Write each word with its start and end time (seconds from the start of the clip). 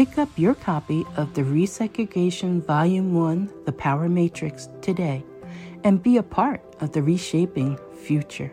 Pick 0.00 0.16
up 0.16 0.30
your 0.38 0.54
copy 0.54 1.04
of 1.18 1.34
the 1.34 1.42
Resegregation 1.42 2.64
Volume 2.64 3.12
1 3.12 3.64
The 3.66 3.72
Power 3.72 4.08
Matrix 4.08 4.70
today 4.80 5.22
and 5.84 6.02
be 6.02 6.16
a 6.16 6.22
part 6.22 6.62
of 6.80 6.92
the 6.92 7.02
reshaping 7.02 7.78
future. 8.02 8.50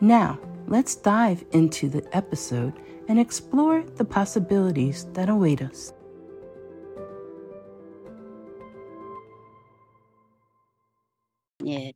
Now, 0.00 0.38
let's 0.66 0.96
dive 0.96 1.44
into 1.52 1.90
the 1.90 2.02
episode 2.16 2.72
and 3.08 3.20
explore 3.20 3.82
the 3.96 4.06
possibilities 4.06 5.06
that 5.12 5.28
await 5.28 5.60
us. 5.60 5.92
Yes. 11.62 11.92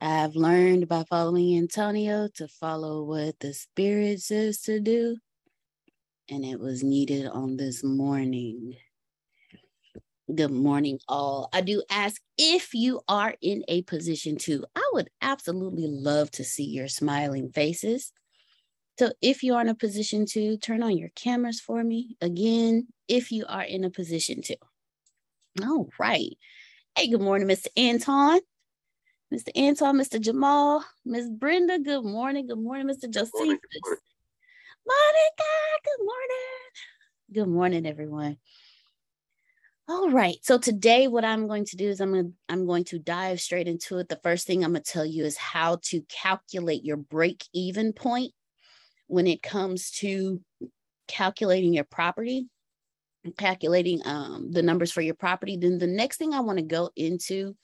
I've 0.00 0.36
learned 0.36 0.86
by 0.86 1.02
following 1.10 1.58
Antonio 1.58 2.28
to 2.36 2.46
follow 2.46 3.02
what 3.02 3.40
the 3.40 3.54
Spirit 3.54 4.20
says 4.20 4.60
to 4.60 4.78
do 4.78 5.16
and 6.30 6.44
it 6.44 6.58
was 6.58 6.82
needed 6.82 7.26
on 7.26 7.56
this 7.56 7.84
morning. 7.84 8.76
Good 10.34 10.50
morning, 10.50 10.98
all. 11.06 11.48
I 11.52 11.60
do 11.60 11.84
ask 11.88 12.20
if 12.36 12.74
you 12.74 13.00
are 13.08 13.34
in 13.40 13.62
a 13.68 13.82
position 13.82 14.36
to, 14.38 14.64
I 14.74 14.90
would 14.92 15.08
absolutely 15.22 15.86
love 15.86 16.30
to 16.32 16.44
see 16.44 16.64
your 16.64 16.88
smiling 16.88 17.52
faces. 17.52 18.12
So, 18.98 19.12
if 19.20 19.42
you 19.42 19.54
are 19.54 19.60
in 19.60 19.68
a 19.68 19.74
position 19.74 20.26
to, 20.30 20.56
turn 20.56 20.82
on 20.82 20.96
your 20.96 21.10
cameras 21.14 21.60
for 21.60 21.84
me. 21.84 22.16
Again, 22.20 22.88
if 23.06 23.30
you 23.30 23.44
are 23.48 23.62
in 23.62 23.84
a 23.84 23.90
position 23.90 24.42
to. 24.42 24.56
All 25.62 25.90
right. 25.98 26.36
Hey, 26.96 27.08
good 27.08 27.20
morning, 27.20 27.46
Mr. 27.46 27.68
Anton. 27.76 28.40
Mr. 29.32 29.50
Anton, 29.54 29.96
Mr. 29.96 30.20
Jamal, 30.20 30.84
Miss 31.04 31.28
Brenda, 31.28 31.78
good 31.80 32.04
morning. 32.04 32.46
Good 32.46 32.58
morning, 32.58 32.86
Mr. 32.88 33.10
Josephus. 33.10 33.58
Monica, 34.86 35.52
good 35.84 36.04
morning. 36.04 37.32
Good 37.32 37.48
morning, 37.48 37.86
everyone. 37.86 38.36
All 39.88 40.10
right. 40.10 40.36
So 40.42 40.58
today 40.58 41.08
what 41.08 41.24
I'm 41.24 41.48
going 41.48 41.64
to 41.66 41.76
do 41.76 41.88
is 41.88 42.00
I'm 42.00 42.12
going 42.12 42.26
to 42.26 42.32
I'm 42.48 42.66
going 42.66 42.84
to 42.84 42.98
dive 43.00 43.40
straight 43.40 43.66
into 43.66 43.98
it. 43.98 44.08
The 44.08 44.20
first 44.22 44.46
thing 44.46 44.64
I'm 44.64 44.72
going 44.72 44.84
to 44.84 44.90
tell 44.90 45.04
you 45.04 45.24
is 45.24 45.36
how 45.36 45.78
to 45.86 46.02
calculate 46.02 46.84
your 46.84 46.96
break 46.96 47.44
even 47.52 47.92
point 47.92 48.32
when 49.08 49.26
it 49.26 49.42
comes 49.42 49.90
to 50.02 50.40
calculating 51.08 51.72
your 51.72 51.84
property, 51.84 52.48
calculating 53.38 54.02
um, 54.04 54.52
the 54.52 54.62
numbers 54.62 54.92
for 54.92 55.00
your 55.00 55.14
property. 55.14 55.56
Then 55.56 55.78
the 55.78 55.88
next 55.88 56.16
thing 56.16 56.32
I 56.32 56.40
want 56.40 56.58
to 56.58 56.64
go 56.64 56.90
into 56.94 57.56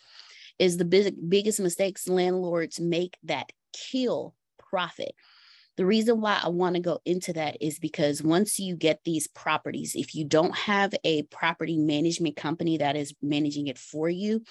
is 0.58 0.76
the 0.76 0.84
big, 0.84 1.14
biggest 1.28 1.60
mistakes 1.60 2.08
landlords 2.08 2.80
make 2.80 3.16
that 3.24 3.50
kill 3.72 4.34
profit. 4.58 5.14
The 5.76 5.86
reason 5.86 6.20
why 6.20 6.38
I 6.42 6.48
want 6.48 6.74
to 6.76 6.82
go 6.82 7.00
into 7.06 7.32
that 7.32 7.56
is 7.60 7.78
because 7.78 8.22
once 8.22 8.58
you 8.58 8.76
get 8.76 9.00
these 9.04 9.26
properties, 9.26 9.94
if 9.94 10.14
you 10.14 10.24
don't 10.24 10.54
have 10.54 10.94
a 11.02 11.22
property 11.24 11.78
management 11.78 12.36
company 12.36 12.76
that 12.78 12.94
is 12.94 13.14
managing 13.22 13.68
it 13.68 13.78
for 13.78 14.08
you, 14.08 14.42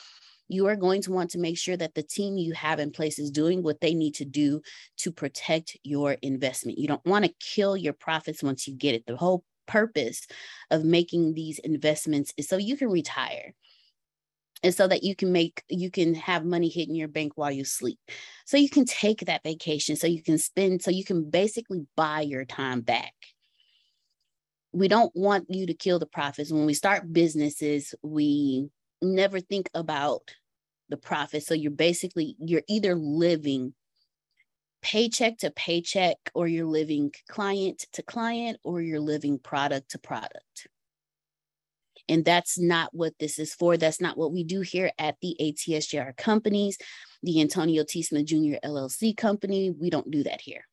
you 0.48 0.68
are 0.68 0.76
going 0.76 1.02
to 1.04 1.12
want 1.12 1.30
to 1.32 1.40
make 1.40 1.58
sure 1.58 1.78
that 1.78 1.94
the 1.94 2.04
team 2.04 2.38
you 2.38 2.54
have 2.54 2.80
in 2.80 2.92
place 2.92 3.20
is 3.20 3.32
doing 3.32 3.64
what 3.64 3.80
they 3.82 3.94
need 3.94 4.16
to 4.16 4.26
do 4.26 4.62
to 4.98 5.12
protect 5.12 5.78
your 5.84 6.14
investment. 6.22 6.78
You 6.78 6.88
don't 6.88 7.06
want 7.06 7.24
to 7.26 7.34
kill 7.40 7.78
your 7.78 7.94
profits 7.94 8.44
once 8.44 8.68
you 8.68 8.76
get 8.76 8.96
it. 8.96 9.06
The 9.06 9.16
whole 9.16 9.46
purpose 9.68 10.28
of 10.70 10.84
making 10.84 11.34
these 11.34 11.60
investments 11.60 12.34
is 12.36 12.50
so 12.50 12.58
you 12.58 12.76
can 12.76 12.90
retire 12.90 13.54
and 14.64 14.74
so 14.74 14.88
that 14.88 15.04
you 15.04 15.16
can 15.16 15.32
make 15.32 15.64
you 15.70 15.90
can 15.90 16.14
have 16.14 16.46
money 16.46 16.70
hitting 16.70 16.96
your 16.96 17.08
bank 17.08 17.34
while 17.36 17.52
you 17.52 17.66
sleep. 17.66 18.00
So 18.46 18.58
you 18.58 18.70
can 18.70 18.86
take 18.86 19.26
that 19.26 19.44
vacation 19.44 19.96
so 19.96 20.08
you 20.08 20.22
can 20.22 20.38
spend 20.38 20.82
so 20.82 20.92
you 20.92 21.04
can 21.04 21.30
basically 21.30 21.86
buy 21.96 22.22
your 22.22 22.46
time 22.46 22.82
back. 22.82 23.14
We 24.74 24.88
don't 24.88 25.12
want 25.16 25.48
you 25.50 25.66
to 25.68 25.74
kill 25.74 26.00
the 26.00 26.06
profits 26.06 26.52
when 26.52 26.66
we 26.66 26.74
start 26.74 27.12
businesses 27.12 27.94
we 28.02 28.70
never 29.02 29.40
think 29.40 29.70
about 29.74 30.22
the 30.90 30.98
profit 30.98 31.44
so 31.44 31.54
you're 31.54 31.72
basically 31.72 32.36
you're 32.40 32.62
either 32.68 32.96
living 32.96 33.74
paycheck 34.82 35.38
to 35.38 35.52
paycheck 35.52 36.18
or 36.34 36.48
you're 36.48 36.66
living 36.66 37.12
client 37.30 37.86
to 37.94 38.04
client 38.04 38.60
or 38.64 38.82
you're 38.82 39.00
living 39.00 39.40
product 39.40 39.92
to 39.92 40.00
product 40.00 40.68
and 42.10 42.26
that's 42.26 42.60
not 42.60 42.94
what 42.94 43.14
this 43.20 43.40
is 43.40 43.54
for. 43.54 43.78
That's 43.78 44.02
not 44.02 44.18
what 44.18 44.32
we 44.32 44.44
do 44.44 44.62
here 44.62 44.92
at 44.98 45.16
the 45.22 45.36
ATSJR 45.40 46.16
companies, 46.18 46.78
the 47.24 47.42
Antonio 47.42 47.84
T. 47.88 48.04
Jr. 48.04 48.58
LLC 48.64 49.16
company. 49.16 49.72
We 49.72 49.90
don't 49.90 50.12
do 50.12 50.24
that 50.24 50.42
here. 50.42 50.66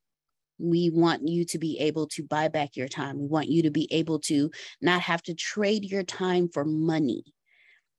We 0.59 0.91
want 0.91 1.27
you 1.29 1.45
to 1.47 1.59
be 1.59 1.79
able 1.79 2.09
to 2.09 2.25
buy 2.25 2.49
back 2.49 2.77
your 2.77 2.89
time. 2.89 3.21
We 3.21 3.27
want 3.27 3.49
you 3.49 3.63
to 3.63 3.71
be 3.71 3.87
able 3.93 4.19
to 4.21 4.51
not 4.81 5.03
have 5.03 5.23
to 5.25 5.35
trade 5.35 5.85
your 5.85 6.03
time 6.03 6.49
for 6.49 6.65
money 6.65 7.23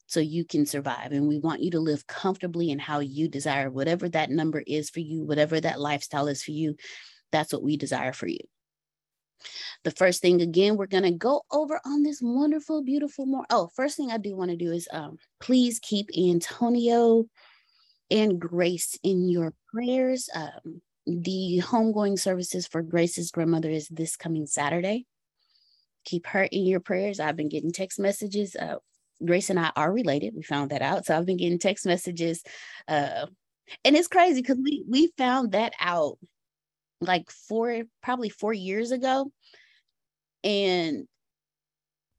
so 0.08 0.20
you 0.20 0.44
can 0.44 0.66
survive. 0.66 1.12
And 1.12 1.28
we 1.28 1.40
want 1.40 1.62
you 1.62 1.72
to 1.72 1.80
live 1.80 2.08
comfortably 2.08 2.72
in 2.72 2.80
how 2.80 3.00
you 3.00 3.30
desire, 3.30 3.70
whatever 3.70 4.10
that 4.10 4.32
number 4.32 4.64
is 4.66 4.90
for 4.90 5.00
you, 5.00 5.24
whatever 5.24 5.62
that 5.62 5.80
lifestyle 5.80 6.28
is 6.28 6.44
for 6.44 6.52
you. 6.52 6.76
That's 7.32 7.54
what 7.54 7.64
we 7.64 7.78
desire 7.78 8.12
for 8.12 8.28
you. 8.28 8.40
The 9.84 9.92
first 9.92 10.22
thing 10.22 10.42
again, 10.42 10.78
we're 10.78 10.88
gonna 10.88 11.12
go 11.12 11.44
over 11.52 11.80
on 11.86 12.04
this 12.04 12.22
wonderful, 12.22 12.84
beautiful 12.84 13.26
more. 13.26 13.46
Oh, 13.50 13.70
first 13.76 13.98
thing 13.98 14.12
I 14.12 14.18
do 14.18 14.36
want 14.36 14.52
to 14.52 14.58
do 14.58 14.72
is 14.72 14.88
um 14.92 15.18
please 15.40 15.80
keep 15.80 16.10
Antonio 16.18 17.26
and 18.12 18.40
Grace 18.40 18.98
in 19.04 19.30
your 19.30 19.54
prayers. 19.74 20.30
Um, 20.34 20.82
the 21.06 21.62
homegoing 21.64 22.20
services 22.20 22.68
for 22.68 22.82
Grace's 22.82 23.32
grandmother 23.32 23.70
is 23.70 23.88
this 23.88 24.16
coming 24.16 24.46
Saturday. 24.46 25.06
Keep 26.06 26.28
her 26.28 26.44
in 26.44 26.66
your 26.66 26.80
prayers. 26.80 27.20
I've 27.20 27.36
been 27.36 27.50
getting 27.50 27.72
text 27.72 28.00
messages. 28.00 28.56
Uh, 28.56 28.76
Grace 29.24 29.50
and 29.50 29.60
I 29.60 29.72
are 29.76 29.92
related. 29.92 30.34
We 30.36 30.44
found 30.44 30.72
that 30.72 30.82
out. 30.82 31.06
So 31.06 31.16
I've 31.16 31.26
been 31.26 31.38
getting 31.38 31.60
text 31.60 31.86
messages. 31.86 32.44
Uh, 32.88 33.28
and 33.84 33.96
it's 33.96 34.08
crazy 34.08 34.42
because 34.42 34.58
we 34.64 34.84
we 34.88 35.12
found 35.18 35.52
that 35.52 35.74
out 35.80 36.18
like 37.02 37.30
four, 37.32 37.84
probably 38.02 38.30
four 38.30 38.54
years 38.54 38.92
ago. 38.92 39.32
And 40.44 41.08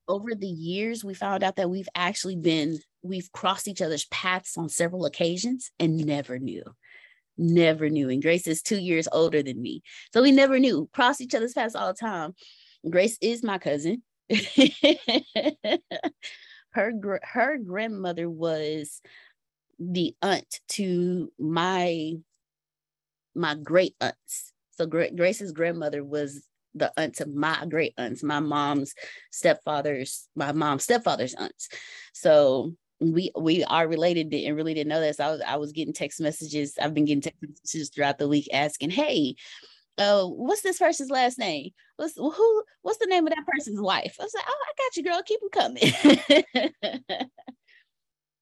over 0.08 0.34
the 0.34 0.46
years, 0.46 1.04
we 1.04 1.14
found 1.14 1.42
out 1.42 1.56
that 1.56 1.70
we've 1.70 1.88
actually 1.94 2.36
been, 2.36 2.78
we've 3.02 3.30
crossed 3.32 3.68
each 3.68 3.82
other's 3.82 4.06
paths 4.06 4.56
on 4.56 4.68
several 4.68 5.06
occasions 5.06 5.70
and 5.78 6.04
never 6.04 6.38
knew. 6.38 6.64
Never 7.38 7.88
knew. 7.88 8.10
And 8.10 8.20
Grace 8.20 8.46
is 8.46 8.60
two 8.60 8.78
years 8.78 9.08
older 9.10 9.42
than 9.42 9.62
me. 9.62 9.82
So 10.12 10.22
we 10.22 10.32
never 10.32 10.58
knew, 10.58 10.88
crossed 10.92 11.20
each 11.20 11.34
other's 11.34 11.54
paths 11.54 11.74
all 11.74 11.88
the 11.88 11.94
time. 11.94 12.34
Grace 12.88 13.18
is 13.20 13.42
my 13.42 13.58
cousin. 13.58 14.02
her 16.70 16.92
her 17.22 17.58
grandmother 17.58 18.28
was 18.30 19.00
the 19.78 20.14
aunt 20.22 20.60
to 20.68 21.32
my 21.38 22.12
my 23.34 23.54
great 23.54 23.94
aunts. 24.00 24.49
So 24.80 24.86
Grace's 24.86 25.52
grandmother 25.52 26.02
was 26.02 26.42
the 26.74 26.90
aunt 26.98 27.20
of 27.20 27.34
my 27.34 27.66
great 27.68 27.92
aunts, 27.98 28.22
my 28.22 28.40
mom's 28.40 28.94
stepfather's, 29.30 30.26
my 30.34 30.52
mom's 30.52 30.84
stepfather's 30.84 31.34
aunts. 31.34 31.68
So 32.14 32.72
we 32.98 33.30
we 33.38 33.62
are 33.64 33.86
related 33.86 34.32
and 34.32 34.56
really 34.56 34.72
didn't 34.72 34.88
know 34.88 35.02
this. 35.02 35.18
So 35.18 35.24
I 35.26 35.30
was 35.32 35.40
I 35.46 35.56
was 35.56 35.72
getting 35.72 35.92
text 35.92 36.18
messages. 36.18 36.78
I've 36.80 36.94
been 36.94 37.04
getting 37.04 37.20
text 37.20 37.42
messages 37.42 37.90
throughout 37.90 38.16
the 38.16 38.26
week 38.26 38.48
asking, 38.54 38.88
"Hey, 38.88 39.34
uh, 39.98 40.24
what's 40.24 40.62
this 40.62 40.78
person's 40.78 41.10
last 41.10 41.38
name? 41.38 41.72
What's 41.96 42.16
who? 42.16 42.62
What's 42.80 43.00
the 43.00 43.06
name 43.06 43.26
of 43.26 43.34
that 43.34 43.46
person's 43.46 43.82
wife?" 43.82 44.16
I 44.18 44.22
was 44.22 44.34
like, 44.34 44.44
"Oh, 44.48 44.64
I 44.66 44.72
got 44.78 44.96
you, 44.96 45.02
girl. 45.02 45.22
Keep 45.22 45.40
them 45.40 46.80
coming." 47.10 47.28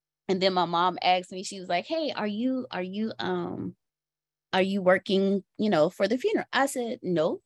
and 0.28 0.40
then 0.40 0.54
my 0.54 0.66
mom 0.66 0.98
asked 1.02 1.32
me. 1.32 1.42
She 1.42 1.58
was 1.58 1.68
like, 1.68 1.86
"Hey, 1.86 2.12
are 2.14 2.28
you 2.28 2.68
are 2.70 2.80
you 2.80 3.12
um 3.18 3.74
are 4.52 4.62
you 4.62 4.82
working? 4.82 5.42
You 5.58 5.70
know, 5.70 5.90
for 5.90 6.08
the 6.08 6.18
funeral?" 6.18 6.46
I 6.52 6.66
said, 6.66 7.00
"No." 7.02 7.40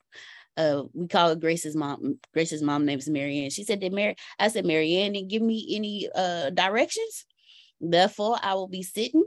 uh, 0.57 0.83
we 0.93 1.09
call 1.09 1.31
her 1.31 1.35
Grace's 1.37 1.77
mom. 1.77 2.19
Grace's 2.33 2.63
mom 2.63 2.85
name 2.85 2.99
is 2.99 3.09
Marianne. 3.09 3.51
She 3.51 3.65
said 3.65 3.81
that 3.81 3.93
Mary, 3.93 4.17
I 4.39 4.49
said, 4.49 4.67
Marianne 4.67 5.13
didn't 5.13 5.29
give 5.31 5.43
me 5.43 5.67
any 5.75 6.09
uh 6.15 6.51
directions. 6.51 7.25
Therefore, 7.81 8.39
I 8.41 8.55
will 8.55 8.69
be 8.69 8.83
sitting 8.83 9.25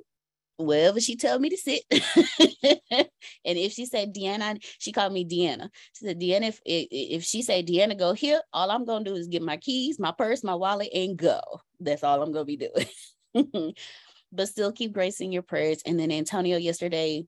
wherever 0.58 1.02
she 1.02 1.18
tell 1.18 1.38
me 1.40 1.50
to 1.50 1.58
sit. 1.58 1.84
and 1.92 3.58
if 3.58 3.74
she 3.74 3.86
said 3.86 4.14
Deanna, 4.16 4.58
she 4.80 4.92
called 4.94 5.12
me 5.12 5.26
Deanna. 5.26 5.70
She 5.94 6.06
said, 6.06 6.20
Deanna, 6.20 6.48
if, 6.48 6.62
if 6.66 7.24
she 7.24 7.42
say 7.42 7.64
Deanna, 7.64 7.98
go 7.98 8.14
here, 8.14 8.42
all 8.54 8.72
I'm 8.72 8.86
gonna 8.86 9.04
do 9.04 9.16
is 9.16 9.28
get 9.28 9.42
my 9.42 9.58
keys, 9.58 10.00
my 10.00 10.14
purse, 10.18 10.44
my 10.44 10.56
wallet, 10.56 10.90
and 10.94 11.18
go. 11.18 11.42
That's 11.80 12.04
all 12.04 12.22
I'm 12.22 12.32
gonna 12.32 12.46
be 12.46 12.58
doing. 13.34 13.74
but 14.32 14.48
still 14.48 14.72
keep 14.72 14.94
gracing 14.94 15.32
your 15.34 15.42
prayers. 15.42 15.82
And 15.86 16.00
then 16.00 16.12
Antonio 16.12 16.58
yesterday 16.58 17.26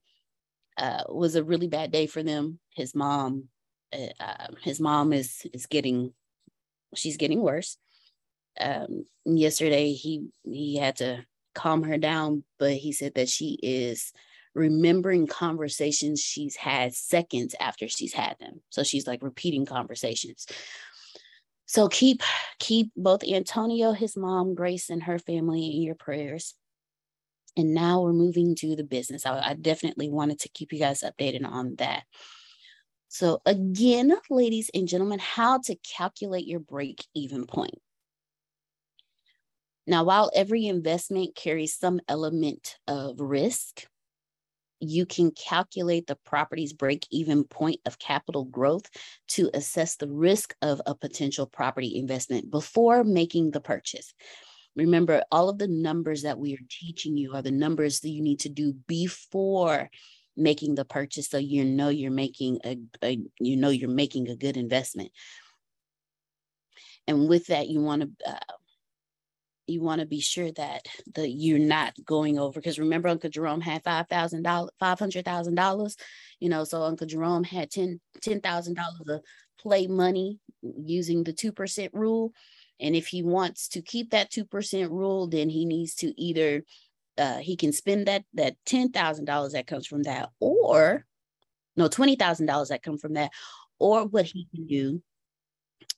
uh, 0.78 1.02
was 1.08 1.34
a 1.34 1.44
really 1.44 1.68
bad 1.68 1.90
day 1.90 2.06
for 2.06 2.22
them. 2.22 2.60
His 2.74 2.94
mom 2.94 3.48
uh, 3.92 4.46
his 4.62 4.80
mom 4.80 5.12
is 5.12 5.46
is 5.52 5.66
getting 5.66 6.12
she's 6.94 7.16
getting 7.16 7.40
worse. 7.40 7.76
Um, 8.60 9.06
yesterday 9.24 9.92
he 9.92 10.28
he 10.44 10.76
had 10.76 10.96
to 10.96 11.24
calm 11.54 11.82
her 11.84 11.98
down 11.98 12.44
but 12.58 12.72
he 12.72 12.92
said 12.92 13.14
that 13.14 13.28
she 13.28 13.58
is 13.62 14.12
remembering 14.54 15.26
conversations 15.26 16.20
she's 16.20 16.56
had 16.56 16.94
seconds 16.94 17.54
after 17.60 17.88
she's 17.88 18.12
had 18.12 18.36
them. 18.38 18.60
So 18.70 18.82
she's 18.82 19.06
like 19.06 19.22
repeating 19.22 19.66
conversations. 19.66 20.46
So 21.66 21.88
keep 21.88 22.22
keep 22.58 22.90
both 22.96 23.22
antonio 23.24 23.92
his 23.92 24.16
mom 24.16 24.54
grace 24.54 24.90
and 24.90 25.02
her 25.02 25.18
family 25.18 25.76
in 25.76 25.82
your 25.82 25.94
prayers 25.94 26.54
and 27.58 27.74
now 27.74 28.00
we're 28.00 28.14
moving 28.14 28.54
to 28.54 28.74
the 28.74 28.84
business 28.84 29.26
I, 29.26 29.50
I 29.50 29.54
definitely 29.54 30.08
wanted 30.08 30.40
to 30.40 30.48
keep 30.48 30.72
you 30.72 30.78
guys 30.78 31.02
updated 31.02 31.44
on 31.44 31.74
that 31.76 32.04
so, 33.08 33.40
again, 33.46 34.14
ladies 34.28 34.70
and 34.74 34.86
gentlemen, 34.86 35.18
how 35.18 35.58
to 35.64 35.76
calculate 35.76 36.46
your 36.46 36.60
break 36.60 37.06
even 37.14 37.46
point. 37.46 37.80
Now, 39.86 40.04
while 40.04 40.30
every 40.34 40.66
investment 40.66 41.34
carries 41.34 41.74
some 41.74 42.00
element 42.06 42.76
of 42.86 43.18
risk, 43.18 43.86
you 44.80 45.06
can 45.06 45.30
calculate 45.30 46.06
the 46.06 46.16
property's 46.16 46.74
break 46.74 47.06
even 47.10 47.44
point 47.44 47.80
of 47.86 47.98
capital 47.98 48.44
growth 48.44 48.88
to 49.28 49.50
assess 49.54 49.96
the 49.96 50.08
risk 50.08 50.54
of 50.60 50.82
a 50.84 50.94
potential 50.94 51.46
property 51.46 51.96
investment 51.96 52.50
before 52.50 53.02
making 53.02 53.50
the 53.50 53.60
purchase. 53.60 54.12
Remember, 54.78 55.22
all 55.30 55.48
of 55.48 55.58
the 55.58 55.68
numbers 55.68 56.22
that 56.22 56.38
we 56.38 56.54
are 56.54 56.66
teaching 56.70 57.16
you 57.16 57.34
are 57.34 57.42
the 57.42 57.50
numbers 57.50 58.00
that 58.00 58.10
you 58.10 58.22
need 58.22 58.40
to 58.40 58.48
do 58.48 58.72
before 58.86 59.90
making 60.36 60.76
the 60.76 60.84
purchase 60.84 61.28
so 61.28 61.36
you 61.36 61.64
know 61.64 61.88
you're 61.88 62.12
making 62.12 62.60
a, 62.64 62.78
a 63.02 63.18
you 63.40 63.56
know 63.56 63.70
you're 63.70 63.90
making 63.90 64.28
a 64.28 64.36
good 64.36 64.56
investment 64.56 65.10
and 67.08 67.28
with 67.28 67.46
that 67.48 67.66
you 67.66 67.80
want 67.80 68.02
to 68.02 68.30
uh, 68.30 68.54
you 69.68 69.82
want 69.82 70.00
to 70.00 70.06
be 70.06 70.20
sure 70.20 70.50
that 70.52 70.86
the 71.14 71.28
you're 71.28 71.58
not 71.58 71.92
going 72.04 72.38
over 72.38 72.58
because 72.58 72.78
remember 72.78 73.08
Uncle 73.08 73.30
Jerome 73.30 73.60
had 73.60 73.84
five 73.84 74.08
thousand 74.08 74.42
dollars, 74.42 74.70
five 74.80 74.98
hundred 74.98 75.24
thousand 75.24 75.56
dollars, 75.56 75.96
you 76.40 76.48
know. 76.48 76.64
So 76.64 76.82
Uncle 76.82 77.06
Jerome 77.06 77.44
had 77.44 77.70
ten 77.70 78.00
ten 78.22 78.40
thousand 78.40 78.74
dollars 78.74 79.00
of 79.06 79.20
play 79.60 79.86
money 79.86 80.38
using 80.62 81.22
the 81.22 81.34
two 81.34 81.52
percent 81.52 81.92
rule, 81.92 82.32
and 82.80 82.94
if 82.94 83.08
he 83.08 83.22
wants 83.22 83.68
to 83.68 83.82
keep 83.82 84.10
that 84.10 84.30
two 84.30 84.44
percent 84.44 84.90
rule, 84.90 85.26
then 85.26 85.48
he 85.48 85.64
needs 85.64 85.94
to 85.96 86.18
either 86.20 86.64
uh, 87.16 87.38
he 87.38 87.56
can 87.56 87.72
spend 87.72 88.06
that 88.06 88.24
that 88.34 88.56
ten 88.64 88.90
thousand 88.90 89.24
dollars 89.24 89.52
that 89.52 89.66
comes 89.66 89.86
from 89.86 90.04
that, 90.04 90.30
or 90.40 91.04
no 91.76 91.88
twenty 91.88 92.16
thousand 92.16 92.46
dollars 92.46 92.68
that 92.68 92.82
come 92.82 92.98
from 92.98 93.14
that, 93.14 93.30
or 93.78 94.06
what 94.06 94.26
he 94.26 94.46
can 94.54 94.66
do 94.66 95.02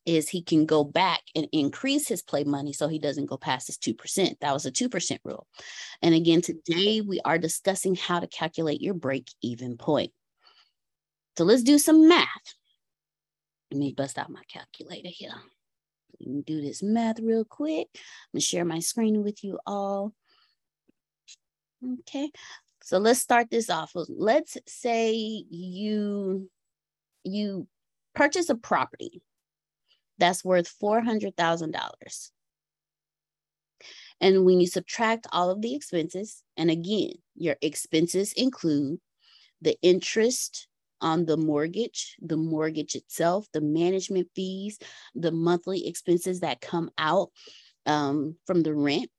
is 0.06 0.28
he 0.28 0.42
can 0.42 0.66
go 0.66 0.82
back 0.82 1.20
and 1.34 1.46
increase 1.52 2.08
his 2.08 2.22
play 2.22 2.44
money 2.44 2.72
so 2.72 2.88
he 2.88 2.98
doesn't 2.98 3.26
go 3.26 3.36
past 3.36 3.66
his 3.66 3.76
2%. 3.76 4.38
That 4.40 4.52
was 4.52 4.66
a 4.66 4.72
2% 4.72 5.18
rule. 5.24 5.46
And 6.02 6.14
again, 6.14 6.40
today 6.40 7.00
we 7.00 7.20
are 7.24 7.38
discussing 7.38 7.94
how 7.94 8.20
to 8.20 8.26
calculate 8.26 8.80
your 8.80 8.94
break 8.94 9.30
even 9.42 9.76
point. 9.76 10.12
So 11.36 11.44
let's 11.44 11.62
do 11.62 11.78
some 11.78 12.08
math. 12.08 12.26
Let 13.70 13.78
me 13.78 13.92
bust 13.92 14.18
out 14.18 14.30
my 14.30 14.42
calculator 14.48 15.10
here. 15.10 15.34
Do 16.22 16.60
this 16.60 16.82
math 16.82 17.18
real 17.20 17.44
quick. 17.44 17.88
I'm 17.94 18.00
gonna 18.34 18.40
share 18.42 18.64
my 18.64 18.80
screen 18.80 19.22
with 19.22 19.42
you 19.42 19.58
all. 19.66 20.12
Okay, 22.00 22.30
so 22.82 22.98
let's 22.98 23.20
start 23.20 23.50
this 23.50 23.70
off. 23.70 23.92
Let's 23.94 24.58
say 24.66 25.14
you 25.14 26.50
you 27.24 27.66
purchase 28.14 28.50
a 28.50 28.54
property 28.54 29.22
that's 30.18 30.44
worth 30.44 30.68
four 30.68 31.00
hundred 31.00 31.36
thousand 31.38 31.70
dollars, 31.72 32.32
and 34.20 34.44
when 34.44 34.60
you 34.60 34.66
subtract 34.66 35.26
all 35.32 35.50
of 35.50 35.62
the 35.62 35.74
expenses, 35.74 36.42
and 36.56 36.70
again, 36.70 37.12
your 37.34 37.56
expenses 37.62 38.34
include 38.34 39.00
the 39.62 39.78
interest 39.80 40.68
on 41.00 41.24
the 41.24 41.36
mortgage, 41.36 42.16
the 42.20 42.36
mortgage 42.36 42.94
itself, 42.94 43.46
the 43.52 43.60
management 43.60 44.28
fees, 44.34 44.78
the 45.14 45.32
monthly 45.32 45.86
expenses 45.86 46.40
that 46.40 46.60
come 46.60 46.90
out 46.98 47.30
um, 47.86 48.36
from 48.46 48.62
the 48.62 48.74
rent, 48.74 49.10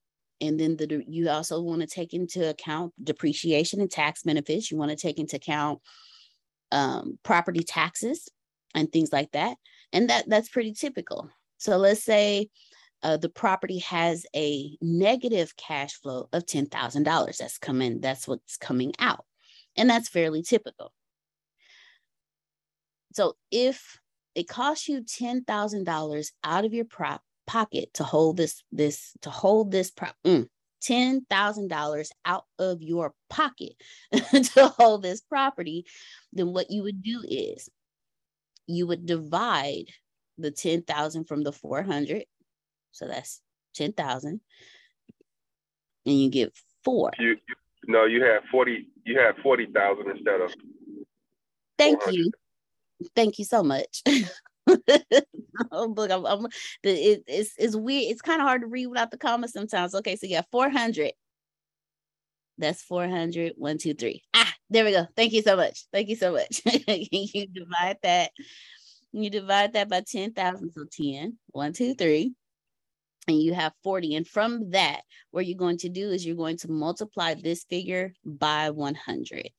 and 0.41 0.59
then 0.59 0.75
the 0.75 1.03
you 1.07 1.29
also 1.29 1.61
want 1.61 1.81
to 1.81 1.88
take 1.88 2.13
into 2.13 2.50
account 2.50 2.93
depreciation 3.01 3.79
and 3.79 3.91
tax 3.91 4.23
benefits. 4.23 4.71
You 4.71 4.77
want 4.77 4.91
to 4.91 4.97
take 4.97 5.19
into 5.19 5.35
account 5.35 5.79
um, 6.71 7.19
property 7.23 7.63
taxes 7.63 8.27
and 8.73 8.91
things 8.91 9.11
like 9.13 9.31
that. 9.31 9.57
And 9.93 10.09
that 10.09 10.27
that's 10.27 10.50
pretty 10.50 10.73
typical. 10.73 11.29
So 11.57 11.77
let's 11.77 12.03
say 12.03 12.50
uh, 13.03 13.17
the 13.17 13.29
property 13.29 13.79
has 13.79 14.25
a 14.35 14.77
negative 14.81 15.55
cash 15.57 15.93
flow 15.93 16.27
of 16.33 16.45
$10,000 16.45 17.38
that's 17.38 17.57
coming 17.57 18.00
that's 18.00 18.27
what's 18.27 18.57
coming 18.57 18.93
out. 19.00 19.25
And 19.77 19.89
that's 19.89 20.09
fairly 20.09 20.41
typical 20.41 20.91
so 23.13 23.36
if 23.51 24.00
it 24.36 24.48
costs 24.48 24.88
you 24.88 25.01
$10,000 25.01 26.32
out 26.44 26.65
of 26.65 26.74
your 26.74 26.86
prop 26.86 27.22
pocket 27.48 27.94
to 27.96 28.03
hold 28.03 28.38
this 28.38 28.63
this 28.72 29.12
to 29.22 29.30
hold 29.30 29.72
this 29.72 29.91
prop 29.91 30.15
mm, 30.25 30.48
ten 30.82 31.25
thousand 31.30 31.68
dollars 31.68 32.12
out 32.24 32.46
of 32.60 32.82
your 32.82 33.13
pocket 33.30 33.74
to 34.53 34.68
hold 34.77 35.01
this 35.01 35.22
property, 35.22 35.86
then 36.32 36.53
what 36.53 36.72
you 36.72 36.84
would 36.84 37.01
do 37.01 37.22
is 37.27 37.70
you 38.68 38.88
would 38.88 39.06
divide 39.06 39.86
the 40.38 40.51
10,000 40.51 41.25
from 41.25 41.44
the 41.44 41.51
400. 41.51 42.24
So 42.91 43.08
that's 43.08 43.41
10,000. 43.75 44.41
And 46.06 46.15
you 46.22 46.30
get 46.30 46.53
four. 46.84 47.12
You, 47.20 47.30
you 47.30 47.56
no, 47.88 48.06
you 48.06 48.24
have 48.24 48.44
40, 48.51 48.88
you 49.06 49.20
had 49.20 49.36
40,000 49.41 50.10
instead 50.12 50.41
of. 50.41 50.53
Thank 51.77 52.00
you. 52.12 52.32
Thank 53.15 53.39
you 53.39 53.46
so 53.46 53.63
much. 53.63 54.03
oh, 55.72 55.93
look, 55.96 56.12
I'm, 56.12 56.25
I'm, 56.25 56.46
it, 56.84 57.24
it's, 57.27 57.53
it's 57.58 57.75
weird. 57.75 58.12
It's 58.12 58.22
kind 58.22 58.41
of 58.41 58.48
hard 58.48 58.62
to 58.62 58.67
read 58.67 58.88
without 58.88 59.12
the 59.12 59.17
comma 59.17 59.48
sometimes. 59.48 59.96
Okay, 59.96 60.15
so 60.15 60.27
yeah, 60.27 60.41
400. 60.51 61.12
That's 62.58 62.81
400. 62.84 63.53
One, 63.58 63.77
two, 63.77 63.93
three. 63.93 64.22
Ah, 64.34 64.53
there 64.70 64.86
we 64.86 64.91
go. 64.91 65.08
Thank 65.15 65.34
you 65.34 65.41
so 65.41 65.55
much. 65.55 65.86
Thank 65.91 66.10
you 66.10 66.15
so 66.15 66.31
much. 66.31 66.62
you 66.88 67.48
divide 67.48 67.98
that. 68.03 68.31
You 69.12 69.29
divide 69.29 69.74
that 69.74 69.89
by 69.89 70.01
10,000. 70.01 70.72
So 70.74 70.86
10, 70.91 71.38
one, 71.48 71.74
two, 71.74 71.96
three. 71.96 72.34
And 73.27 73.41
you 73.41 73.53
have 73.53 73.74
40. 73.84 74.15
And 74.15 74.27
from 74.27 74.72
that, 74.72 75.01
what 75.31 75.46
you're 75.46 75.58
going 75.58 75.77
to 75.79 75.89
do 75.89 76.10
is 76.10 76.25
you're 76.25 76.36
going 76.36 76.58
to 76.58 76.72
multiply 76.72 77.34
this 77.34 77.63
figure 77.63 78.13
by 78.25 78.70
100 78.70 79.50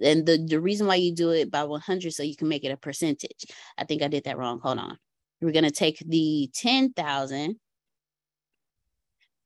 and 0.00 0.26
the, 0.26 0.38
the 0.38 0.60
reason 0.60 0.86
why 0.86 0.96
you 0.96 1.14
do 1.14 1.30
it 1.30 1.50
by 1.50 1.64
100 1.64 2.12
so 2.12 2.22
you 2.22 2.36
can 2.36 2.48
make 2.48 2.64
it 2.64 2.72
a 2.72 2.76
percentage. 2.76 3.44
I 3.78 3.84
think 3.84 4.02
i 4.02 4.08
did 4.08 4.24
that 4.24 4.38
wrong. 4.38 4.60
Hold 4.60 4.78
on. 4.78 4.98
We're 5.40 5.52
going 5.52 5.64
to 5.64 5.70
take 5.70 5.98
the 6.06 6.50
10,000 6.54 7.56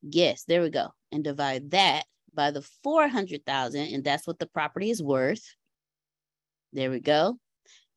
yes 0.03 0.45
there 0.45 0.63
we 0.63 0.71
go. 0.71 0.89
And 1.11 1.25
divide 1.25 1.71
that 1.73 2.05
by 2.35 2.51
the 2.51 2.63
400,000 2.83 3.95
and 3.95 4.05
that's 4.05 4.27
what 4.27 4.39
the 4.39 4.47
property 4.47 4.91
is 4.91 5.03
worth. 5.03 5.45
There 6.73 6.91
we 6.91 7.01
go. 7.01 7.39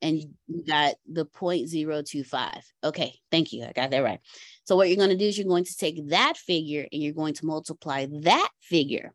And 0.00 0.18
you 0.18 0.64
got 0.66 0.96
the 1.06 1.26
0.025 1.26 2.62
okay 2.84 3.14
thank 3.30 3.52
you. 3.52 3.64
I 3.64 3.72
got 3.72 3.90
that 3.90 4.02
right. 4.02 4.20
So 4.64 4.76
what 4.76 4.88
you're 4.88 4.96
going 4.96 5.10
to 5.10 5.16
do 5.16 5.26
is 5.26 5.38
you're 5.38 5.46
going 5.46 5.64
to 5.64 5.76
take 5.76 6.08
that 6.08 6.36
figure 6.36 6.86
and 6.92 7.02
you're 7.02 7.14
going 7.14 7.34
to 7.34 7.46
multiply 7.46 8.06
that 8.22 8.48
figure 8.60 9.14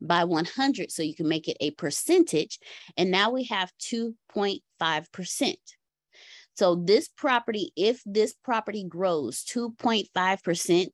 by 0.00 0.24
100 0.24 0.90
so 0.90 1.02
you 1.02 1.14
can 1.14 1.28
make 1.28 1.48
it 1.48 1.56
a 1.60 1.70
percentage. 1.72 2.58
And 2.96 3.10
now 3.10 3.30
we 3.30 3.44
have 3.44 3.72
2.5%. 3.80 5.54
So 6.56 6.74
this 6.74 7.08
property, 7.08 7.72
if 7.76 8.02
this 8.04 8.34
property 8.44 8.84
grows 8.84 9.44
2.5% 9.44 10.86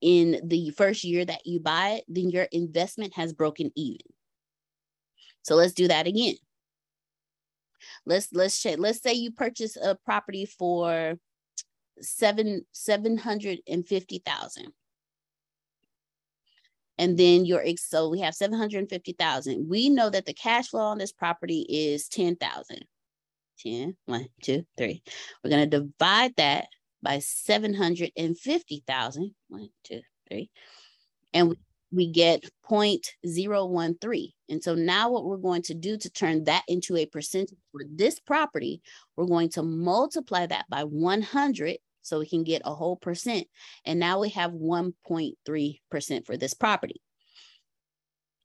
in 0.00 0.40
the 0.44 0.70
first 0.70 1.04
year 1.04 1.24
that 1.24 1.46
you 1.46 1.60
buy 1.60 1.90
it, 1.90 2.04
then 2.08 2.30
your 2.30 2.48
investment 2.50 3.14
has 3.14 3.32
broken 3.32 3.70
even. 3.76 4.00
So 5.42 5.54
let's 5.54 5.74
do 5.74 5.88
that 5.88 6.06
again. 6.06 6.34
Let's 8.06 8.28
let's 8.32 8.60
check. 8.60 8.78
Let's 8.78 9.02
say 9.02 9.12
you 9.12 9.32
purchase 9.32 9.76
a 9.76 9.96
property 10.04 10.46
for 10.46 11.16
seven 12.00 12.64
seven 12.72 13.16
hundred 13.16 13.60
and 13.68 13.86
fifty 13.86 14.22
thousand 14.24 14.72
and 16.98 17.18
then 17.18 17.44
your 17.44 17.64
so 17.76 18.08
we 18.08 18.20
have 18.20 18.34
750,000. 18.34 19.68
We 19.68 19.88
know 19.88 20.10
that 20.10 20.26
the 20.26 20.34
cash 20.34 20.68
flow 20.68 20.82
on 20.82 20.98
this 20.98 21.12
property 21.12 21.66
is 21.68 22.08
10,000. 22.08 22.84
10, 23.58 23.96
1, 24.06 24.26
2, 24.42 24.64
3. 24.76 25.02
We're 25.42 25.50
going 25.50 25.70
to 25.70 25.80
divide 25.80 26.34
that 26.36 26.66
by 27.02 27.18
750,000. 27.18 29.34
1, 29.48 29.68
2, 29.84 30.00
3. 30.28 30.50
And 31.34 31.48
we, 31.50 31.56
we 31.92 32.10
get 32.10 32.44
0.013. 32.68 34.32
And 34.48 34.62
so 34.62 34.74
now 34.74 35.10
what 35.10 35.24
we're 35.24 35.36
going 35.36 35.62
to 35.62 35.74
do 35.74 35.96
to 35.96 36.10
turn 36.10 36.44
that 36.44 36.62
into 36.68 36.96
a 36.96 37.06
percentage 37.06 37.58
for 37.70 37.82
this 37.88 38.20
property, 38.20 38.82
we're 39.16 39.26
going 39.26 39.50
to 39.50 39.62
multiply 39.62 40.46
that 40.46 40.66
by 40.68 40.84
100 40.84 41.78
so 42.02 42.18
we 42.18 42.26
can 42.26 42.44
get 42.44 42.62
a 42.64 42.74
whole 42.74 42.96
percent. 42.96 43.46
And 43.84 43.98
now 43.98 44.20
we 44.20 44.28
have 44.30 44.52
1.3% 44.52 46.26
for 46.26 46.36
this 46.36 46.54
property. 46.54 47.00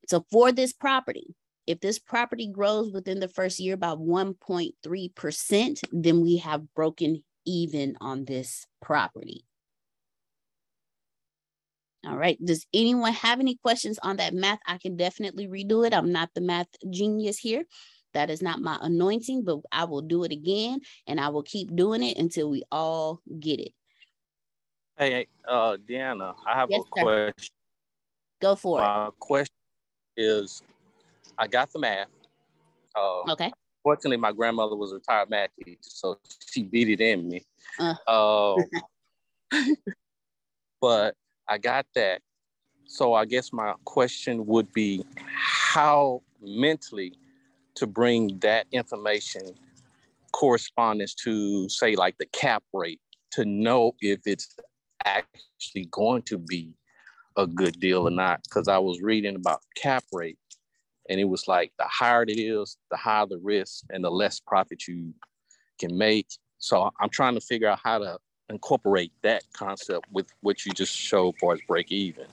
So 0.08 0.24
for 0.30 0.52
this 0.52 0.72
property, 0.72 1.34
if 1.66 1.80
this 1.80 1.98
property 1.98 2.48
grows 2.48 2.92
within 2.92 3.20
the 3.20 3.28
first 3.28 3.60
year 3.60 3.76
by 3.76 3.88
1.3%, 3.88 5.80
then 5.92 6.22
we 6.22 6.38
have 6.38 6.72
broken 6.74 7.22
even 7.44 7.96
on 8.00 8.24
this 8.24 8.66
property. 8.80 9.44
All 12.06 12.16
right. 12.16 12.42
Does 12.42 12.66
anyone 12.72 13.12
have 13.12 13.40
any 13.40 13.56
questions 13.56 13.98
on 14.02 14.16
that 14.16 14.32
math? 14.32 14.60
I 14.66 14.78
can 14.78 14.96
definitely 14.96 15.46
redo 15.46 15.86
it. 15.86 15.92
I'm 15.92 16.12
not 16.12 16.30
the 16.34 16.40
math 16.40 16.68
genius 16.88 17.38
here. 17.38 17.64
That 18.14 18.30
is 18.30 18.42
not 18.42 18.60
my 18.60 18.78
anointing, 18.80 19.44
but 19.44 19.60
I 19.70 19.84
will 19.84 20.02
do 20.02 20.24
it 20.24 20.32
again 20.32 20.80
and 21.06 21.20
I 21.20 21.28
will 21.28 21.42
keep 21.42 21.74
doing 21.74 22.02
it 22.02 22.16
until 22.16 22.50
we 22.50 22.62
all 22.72 23.20
get 23.38 23.60
it. 23.60 23.72
Hey, 24.96 25.26
uh, 25.46 25.76
Deanna, 25.88 26.34
I 26.46 26.54
have 26.54 26.70
yes, 26.70 26.80
a 26.80 26.98
sir. 26.98 27.32
question. 27.32 27.54
Go 28.40 28.56
for 28.56 28.80
my 28.80 29.06
it. 29.08 29.14
question 29.18 29.54
is 30.16 30.62
I 31.36 31.46
got 31.46 31.72
the 31.72 31.78
math. 31.78 32.08
Uh, 32.96 33.32
okay. 33.32 33.52
Fortunately, 33.82 34.16
my 34.16 34.32
grandmother 34.32 34.74
was 34.74 34.92
a 34.92 34.96
retired 34.96 35.30
math 35.30 35.50
teacher, 35.64 35.78
so 35.82 36.18
she 36.48 36.64
beat 36.64 36.88
it 36.88 37.00
in 37.00 37.28
me. 37.28 37.44
Uh. 37.78 37.94
Uh, 38.06 38.62
but 40.80 41.14
I 41.46 41.58
got 41.58 41.86
that. 41.94 42.20
So 42.86 43.14
I 43.14 43.24
guess 43.24 43.52
my 43.52 43.74
question 43.84 44.46
would 44.46 44.72
be 44.72 45.04
how 45.26 46.22
mentally 46.40 47.12
to 47.78 47.86
bring 47.86 48.38
that 48.40 48.66
information 48.72 49.42
correspondence 50.32 51.14
to 51.14 51.68
say 51.68 51.94
like 51.94 52.16
the 52.18 52.26
cap 52.26 52.62
rate 52.72 53.00
to 53.30 53.44
know 53.44 53.92
if 54.00 54.20
it's 54.26 54.56
actually 55.04 55.86
going 55.90 56.22
to 56.22 56.38
be 56.38 56.74
a 57.36 57.46
good 57.46 57.78
deal 57.78 58.08
or 58.08 58.10
not. 58.10 58.42
Because 58.44 58.68
i 58.68 58.78
was 58.78 59.00
reading 59.00 59.36
about 59.36 59.60
cap 59.76 60.04
rate 60.12 60.38
and 61.08 61.20
it 61.20 61.24
was 61.24 61.46
like 61.46 61.72
the 61.78 61.84
higher 61.86 62.24
it 62.24 62.38
is 62.38 62.76
the 62.90 62.96
higher 62.96 63.26
the 63.26 63.38
risk 63.38 63.84
and 63.90 64.04
the 64.04 64.10
less 64.10 64.40
profit 64.40 64.86
you 64.86 65.14
can 65.78 65.96
make. 65.96 66.26
So 66.58 66.90
i'm 67.00 67.10
trying 67.10 67.34
to 67.34 67.40
figure 67.40 67.68
out 67.68 67.78
how 67.82 67.98
to 67.98 68.18
incorporate 68.50 69.12
that 69.22 69.44
concept 69.52 70.06
with 70.10 70.26
what 70.40 70.66
you 70.66 70.72
just 70.72 70.94
showed 70.94 71.36
for 71.38 71.52
as 71.52 71.60
break 71.68 71.92
even 71.92 72.26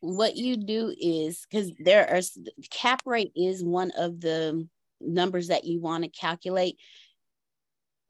what 0.00 0.36
you 0.36 0.56
do 0.56 0.94
is 0.98 1.46
because 1.50 1.72
there 1.78 2.08
are 2.08 2.20
cap 2.70 3.02
rate 3.04 3.32
is 3.34 3.64
one 3.64 3.90
of 3.96 4.20
the 4.20 4.68
numbers 5.00 5.48
that 5.48 5.64
you 5.64 5.80
want 5.80 6.04
to 6.04 6.10
calculate. 6.10 6.78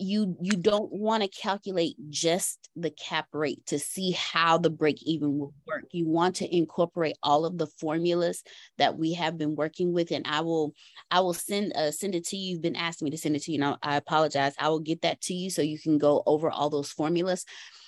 You 0.01 0.37
you 0.41 0.53
don't 0.53 0.93
want 0.93 1.25
to 1.25 1.29
calculate 1.29 1.97
just 2.09 2.69
the 2.77 2.91
cap 2.91 3.27
rate 3.33 3.67
to 3.67 3.81
see 3.81 4.13
how 4.13 4.57
the 4.57 4.71
break 4.71 5.03
even 5.03 5.39
will 5.39 5.53
work. 5.67 5.87
You 5.91 6.07
want 6.07 6.37
to 6.37 6.57
incorporate 6.57 7.17
all 7.21 7.45
of 7.45 7.59
the 7.59 7.67
formulas 7.67 8.45
that 8.77 8.97
we 8.97 9.15
have 9.15 9.37
been 9.37 9.57
working 9.57 9.93
with 9.93 10.13
and 10.13 10.25
i 10.29 10.41
will 10.41 10.73
i 11.11 11.19
will 11.19 11.35
send 11.35 11.73
uh, 11.75 11.91
send 11.91 12.15
it 12.15 12.27
to 12.27 12.37
you. 12.37 12.53
You've 12.53 12.63
been 12.63 12.77
asking 12.77 13.07
me 13.07 13.11
to 13.11 13.19
send 13.19 13.35
it 13.35 13.43
to 13.45 13.53
you 13.53 13.59
now 13.59 13.79
i 13.83 13.97
apologize. 13.97 14.55
I 14.59 14.69
will 14.69 14.79
get 14.79 15.03
that 15.03 15.21
to 15.23 15.35
you 15.35 15.51
so 15.51 15.63
you 15.63 15.81
can 15.81 15.99
go 15.99 16.23
over 16.27 16.49
all 16.49 16.71
those 16.71 16.93
formulas. 16.93 17.45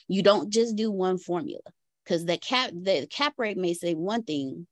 You 0.08 0.24
don't 0.24 0.50
just 0.50 0.74
do 0.74 0.90
one 0.90 1.18
formula 1.18 1.60
because 2.10 2.24
the 2.24 2.38
cap 2.38 2.70
the 2.74 3.06
cap 3.08 3.34
rate 3.38 3.56
may 3.56 3.72
say 3.72 3.94
one 3.94 4.24
thing 4.24 4.66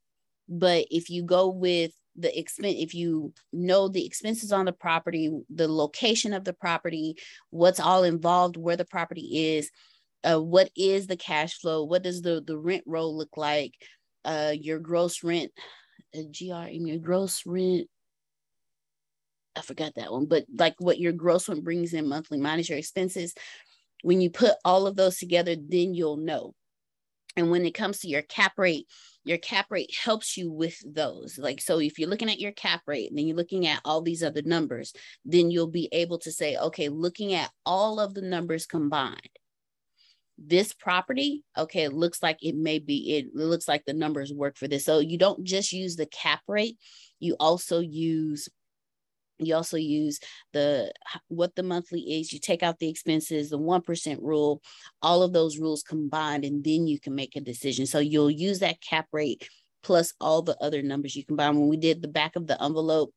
but 0.48 0.86
if 0.90 1.08
you 1.08 1.22
go 1.22 1.48
with 1.48 1.92
the 2.16 2.36
expense 2.36 2.74
if 2.78 2.94
you 2.94 3.32
know 3.52 3.86
the 3.86 4.04
expenses 4.04 4.50
on 4.50 4.64
the 4.64 4.72
property 4.72 5.30
the 5.48 5.68
location 5.68 6.32
of 6.32 6.42
the 6.42 6.52
property 6.52 7.14
what's 7.50 7.78
all 7.78 8.02
involved 8.02 8.56
where 8.56 8.76
the 8.76 8.84
property 8.84 9.54
is 9.54 9.70
uh, 10.24 10.40
what 10.40 10.68
is 10.76 11.06
the 11.06 11.16
cash 11.16 11.54
flow 11.60 11.84
what 11.84 12.02
does 12.02 12.22
the 12.22 12.42
the 12.44 12.58
rent 12.58 12.82
roll 12.86 13.16
look 13.16 13.36
like 13.36 13.72
uh 14.24 14.52
your 14.52 14.80
gross 14.80 15.22
rent 15.22 15.52
uh, 16.16 16.22
grm 16.32 16.88
your 16.88 16.98
gross 16.98 17.44
rent 17.46 17.86
i 19.54 19.60
forgot 19.60 19.92
that 19.94 20.10
one 20.10 20.26
but 20.26 20.44
like 20.58 20.74
what 20.78 20.98
your 20.98 21.12
gross 21.12 21.48
rent 21.48 21.62
brings 21.62 21.92
in 21.94 22.08
monthly 22.08 22.38
minus 22.38 22.68
your 22.68 22.78
expenses 22.78 23.32
when 24.02 24.20
you 24.20 24.28
put 24.28 24.54
all 24.64 24.88
of 24.88 24.96
those 24.96 25.18
together 25.18 25.54
then 25.54 25.94
you'll 25.94 26.16
know 26.16 26.52
and 27.38 27.50
when 27.50 27.64
it 27.64 27.74
comes 27.74 28.00
to 28.00 28.08
your 28.08 28.22
cap 28.22 28.52
rate, 28.58 28.86
your 29.24 29.38
cap 29.38 29.66
rate 29.70 29.94
helps 29.94 30.36
you 30.36 30.50
with 30.50 30.76
those. 30.84 31.38
Like, 31.38 31.60
so 31.60 31.78
if 31.78 31.98
you're 31.98 32.08
looking 32.08 32.30
at 32.30 32.40
your 32.40 32.52
cap 32.52 32.82
rate 32.86 33.08
and 33.10 33.18
then 33.18 33.26
you're 33.26 33.36
looking 33.36 33.66
at 33.66 33.80
all 33.84 34.02
these 34.02 34.22
other 34.24 34.42
numbers, 34.42 34.92
then 35.24 35.50
you'll 35.50 35.68
be 35.68 35.88
able 35.92 36.18
to 36.20 36.32
say, 36.32 36.56
okay, 36.56 36.88
looking 36.88 37.34
at 37.34 37.50
all 37.64 38.00
of 38.00 38.14
the 38.14 38.22
numbers 38.22 38.66
combined, 38.66 39.30
this 40.36 40.72
property, 40.72 41.44
okay, 41.56 41.84
it 41.84 41.92
looks 41.92 42.22
like 42.22 42.38
it 42.42 42.56
may 42.56 42.78
be, 42.78 43.16
it 43.16 43.34
looks 43.34 43.68
like 43.68 43.84
the 43.84 43.92
numbers 43.92 44.32
work 44.32 44.56
for 44.56 44.66
this. 44.66 44.84
So 44.84 44.98
you 44.98 45.18
don't 45.18 45.44
just 45.44 45.72
use 45.72 45.96
the 45.96 46.06
cap 46.06 46.40
rate, 46.48 46.76
you 47.20 47.36
also 47.38 47.80
use 47.80 48.48
you 49.38 49.54
also 49.54 49.76
use 49.76 50.20
the 50.52 50.92
what 51.28 51.54
the 51.54 51.62
monthly 51.62 52.00
is 52.00 52.32
you 52.32 52.40
take 52.40 52.62
out 52.62 52.78
the 52.78 52.88
expenses 52.88 53.50
the 53.50 53.58
1% 53.58 54.18
rule 54.20 54.60
all 55.02 55.22
of 55.22 55.32
those 55.32 55.58
rules 55.58 55.82
combined 55.82 56.44
and 56.44 56.64
then 56.64 56.86
you 56.86 56.98
can 56.98 57.14
make 57.14 57.36
a 57.36 57.40
decision 57.40 57.86
so 57.86 57.98
you'll 57.98 58.30
use 58.30 58.58
that 58.58 58.80
cap 58.80 59.06
rate 59.12 59.48
plus 59.82 60.12
all 60.20 60.42
the 60.42 60.56
other 60.60 60.82
numbers 60.82 61.14
you 61.14 61.24
combine 61.24 61.58
when 61.58 61.68
we 61.68 61.76
did 61.76 62.02
the 62.02 62.08
back 62.08 62.36
of 62.36 62.46
the 62.46 62.62
envelope 62.62 63.12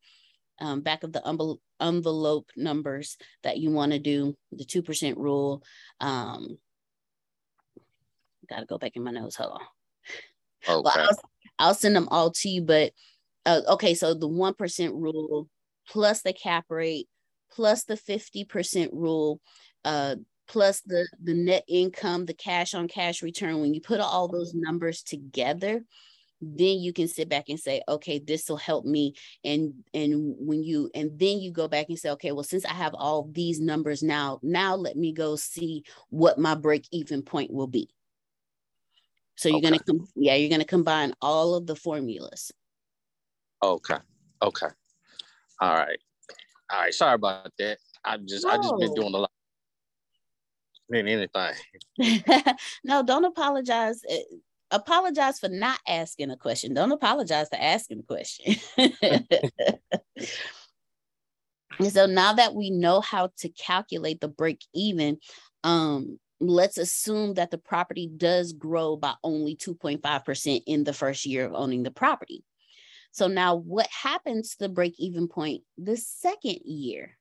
um, 0.60 0.82
back 0.82 1.04
of 1.04 1.12
the 1.12 1.28
envelope 1.82 2.52
numbers 2.56 3.18
that 3.42 3.58
you 3.58 3.72
want 3.72 3.94
to 3.94 4.00
do, 4.00 4.38
the 4.52 4.64
2% 4.64 5.18
rule. 5.18 5.64
Um, 6.00 6.58
Got 8.48 8.60
to 8.60 8.66
go 8.66 8.78
back 8.78 8.96
in 8.96 9.04
my 9.04 9.12
notes. 9.12 9.38
Hold 9.38 9.54
on. 9.54 9.62
Okay. 9.62 10.82
Well, 10.84 10.84
I'll, 10.86 11.18
I'll, 11.58 11.74
send 11.74 11.96
them 11.96 12.10
all 12.12 12.32
to 12.32 12.50
you, 12.50 12.62
but 12.62 12.92
uh, 13.46 13.62
okay, 13.70 13.96
so 13.96 14.14
the 14.14 14.28
1% 14.28 14.90
rule 14.92 15.48
plus 15.92 16.22
the 16.22 16.34
cap 16.34 16.66
rate 16.70 17.08
plus 17.52 17.84
the 17.84 17.96
50% 17.96 18.90
rule 18.94 19.42
uh, 19.84 20.16
plus 20.48 20.82
the 20.86 21.08
the 21.22 21.34
net 21.34 21.64
income 21.68 22.26
the 22.26 22.34
cash 22.34 22.74
on 22.74 22.88
cash 22.88 23.22
return 23.22 23.60
when 23.60 23.74
you 23.74 23.82
put 23.82 24.00
all 24.00 24.28
those 24.28 24.54
numbers 24.54 25.04
together 25.04 25.84
then 26.42 26.80
you 26.80 26.92
can 26.92 27.08
sit 27.08 27.30
back 27.30 27.46
and 27.50 27.60
say 27.60 27.82
okay 27.88 28.18
this 28.18 28.50
will 28.50 28.58
help 28.58 28.84
me. 28.84 29.14
And 29.44 29.74
and 29.94 30.36
when 30.40 30.64
you 30.64 30.90
and 30.96 31.12
then 31.20 31.40
you 31.40 31.52
go 31.52 31.68
back 31.68 31.86
and 31.90 32.00
say 32.00 32.10
okay 32.12 32.32
well 32.32 32.44
since 32.44 32.66
i 32.66 32.74
have 32.74 32.96
all 32.96 33.30
these 33.32 33.60
numbers 33.60 34.02
now 34.02 34.40
now 34.42 34.76
let 34.76 34.98
me 34.98 35.14
go 35.14 35.36
see 35.36 35.84
what 36.10 36.40
my 36.40 36.56
break 36.56 36.88
even 36.92 37.22
point 37.22 37.52
will 37.52 37.68
be. 37.68 37.90
So 39.36 39.50
you're 39.50 39.60
okay. 39.60 39.70
gonna 39.70 39.84
com- 39.84 40.08
yeah 40.16 40.36
you're 40.36 40.50
gonna 40.50 40.66
combine 40.66 41.14
all 41.22 41.54
of 41.54 41.68
the 41.68 41.76
formulas. 41.76 42.52
Okay. 43.64 43.98
Okay 44.42 44.68
all 45.62 45.76
right 45.76 46.00
all 46.72 46.82
right 46.82 46.94
sorry 46.94 47.16
about 47.16 47.52
that 47.58 47.78
i 48.04 48.18
just 48.18 48.46
no. 48.46 48.52
i 48.52 48.58
just 48.58 48.74
been 48.80 48.94
doing 48.94 49.14
a 49.14 49.18
lot 49.18 49.32
than 50.90 51.08
anything 51.08 51.54
no 52.84 53.04
don't 53.04 53.26
apologize 53.26 54.02
eh, 54.10 54.20
apologize 54.72 55.40
for 55.40 55.50
not 55.50 55.80
asking 55.88 56.32
a 56.32 56.38
question. 56.38 56.74
Don't 56.74 56.92
apologize 56.92 57.48
for 57.50 57.60
asking 57.60 58.00
a 58.00 58.04
question. 58.04 58.56
so 61.90 62.06
now 62.06 62.34
that 62.34 62.56
we 62.56 62.72
know 62.72 63.02
how 63.02 63.30
to 63.40 63.50
calculate 63.50 64.22
the 64.22 64.28
break 64.28 64.62
even, 64.74 65.18
um, 65.64 66.20
let's 66.40 66.78
assume 66.78 67.34
that 67.36 67.52
the 67.52 67.58
property 67.58 68.10
does 68.16 68.54
grow 68.54 68.96
by 68.96 69.14
only 69.24 69.56
2.5% 69.56 70.62
in 70.66 70.84
the 70.84 70.94
first 70.94 71.26
year 71.26 71.46
of 71.46 71.54
owning 71.54 71.84
the 71.84 71.92
property. 71.92 72.44
So 73.12 73.28
now 73.28 73.56
what 73.56 73.88
happens 73.88 74.52
to 74.52 74.60
the 74.60 74.70
break 74.70 75.00
even 75.00 75.28
point 75.28 75.64
the 75.78 75.98
second 75.98 76.60
year? 76.66 77.18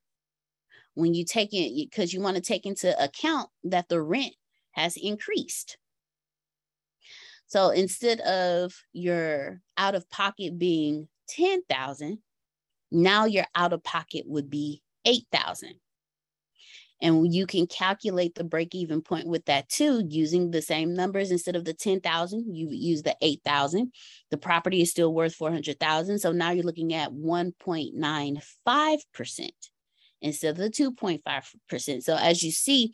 When 0.94 1.14
you 1.14 1.24
take 1.24 1.52
it, 1.52 1.90
because 1.90 2.12
you 2.12 2.20
want 2.20 2.36
to 2.36 2.42
take 2.42 2.66
into 2.66 3.00
account 3.02 3.48
that 3.64 3.88
the 3.88 4.00
rent 4.00 4.34
has 4.72 4.96
increased. 4.96 5.78
So 7.46 7.70
instead 7.70 8.20
of 8.20 8.74
your 8.92 9.60
out 9.76 9.94
of 9.94 10.08
pocket 10.10 10.58
being 10.58 11.08
10,000, 11.28 12.18
now 12.92 13.24
your 13.24 13.46
out 13.54 13.72
of 13.72 13.82
pocket 13.82 14.24
would 14.26 14.50
be 14.50 14.82
8,000. 15.04 15.74
And 17.02 17.32
you 17.32 17.46
can 17.46 17.66
calculate 17.66 18.34
the 18.34 18.44
break 18.44 18.74
even 18.74 19.00
point 19.00 19.26
with 19.26 19.46
that 19.46 19.68
too, 19.68 20.04
using 20.08 20.50
the 20.50 20.60
same 20.60 20.92
numbers 20.92 21.30
instead 21.30 21.56
of 21.56 21.64
the 21.64 21.72
10,000, 21.72 22.54
you 22.54 22.68
use 22.70 23.02
the 23.02 23.16
8,000. 23.22 23.90
The 24.30 24.36
property 24.36 24.82
is 24.82 24.90
still 24.90 25.14
worth 25.14 25.34
400,000. 25.34 26.18
So 26.18 26.32
now 26.32 26.50
you're 26.50 26.64
looking 26.64 26.92
at 26.92 27.12
1.95% 27.12 29.50
instead 30.20 30.50
of 30.50 30.58
the 30.58 30.70
2.5%. 30.70 32.02
So 32.02 32.16
as 32.16 32.42
you 32.42 32.50
see, 32.50 32.92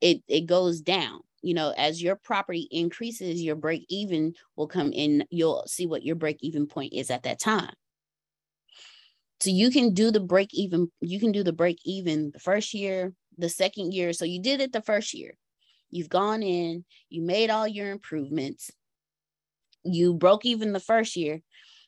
it, 0.00 0.22
it 0.26 0.46
goes 0.46 0.80
down 0.80 1.20
you 1.46 1.54
know, 1.54 1.72
as 1.76 2.02
your 2.02 2.16
property 2.16 2.66
increases, 2.72 3.40
your 3.40 3.54
break 3.54 3.86
even 3.88 4.34
will 4.56 4.66
come 4.66 4.92
in. 4.92 5.24
You'll 5.30 5.62
see 5.68 5.86
what 5.86 6.02
your 6.02 6.16
break 6.16 6.38
even 6.40 6.66
point 6.66 6.92
is 6.92 7.08
at 7.08 7.22
that 7.22 7.38
time. 7.38 7.72
So 9.38 9.50
you 9.50 9.70
can 9.70 9.94
do 9.94 10.10
the 10.10 10.18
break 10.18 10.52
even, 10.54 10.90
you 11.00 11.20
can 11.20 11.30
do 11.30 11.44
the 11.44 11.52
break 11.52 11.78
even 11.84 12.32
the 12.32 12.40
first 12.40 12.74
year, 12.74 13.12
the 13.38 13.48
second 13.48 13.92
year. 13.92 14.12
So 14.12 14.24
you 14.24 14.40
did 14.40 14.60
it 14.60 14.72
the 14.72 14.82
first 14.82 15.14
year. 15.14 15.32
You've 15.90 16.08
gone 16.08 16.42
in, 16.42 16.84
you 17.08 17.22
made 17.22 17.50
all 17.50 17.68
your 17.68 17.90
improvements, 17.90 18.70
you 19.84 20.14
broke 20.14 20.44
even 20.44 20.72
the 20.72 20.80
first 20.80 21.16
year. 21.16 21.42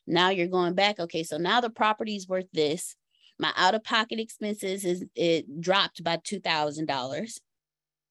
Now 0.07 0.29
you're 0.29 0.47
going 0.47 0.73
back. 0.73 0.99
Okay, 0.99 1.23
so 1.23 1.37
now 1.37 1.61
the 1.61 1.69
property 1.69 2.15
is 2.15 2.27
worth 2.27 2.47
this. 2.53 2.95
My 3.37 3.51
out 3.55 3.75
of 3.75 3.83
pocket 3.83 4.19
expenses 4.19 4.85
is 4.85 5.05
it 5.15 5.61
dropped 5.61 6.03
by 6.03 6.19
two 6.23 6.39
thousand 6.39 6.87
dollars. 6.87 7.39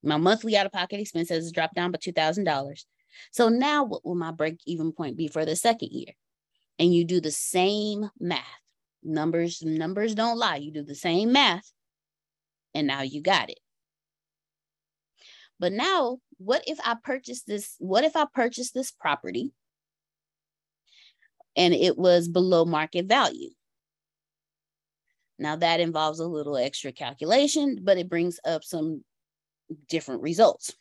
My 0.02 0.16
monthly 0.16 0.56
out 0.56 0.66
of 0.66 0.72
pocket 0.72 1.00
expenses 1.00 1.52
dropped 1.52 1.74
down 1.74 1.90
by 1.90 1.98
$2,000. 1.98 2.84
So 3.32 3.48
now 3.48 3.84
what 3.84 4.04
will 4.04 4.14
my 4.14 4.30
break 4.30 4.60
even 4.66 4.92
point 4.92 5.16
be 5.16 5.28
for 5.28 5.44
the 5.44 5.56
second 5.56 5.90
year? 5.92 6.12
And 6.78 6.94
you 6.94 7.04
do 7.04 7.20
the 7.20 7.32
same 7.32 8.08
math. 8.20 8.44
Numbers, 9.02 9.62
numbers 9.62 10.14
don't 10.14 10.38
lie. 10.38 10.56
You 10.56 10.70
do 10.70 10.82
the 10.82 10.94
same 10.94 11.32
math 11.32 11.72
and 12.74 12.86
now 12.86 13.02
you 13.02 13.22
got 13.22 13.50
it. 13.50 13.58
But 15.60 15.72
now, 15.72 16.18
what 16.38 16.62
if 16.66 16.78
I 16.84 16.96
purchase 17.02 17.42
this? 17.42 17.74
What 17.78 18.04
if 18.04 18.16
I 18.16 18.26
purchase 18.32 18.70
this 18.70 18.90
property 18.90 19.52
and 21.56 21.74
it 21.74 21.98
was 21.98 22.28
below 22.28 22.64
market 22.64 23.06
value? 23.06 23.50
Now 25.38 25.56
that 25.56 25.80
involves 25.80 26.20
a 26.20 26.26
little 26.26 26.56
extra 26.56 26.92
calculation, 26.92 27.78
but 27.82 27.98
it 27.98 28.08
brings 28.08 28.40
up 28.44 28.64
some 28.64 29.04
different 29.88 30.22
results. 30.22 30.74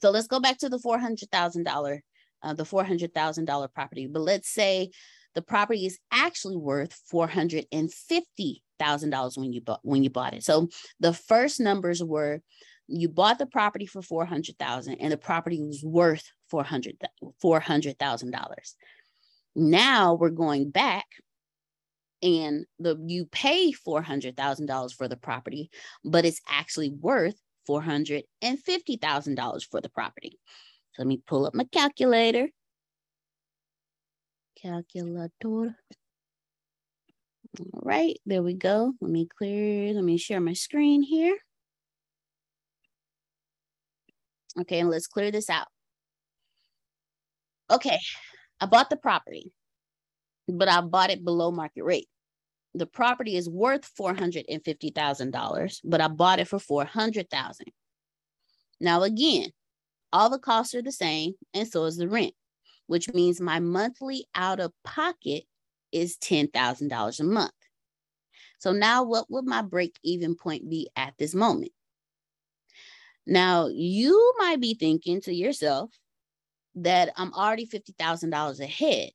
So 0.00 0.10
let's 0.10 0.26
go 0.26 0.40
back 0.40 0.58
to 0.58 0.68
the 0.68 0.78
$400,000, 0.78 2.00
uh, 2.42 2.54
the 2.54 2.64
$400,000 2.64 3.74
property. 3.74 4.06
But 4.06 4.22
let's 4.22 4.48
say 4.48 4.90
the 5.34 5.42
property 5.42 5.86
is 5.86 5.98
actually 6.10 6.56
worth 6.56 6.98
$450,000 7.12 8.60
when 8.78 9.52
you 9.52 9.60
bought 9.60 9.80
when 9.82 10.02
you 10.02 10.10
bought 10.10 10.34
it. 10.34 10.44
So 10.44 10.68
the 11.00 11.12
first 11.12 11.60
numbers 11.60 12.02
were 12.02 12.40
you 12.86 13.08
bought 13.08 13.38
the 13.38 13.46
property 13.46 13.86
for 13.86 14.02
400,000 14.02 14.96
and 15.00 15.12
the 15.12 15.16
property 15.16 15.60
was 15.60 15.82
worth 15.82 16.30
400 16.50 16.96
$400,000. 17.42 18.74
Now 19.56 20.14
we're 20.14 20.30
going 20.30 20.70
back 20.70 21.06
and 22.22 22.66
the 22.78 22.96
you 23.06 23.26
pay 23.26 23.72
$400,000 23.72 24.94
for 24.94 25.08
the 25.08 25.16
property, 25.16 25.70
but 26.04 26.24
it's 26.24 26.40
actually 26.48 26.90
worth 26.90 27.36
$450,000 27.68 29.64
for 29.70 29.80
the 29.80 29.88
property. 29.90 30.38
So 30.92 31.02
let 31.02 31.06
me 31.06 31.20
pull 31.26 31.46
up 31.46 31.54
my 31.54 31.64
calculator. 31.64 32.48
Calculator. 34.60 35.76
All 37.58 37.82
right, 37.82 38.18
there 38.26 38.42
we 38.42 38.54
go. 38.54 38.94
Let 39.00 39.10
me 39.10 39.26
clear, 39.26 39.92
let 39.92 40.04
me 40.04 40.16
share 40.16 40.40
my 40.40 40.54
screen 40.54 41.02
here. 41.02 41.36
Okay, 44.60 44.80
and 44.80 44.90
let's 44.90 45.06
clear 45.06 45.30
this 45.30 45.50
out. 45.50 45.66
Okay, 47.70 47.98
I 48.60 48.66
bought 48.66 48.90
the 48.90 48.96
property, 48.96 49.52
but 50.48 50.68
I 50.68 50.80
bought 50.80 51.10
it 51.10 51.24
below 51.24 51.50
market 51.50 51.84
rate 51.84 52.08
the 52.74 52.86
property 52.86 53.36
is 53.36 53.48
worth 53.48 53.88
$450,000, 53.98 55.80
but 55.84 56.00
I 56.00 56.08
bought 56.08 56.40
it 56.40 56.48
for 56.48 56.58
400,000. 56.58 57.66
Now 58.80 59.02
again, 59.02 59.50
all 60.12 60.28
the 60.28 60.38
costs 60.38 60.74
are 60.74 60.82
the 60.82 60.92
same 60.92 61.34
and 61.54 61.66
so 61.68 61.84
is 61.84 61.96
the 61.96 62.08
rent, 62.08 62.34
which 62.86 63.12
means 63.12 63.40
my 63.40 63.60
monthly 63.60 64.26
out 64.34 64.60
of 64.60 64.72
pocket 64.82 65.44
is 65.94 66.18
$10,000 66.18 67.20
a 67.20 67.24
month. 67.24 67.52
So 68.58 68.72
now 68.72 69.04
what 69.04 69.30
would 69.30 69.46
my 69.46 69.62
break 69.62 69.98
even 70.02 70.34
point 70.34 70.68
be 70.68 70.90
at 70.96 71.14
this 71.18 71.34
moment? 71.34 71.72
Now 73.26 73.68
you 73.68 74.34
might 74.38 74.60
be 74.60 74.74
thinking 74.74 75.20
to 75.22 75.34
yourself 75.34 75.90
that 76.74 77.10
I'm 77.16 77.32
already 77.32 77.66
$50,000 77.66 78.60
ahead. 78.60 79.10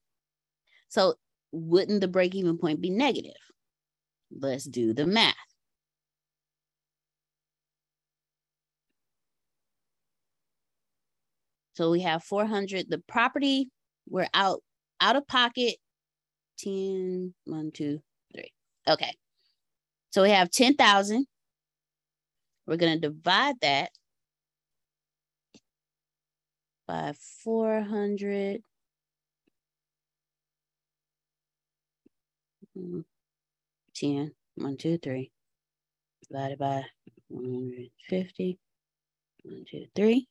So 0.88 1.16
wouldn't 1.52 2.02
the 2.02 2.08
break 2.08 2.34
even 2.34 2.58
point 2.58 2.82
be 2.82 2.90
negative? 2.90 3.34
Let's 4.32 4.64
do 4.64 4.94
the 4.94 5.06
math. 5.06 5.36
So 11.74 11.92
we 11.92 12.02
have 12.02 12.24
400, 12.24 12.90
the 12.90 13.00
property, 13.00 13.70
we're 14.10 14.28
out, 14.34 14.62
out 15.00 15.16
of 15.16 15.28
pocket, 15.28 15.76
10, 16.60 17.34
1, 17.46 17.72
2, 17.72 18.00
3. 18.34 18.52
Okay. 18.90 19.14
So 20.12 20.24
we 20.24 20.32
have 20.32 20.52
10,000. 20.52 21.26
We're 22.68 22.78
going 22.78 23.00
to 23.00 23.10
divide 23.10 23.56
that 23.62 23.92
by 26.88 27.14
400. 27.44 28.62
10, 33.96 34.32
1, 34.56 34.78
2, 34.78 34.98
3, 34.98 35.32
divided 36.30 36.58
by 36.58 36.84
150, 37.28 38.60
1, 39.44 39.66
2, 39.70 39.86
3. 39.96 40.28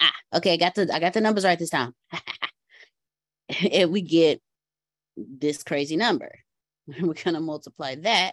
Ah, 0.00 0.12
okay, 0.36 0.54
I 0.54 0.56
got 0.56 0.74
the 0.74 0.88
I 0.92 0.98
got 0.98 1.12
the 1.12 1.20
numbers 1.20 1.44
right 1.44 1.58
this 1.58 1.70
time. 1.70 1.94
and 3.72 3.90
we 3.90 4.00
get 4.00 4.40
this 5.38 5.62
crazy 5.62 5.96
number. 5.96 6.32
we're 6.86 7.14
going 7.14 7.34
to 7.34 7.40
multiply 7.40 7.94
that 7.96 8.32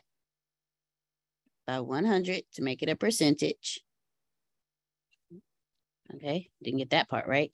by 1.68 1.80
100 1.80 2.44
to 2.54 2.62
make 2.62 2.82
it 2.82 2.90
a 2.90 2.96
percentage. 2.96 3.82
Okay, 6.16 6.50
didn't 6.64 6.80
get 6.80 6.92
that 6.92 7.10
part 7.10 7.28
right. 7.28 7.52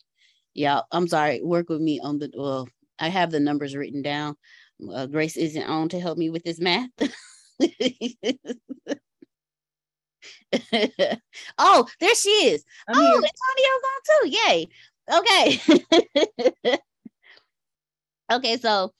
Yeah, 0.54 0.82
I'm 0.91 1.08
sorry. 1.08 1.41
Work 1.41 1.70
with 1.70 1.82
me 1.82 2.00
on 2.02 2.20
the, 2.20 2.30
well, 2.36 2.67
I 3.00 3.08
have 3.08 3.32
the 3.32 3.39
numbers 3.39 3.76
written 3.76 4.02
down. 4.02 4.36
Uh, 4.94 5.06
Grace 5.06 5.38
isn't 5.38 5.63
on 5.63 5.89
to 5.89 6.00
help 6.00 6.17
me 6.17 6.30
with 6.30 6.44
this 6.44 6.60
math. 6.60 6.89
oh, 11.58 11.88
there 12.00 12.15
she 12.15 12.30
is. 12.30 12.63
I'm 12.88 12.98
oh, 12.98 13.22
here. 13.22 13.30
Antonio's 13.63 13.84
on 13.88 14.02
too. 14.08 14.30
Yay. 14.38 14.67
Okay. 15.12 16.78
okay, 18.32 18.58
so 18.58 18.94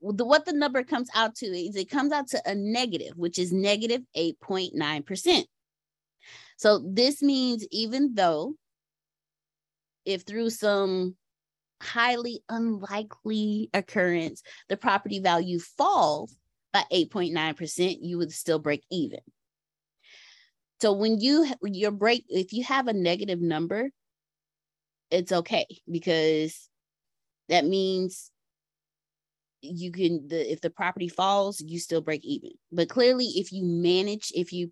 the, 0.00 0.24
what 0.24 0.44
the 0.44 0.52
number 0.52 0.82
comes 0.82 1.08
out 1.14 1.34
to 1.36 1.46
is 1.46 1.76
it 1.76 1.90
comes 1.90 2.12
out 2.12 2.28
to 2.28 2.42
a 2.46 2.54
negative, 2.54 3.12
which 3.16 3.38
is 3.38 3.52
negative 3.52 4.02
8.9%. 4.16 5.44
So 6.56 6.82
this 6.84 7.22
means 7.22 7.66
even 7.70 8.14
though 8.14 8.54
if 10.04 10.22
through 10.22 10.50
some 10.50 11.16
highly 11.80 12.42
unlikely 12.48 13.70
occurrence 13.72 14.42
the 14.68 14.76
property 14.76 15.20
value 15.20 15.60
falls 15.60 16.34
by 16.72 16.82
8.9%, 16.92 17.98
you 18.00 18.18
would 18.18 18.32
still 18.32 18.58
break 18.58 18.84
even. 18.90 19.20
So 20.80 20.92
when 20.92 21.20
you 21.20 21.46
your 21.62 21.90
break, 21.90 22.24
if 22.28 22.52
you 22.52 22.64
have 22.64 22.88
a 22.88 22.92
negative 22.92 23.40
number, 23.40 23.90
it's 25.10 25.32
okay 25.32 25.66
because 25.90 26.68
that 27.48 27.64
means 27.64 28.30
you 29.60 29.90
can 29.92 30.28
the 30.28 30.50
if 30.50 30.60
the 30.60 30.70
property 30.70 31.08
falls, 31.08 31.60
you 31.60 31.78
still 31.78 32.00
break 32.00 32.24
even. 32.24 32.50
But 32.72 32.88
clearly, 32.88 33.26
if 33.36 33.52
you 33.52 33.64
manage, 33.64 34.32
if 34.34 34.52
you 34.52 34.70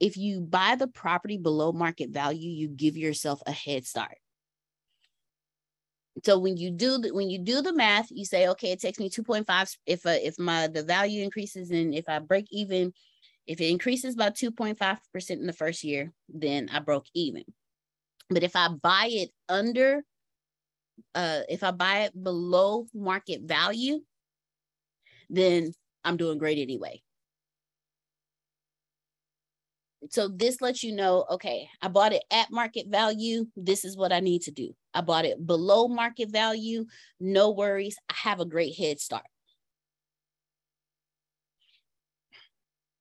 if 0.00 0.16
you 0.16 0.40
buy 0.40 0.76
the 0.76 0.88
property 0.88 1.38
below 1.38 1.72
market 1.72 2.10
value, 2.10 2.50
you 2.50 2.68
give 2.68 2.96
yourself 2.96 3.40
a 3.46 3.52
head 3.52 3.86
start. 3.86 4.18
So 6.24 6.38
when 6.38 6.56
you 6.56 6.70
do 6.70 6.98
the, 6.98 7.12
when 7.12 7.28
you 7.28 7.38
do 7.38 7.60
the 7.60 7.74
math, 7.74 8.08
you 8.10 8.24
say, 8.24 8.48
okay, 8.48 8.72
it 8.72 8.80
takes 8.80 8.98
me 8.98 9.10
2.5 9.10 9.76
if 9.86 10.06
uh, 10.06 10.10
if 10.10 10.38
my 10.38 10.66
the 10.66 10.82
value 10.82 11.22
increases 11.22 11.70
and 11.70 11.94
if 11.94 12.08
I 12.08 12.18
break 12.18 12.46
even 12.50 12.92
if 13.46 13.60
it 13.60 13.70
increases 13.70 14.16
by 14.16 14.30
2.5% 14.30 15.30
in 15.30 15.46
the 15.46 15.52
first 15.52 15.84
year, 15.84 16.12
then 16.28 16.68
I 16.72 16.80
broke 16.80 17.06
even. 17.14 17.44
But 18.28 18.42
if 18.42 18.56
I 18.56 18.68
buy 18.68 19.08
it 19.10 19.30
under, 19.48 20.02
uh, 21.14 21.40
if 21.48 21.62
I 21.62 21.70
buy 21.70 21.98
it 22.00 22.24
below 22.24 22.86
market 22.92 23.42
value, 23.42 24.00
then 25.28 25.72
I'm 26.04 26.16
doing 26.16 26.38
great 26.38 26.58
anyway. 26.58 27.02
So 30.10 30.28
this 30.28 30.60
lets 30.60 30.82
you 30.82 30.94
know, 30.94 31.24
okay, 31.30 31.68
I 31.82 31.88
bought 31.88 32.12
it 32.12 32.22
at 32.30 32.50
market 32.50 32.86
value. 32.88 33.46
This 33.56 33.84
is 33.84 33.96
what 33.96 34.12
I 34.12 34.20
need 34.20 34.42
to 34.42 34.50
do. 34.50 34.74
I 34.94 35.00
bought 35.00 35.24
it 35.24 35.44
below 35.44 35.88
market 35.88 36.30
value. 36.30 36.86
No 37.18 37.50
worries. 37.50 37.96
I 38.08 38.14
have 38.16 38.40
a 38.40 38.44
great 38.44 38.76
head 38.76 39.00
start. 39.00 39.24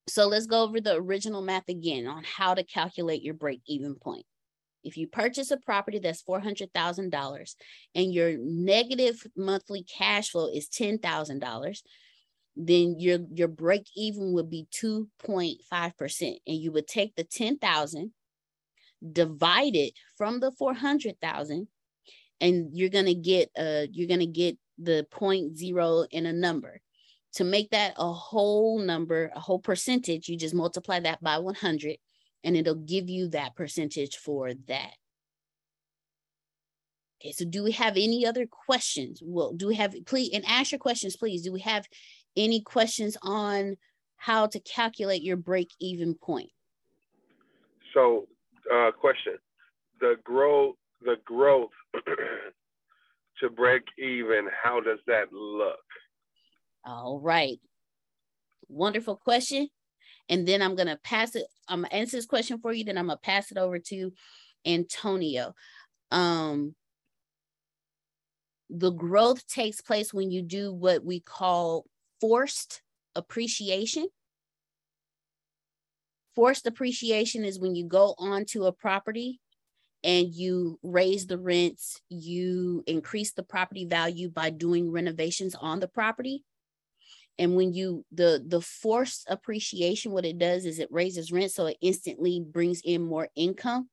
So 0.08 0.28
let's 0.28 0.46
go 0.46 0.64
over 0.64 0.80
the 0.80 0.96
original 0.96 1.42
math 1.42 1.68
again 1.68 2.08
on 2.08 2.24
how 2.24 2.54
to 2.54 2.64
calculate 2.64 3.22
your 3.22 3.34
break 3.34 3.62
even 3.68 3.96
point. 3.96 4.26
If 4.84 4.98
you 4.98 5.08
purchase 5.08 5.50
a 5.50 5.58
property 5.58 5.98
that's 5.98 6.24
$400,000 6.24 7.56
and 7.96 8.14
your 8.14 8.38
negative 8.38 9.26
monthly 9.36 9.84
cash 9.84 10.30
flow 10.30 10.48
is 10.48 10.70
$10,000, 10.70 11.82
then 12.56 13.00
your, 13.00 13.20
your 13.34 13.48
break 13.48 13.88
even 13.96 14.34
would 14.34 14.50
be 14.50 14.68
2.5%. 14.74 16.22
And 16.22 16.58
you 16.58 16.72
would 16.72 16.88
take 16.88 17.16
the 17.16 17.24
10,000, 17.24 18.12
divide 19.12 19.76
it 19.76 19.94
from 20.18 20.40
the 20.40 20.52
400,000, 20.52 21.68
and 22.42 22.70
you're 22.74 22.90
going 22.90 23.06
to 23.06 23.16
get 23.16 23.50
uh 23.58 23.86
you're 23.92 24.10
going 24.10 24.20
to 24.20 24.26
get 24.26 24.58
the 24.78 25.08
point 25.10 25.56
zero 25.56 26.06
in 26.12 26.26
a 26.26 26.34
number 26.34 26.82
to 27.36 27.44
make 27.44 27.70
that 27.72 27.94
a 27.98 28.12
whole 28.12 28.80
number, 28.80 29.30
a 29.36 29.40
whole 29.40 29.60
percentage, 29.60 30.30
you 30.30 30.38
just 30.38 30.56
multiply 30.56 31.00
that 31.02 31.22
by 31.22 31.38
100 31.38 31.98
and 32.46 32.56
it'll 32.56 32.76
give 32.76 33.10
you 33.10 33.28
that 33.30 33.56
percentage 33.56 34.16
for 34.16 34.54
that. 34.68 34.94
Okay, 37.22 37.34
so 37.34 37.44
do 37.44 37.64
we 37.64 37.74
have 37.74 37.94
any 37.98 38.26
other 38.26 38.46
questions? 38.46 39.22
Well, 39.24 39.52
do 39.54 39.68
we 39.68 39.76
have, 39.76 39.96
please, 40.06 40.30
and 40.34 40.46
ask 40.48 40.72
your 40.72 40.80
questions, 40.80 41.18
please. 41.18 41.44
Do 41.44 41.52
we 41.52 41.62
have 41.62 41.86
any 42.38 42.62
questions 42.62 43.18
on 43.22 43.78
how 44.18 44.48
to 44.48 44.60
calculate 44.60 45.22
your 45.22 45.38
break 45.38 45.70
even 45.80 46.16
point? 46.16 46.50
So, 47.94 48.28
uh, 48.74 48.92
question: 48.92 49.38
the 50.00 50.16
growth, 50.24 50.76
the 51.02 51.16
growth 51.26 51.72
to 53.40 53.50
break 53.50 53.84
even, 53.98 54.48
how 54.64 54.80
does 54.80 55.00
that 55.08 55.32
look? 55.32 55.80
All 56.86 57.20
right. 57.20 57.60
Wonderful 58.68 59.16
question. 59.16 59.68
And 60.30 60.48
then 60.48 60.62
I'm 60.62 60.76
going 60.76 60.88
to 60.88 61.00
pass 61.04 61.36
it. 61.36 61.46
I'm 61.68 61.84
to 61.84 61.94
answer 61.94 62.18
this 62.18 62.26
question 62.26 62.60
for 62.60 62.74
you. 62.74 62.84
Then 62.84 62.98
I'm 62.98 63.08
going 63.08 63.18
to 63.18 63.22
pass 63.22 63.52
it 63.52 63.58
over 63.58 63.80
to 63.80 64.12
Antonio. 64.66 65.54
Um, 66.12 66.76
the 68.70 68.92
growth 68.92 69.46
takes 69.48 69.82
place 69.82 70.14
when 70.14 70.32
you 70.32 70.42
do 70.42 70.74
what 70.74 71.06
we 71.06 71.20
call 71.20 71.86
forced 72.26 72.82
appreciation. 73.14 74.08
Forced 76.36 76.66
appreciation 76.66 77.46
is 77.46 77.60
when 77.60 77.76
you 77.76 77.86
go 77.86 78.16
onto 78.18 78.64
a 78.64 78.72
property 78.72 79.40
and 80.04 80.34
you 80.34 80.80
raise 80.82 81.28
the 81.28 81.38
rents, 81.38 82.02
you 82.10 82.84
increase 82.88 83.34
the 83.34 83.44
property 83.44 83.86
value 83.86 84.28
by 84.28 84.50
doing 84.50 84.92
renovations 84.92 85.54
on 85.54 85.80
the 85.80 85.88
property 85.88 86.44
and 87.38 87.56
when 87.56 87.74
you 87.74 88.04
the 88.12 88.44
the 88.48 88.62
forced 88.62 89.28
appreciation 89.30 90.12
what 90.12 90.26
it 90.26 90.40
does 90.40 90.66
is 90.66 90.80
it 90.80 90.88
raises 90.90 91.34
rent 91.34 91.52
so 91.52 91.66
it 91.66 91.78
instantly 91.82 92.40
brings 92.40 92.80
in 92.86 93.04
more 93.04 93.28
income 93.36 93.90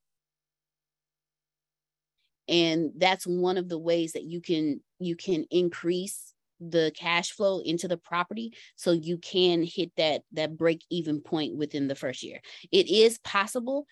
and 2.48 2.92
that's 2.96 3.26
one 3.26 3.58
of 3.58 3.68
the 3.68 3.78
ways 3.78 4.12
that 4.12 4.22
you 4.22 4.40
can 4.40 4.80
you 5.00 5.16
can 5.16 5.44
increase 5.50 6.31
the 6.70 6.92
cash 6.96 7.32
flow 7.32 7.60
into 7.60 7.88
the 7.88 7.96
property 7.96 8.52
so 8.76 8.92
you 8.92 9.18
can 9.18 9.62
hit 9.62 9.90
that 9.96 10.22
that 10.32 10.56
break 10.56 10.84
even 10.90 11.20
point 11.20 11.56
within 11.56 11.88
the 11.88 11.94
first 11.94 12.22
year. 12.22 12.40
It 12.70 12.88
is 12.88 13.18
possible. 13.18 13.86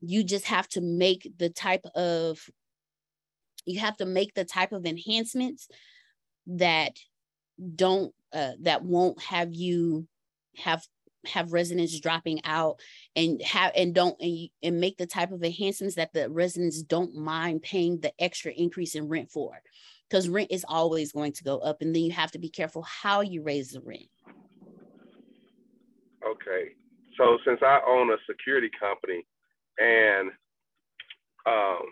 You 0.00 0.24
just 0.24 0.46
have 0.46 0.68
to 0.70 0.80
make 0.80 1.30
the 1.38 1.50
type 1.50 1.84
of 1.94 2.40
you 3.64 3.80
have 3.80 3.96
to 3.96 4.06
make 4.06 4.34
the 4.34 4.44
type 4.44 4.72
of 4.72 4.86
enhancements 4.86 5.68
that 6.46 6.96
don't 7.74 8.12
uh, 8.32 8.52
that 8.62 8.82
won't 8.84 9.20
have 9.22 9.54
you 9.54 10.06
have 10.56 10.84
have 11.26 11.52
residents 11.52 11.98
dropping 11.98 12.44
out 12.44 12.80
and 13.14 13.42
have 13.42 13.72
and 13.74 13.94
don't 13.94 14.16
and, 14.20 14.48
and 14.62 14.80
make 14.80 14.96
the 14.96 15.06
type 15.06 15.32
of 15.32 15.42
enhancements 15.42 15.96
that 15.96 16.12
the 16.12 16.30
residents 16.30 16.82
don't 16.82 17.14
mind 17.14 17.62
paying 17.62 18.00
the 18.00 18.12
extra 18.18 18.52
increase 18.52 18.94
in 18.94 19.08
rent 19.08 19.30
for 19.30 19.58
because 20.08 20.28
rent 20.28 20.50
is 20.50 20.64
always 20.68 21.12
going 21.12 21.32
to 21.32 21.44
go 21.44 21.58
up 21.58 21.80
and 21.80 21.94
then 21.94 22.02
you 22.02 22.12
have 22.12 22.30
to 22.32 22.38
be 22.38 22.48
careful 22.48 22.82
how 22.82 23.20
you 23.20 23.42
raise 23.42 23.70
the 23.70 23.80
rent. 23.80 24.08
Okay. 26.26 26.70
So 27.18 27.38
since 27.46 27.60
i 27.62 27.80
own 27.86 28.10
a 28.10 28.16
security 28.28 28.70
company 28.78 29.24
and 29.78 30.30
um, 31.46 31.82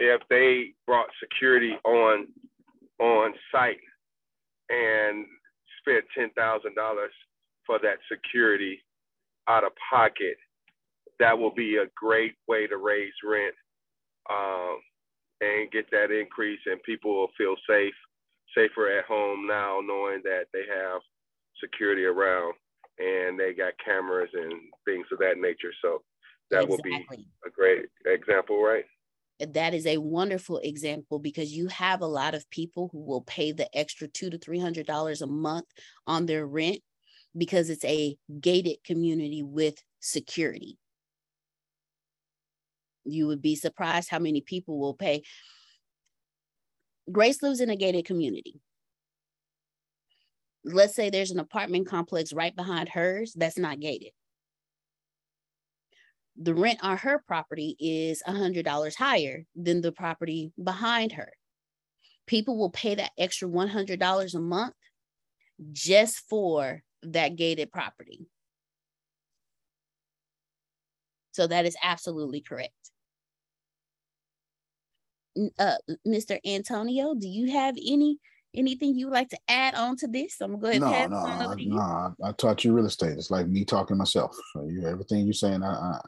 if 0.00 0.20
they 0.30 0.74
brought 0.86 1.08
security 1.20 1.74
on 1.84 2.26
on 3.00 3.32
site 3.52 3.78
and 4.70 5.24
spent 5.80 6.04
ten 6.16 6.30
thousand 6.36 6.74
dollars 6.74 7.12
for 7.66 7.78
that 7.80 7.98
security 8.10 8.80
out 9.48 9.64
of 9.64 9.72
pocket, 9.90 10.36
that 11.20 11.38
will 11.38 11.54
be 11.54 11.76
a 11.76 11.86
great 11.94 12.34
way 12.48 12.66
to 12.66 12.76
raise 12.76 13.12
rent 13.24 13.54
um, 14.30 14.78
and 15.40 15.70
get 15.70 15.90
that 15.90 16.10
increase, 16.10 16.60
and 16.66 16.82
people 16.82 17.14
will 17.14 17.30
feel 17.36 17.54
safe, 17.68 17.94
safer 18.56 18.98
at 18.98 19.04
home 19.04 19.46
now, 19.46 19.80
knowing 19.84 20.20
that 20.24 20.46
they 20.52 20.64
have 20.68 21.00
security 21.60 22.04
around 22.04 22.54
and 22.98 23.38
they 23.38 23.52
got 23.54 23.72
cameras 23.84 24.30
and 24.34 24.52
things 24.84 25.06
of 25.12 25.18
that 25.18 25.38
nature. 25.38 25.72
So 25.82 26.02
that 26.50 26.64
exactly. 26.64 26.90
will 26.90 27.16
be 27.16 27.26
a 27.46 27.50
great 27.50 27.86
example, 28.06 28.62
right? 28.62 28.84
that 29.40 29.72
is 29.72 29.86
a 29.86 29.98
wonderful 29.98 30.58
example 30.58 31.18
because 31.18 31.52
you 31.52 31.68
have 31.68 32.00
a 32.00 32.06
lot 32.06 32.34
of 32.34 32.48
people 32.50 32.88
who 32.92 32.98
will 32.98 33.20
pay 33.22 33.52
the 33.52 33.68
extra 33.76 34.08
two 34.08 34.30
to 34.30 34.38
three 34.38 34.58
hundred 34.58 34.86
dollars 34.86 35.22
a 35.22 35.26
month 35.26 35.66
on 36.06 36.26
their 36.26 36.46
rent 36.46 36.80
because 37.36 37.70
it's 37.70 37.84
a 37.84 38.16
gated 38.40 38.82
community 38.84 39.42
with 39.42 39.82
security. 40.00 40.76
You 43.04 43.26
would 43.26 43.42
be 43.42 43.56
surprised 43.56 44.10
how 44.10 44.18
many 44.18 44.40
people 44.40 44.78
will 44.78 44.94
pay. 44.94 45.22
Grace 47.10 47.42
lives 47.42 47.60
in 47.60 47.70
a 47.70 47.76
gated 47.76 48.04
community. 48.04 48.60
let's 50.64 50.94
say 50.94 51.10
there's 51.10 51.30
an 51.30 51.40
apartment 51.40 51.88
complex 51.88 52.32
right 52.32 52.54
behind 52.54 52.88
hers 52.88 53.32
that's 53.34 53.58
not 53.58 53.80
gated. 53.80 54.10
The 56.40 56.54
rent 56.54 56.78
on 56.82 56.98
her 56.98 57.22
property 57.26 57.76
is 57.80 58.22
$100 58.26 58.94
higher 58.94 59.44
than 59.56 59.80
the 59.80 59.92
property 59.92 60.52
behind 60.62 61.12
her. 61.12 61.32
People 62.26 62.56
will 62.56 62.70
pay 62.70 62.94
that 62.94 63.12
extra 63.18 63.48
$100 63.48 64.34
a 64.34 64.38
month 64.38 64.74
just 65.72 66.18
for 66.28 66.82
that 67.02 67.36
gated 67.36 67.72
property. 67.72 68.26
So 71.38 71.46
that 71.46 71.66
is 71.66 71.76
absolutely 71.84 72.40
correct. 72.40 72.72
Uh, 75.56 75.76
Mr. 76.04 76.36
Antonio, 76.44 77.14
do 77.14 77.28
you 77.28 77.52
have 77.52 77.76
any 77.76 78.18
anything 78.56 78.96
you 78.96 79.06
would 79.06 79.14
like 79.14 79.28
to 79.28 79.38
add 79.46 79.76
on 79.76 79.96
to 79.98 80.08
this? 80.08 80.40
I'm 80.40 80.58
going 80.58 80.72
to 80.72 80.78
go 80.80 80.86
ahead. 80.86 81.10
No, 81.12 81.24
no, 81.38 81.54
no. 81.54 81.78
I, 81.78 82.10
I, 82.24 82.32
taught 82.32 82.64
you 82.64 82.72
real 82.72 82.86
estate. 82.86 83.12
It's 83.12 83.30
like 83.30 83.46
me 83.46 83.64
talking 83.64 83.96
myself. 83.96 84.36
So 84.52 84.66
you 84.66 84.84
everything 84.84 85.26
you're 85.26 85.32
saying, 85.32 85.62
I, 85.62 86.00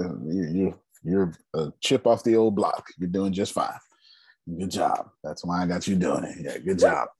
I 0.00 0.02
you, 0.02 0.48
you're 0.52 0.74
you're 1.04 1.32
a 1.54 1.72
chip 1.80 2.04
off 2.08 2.24
the 2.24 2.34
old 2.34 2.56
block. 2.56 2.88
You're 2.98 3.08
doing 3.10 3.32
just 3.32 3.52
fine. 3.52 3.78
Good 4.58 4.72
job. 4.72 5.08
That's 5.22 5.44
why 5.44 5.62
I 5.62 5.66
got 5.68 5.86
you 5.86 5.94
doing 5.94 6.24
it. 6.24 6.38
Yeah, 6.40 6.58
good 6.58 6.80
job. 6.80 7.10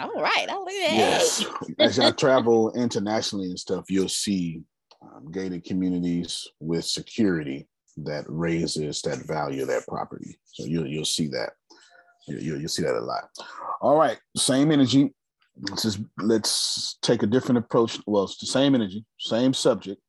All 0.00 0.10
right. 0.20 0.46
I'll 0.50 0.64
leave 0.64 0.82
it. 0.82 0.94
Yes. 0.94 1.46
As 1.78 2.00
I 2.00 2.10
travel 2.24 2.72
internationally 2.72 3.50
and 3.50 3.60
stuff, 3.60 3.84
you'll 3.88 4.08
see 4.08 4.64
um, 5.14 5.30
gated 5.30 5.64
communities 5.64 6.46
with 6.60 6.84
security 6.84 7.68
that 7.98 8.24
raises 8.28 9.02
that 9.02 9.24
value 9.26 9.62
of 9.62 9.68
that 9.68 9.86
property. 9.86 10.38
So 10.46 10.64
you'll 10.64 10.86
you'll 10.86 11.04
see 11.04 11.28
that. 11.28 11.50
You, 12.26 12.56
you'll 12.56 12.68
see 12.68 12.82
that 12.82 12.96
a 12.96 13.00
lot. 13.00 13.24
All 13.80 13.96
right, 13.96 14.18
same 14.36 14.72
energy. 14.72 15.14
Let's 15.68 15.82
just 15.82 16.00
let's 16.18 16.98
take 17.02 17.22
a 17.22 17.26
different 17.26 17.58
approach. 17.58 17.98
Well, 18.06 18.24
it's 18.24 18.38
the 18.38 18.46
same 18.46 18.74
energy, 18.74 19.04
same 19.18 19.54
subject, 19.54 20.00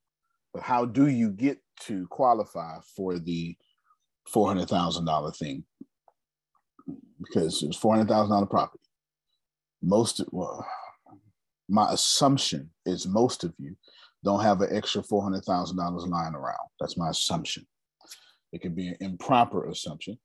but 0.53 0.63
how 0.63 0.85
do 0.85 1.07
you 1.07 1.29
get 1.29 1.59
to 1.81 2.07
qualify 2.07 2.77
for 2.95 3.19
the 3.19 3.55
four 4.27 4.47
hundred 4.47 4.69
thousand 4.69 5.05
dollar 5.05 5.31
thing? 5.31 5.65
Because 7.19 7.61
it's 7.61 7.77
four 7.77 7.95
hundred 7.95 8.07
thousand 8.07 8.31
dollar 8.31 8.47
property. 8.47 8.83
Most 9.83 10.21
well, 10.31 10.65
my 11.69 11.91
assumption 11.91 12.71
is 12.85 13.05
most 13.05 13.43
of 13.43 13.53
you 13.59 13.75
don't 14.25 14.41
have 14.41 14.61
an 14.61 14.75
extra 14.75 15.03
four 15.03 15.23
hundred 15.23 15.45
thousand 15.45 15.77
dollars 15.77 16.05
lying 16.07 16.33
around. 16.33 16.67
That's 16.79 16.97
my 16.97 17.09
assumption. 17.09 17.65
It 18.51 18.61
could 18.61 18.75
be 18.75 18.87
an 18.87 18.97
improper 18.99 19.67
assumption, 19.69 20.17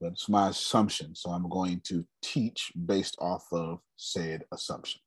but 0.00 0.12
it's 0.12 0.28
my 0.28 0.48
assumption. 0.48 1.14
So 1.14 1.30
I'm 1.30 1.48
going 1.48 1.80
to 1.84 2.04
teach 2.22 2.72
based 2.86 3.16
off 3.20 3.46
of 3.52 3.80
said 3.96 4.44
assumption. 4.52 5.00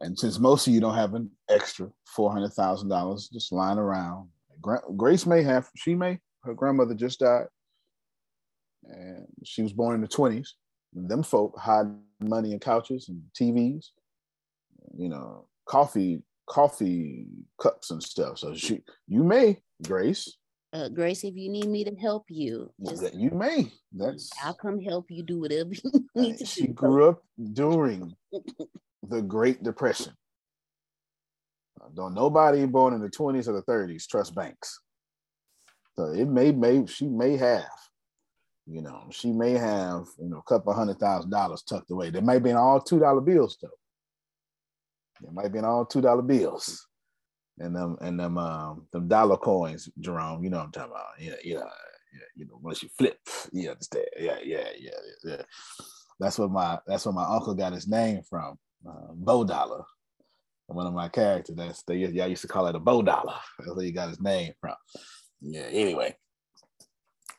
And 0.00 0.18
since 0.18 0.38
most 0.38 0.66
of 0.66 0.74
you 0.74 0.80
don't 0.80 0.96
have 0.96 1.14
an 1.14 1.30
extra 1.48 1.88
$400,000 2.16 3.32
just 3.32 3.52
lying 3.52 3.78
around, 3.78 4.28
Grace 4.96 5.26
may 5.26 5.42
have, 5.42 5.68
she 5.76 5.94
may, 5.94 6.18
her 6.42 6.54
grandmother 6.54 6.94
just 6.94 7.20
died. 7.20 7.46
And 8.84 9.26
she 9.44 9.62
was 9.62 9.72
born 9.72 9.94
in 9.94 10.00
the 10.00 10.08
20s. 10.08 10.48
Them 10.92 11.22
folk 11.22 11.56
hide 11.56 11.86
money 12.20 12.52
in 12.52 12.58
couches 12.58 13.08
and 13.08 13.22
TVs, 13.40 13.90
you 14.96 15.08
know, 15.08 15.46
coffee, 15.66 16.22
coffee 16.46 17.26
cups 17.60 17.90
and 17.90 18.02
stuff. 18.02 18.38
So 18.38 18.54
she, 18.54 18.80
you 19.08 19.24
may, 19.24 19.62
Grace, 19.82 20.36
uh, 20.72 20.88
Grace, 20.88 21.22
if 21.22 21.34
you 21.36 21.50
need 21.50 21.68
me 21.68 21.84
to 21.84 21.94
help 21.96 22.24
you, 22.28 22.72
just, 22.82 23.14
you 23.14 23.30
may. 23.30 23.70
That's 23.92 24.30
I'll 24.42 24.54
come 24.54 24.80
help 24.80 25.10
you 25.10 25.22
do 25.22 25.38
whatever 25.38 25.70
you 25.84 26.06
need 26.16 26.38
to 26.38 26.46
she 26.46 26.66
do. 26.66 26.72
grew 26.72 27.10
up 27.10 27.22
during 27.52 28.14
the 29.08 29.20
Great 29.20 29.62
Depression. 29.62 30.14
Uh, 31.80 31.88
don't 31.94 32.14
nobody 32.14 32.64
born 32.64 32.94
in 32.94 33.02
the 33.02 33.10
20s 33.10 33.48
or 33.48 33.52
the 33.52 33.62
30s 33.62 34.06
trust 34.06 34.34
banks. 34.34 34.80
So 35.94 36.06
it 36.06 36.26
may, 36.26 36.52
may 36.52 36.86
she 36.86 37.06
may 37.06 37.36
have, 37.36 37.68
you 38.66 38.80
know, 38.80 39.08
she 39.10 39.30
may 39.30 39.52
have, 39.52 40.06
you 40.18 40.30
know, 40.30 40.38
a 40.38 40.42
couple 40.42 40.72
hundred 40.72 40.98
thousand 40.98 41.30
dollars 41.30 41.62
tucked 41.62 41.90
away. 41.90 42.08
There 42.08 42.22
may 42.22 42.38
be 42.38 42.48
in 42.48 42.56
all 42.56 42.80
two 42.80 42.98
dollar 42.98 43.20
bills 43.20 43.58
though. 43.60 43.68
There 45.22 45.32
might 45.32 45.52
be 45.52 45.58
in 45.58 45.64
all 45.64 45.86
two 45.86 46.00
dollar 46.00 46.22
bills 46.22 46.86
and 47.58 47.74
them 47.74 47.96
and 48.00 48.18
them 48.18 48.38
um 48.38 48.86
them 48.92 49.08
dollar 49.08 49.36
coins, 49.36 49.88
Jerome. 50.00 50.42
You 50.42 50.50
know 50.50 50.58
what 50.58 50.66
I'm 50.66 50.72
talking 50.72 50.92
about. 50.92 51.06
Yeah, 51.18 51.34
yeah, 51.44 51.58
yeah. 51.58 52.26
You 52.36 52.46
know, 52.46 52.58
once 52.60 52.82
you 52.82 52.88
flip, 52.96 53.18
you 53.52 53.70
understand. 53.70 54.06
Yeah, 54.18 54.38
yeah, 54.42 54.68
yeah, 54.78 54.90
yeah. 55.24 55.42
That's 56.18 56.38
what 56.38 56.50
my 56.50 56.78
that's 56.86 57.06
what 57.06 57.14
my 57.14 57.24
uncle 57.24 57.54
got 57.54 57.72
his 57.72 57.88
name 57.88 58.22
from. 58.28 58.58
Uh, 58.86 59.12
Bow 59.12 59.44
Dollar. 59.44 59.84
One 60.66 60.86
of 60.86 60.94
my 60.94 61.08
characters. 61.08 61.56
That's 61.56 61.82
they 61.82 61.96
y'all 61.96 62.28
used 62.28 62.42
to 62.42 62.48
call 62.48 62.66
it 62.66 62.74
a 62.74 62.80
bow 62.80 63.02
dollar. 63.02 63.34
That's 63.58 63.74
where 63.74 63.84
he 63.84 63.92
got 63.92 64.08
his 64.08 64.20
name 64.20 64.54
from. 64.60 64.74
Yeah. 65.40 65.62
Anyway. 65.62 66.16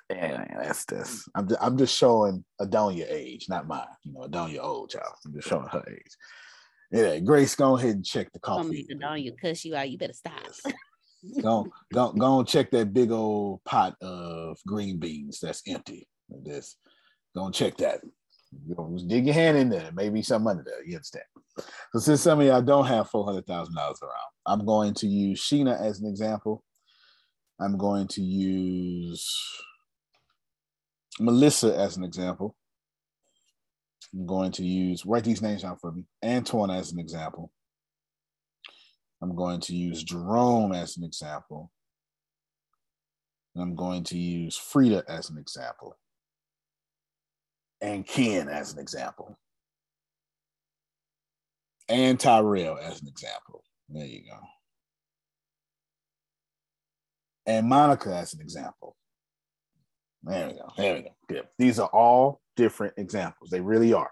Yeah, 0.10 0.46
that's 0.62 0.86
this. 0.86 1.28
I'm 1.34 1.48
just, 1.48 1.64
I'm 1.64 1.78
just 1.78 1.98
showing 1.98 2.44
Adonia 2.62 3.08
age, 3.10 3.48
not 3.50 3.68
mine. 3.68 3.88
You 4.04 4.14
know, 4.14 4.28
Adonia 4.28 4.60
old 4.60 4.92
child. 4.92 5.16
I'm 5.26 5.34
just 5.34 5.48
showing 5.48 5.68
her 5.70 5.84
age. 5.90 6.16
Yeah, 6.94 7.18
Grace, 7.18 7.56
go 7.56 7.76
ahead 7.76 7.96
and 7.96 8.06
check 8.06 8.32
the 8.32 8.40
coffee. 8.40 8.88
Come 8.88 9.04
on, 9.04 9.24
you 9.24 9.34
cuss 9.34 9.66
you 9.66 9.76
out. 9.76 9.90
You 9.90 9.98
better 9.98 10.14
stop. 10.14 10.34
go, 11.42 11.66
go, 11.92 12.12
go 12.14 12.40
and 12.40 12.48
check 12.48 12.70
that 12.70 12.94
big 12.94 13.10
old 13.10 13.64
pot 13.64 13.96
of 14.00 14.60
green 14.68 15.00
beans 15.00 15.40
that's 15.42 15.64
empty. 15.68 16.08
This, 16.30 16.78
go 17.36 17.48
and 17.48 17.56
check 17.56 17.78
that. 17.78 18.02
You 18.68 18.76
know, 18.78 18.96
dig 19.08 19.26
your 19.26 19.34
hand 19.34 19.58
in 19.58 19.70
there. 19.70 19.90
Maybe 19.96 20.22
some 20.22 20.46
under 20.46 20.62
there. 20.62 20.86
You 20.86 20.98
understand? 20.98 21.26
So 21.94 22.00
since 22.00 22.22
some 22.22 22.40
of 22.40 22.46
y'all 22.46 22.62
don't 22.62 22.86
have 22.86 23.10
four 23.10 23.26
hundred 23.26 23.48
thousand 23.48 23.74
dollars 23.74 23.98
around, 24.04 24.14
I'm 24.46 24.64
going 24.64 24.94
to 24.96 25.08
use 25.08 25.42
Sheena 25.42 25.82
as 25.82 26.00
an 26.00 26.08
example. 26.08 26.64
I'm 27.60 27.76
going 27.76 28.08
to 28.10 28.22
use 28.22 29.28
Melissa 31.20 31.76
as 31.76 31.98
an 31.98 32.04
example. 32.04 32.56
I'm 34.14 34.26
going 34.26 34.52
to 34.54 34.64
use, 34.64 35.06
write 35.06 35.24
these 35.24 35.42
names 35.42 35.64
down 35.64 35.78
for 35.78 35.92
me. 35.92 36.06
Antoine 36.24 36.70
as 36.70 36.92
an 36.92 37.00
example. 37.00 37.52
I'm 39.22 39.36
going 39.36 39.62
to 39.62 39.76
use 39.76 40.04
Jerome 40.04 40.74
as 40.74 40.98
an 40.98 41.04
example. 41.04 41.72
I'm 43.58 43.76
going 43.76 44.04
to 44.06 44.18
use 44.18 44.58
Frida 44.58 45.04
as 45.08 45.30
an 45.30 45.38
example. 45.38 45.98
And 47.82 48.06
Ken 48.06 48.50
as 48.50 48.74
an 48.74 48.80
example. 48.80 49.38
And 51.90 52.20
Tyrell 52.20 52.78
as 52.78 53.02
an 53.02 53.08
example. 53.08 53.64
There 53.90 54.06
you 54.06 54.24
go. 54.30 54.40
And 57.46 57.68
Monica 57.68 58.16
as 58.16 58.34
an 58.34 58.42
example. 58.42 58.96
There 60.24 60.48
we 60.48 60.54
go. 60.54 60.72
There 60.78 60.96
we 60.96 61.02
go. 61.02 61.16
Good. 61.28 61.48
These 61.58 61.80
are 61.80 61.90
all 61.90 62.42
different 62.56 62.94
examples. 62.98 63.50
They 63.50 63.60
really 63.60 63.94
are. 63.94 64.12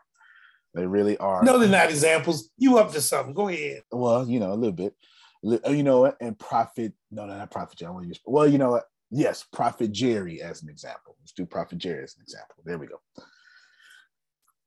They 0.74 0.86
really 0.86 1.18
are. 1.18 1.44
No, 1.44 1.58
they're 1.58 1.70
not 1.70 1.90
examples. 1.90 2.50
You 2.58 2.78
up 2.78 2.92
to 2.94 3.02
something? 3.02 3.34
Go 3.34 3.48
ahead. 3.48 3.84
Well, 3.92 4.28
you 4.28 4.40
know, 4.40 4.54
a 4.54 4.56
little 4.56 4.72
bit. 4.72 4.94
Uh, 5.46 5.72
you 5.72 5.84
know 5.84 6.02
what? 6.02 6.18
And 6.22 6.38
Prophet, 6.38 6.94
no, 7.12 7.26
no, 7.26 7.38
not 7.38 7.52
Prophet 7.52 7.78
Jerry. 7.78 7.90
I 7.90 7.94
want 7.94 8.04
to 8.04 8.08
use, 8.10 8.20
well, 8.26 8.48
you 8.48 8.58
know 8.58 8.72
what? 8.72 8.86
Yes, 9.10 9.46
Prophet 9.52 9.92
Jerry 9.92 10.42
as 10.42 10.64
an 10.64 10.70
example. 10.70 11.18
Let's 11.20 11.34
do 11.34 11.46
Prophet 11.46 11.78
Jerry 11.78 12.04
as 12.04 12.16
an 12.16 12.22
example. 12.22 12.56
There 12.64 12.78
we 12.78 12.88
go. 12.88 13.02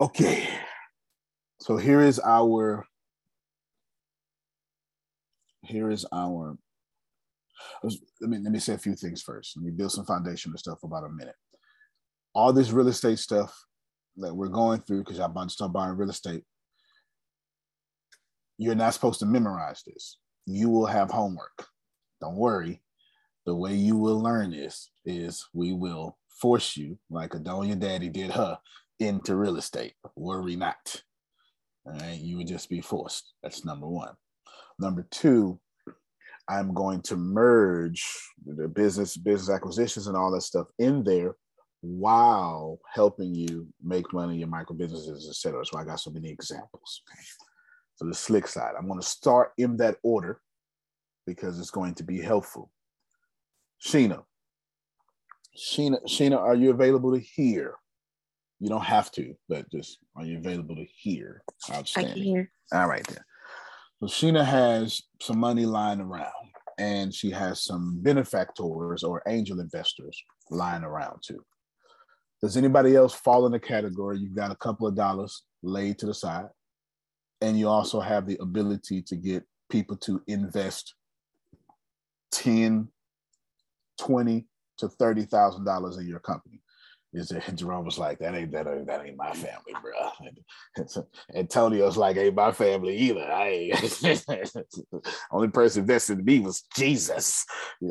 Okay. 0.00 0.48
So 1.60 1.76
here 1.76 2.02
is 2.02 2.20
our, 2.22 2.86
here 5.62 5.90
is 5.90 6.04
our, 6.12 6.58
let 7.82 8.30
me, 8.30 8.38
let 8.38 8.52
me 8.52 8.58
say 8.58 8.74
a 8.74 8.78
few 8.78 8.94
things 8.94 9.22
first. 9.22 9.56
Let 9.56 9.64
me 9.64 9.70
build 9.70 9.92
some 9.92 10.06
foundational 10.06 10.58
stuff 10.58 10.80
for 10.80 10.86
about 10.86 11.04
a 11.04 11.08
minute. 11.08 11.34
All 12.34 12.52
this 12.52 12.70
real 12.70 12.88
estate 12.88 13.18
stuff 13.18 13.56
that 14.16 14.34
we're 14.34 14.48
going 14.48 14.80
through 14.80 15.00
because 15.00 15.18
y'all 15.18 15.26
about 15.26 15.44
to 15.44 15.50
start 15.50 15.72
buying 15.72 15.96
real 15.96 16.10
estate, 16.10 16.42
you're 18.58 18.74
not 18.74 18.94
supposed 18.94 19.20
to 19.20 19.26
memorize 19.26 19.82
this. 19.86 20.18
You 20.46 20.70
will 20.70 20.86
have 20.86 21.10
homework. 21.10 21.66
Don't 22.20 22.36
worry. 22.36 22.82
The 23.46 23.54
way 23.54 23.74
you 23.74 23.96
will 23.96 24.20
learn 24.20 24.50
this 24.50 24.90
is 25.04 25.46
we 25.52 25.72
will 25.72 26.16
force 26.40 26.76
you, 26.76 26.98
like 27.10 27.30
Adonia 27.30 27.78
Daddy 27.78 28.08
did 28.08 28.30
her, 28.30 28.58
into 29.00 29.36
real 29.36 29.56
estate. 29.56 29.94
Worry 30.16 30.56
not. 30.56 31.02
All 31.86 31.92
right, 31.92 32.18
you 32.18 32.38
would 32.38 32.46
just 32.46 32.70
be 32.70 32.80
forced. 32.80 33.34
That's 33.42 33.64
number 33.64 33.86
one. 33.86 34.14
Number 34.78 35.06
two, 35.10 35.60
I'm 36.48 36.74
going 36.74 37.00
to 37.02 37.16
merge 37.16 38.06
the 38.44 38.68
business, 38.68 39.16
business 39.16 39.54
acquisitions, 39.54 40.06
and 40.06 40.16
all 40.16 40.30
that 40.32 40.42
stuff 40.42 40.66
in 40.78 41.02
there 41.04 41.36
while 41.80 42.78
helping 42.92 43.34
you 43.34 43.66
make 43.82 44.12
money 44.12 44.34
in 44.34 44.40
your 44.40 44.48
micro 44.48 44.74
businesses, 44.76 45.28
etc. 45.28 45.64
So 45.64 45.78
I 45.78 45.84
got 45.84 46.00
so 46.00 46.10
many 46.10 46.30
examples. 46.30 47.02
Okay. 47.10 47.22
So 47.96 48.06
the 48.06 48.14
slick 48.14 48.48
side, 48.48 48.72
I'm 48.78 48.88
going 48.88 49.00
to 49.00 49.06
start 49.06 49.52
in 49.58 49.76
that 49.78 49.96
order 50.02 50.40
because 51.26 51.58
it's 51.58 51.70
going 51.70 51.94
to 51.94 52.02
be 52.02 52.20
helpful. 52.20 52.70
Sheena, 53.86 54.24
Sheena, 55.56 56.02
Sheena, 56.06 56.38
are 56.38 56.54
you 56.54 56.70
available 56.70 57.12
to 57.12 57.20
hear? 57.20 57.74
You 58.60 58.68
don't 58.68 58.84
have 58.84 59.10
to, 59.12 59.34
but 59.48 59.70
just 59.70 59.98
are 60.16 60.24
you 60.24 60.38
available 60.38 60.76
to 60.76 60.84
hear? 60.84 61.42
I 61.70 61.82
can 61.82 62.16
hear. 62.16 62.50
All 62.72 62.88
right 62.88 63.06
then. 63.06 63.18
So 64.04 64.08
Sheena 64.08 64.44
has 64.44 65.00
some 65.22 65.38
money 65.38 65.64
lying 65.64 66.00
around, 66.00 66.50
and 66.78 67.14
she 67.14 67.30
has 67.30 67.64
some 67.64 68.02
benefactors 68.02 69.02
or 69.02 69.22
angel 69.26 69.60
investors 69.60 70.22
lying 70.50 70.84
around 70.84 71.22
too. 71.26 71.42
Does 72.42 72.58
anybody 72.58 72.96
else 72.96 73.14
fall 73.14 73.46
in 73.46 73.52
the 73.52 73.58
category? 73.58 74.18
You've 74.18 74.36
got 74.36 74.50
a 74.50 74.56
couple 74.56 74.86
of 74.86 74.94
dollars 74.94 75.44
laid 75.62 75.98
to 76.00 76.06
the 76.06 76.12
side, 76.12 76.48
and 77.40 77.58
you 77.58 77.66
also 77.66 77.98
have 77.98 78.26
the 78.26 78.36
ability 78.42 79.00
to 79.00 79.16
get 79.16 79.42
people 79.70 79.96
to 79.96 80.20
invest 80.26 80.94
10, 82.32 82.86
20 83.98 84.46
to 84.80 84.88
thirty 84.88 85.22
thousand 85.22 85.64
dollars 85.64 85.96
in 85.96 86.06
your 86.06 86.20
company. 86.20 86.60
Is 87.14 87.32
Jerome 87.54 87.84
was 87.84 87.96
like, 87.96 88.18
that 88.18 88.34
ain't 88.34 88.50
that 88.50 88.66
ain't 88.66 88.86
that 88.86 89.06
ain't 89.06 89.16
my 89.16 89.32
family, 89.32 89.72
bro. 89.80 89.92
Antonio's 91.34 91.96
like, 91.96 92.16
ain't 92.16 92.34
my 92.34 92.50
family 92.50 92.96
either. 92.96 93.22
I 93.22 93.48
ain't 93.48 94.56
only 95.30 95.48
person 95.48 95.82
invested 95.82 96.18
in 96.18 96.24
me 96.24 96.40
was 96.40 96.64
Jesus. 96.74 97.46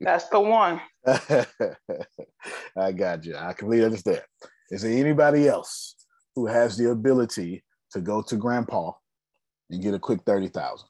That's 0.00 0.28
the 0.30 0.40
one. 0.40 0.80
I 2.76 2.90
got 2.90 3.24
you. 3.24 3.36
I 3.36 3.52
completely 3.52 3.84
understand. 3.84 4.22
Is 4.70 4.82
there 4.82 4.90
anybody 4.90 5.46
else 5.46 5.94
who 6.34 6.46
has 6.46 6.76
the 6.76 6.90
ability 6.90 7.62
to 7.92 8.00
go 8.00 8.20
to 8.22 8.36
grandpa 8.36 8.90
and 9.70 9.80
get 9.80 9.94
a 9.94 10.00
quick 10.00 10.22
30,000? 10.26 10.88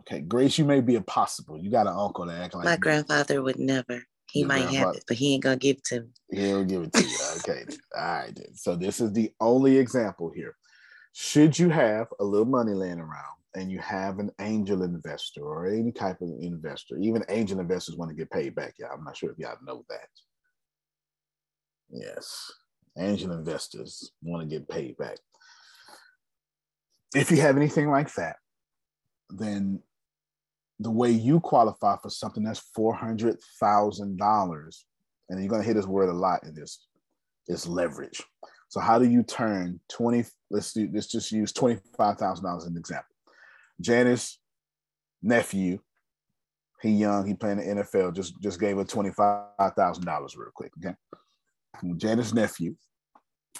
Okay, 0.00 0.20
Grace, 0.20 0.58
you 0.58 0.64
may 0.64 0.80
be 0.80 0.94
impossible. 0.94 1.58
You 1.58 1.70
got 1.70 1.86
an 1.86 1.94
uncle 1.96 2.26
that 2.26 2.40
act 2.40 2.54
like 2.54 2.64
My 2.64 2.72
me. 2.72 2.80
grandfather 2.80 3.42
would 3.42 3.58
never. 3.58 4.02
He 4.30 4.40
Your 4.40 4.48
might 4.48 4.68
have 4.68 4.94
it, 4.96 5.04
but 5.08 5.16
he 5.16 5.34
ain't 5.34 5.42
gonna 5.42 5.56
give 5.56 5.76
it 5.76 5.84
to 5.84 6.00
me. 6.02 6.08
He'll 6.30 6.64
give 6.64 6.82
it 6.82 6.92
to 6.92 7.02
you. 7.02 7.16
Okay. 7.38 7.64
All 7.96 8.02
right. 8.02 8.34
Then. 8.34 8.54
So 8.54 8.76
this 8.76 9.00
is 9.00 9.12
the 9.12 9.32
only 9.40 9.78
example 9.78 10.30
here. 10.34 10.56
Should 11.12 11.58
you 11.58 11.70
have 11.70 12.08
a 12.20 12.24
little 12.24 12.46
money 12.46 12.74
laying 12.74 13.00
around 13.00 13.36
and 13.56 13.70
you 13.72 13.78
have 13.78 14.18
an 14.18 14.30
angel 14.40 14.82
investor 14.82 15.40
or 15.40 15.66
any 15.66 15.90
type 15.90 16.20
of 16.20 16.28
investor, 16.40 16.98
even 16.98 17.24
angel 17.30 17.58
investors 17.58 17.96
want 17.96 18.10
to 18.10 18.16
get 18.16 18.30
paid 18.30 18.54
back. 18.54 18.74
Yeah, 18.78 18.88
I'm 18.92 19.02
not 19.02 19.16
sure 19.16 19.30
if 19.30 19.38
y'all 19.38 19.56
know 19.64 19.84
that. 19.88 20.08
Yes. 21.88 22.52
Angel 22.98 23.32
investors 23.32 24.12
want 24.22 24.42
to 24.42 24.58
get 24.58 24.68
paid 24.68 24.96
back. 24.98 25.16
If 27.14 27.30
you 27.30 27.40
have 27.40 27.56
anything 27.56 27.90
like 27.90 28.12
that, 28.14 28.36
then 29.30 29.80
the 30.78 30.90
way 30.90 31.10
you 31.10 31.40
qualify 31.40 31.96
for 32.02 32.10
something 32.10 32.42
that's 32.42 32.70
four 32.74 32.94
hundred 32.94 33.38
thousand 33.60 34.18
dollars, 34.18 34.84
and 35.28 35.40
you're 35.40 35.48
gonna 35.48 35.62
hear 35.62 35.74
this 35.74 35.86
word 35.86 36.08
a 36.08 36.12
lot 36.12 36.44
in 36.44 36.54
this, 36.54 36.86
is 37.48 37.66
leverage. 37.66 38.22
So 38.68 38.80
how 38.80 38.98
do 38.98 39.08
you 39.08 39.22
turn 39.22 39.80
twenty? 39.88 40.24
Let's 40.50 40.72
do. 40.72 40.88
Let's 40.92 41.06
just 41.06 41.32
use 41.32 41.52
twenty 41.52 41.80
five 41.96 42.18
thousand 42.18 42.44
dollars 42.44 42.64
as 42.64 42.70
an 42.70 42.76
example. 42.76 43.14
Janice 43.80 44.38
nephew, 45.22 45.78
he 46.82 46.90
young, 46.90 47.26
he 47.26 47.34
playing 47.34 47.58
the 47.58 47.82
NFL. 47.82 48.14
Just 48.14 48.40
just 48.42 48.60
gave 48.60 48.76
her 48.76 48.84
twenty 48.84 49.10
five 49.10 49.72
thousand 49.76 50.04
dollars 50.04 50.36
real 50.36 50.50
quick. 50.54 50.72
Okay, 50.78 50.94
Janice 51.96 52.34
nephew, 52.34 52.76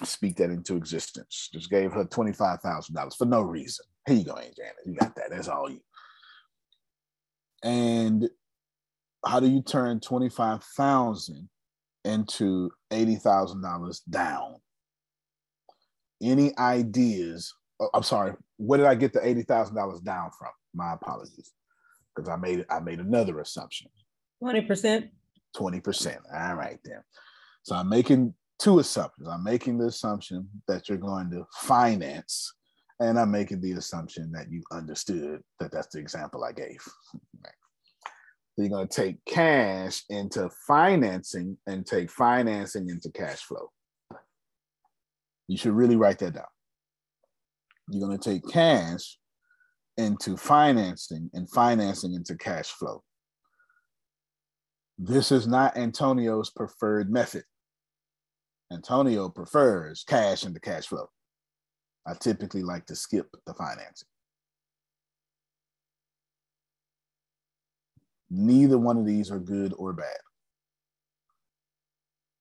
speak 0.03 0.35
that 0.37 0.49
into 0.49 0.75
existence. 0.75 1.49
Just 1.53 1.69
gave 1.69 1.91
her 1.93 2.05
twenty 2.05 2.33
five 2.33 2.61
thousand 2.61 2.95
dollars 2.95 3.15
for 3.15 3.25
no 3.25 3.41
reason. 3.41 3.85
Here 4.07 4.15
you 4.15 4.23
go, 4.23 4.33
Aunt 4.33 4.55
Janet. 4.55 4.75
You 4.85 4.95
got 4.95 5.15
that. 5.15 5.29
That's 5.29 5.49
all 5.49 5.69
you. 5.69 5.81
And 7.63 8.29
how 9.25 9.39
do 9.39 9.47
you 9.47 9.61
turn 9.61 9.99
twenty 9.99 10.29
five 10.29 10.63
thousand 10.63 11.49
into 12.05 12.71
eighty 12.91 13.15
thousand 13.15 13.61
dollars 13.61 13.99
down? 13.99 14.55
Any 16.21 16.57
ideas? 16.57 17.53
oh, 17.79 17.89
I'm 17.93 18.03
sorry. 18.03 18.33
Where 18.57 18.77
did 18.77 18.87
I 18.87 18.95
get 18.95 19.13
the 19.13 19.27
eighty 19.27 19.43
thousand 19.43 19.75
dollars 19.75 19.99
down 19.99 20.31
from? 20.37 20.51
My 20.73 20.93
apologies, 20.93 21.51
because 22.15 22.29
I 22.29 22.37
made 22.37 22.65
I 22.69 22.79
made 22.79 22.99
another 22.99 23.39
assumption. 23.39 23.89
Twenty 24.39 24.61
percent. 24.61 25.09
20%. 25.55 26.17
All 26.33 26.55
right, 26.55 26.77
then. 26.83 27.01
So 27.63 27.75
I'm 27.75 27.89
making 27.89 28.33
two 28.59 28.79
assumptions. 28.79 29.27
I'm 29.27 29.43
making 29.43 29.77
the 29.77 29.87
assumption 29.87 30.47
that 30.67 30.87
you're 30.87 30.97
going 30.97 31.29
to 31.31 31.45
finance, 31.53 32.53
and 32.99 33.19
I'm 33.19 33.31
making 33.31 33.61
the 33.61 33.73
assumption 33.73 34.31
that 34.31 34.51
you 34.51 34.63
understood 34.71 35.41
that 35.59 35.71
that's 35.71 35.93
the 35.93 35.99
example 35.99 36.43
I 36.43 36.51
gave. 36.51 36.81
So 38.57 38.63
you're 38.63 38.69
going 38.69 38.87
to 38.87 39.01
take 39.01 39.23
cash 39.25 40.03
into 40.09 40.49
financing 40.67 41.57
and 41.67 41.85
take 41.85 42.09
financing 42.09 42.89
into 42.89 43.11
cash 43.11 43.39
flow. 43.39 43.71
You 45.47 45.57
should 45.57 45.73
really 45.73 45.95
write 45.95 46.19
that 46.19 46.33
down. 46.33 46.45
You're 47.89 48.05
going 48.05 48.17
to 48.17 48.29
take 48.31 48.47
cash 48.49 49.17
into 49.97 50.35
financing 50.35 51.29
and 51.33 51.49
financing 51.49 52.13
into 52.13 52.35
cash 52.35 52.69
flow. 52.69 53.03
This 54.97 55.31
is 55.31 55.47
not 55.47 55.77
Antonio's 55.77 56.49
preferred 56.49 57.11
method. 57.11 57.43
Antonio 58.71 59.29
prefers 59.29 60.03
cash 60.07 60.45
into 60.45 60.59
cash 60.59 60.87
flow. 60.87 61.09
I 62.07 62.13
typically 62.13 62.63
like 62.63 62.85
to 62.85 62.95
skip 62.95 63.27
the 63.45 63.53
financing. 63.53 64.07
Neither 68.29 68.77
one 68.77 68.97
of 68.97 69.05
these 69.05 69.31
are 69.31 69.39
good 69.39 69.73
or 69.77 69.93
bad. 69.93 70.17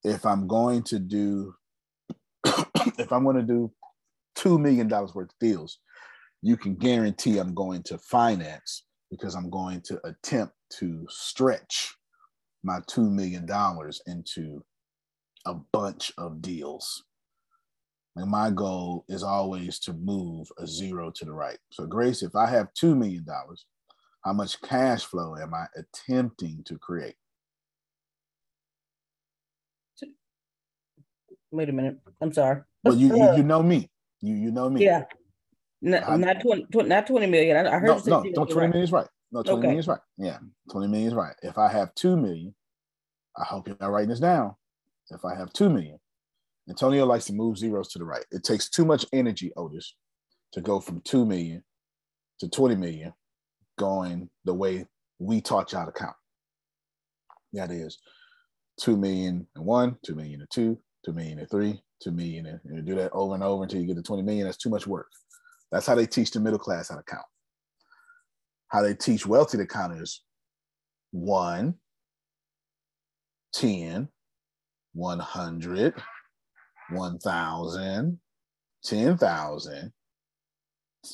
If 0.05 0.25
I'm 0.25 0.47
going 0.47 0.83
to 0.85 0.99
do, 0.99 1.55
if 2.45 3.13
I'm 3.13 3.25
going 3.25 3.37
to 3.37 3.43
do 3.43 3.73
$2 4.39 4.61
million 4.61 4.89
worth 4.89 5.17
of 5.17 5.31
deals, 5.41 5.79
you 6.43 6.57
can 6.57 6.77
guarantee 6.77 7.39
I'm 7.39 7.55
going 7.55 7.83
to 7.85 7.99
finance 7.99 8.85
because 9.11 9.35
I'm 9.35 9.51
going 9.51 9.81
to 9.87 10.01
attempt 10.07 10.55
to 10.79 11.07
stretch 11.09 11.95
my 12.63 12.81
$2 12.91 13.11
million 13.11 13.49
into 14.07 14.65
a 15.47 15.55
bunch 15.73 16.13
of 16.19 16.43
deals. 16.43 17.05
And 18.17 18.31
my 18.31 18.51
goal 18.51 19.05
is 19.09 19.23
always 19.23 19.79
to 19.81 19.93
move 19.93 20.49
a 20.59 20.67
zero 20.67 21.11
to 21.11 21.25
the 21.27 21.33
right. 21.33 21.59
So, 21.71 21.87
Grace, 21.87 22.23
if 22.23 22.35
I 22.35 22.47
have 22.49 22.69
$2 22.73 22.97
million, 22.97 23.27
how 24.25 24.33
much 24.33 24.61
cash 24.63 25.05
flow 25.05 25.37
am 25.37 25.53
I 25.53 25.67
attempting 25.77 26.63
to 26.65 26.79
create? 26.79 27.15
Wait 31.51 31.69
a 31.69 31.73
minute. 31.73 31.99
I'm 32.21 32.33
sorry. 32.33 32.63
Well, 32.83 32.97
you, 32.97 33.15
you, 33.17 33.23
uh, 33.23 33.37
you 33.37 33.43
know 33.43 33.63
me. 33.63 33.91
You, 34.21 34.35
you 34.35 34.51
know 34.51 34.69
me. 34.71 34.85
Yeah. 34.85 35.05
I- 35.85 36.17
not 36.17 36.41
20, 36.41 36.67
20 36.73 36.89
not 36.89 37.07
20 37.07 37.27
million. 37.27 37.57
I, 37.67 37.77
I 37.77 37.79
heard 37.79 37.87
No, 37.87 37.95
no, 37.95 38.01
zero, 38.01 38.23
no, 38.23 38.31
you're 38.33 38.47
20 38.47 38.67
right. 38.67 38.75
is 38.77 38.93
right. 38.93 39.09
No, 39.31 39.43
20 39.43 39.59
Okay. 39.59 39.67
million 39.69 39.79
is 39.81 39.89
right. 39.89 40.01
Yeah, 40.17 40.39
20 40.71 40.89
million 40.89 41.09
is 41.09 41.15
right. 41.15 41.35
If 41.43 41.59
I 41.59 41.69
have 41.69 41.95
2 41.95 42.17
million, 42.17 42.55
I 43.37 43.45
hope 43.45 43.69
you're 43.69 43.77
not 43.79 43.91
writing 43.93 44.09
this 44.09 44.21
down. 44.21 44.55
If 45.11 45.25
I 45.25 45.37
have 45.37 45.53
2 45.53 45.69
million, 45.69 45.99
Antonio 46.69 47.07
likes 47.07 47.27
to 47.27 47.33
move 47.33 47.59
zeros 47.59 47.89
to 47.89 47.99
the 47.99 48.05
right. 48.05 48.25
It 48.31 48.43
takes 48.43 48.69
too 48.69 48.85
much 48.85 49.07
energy, 49.13 49.53
Otis, 49.57 49.95
to 50.53 50.61
go 50.61 50.81
from 50.81 51.01
2 51.03 51.25
million 51.25 51.63
to 52.41 52.49
20 52.49 52.75
million 52.77 53.13
going 53.79 54.29
the 54.45 54.55
way 54.55 54.87
we 55.19 55.41
taught 55.41 55.73
y'all 55.73 55.87
to 55.87 55.93
count. 55.93 56.17
That 57.53 57.71
is 57.71 57.99
2 58.81 58.97
million 58.97 59.47
and 59.55 59.65
one, 59.65 59.97
2 60.05 60.15
million 60.15 60.41
and 60.41 60.51
two, 60.51 60.79
2 61.05 61.13
million 61.13 61.39
and 61.39 61.51
three, 61.51 61.81
2 62.03 62.11
million 62.11 62.47
and, 62.47 62.61
and 62.65 62.85
do 62.85 62.95
that 62.97 63.13
over 63.13 63.35
and 63.35 63.43
over 63.43 63.63
until 63.63 63.81
you 63.81 63.87
get 63.87 63.97
to 63.97 64.03
20 64.03 64.23
million. 64.23 64.45
That's 64.45 64.57
too 64.57 64.71
much 64.71 64.87
work. 64.87 65.09
That's 65.71 65.87
how 65.87 65.95
they 65.95 66.07
teach 66.07 66.31
the 66.31 66.41
middle 66.41 66.59
class 66.59 66.89
how 66.89 66.97
to 66.97 67.03
count. 67.03 67.25
How 68.69 68.83
they 68.83 68.95
teach 68.95 69.25
wealthy 69.25 69.59
to 69.59 69.67
count 69.67 70.01
is 70.01 70.23
1, 71.13 71.75
10, 73.55 74.09
100, 74.93 75.95
1,000, 76.91 78.19
10,000, 78.85 79.93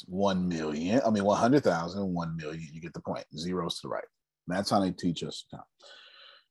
1 0.06 0.48
million. 0.48 1.00
I 1.04 1.10
mean, 1.10 1.24
100,000, 1.24 2.14
1 2.14 2.36
million. 2.36 2.68
You 2.72 2.80
get 2.80 2.94
the 2.94 3.00
point. 3.00 3.24
Zeros 3.36 3.76
to 3.76 3.88
the 3.88 3.88
right. 3.90 4.04
That's 4.46 4.70
how 4.70 4.80
they 4.80 4.90
teach 4.90 5.22
us 5.22 5.44
to 5.50 5.56
count. 5.56 5.68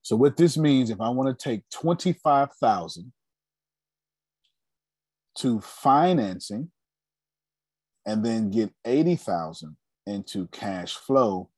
So, 0.01 0.15
what 0.15 0.38
this 0.38 0.57
means, 0.57 0.89
if 0.89 0.99
I 0.99 1.09
want 1.09 1.38
to 1.38 1.43
take 1.43 1.63
25,000 1.69 3.11
to 5.38 5.61
financing 5.61 6.72
and 8.05 8.26
then 8.26 8.49
get 8.49 8.72
80,000 8.86 9.76
into 10.07 10.47
cash 10.47 10.95
flow, 10.95 11.49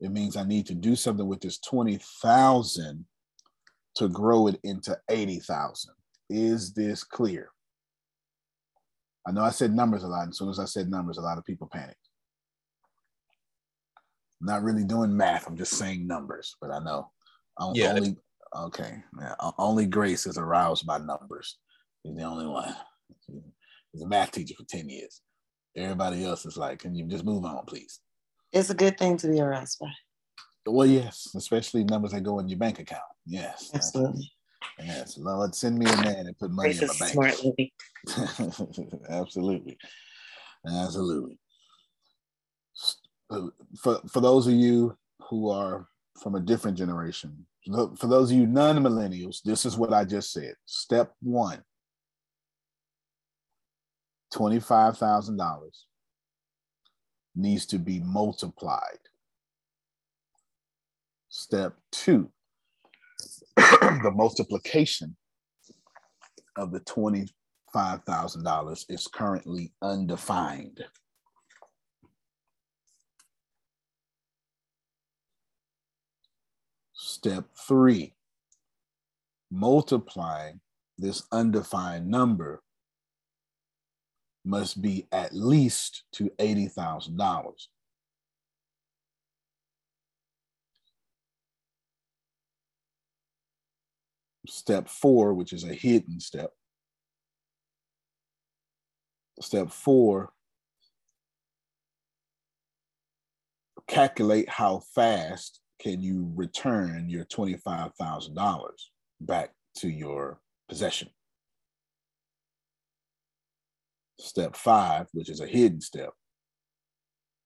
it 0.00 0.10
means 0.10 0.36
I 0.36 0.44
need 0.44 0.66
to 0.66 0.74
do 0.74 0.96
something 0.96 1.26
with 1.26 1.40
this 1.40 1.58
20,000 1.58 3.04
to 3.96 4.08
grow 4.08 4.46
it 4.46 4.58
into 4.64 4.98
80,000. 5.08 5.94
Is 6.30 6.72
this 6.72 7.02
clear? 7.02 7.50
I 9.26 9.32
know 9.32 9.42
I 9.42 9.50
said 9.50 9.74
numbers 9.74 10.04
a 10.04 10.08
lot. 10.08 10.28
As 10.28 10.38
soon 10.38 10.48
as 10.48 10.60
I 10.60 10.64
said 10.64 10.88
numbers, 10.88 11.18
a 11.18 11.22
lot 11.22 11.36
of 11.38 11.44
people 11.44 11.68
panicked. 11.70 11.96
not 14.42 14.62
really 14.62 14.84
doing 14.84 15.14
math. 15.14 15.46
I'm 15.46 15.54
just 15.56 15.72
saying 15.76 16.06
numbers, 16.06 16.56
but 16.62 16.70
I 16.70 16.78
know 16.78 17.10
o- 17.58 17.74
Yeah. 17.74 17.92
only 17.92 18.16
okay. 18.56 19.04
Yeah, 19.20 19.34
only 19.58 19.84
Grace 19.86 20.26
is 20.26 20.38
aroused 20.38 20.86
by 20.86 20.96
numbers. 20.96 21.58
He's 22.02 22.16
the 22.16 22.22
only 22.22 22.46
one. 22.46 22.74
He's 23.92 24.00
a 24.02 24.06
math 24.08 24.30
teacher 24.30 24.54
for 24.56 24.64
10 24.64 24.88
years. 24.88 25.20
Everybody 25.76 26.24
else 26.24 26.46
is 26.46 26.56
like, 26.56 26.78
can 26.78 26.94
you 26.94 27.06
just 27.06 27.22
move 27.24 27.44
on, 27.44 27.66
please? 27.66 28.00
It's 28.50 28.70
a 28.70 28.74
good 28.74 28.96
thing 28.96 29.18
to 29.18 29.28
be 29.28 29.42
aroused 29.42 29.78
by. 29.78 29.92
Well, 30.64 30.86
yes, 30.86 31.28
especially 31.34 31.84
numbers 31.84 32.12
that 32.12 32.22
go 32.22 32.38
in 32.38 32.48
your 32.48 32.58
bank 32.58 32.78
account. 32.78 33.02
Yes. 33.26 33.70
Yes. 34.78 35.18
Lord, 35.18 35.54
send 35.54 35.78
me 35.78 35.86
a 35.86 35.96
man 35.96 36.26
and 36.26 36.38
put 36.38 36.50
money 36.50 36.74
Grace 36.74 36.82
in 36.82 36.88
my 36.88 37.24
bank. 37.24 37.34
smart. 38.06 38.50
Absolutely. 39.10 39.78
Absolutely. 40.66 41.38
For, 43.80 44.00
for 44.08 44.20
those 44.20 44.46
of 44.46 44.54
you 44.54 44.96
who 45.28 45.50
are 45.50 45.86
from 46.22 46.34
a 46.34 46.40
different 46.40 46.76
generation, 46.76 47.46
for 47.96 48.06
those 48.06 48.30
of 48.30 48.36
you 48.36 48.46
non 48.46 48.78
millennials, 48.78 49.42
this 49.44 49.64
is 49.64 49.76
what 49.76 49.92
I 49.92 50.04
just 50.04 50.32
said. 50.32 50.54
Step 50.66 51.12
one 51.20 51.62
$25,000 54.32 55.60
needs 57.34 57.66
to 57.66 57.78
be 57.78 58.00
multiplied. 58.00 58.98
Step 61.28 61.76
two, 61.92 62.30
the 64.02 64.10
multiplication 64.14 65.16
of 66.56 66.72
the 66.72 66.80
$25,000 66.80 68.84
is 68.88 69.06
currently 69.06 69.74
undefined. 69.82 70.82
Step 76.94 77.44
three, 77.68 78.14
multiplying 79.50 80.60
this 80.96 81.24
undefined 81.30 82.08
number 82.08 82.62
must 84.44 84.80
be 84.80 85.06
at 85.12 85.34
least 85.34 86.04
to 86.12 86.30
$80,000. 86.38 87.66
Step 94.50 94.88
four, 94.88 95.32
which 95.32 95.52
is 95.52 95.62
a 95.62 95.72
hidden 95.72 96.18
step. 96.18 96.50
Step 99.40 99.70
four, 99.70 100.30
calculate 103.86 104.48
how 104.48 104.82
fast 104.92 105.60
can 105.80 106.02
you 106.02 106.30
return 106.34 107.08
your 107.08 107.24
$25,000 107.26 108.70
back 109.20 109.52
to 109.76 109.88
your 109.88 110.40
possession. 110.68 111.08
Step 114.18 114.56
five, 114.56 115.06
which 115.12 115.30
is 115.30 115.40
a 115.40 115.46
hidden 115.46 115.80
step, 115.80 116.10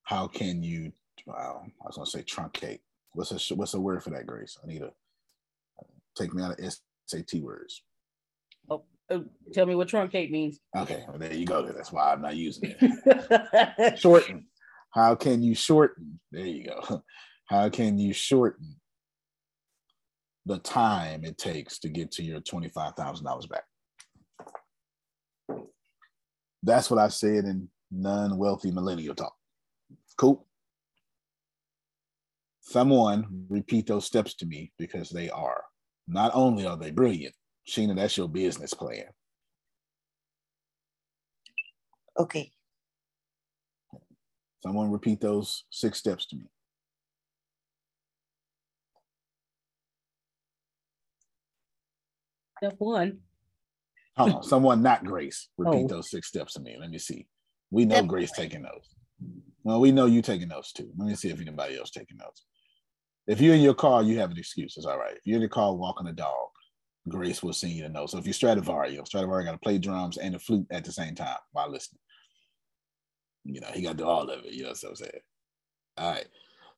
how 0.05 0.26
can 0.26 0.62
you, 0.62 0.90
well, 1.26 1.66
I 1.82 1.86
was 1.86 1.96
gonna 1.96 2.07
say 2.07 2.22
truncate. 2.22 2.80
What's 3.12 3.50
a, 3.50 3.55
what's 3.55 3.74
a 3.74 3.80
word 3.80 4.02
for 4.02 4.11
that, 4.11 4.26
Grace? 4.26 4.59
I 4.64 4.66
need 4.66 4.80
to 4.80 4.90
take 6.16 6.32
me 6.32 6.42
out 6.42 6.59
of 6.59 6.59
SAT 7.07 7.40
words. 7.40 7.82
Oh, 8.70 8.84
uh, 9.11 9.20
tell 9.52 9.66
me 9.66 9.74
what 9.74 9.88
truncate 9.88 10.30
means. 10.30 10.61
Okay, 10.76 11.05
well, 11.09 11.18
there 11.18 11.34
you 11.34 11.46
go. 11.46 11.62
That's 11.62 11.92
why 11.92 12.12
I'm 12.12 12.22
not 12.22 12.36
using 12.36 12.74
it. 12.78 13.98
shorten. 13.98 14.46
How 14.90 15.14
can 15.14 15.42
you 15.42 15.55
shorten? 15.55 16.20
There 16.30 16.46
you 16.46 16.66
go. 16.66 17.02
How 17.46 17.68
can 17.68 17.98
you 17.98 18.12
shorten 18.12 18.76
the 20.46 20.59
time 20.59 21.24
it 21.24 21.36
takes 21.36 21.78
to 21.80 21.88
get 21.88 22.11
to 22.12 22.22
your 22.22 22.40
$25,000 22.40 23.48
back? 23.48 23.64
That's 26.62 26.90
what 26.90 26.98
I 26.98 27.09
said 27.09 27.44
in 27.44 27.68
non 27.90 28.38
wealthy 28.38 28.70
millennial 28.70 29.14
talk. 29.14 29.34
Cool. 30.16 30.46
Someone 32.61 33.46
repeat 33.50 33.86
those 33.86 34.07
steps 34.07 34.34
to 34.36 34.46
me 34.46 34.72
because 34.78 35.11
they 35.11 35.28
are. 35.28 35.64
Not 36.07 36.32
only 36.34 36.66
are 36.66 36.76
they 36.76 36.90
brilliant, 36.90 37.34
Sheena, 37.66 37.96
that's 37.96 38.16
your 38.16 38.28
business 38.28 38.74
plan. 38.74 39.07
Okay. 42.18 42.52
Someone 44.62 44.90
repeat 44.90 45.20
those 45.20 45.64
six 45.70 45.98
steps 45.98 46.26
to 46.26 46.36
me. 46.36 46.44
Step 52.59 52.74
one. 52.78 53.18
Hold 54.16 54.32
on, 54.32 54.42
someone 54.44 54.82
not 54.82 55.05
Grace. 55.05 55.48
Repeat 55.59 55.84
Oh. 55.84 55.88
those 55.88 56.11
six 56.11 56.28
steps 56.28 56.55
to 56.55 56.61
me. 56.61 56.76
Let 56.78 56.90
me 56.90 56.98
see. 56.98 57.26
We 57.70 57.84
know 57.84 57.96
Step 57.96 58.07
Grace 58.07 58.30
taking 58.30 58.62
notes. 58.62 58.94
Well, 59.64 59.80
we 59.80 59.90
know 59.90 60.07
you 60.07 60.22
taking 60.22 60.48
notes 60.48 60.72
too. 60.72 60.92
Let 60.96 61.09
me 61.09 61.14
see 61.16 61.30
if 61.30 61.40
anybody 61.40 61.76
else 61.76 61.90
taking 61.90 62.18
notes. 62.18 62.44
If 63.26 63.40
you're 63.40 63.54
in 63.54 63.62
your 63.62 63.74
car, 63.74 64.02
you 64.02 64.18
have 64.18 64.30
an 64.30 64.38
excuse. 64.38 64.76
It's 64.76 64.86
all 64.86 64.98
right. 64.98 65.16
If 65.16 65.22
you're 65.24 65.36
in 65.36 65.42
the 65.42 65.48
car 65.48 65.74
walking 65.74 66.06
a 66.06 66.12
dog, 66.12 66.48
Grace 67.08 67.42
will 67.42 67.52
send 67.52 67.72
you 67.72 67.82
the 67.82 67.88
notes. 67.88 68.12
So 68.12 68.18
if 68.18 68.26
you're 68.26 68.32
Stradivari, 68.34 68.94
you 68.94 69.02
Stradivari 69.04 69.44
got 69.44 69.52
to 69.52 69.58
play 69.58 69.78
drums 69.78 70.16
and 70.16 70.34
the 70.34 70.38
flute 70.38 70.66
at 70.70 70.84
the 70.84 70.92
same 70.92 71.14
time 71.14 71.36
while 71.52 71.70
listening. 71.70 72.00
You 73.44 73.60
know, 73.60 73.68
he 73.74 73.82
got 73.82 73.92
to 73.92 73.96
do 73.98 74.04
all 74.04 74.30
of 74.30 74.44
it. 74.44 74.52
You 74.52 74.64
know 74.64 74.70
what 74.70 74.84
I'm 74.88 74.96
saying? 74.96 75.12
All 75.98 76.12
right. 76.12 76.26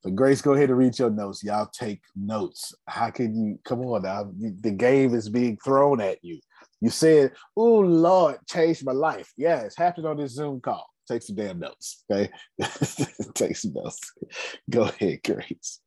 So 0.03 0.11
Grace, 0.11 0.43
go 0.43 0.53
ahead 0.53 0.69
and 0.69 0.79
read 0.79 0.99
your 0.99 1.11
notes. 1.11 1.43
Y'all 1.43 1.71
take 1.73 2.01
notes. 2.15 2.75
How 2.87 3.11
can 3.11 3.35
you 3.35 3.59
come 3.65 3.81
on 3.81 4.03
now? 4.03 4.31
The 4.61 4.71
game 4.71 5.15
is 5.15 5.29
being 5.29 5.59
thrown 5.65 6.01
at 6.01 6.23
you. 6.23 6.39
You 6.81 6.91
said, 6.91 7.33
"Oh 7.57 7.81
Lord, 7.81 8.37
changed 8.49 8.85
my 8.85 8.93
life." 8.93 9.33
Yeah, 9.37 9.61
it's 9.61 9.77
happening 9.77 10.07
on 10.07 10.19
this 10.19 10.33
Zoom 10.33 10.61
call. 10.61 10.87
Take 11.09 11.23
some 11.23 11.37
damn 11.37 11.59
notes, 11.59 12.05
okay? 12.11 12.31
Take 13.35 13.57
some 13.57 13.73
notes. 13.73 14.13
Go 14.69 14.83
ahead, 14.83 15.21
Grace. 15.25 15.81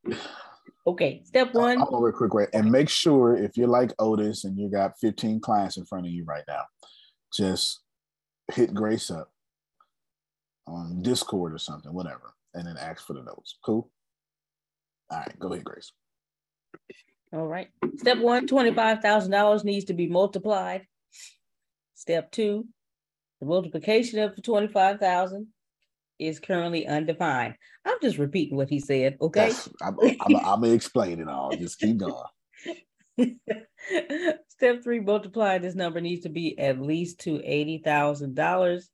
Okay. 0.87 1.21
Step 1.25 1.49
uh, 1.55 1.59
one. 1.59 1.77
Hold 1.79 1.93
on 1.93 2.03
real 2.03 2.13
quick, 2.13 2.33
wait, 2.33 2.49
and 2.53 2.71
make 2.71 2.89
sure 2.89 3.35
if 3.35 3.57
you're 3.57 3.67
like 3.67 3.91
Otis 3.99 4.45
and 4.45 4.57
you 4.57 4.69
got 4.69 4.99
15 4.99 5.39
clients 5.39 5.77
in 5.77 5.85
front 5.85 6.05
of 6.05 6.11
you 6.11 6.23
right 6.25 6.43
now, 6.47 6.63
just 7.33 7.81
hit 8.51 8.73
Grace 8.73 9.11
up 9.11 9.31
on 10.67 11.01
Discord 11.01 11.53
or 11.53 11.57
something, 11.57 11.93
whatever, 11.93 12.33
and 12.53 12.65
then 12.65 12.77
ask 12.77 13.05
for 13.05 13.13
the 13.13 13.23
notes. 13.23 13.57
Cool. 13.63 13.89
All 15.11 15.19
right, 15.19 15.39
go 15.39 15.51
ahead, 15.51 15.63
Grace. 15.63 15.91
All 17.31 17.47
right. 17.47 17.67
Step 17.97 18.19
one, 18.19 18.47
$25,000 18.47 19.63
needs 19.63 19.85
to 19.85 19.93
be 19.93 20.07
multiplied. 20.07 20.87
Step 21.93 22.31
two, 22.31 22.65
the 23.39 23.45
multiplication 23.45 24.19
of 24.19 24.35
the 24.35 24.41
25,000 24.41 25.47
is 26.19 26.39
currently 26.39 26.85
undefined. 26.87 27.55
I'm 27.85 27.97
just 28.01 28.17
repeating 28.17 28.57
what 28.57 28.69
he 28.69 28.79
said, 28.79 29.17
okay? 29.21 29.51
I'm, 29.81 29.97
I'm, 30.01 30.35
I'm 30.35 30.61
gonna 30.61 30.73
explain 30.73 31.19
it 31.19 31.27
all. 31.27 31.55
Just 31.55 31.79
keep 31.79 31.97
going. 31.97 32.23
Step 34.49 34.83
three, 34.83 34.99
multiplying 34.99 35.61
this 35.61 35.75
number 35.75 36.01
needs 36.01 36.23
to 36.23 36.29
be 36.29 36.57
at 36.59 36.81
least 36.81 37.21
to 37.21 37.41
eighty 37.43 37.77
thousand 37.77 38.35
dollars. 38.35 38.89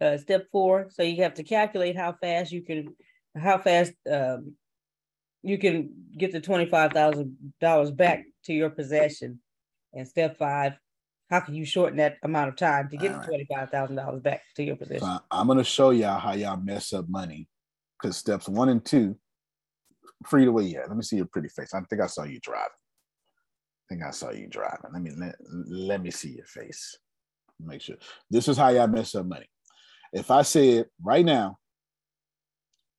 Uh, 0.00 0.18
step 0.18 0.46
four, 0.52 0.88
so 0.90 1.02
you 1.02 1.22
have 1.22 1.34
to 1.34 1.42
calculate 1.42 1.96
how 1.96 2.12
fast 2.20 2.52
you 2.52 2.62
can, 2.62 2.94
how 3.34 3.56
fast 3.56 3.92
um, 4.10 4.52
you 5.42 5.56
can 5.56 5.90
get 6.18 6.32
the 6.32 6.40
twenty-five 6.40 6.92
thousand 6.92 7.36
dollars 7.60 7.90
back 7.90 8.24
to 8.44 8.52
your 8.52 8.70
possession. 8.70 9.40
And 9.94 10.06
step 10.06 10.36
five, 10.36 10.74
how 11.30 11.40
can 11.40 11.54
you 11.54 11.64
shorten 11.64 11.96
that 11.96 12.18
amount 12.22 12.48
of 12.48 12.56
time 12.56 12.88
to 12.90 12.96
get 12.96 13.12
the 13.20 13.26
twenty-five 13.26 13.70
thousand 13.70 13.96
dollars 13.96 14.22
back 14.22 14.42
to 14.56 14.62
your 14.62 14.76
So? 14.76 15.04
I- 15.04 15.20
I'm 15.30 15.46
gonna 15.48 15.64
show 15.64 15.90
y'all 15.90 16.18
how 16.18 16.32
y'all 16.32 16.56
mess 16.56 16.92
up 16.92 17.08
money. 17.08 17.48
Because 18.00 18.18
steps 18.18 18.46
one 18.46 18.68
and 18.68 18.84
two, 18.84 19.18
free 20.26 20.46
where 20.48 20.62
you 20.62 20.78
at? 20.78 20.88
Let 20.88 20.96
me 20.96 21.02
see 21.02 21.16
your 21.16 21.24
pretty 21.26 21.48
face. 21.48 21.72
I 21.72 21.80
think 21.80 22.02
I 22.02 22.06
saw 22.06 22.24
you 22.24 22.38
driving. 22.40 22.68
I 22.68 23.94
think 23.94 24.02
I 24.04 24.10
saw 24.10 24.30
you 24.32 24.48
driving. 24.48 24.90
Let 24.92 25.02
me 25.02 25.12
let, 25.16 25.34
let 25.48 26.02
me 26.02 26.10
see 26.10 26.32
your 26.32 26.44
face. 26.44 26.98
Make 27.58 27.80
sure. 27.80 27.96
This 28.30 28.48
is 28.48 28.58
how 28.58 28.68
y'all 28.68 28.86
mess 28.86 29.14
up 29.14 29.24
money. 29.24 29.48
If 30.12 30.30
I 30.30 30.42
said 30.42 30.86
right 31.02 31.24
now, 31.24 31.56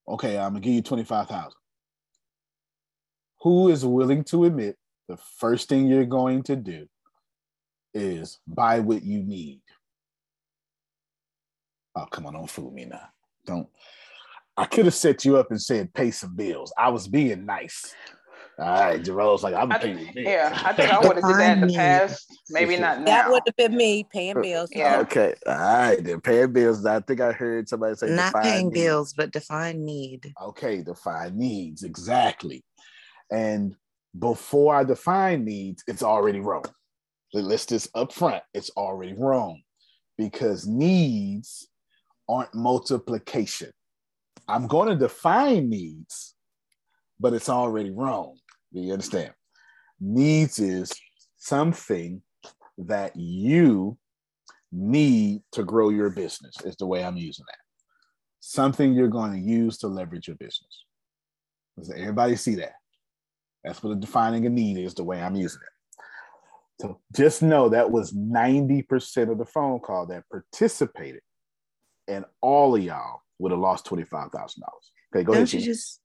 okay, 0.07 0.37
I'm 0.39 0.53
gonna 0.53 0.61
give 0.61 0.73
you 0.73 0.81
25,000. 0.81 1.51
Who 3.41 3.69
is 3.69 3.85
willing 3.85 4.23
to 4.25 4.45
admit 4.45 4.77
the 5.07 5.17
first 5.37 5.69
thing 5.69 5.87
you're 5.87 6.05
going 6.05 6.41
to 6.43 6.55
do 6.55 6.87
is 7.93 8.39
buy 8.47 8.79
what 8.79 9.03
you 9.03 9.23
need? 9.23 9.61
Oh, 11.95 12.05
come 12.11 12.25
on, 12.27 12.33
don't 12.33 12.49
fool 12.49 12.71
me 12.71 12.85
now. 12.85 13.09
Don't. 13.45 13.67
I 14.55 14.65
could 14.65 14.85
have 14.85 14.93
set 14.93 15.25
you 15.25 15.37
up 15.37 15.51
and 15.51 15.61
said 15.61 15.93
pay 15.93 16.11
some 16.11 16.35
bills. 16.35 16.73
I 16.77 16.89
was 16.89 17.07
being 17.07 17.45
nice. 17.45 17.93
All 18.59 18.65
right, 18.65 19.03
Jerome's 19.03 19.43
like, 19.43 19.53
I'm 19.53 19.69
paying 19.69 19.97
bills. 19.97 20.09
Yeah, 20.15 20.59
I 20.65 20.73
think 20.73 20.91
I 20.91 20.97
would 20.99 21.17
have 21.17 21.25
did 21.25 21.35
that 21.35 21.57
in 21.59 21.67
the 21.67 21.73
past. 21.75 22.25
Maybe 22.49 22.75
not 22.77 22.99
now. 22.99 23.05
That 23.05 23.29
would 23.29 23.43
have 23.45 23.55
been 23.55 23.77
me 23.77 24.03
paying 24.11 24.35
uh, 24.37 24.41
bills. 24.41 24.69
Yeah. 24.73 24.99
Okay. 25.01 25.35
All 25.45 25.55
right. 25.55 26.03
Then 26.03 26.21
paying 26.21 26.51
bills. 26.53 26.83
I 26.83 26.99
think 27.01 27.21
I 27.21 27.33
heard 27.33 27.69
somebody 27.69 27.95
say 27.95 28.07
Not 28.07 28.33
define 28.33 28.43
paying 28.43 28.67
needs. 28.69 28.79
bills, 28.79 29.13
but 29.13 29.31
define 29.31 29.85
need. 29.85 30.33
Okay, 30.41 30.81
define 30.81 31.37
needs. 31.37 31.83
Exactly. 31.83 32.63
And 33.31 33.75
before 34.17 34.73
I 34.73 34.83
define 34.83 35.45
needs, 35.45 35.83
it's 35.87 36.01
already 36.01 36.39
wrong. 36.39 36.65
Let's 37.41 37.65
just 37.65 37.89
up 37.95 38.11
front, 38.11 38.43
it's 38.53 38.69
already 38.71 39.13
wrong 39.13 39.61
because 40.17 40.67
needs 40.67 41.67
aren't 42.27 42.53
multiplication. 42.53 43.71
I'm 44.47 44.67
going 44.67 44.89
to 44.89 44.95
define 44.95 45.69
needs, 45.69 46.35
but 47.19 47.33
it's 47.33 47.49
already 47.49 47.91
wrong. 47.91 48.37
Do 48.73 48.81
you 48.81 48.93
understand? 48.93 49.33
Needs 49.99 50.59
is 50.59 50.91
something 51.37 52.21
that 52.77 53.15
you 53.15 53.97
need 54.71 55.41
to 55.53 55.63
grow 55.63 55.89
your 55.89 56.09
business, 56.09 56.55
is 56.63 56.75
the 56.75 56.85
way 56.85 57.03
I'm 57.03 57.17
using 57.17 57.45
that. 57.47 57.57
Something 58.39 58.93
you're 58.93 59.07
going 59.07 59.33
to 59.33 59.39
use 59.39 59.77
to 59.79 59.87
leverage 59.87 60.27
your 60.27 60.37
business. 60.37 60.85
Does 61.77 61.91
everybody 61.91 62.35
see 62.35 62.55
that? 62.55 62.73
That's 63.63 63.81
what 63.83 63.99
defining 63.99 64.45
a 64.45 64.49
need 64.49 64.77
is, 64.77 64.93
the 64.93 65.03
way 65.03 65.21
I'm 65.21 65.35
using 65.35 65.61
it. 65.61 65.76
So 66.79 66.99
just 67.15 67.41
know 67.41 67.69
that 67.69 67.89
was 67.91 68.13
90% 68.13 69.31
of 69.31 69.37
the 69.37 69.45
phone 69.45 69.79
call 69.79 70.05
that 70.07 70.23
participated, 70.29 71.21
and 72.07 72.25
all 72.41 72.75
of 72.75 72.83
y'all 72.83 73.21
would 73.39 73.51
have 73.51 73.59
lost 73.59 73.85
$25,000. 73.87 74.31
Okay, 75.15 75.23
go 75.23 75.33
ahead. 75.33 75.49
Don't 75.49 75.53
you 75.53 75.61
just 75.61 76.01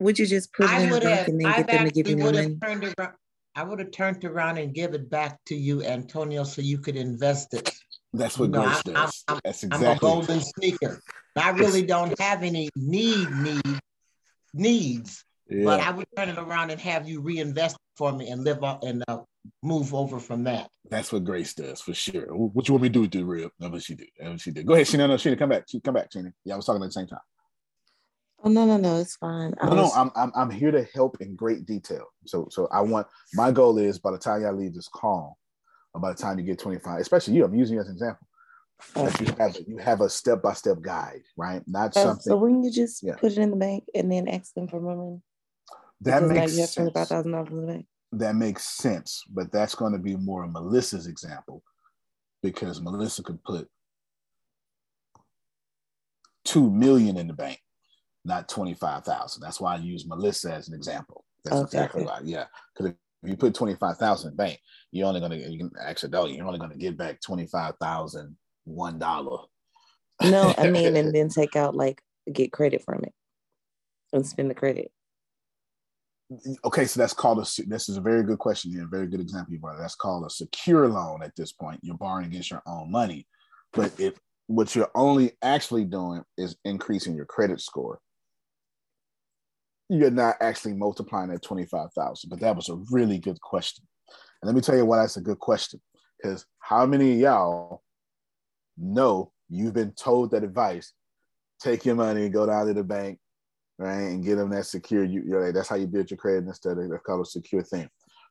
would 0.00 0.18
you 0.18 0.26
just 0.26 0.52
put 0.52 0.72
it 0.72 0.72
I 0.72 0.80
in 0.80 0.88
the 0.88 0.94
would 0.94 1.02
bank 1.02 1.18
have, 1.18 1.28
and 1.28 1.40
then 1.40 1.46
I've 1.48 1.56
get 1.56 1.68
them 1.68 1.84
to 1.84 1.90
give 1.90 2.06
actually 2.06 2.10
you 2.10 2.16
more 2.16 2.26
would 2.26 2.34
money? 2.34 2.58
have 2.62 2.80
turned 2.80 2.94
around, 2.98 3.14
I 3.54 3.62
would 3.62 3.78
have 3.78 3.90
turned 3.90 4.24
around 4.24 4.58
and 4.58 4.74
give 4.74 4.94
it 4.94 5.10
back 5.10 5.38
to 5.46 5.54
you, 5.54 5.82
Antonio, 5.84 6.44
so 6.44 6.62
you 6.62 6.78
could 6.78 6.96
invest 6.96 7.54
it. 7.54 7.70
That's 8.12 8.36
You 8.36 8.42
what 8.42 8.50
know, 8.50 8.62
Grace 8.62 8.82
I'm, 8.86 8.96
I'm, 8.96 9.04
does. 9.04 9.24
I'm, 9.28 9.40
That's 9.44 9.64
I'm 9.70 9.72
a 9.72 9.76
exactly 9.76 10.08
golden 10.08 10.40
sneaker. 10.40 11.00
I 11.36 11.50
really 11.50 11.82
don't 11.82 12.18
have 12.18 12.42
any 12.42 12.70
need, 12.74 13.30
need, 13.30 13.78
needs, 14.54 15.24
but 15.48 15.80
I 15.80 15.90
would 15.90 16.06
turn 16.16 16.28
it 16.30 16.38
around 16.38 16.70
and 16.70 16.80
have 16.80 17.08
you 17.08 17.20
reinvest 17.20 17.76
for 17.96 18.12
me 18.12 18.30
and 18.30 18.42
live 18.42 18.64
up 18.64 18.82
and 18.82 19.04
uh, 19.06 19.18
move 19.62 19.94
over 19.94 20.18
from 20.18 20.44
that. 20.44 20.70
That's 20.90 21.12
what 21.12 21.24
Grace 21.24 21.54
does 21.54 21.80
for 21.80 21.94
sure. 21.94 22.34
What 22.34 22.68
you 22.68 22.74
want 22.74 22.82
me 22.82 22.88
to 22.88 22.92
do 22.92 23.00
with 23.02 23.10
the 23.12 23.22
real? 23.22 23.50
No, 23.58 23.70
but 23.70 23.82
she 23.82 23.94
did. 23.94 24.08
That's 24.18 24.30
what 24.30 24.40
she 24.40 24.50
did. 24.50 24.66
Go 24.66 24.74
ahead, 24.74 24.86
Sheena. 24.86 25.08
No, 25.08 25.14
Sheena, 25.14 25.38
come 25.38 25.50
back. 25.50 25.64
She 25.68 25.80
come 25.80 25.94
back, 25.94 26.10
Sheena. 26.10 26.32
Yeah, 26.44 26.54
I 26.54 26.56
was 26.56 26.66
talking 26.66 26.82
at 26.82 26.86
the 26.86 26.92
same 26.92 27.06
time. 27.06 27.20
Oh 28.42 28.48
no, 28.48 28.64
no, 28.64 28.78
no, 28.78 28.98
it's 28.98 29.16
fine. 29.16 29.54
I 29.60 29.66
No, 29.66 29.74
no, 29.76 29.82
was- 29.82 29.96
I'm, 29.96 30.10
I'm 30.16 30.32
I'm 30.34 30.50
here 30.50 30.70
to 30.70 30.84
help 30.94 31.20
in 31.20 31.36
great 31.36 31.66
detail. 31.66 32.06
So 32.26 32.48
so 32.50 32.68
I 32.72 32.80
want 32.80 33.06
my 33.34 33.50
goal 33.52 33.76
is 33.78 33.98
by 33.98 34.10
the 34.12 34.18
time 34.18 34.42
y'all 34.42 34.54
leave 34.56 34.74
this 34.74 34.88
call, 34.88 35.36
or 35.92 36.00
by 36.00 36.12
the 36.12 36.16
time 36.18 36.38
you 36.38 36.44
get 36.44 36.58
25, 36.58 37.00
especially 37.00 37.34
you, 37.34 37.44
I'm 37.44 37.54
using 37.54 37.74
you 37.74 37.80
as 37.82 37.88
an 37.88 37.92
example. 37.94 38.26
That 38.94 39.20
you 39.20 39.34
have 39.38 39.56
you 39.68 39.76
have 39.76 40.00
a 40.00 40.08
step 40.08 40.40
by 40.42 40.54
step 40.54 40.80
guide, 40.80 41.20
right? 41.36 41.62
Not 41.66 41.94
Uh, 41.94 42.02
something 42.02 42.22
so 42.22 42.36
wouldn't 42.38 42.64
you 42.64 42.72
just 42.72 43.02
Yeah. 43.02 43.16
put 43.16 43.32
it 43.32 43.38
in 43.38 43.50
the 43.50 43.56
bank 43.56 43.84
and 43.94 44.10
then 44.10 44.26
ask 44.26 44.54
them 44.54 44.68
for 44.68 44.80
more 44.80 44.96
money? 44.96 45.20
that 46.00 46.22
Because 46.22 46.30
now 46.30 46.34
makes 46.40 46.52
you 46.54 46.60
have 46.62 46.72
twenty 46.72 46.90
five 46.92 47.00
sense. 47.00 47.08
thousand 47.10 47.32
dollars 47.32 47.48
in 47.50 47.60
the 47.60 47.66
bank. 47.66 47.86
That 48.12 48.34
makes 48.34 48.64
sense, 48.66 49.22
but 49.30 49.52
that's 49.52 49.74
going 49.74 49.92
to 49.92 49.98
be 49.98 50.16
more 50.16 50.44
of 50.44 50.52
Melissa's 50.52 51.06
example 51.06 51.62
because 52.42 52.80
Melissa 52.80 53.22
could 53.22 53.42
put 53.44 53.68
two 56.44 56.70
million 56.70 57.16
in 57.16 57.28
the 57.28 57.32
bank, 57.32 57.60
not 58.24 58.48
twenty 58.48 58.74
five 58.74 59.04
thousand. 59.04 59.42
That's 59.42 59.60
why 59.60 59.74
I 59.74 59.78
use 59.78 60.06
Melissa 60.06 60.52
as 60.54 60.68
an 60.68 60.74
example. 60.74 61.24
That's 61.44 61.56
Okay, 61.56 61.64
exactly 61.64 62.04
why. 62.04 62.20
Yeah, 62.24 62.46
because 62.74 62.92
if 63.22 63.30
you 63.30 63.36
put 63.36 63.54
twenty 63.54 63.76
five 63.76 63.96
thousand 63.98 64.30
in 64.30 64.36
the 64.36 64.42
bank, 64.42 64.58
you're 64.90 65.06
only 65.06 65.20
going 65.20 65.32
to 65.32 65.50
you 65.50 65.58
can 65.58 65.70
actually 65.80 66.10
no, 66.10 66.26
you're 66.26 66.46
only 66.46 66.58
going 66.58 66.72
to 66.72 66.78
get 66.78 66.96
back 66.96 67.20
twenty 67.20 67.46
five 67.46 67.74
thousand 67.80 68.36
one 68.64 68.98
dollar. 68.98 69.44
No, 70.22 70.52
I 70.58 70.66
mean, 70.70 70.96
and 70.96 71.14
then 71.14 71.28
take 71.28 71.56
out 71.56 71.74
like 71.74 72.02
get 72.32 72.52
credit 72.52 72.82
from 72.84 73.04
it 73.04 73.12
and 74.12 74.26
spend 74.26 74.50
the 74.50 74.54
credit. 74.54 74.90
Okay, 76.64 76.86
so 76.86 77.00
that's 77.00 77.12
called 77.12 77.38
a. 77.38 77.62
This 77.66 77.88
is 77.88 77.96
a 77.96 78.00
very 78.00 78.22
good 78.22 78.38
question 78.38 78.70
here. 78.70 78.86
Very 78.90 79.06
good 79.06 79.20
example 79.20 79.52
you 79.52 79.58
brought. 79.58 79.78
That's 79.78 79.94
called 79.94 80.26
a 80.26 80.30
secure 80.30 80.88
loan. 80.88 81.22
At 81.22 81.34
this 81.36 81.52
point, 81.52 81.80
you're 81.82 81.96
borrowing 81.96 82.26
against 82.26 82.50
your 82.50 82.62
own 82.66 82.90
money, 82.90 83.26
but 83.72 83.98
if 83.98 84.14
what 84.46 84.74
you're 84.74 84.90
only 84.94 85.32
actually 85.42 85.84
doing 85.84 86.22
is 86.36 86.56
increasing 86.64 87.14
your 87.14 87.24
credit 87.24 87.60
score, 87.60 88.00
you're 89.88 90.10
not 90.10 90.36
actually 90.40 90.74
multiplying 90.74 91.30
that 91.30 91.42
twenty 91.42 91.66
five 91.66 91.92
thousand. 91.92 92.30
But 92.30 92.40
that 92.40 92.56
was 92.56 92.68
a 92.68 92.80
really 92.90 93.18
good 93.18 93.40
question, 93.40 93.84
and 94.42 94.48
let 94.48 94.54
me 94.54 94.60
tell 94.60 94.76
you 94.76 94.86
why 94.86 94.98
that's 94.98 95.16
a 95.16 95.22
good 95.22 95.38
question. 95.38 95.80
Because 96.16 96.46
how 96.58 96.86
many 96.86 97.12
of 97.12 97.18
y'all 97.18 97.82
know 98.76 99.32
you've 99.48 99.74
been 99.74 99.92
told 99.92 100.30
that 100.30 100.44
advice? 100.44 100.92
Take 101.60 101.84
your 101.84 101.96
money, 101.96 102.24
and 102.24 102.32
go 102.32 102.46
down 102.46 102.66
to 102.66 102.74
the 102.74 102.84
bank, 102.84 103.18
right, 103.86 104.10
and 104.10 104.24
get 104.24 104.36
them 104.36 104.50
that 104.50 104.66
secure. 104.66 105.04
You, 105.04 105.22
you're 105.26 105.44
like, 105.44 105.54
that's 105.54 105.68
how 105.68 105.76
you 105.76 105.86
build 105.86 106.10
your 106.10 106.18
credit 106.18 106.46
instead 106.46 106.78
of 106.78 106.90
a 106.90 107.24
secure 107.24 107.62
thing. 107.62 107.88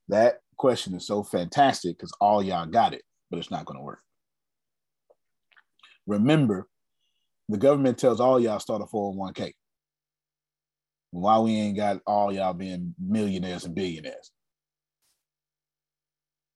That 0.08 0.39
question 0.58 0.93
is 0.95 1.08
so 1.08 1.24
fantastic 1.24 1.97
because 1.97 2.14
all 2.22 2.43
y'all 2.43 2.66
got 2.66 2.93
it, 2.93 3.04
but 3.30 3.38
it's 3.38 3.52
not 3.52 3.66
going 3.66 3.80
to 3.80 3.84
work. 3.84 4.00
Remember, 6.08 6.68
the 7.50 7.58
government 7.58 7.97
tells 7.97 8.20
all 8.20 8.39
y'all 8.39 8.60
start 8.60 8.82
a 8.82 8.86
401k. 8.86 9.54
Why 11.12 11.39
we 11.39 11.56
ain't 11.56 11.78
got 11.78 12.02
all 12.06 12.32
y'all 12.32 12.54
being 12.54 12.93
millionaires 13.00 13.66
and 13.66 13.74
billionaires? 13.74 14.32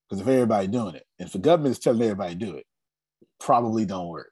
Because 0.08 0.22
if 0.22 0.28
everybody 0.28 0.68
doing 0.68 0.96
it, 0.96 1.06
if 1.18 1.32
the 1.32 1.40
government 1.40 1.72
is 1.72 1.80
telling 1.80 2.02
everybody 2.04 2.36
do 2.36 2.56
it, 2.58 2.66
probably 3.40 3.86
don't 3.86 4.08
work. 4.08 4.32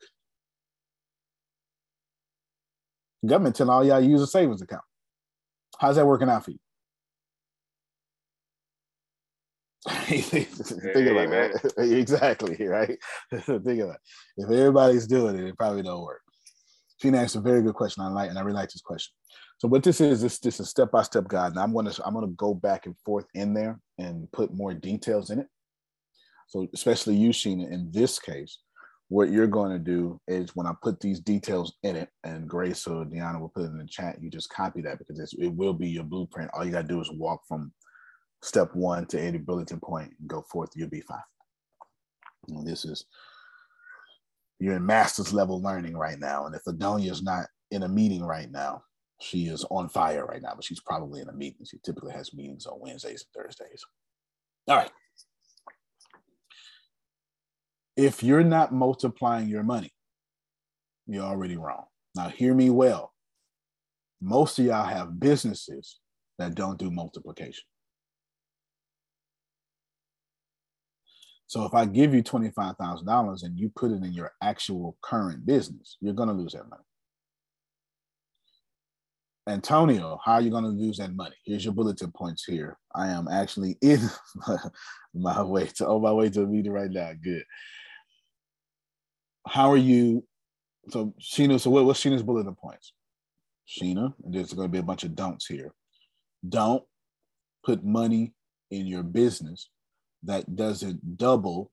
Government 3.25 3.55
telling 3.55 3.71
all 3.71 3.85
y'all 3.85 4.01
use 4.01 4.21
a 4.21 4.27
savings 4.27 4.61
account. 4.61 4.83
How's 5.79 5.95
that 5.95 6.05
working 6.05 6.29
out 6.29 6.45
for 6.45 6.51
you? 6.51 6.59
Think 9.87 11.09
about 11.09 11.33
it. 11.33 11.73
Exactly, 11.77 12.67
right? 12.67 12.97
Think 13.31 13.47
about 13.81 13.95
it. 13.95 14.01
If 14.37 14.49
everybody's 14.49 15.07
doing 15.07 15.37
it, 15.37 15.45
it 15.45 15.57
probably 15.57 15.81
don't 15.81 16.03
work. 16.03 16.21
Gina 17.01 17.17
asked 17.17 17.35
a 17.35 17.41
very 17.41 17.63
good 17.63 17.73
question. 17.73 18.03
I 18.03 18.09
like, 18.09 18.29
and 18.29 18.37
I 18.37 18.41
really 18.41 18.57
like 18.57 18.69
this 18.69 18.81
question. 18.81 19.11
So 19.57 19.67
what 19.67 19.83
this 19.83 20.01
is, 20.01 20.21
this 20.21 20.39
this 20.39 20.55
is 20.55 20.67
a 20.67 20.69
step-by-step 20.69 21.27
guide. 21.27 21.51
And 21.51 21.59
I'm 21.59 21.73
gonna 21.73 21.93
I'm 22.05 22.13
gonna 22.13 22.27
go 22.27 22.53
back 22.53 22.85
and 22.85 22.95
forth 23.05 23.25
in 23.33 23.53
there 23.53 23.79
and 23.97 24.31
put 24.31 24.53
more 24.53 24.73
details 24.73 25.29
in 25.29 25.39
it. 25.39 25.47
So 26.47 26.67
especially 26.73 27.15
you, 27.15 27.29
Sheena, 27.29 27.71
in 27.71 27.89
this 27.91 28.19
case, 28.19 28.59
what 29.11 29.29
you're 29.29 29.45
going 29.45 29.73
to 29.73 29.77
do 29.77 30.17
is 30.29 30.55
when 30.55 30.65
I 30.65 30.71
put 30.81 31.01
these 31.01 31.19
details 31.19 31.73
in 31.83 31.97
it, 31.97 32.07
and 32.23 32.47
Grace 32.47 32.87
or 32.87 33.03
Deanna 33.03 33.41
will 33.41 33.49
put 33.49 33.63
it 33.63 33.71
in 33.71 33.77
the 33.77 33.85
chat, 33.85 34.23
you 34.23 34.29
just 34.29 34.49
copy 34.49 34.81
that 34.83 34.99
because 34.99 35.35
it 35.37 35.53
will 35.53 35.73
be 35.73 35.89
your 35.89 36.05
blueprint. 36.05 36.49
All 36.53 36.63
you 36.63 36.71
got 36.71 36.83
to 36.83 36.87
do 36.87 37.01
is 37.01 37.11
walk 37.11 37.41
from 37.45 37.73
step 38.41 38.73
one 38.73 39.05
to 39.07 39.19
any 39.19 39.37
bulletin 39.37 39.81
point 39.81 40.13
and 40.17 40.29
go 40.29 40.43
forth. 40.49 40.69
You'll 40.75 40.87
be 40.87 41.01
fine. 41.01 41.19
And 42.47 42.65
this 42.65 42.85
is 42.85 43.03
you're 44.59 44.77
in 44.77 44.85
master's 44.85 45.33
level 45.33 45.61
learning 45.61 45.97
right 45.97 46.17
now, 46.17 46.45
and 46.45 46.55
if 46.55 46.63
Adonia 46.63 47.11
is 47.11 47.21
not 47.21 47.47
in 47.69 47.83
a 47.83 47.89
meeting 47.89 48.23
right 48.23 48.49
now, 48.49 48.81
she 49.19 49.47
is 49.47 49.65
on 49.69 49.89
fire 49.89 50.25
right 50.25 50.41
now, 50.41 50.53
but 50.55 50.63
she's 50.63 50.79
probably 50.79 51.19
in 51.19 51.27
a 51.27 51.33
meeting. 51.33 51.65
She 51.65 51.79
typically 51.83 52.13
has 52.13 52.33
meetings 52.33 52.65
on 52.65 52.79
Wednesdays 52.79 53.25
and 53.25 53.43
Thursdays. 53.43 53.83
All 54.69 54.77
right. 54.77 54.91
If 57.97 58.23
you're 58.23 58.43
not 58.43 58.73
multiplying 58.73 59.47
your 59.47 59.63
money, 59.63 59.91
you're 61.07 61.23
already 61.23 61.57
wrong. 61.57 61.85
Now, 62.15 62.29
hear 62.29 62.53
me 62.53 62.69
well. 62.69 63.13
Most 64.21 64.59
of 64.59 64.65
y'all 64.65 64.85
have 64.85 65.19
businesses 65.19 65.99
that 66.37 66.55
don't 66.55 66.77
do 66.77 66.91
multiplication. 66.91 67.63
So 71.47 71.65
if 71.65 71.73
I 71.73 71.85
give 71.85 72.13
you 72.13 72.23
$25,000 72.23 73.43
and 73.43 73.59
you 73.59 73.69
put 73.75 73.91
it 73.91 74.03
in 74.03 74.13
your 74.13 74.31
actual 74.41 74.97
current 75.01 75.45
business, 75.45 75.97
you're 75.99 76.13
going 76.13 76.29
to 76.29 76.33
lose 76.33 76.53
that 76.53 76.69
money. 76.69 76.83
Antonio, 79.49 80.17
how 80.23 80.33
are 80.35 80.41
you 80.41 80.49
going 80.49 80.63
to 80.63 80.69
lose 80.69 80.97
that 80.99 81.13
money? 81.13 81.35
Here's 81.43 81.65
your 81.65 81.73
bulletin 81.73 82.11
points 82.13 82.45
here. 82.45 82.77
I 82.95 83.09
am 83.09 83.27
actually 83.27 83.77
in 83.81 83.99
my 85.13 85.41
way 85.41 85.65
to 85.75 85.87
on 85.87 86.01
my 86.01 86.13
way 86.13 86.29
to 86.29 86.43
a 86.43 86.47
meeting 86.47 86.71
right 86.71 86.89
now. 86.89 87.11
Good. 87.21 87.43
How 89.47 89.71
are 89.71 89.77
you? 89.77 90.25
So 90.89 91.13
Sheena, 91.19 91.59
so 91.59 91.69
what, 91.69 91.85
what's 91.85 92.03
Sheena's 92.03 92.23
bulletin 92.23 92.55
points? 92.55 92.93
Sheena, 93.67 94.13
and 94.23 94.33
there's 94.33 94.53
going 94.53 94.67
to 94.67 94.71
be 94.71 94.79
a 94.79 94.83
bunch 94.83 95.03
of 95.03 95.15
don'ts 95.15 95.45
here. 95.45 95.73
Don't 96.47 96.83
put 97.63 97.83
money 97.83 98.33
in 98.69 98.87
your 98.87 99.03
business 99.03 99.69
that 100.23 100.55
doesn't 100.55 101.17
double, 101.17 101.71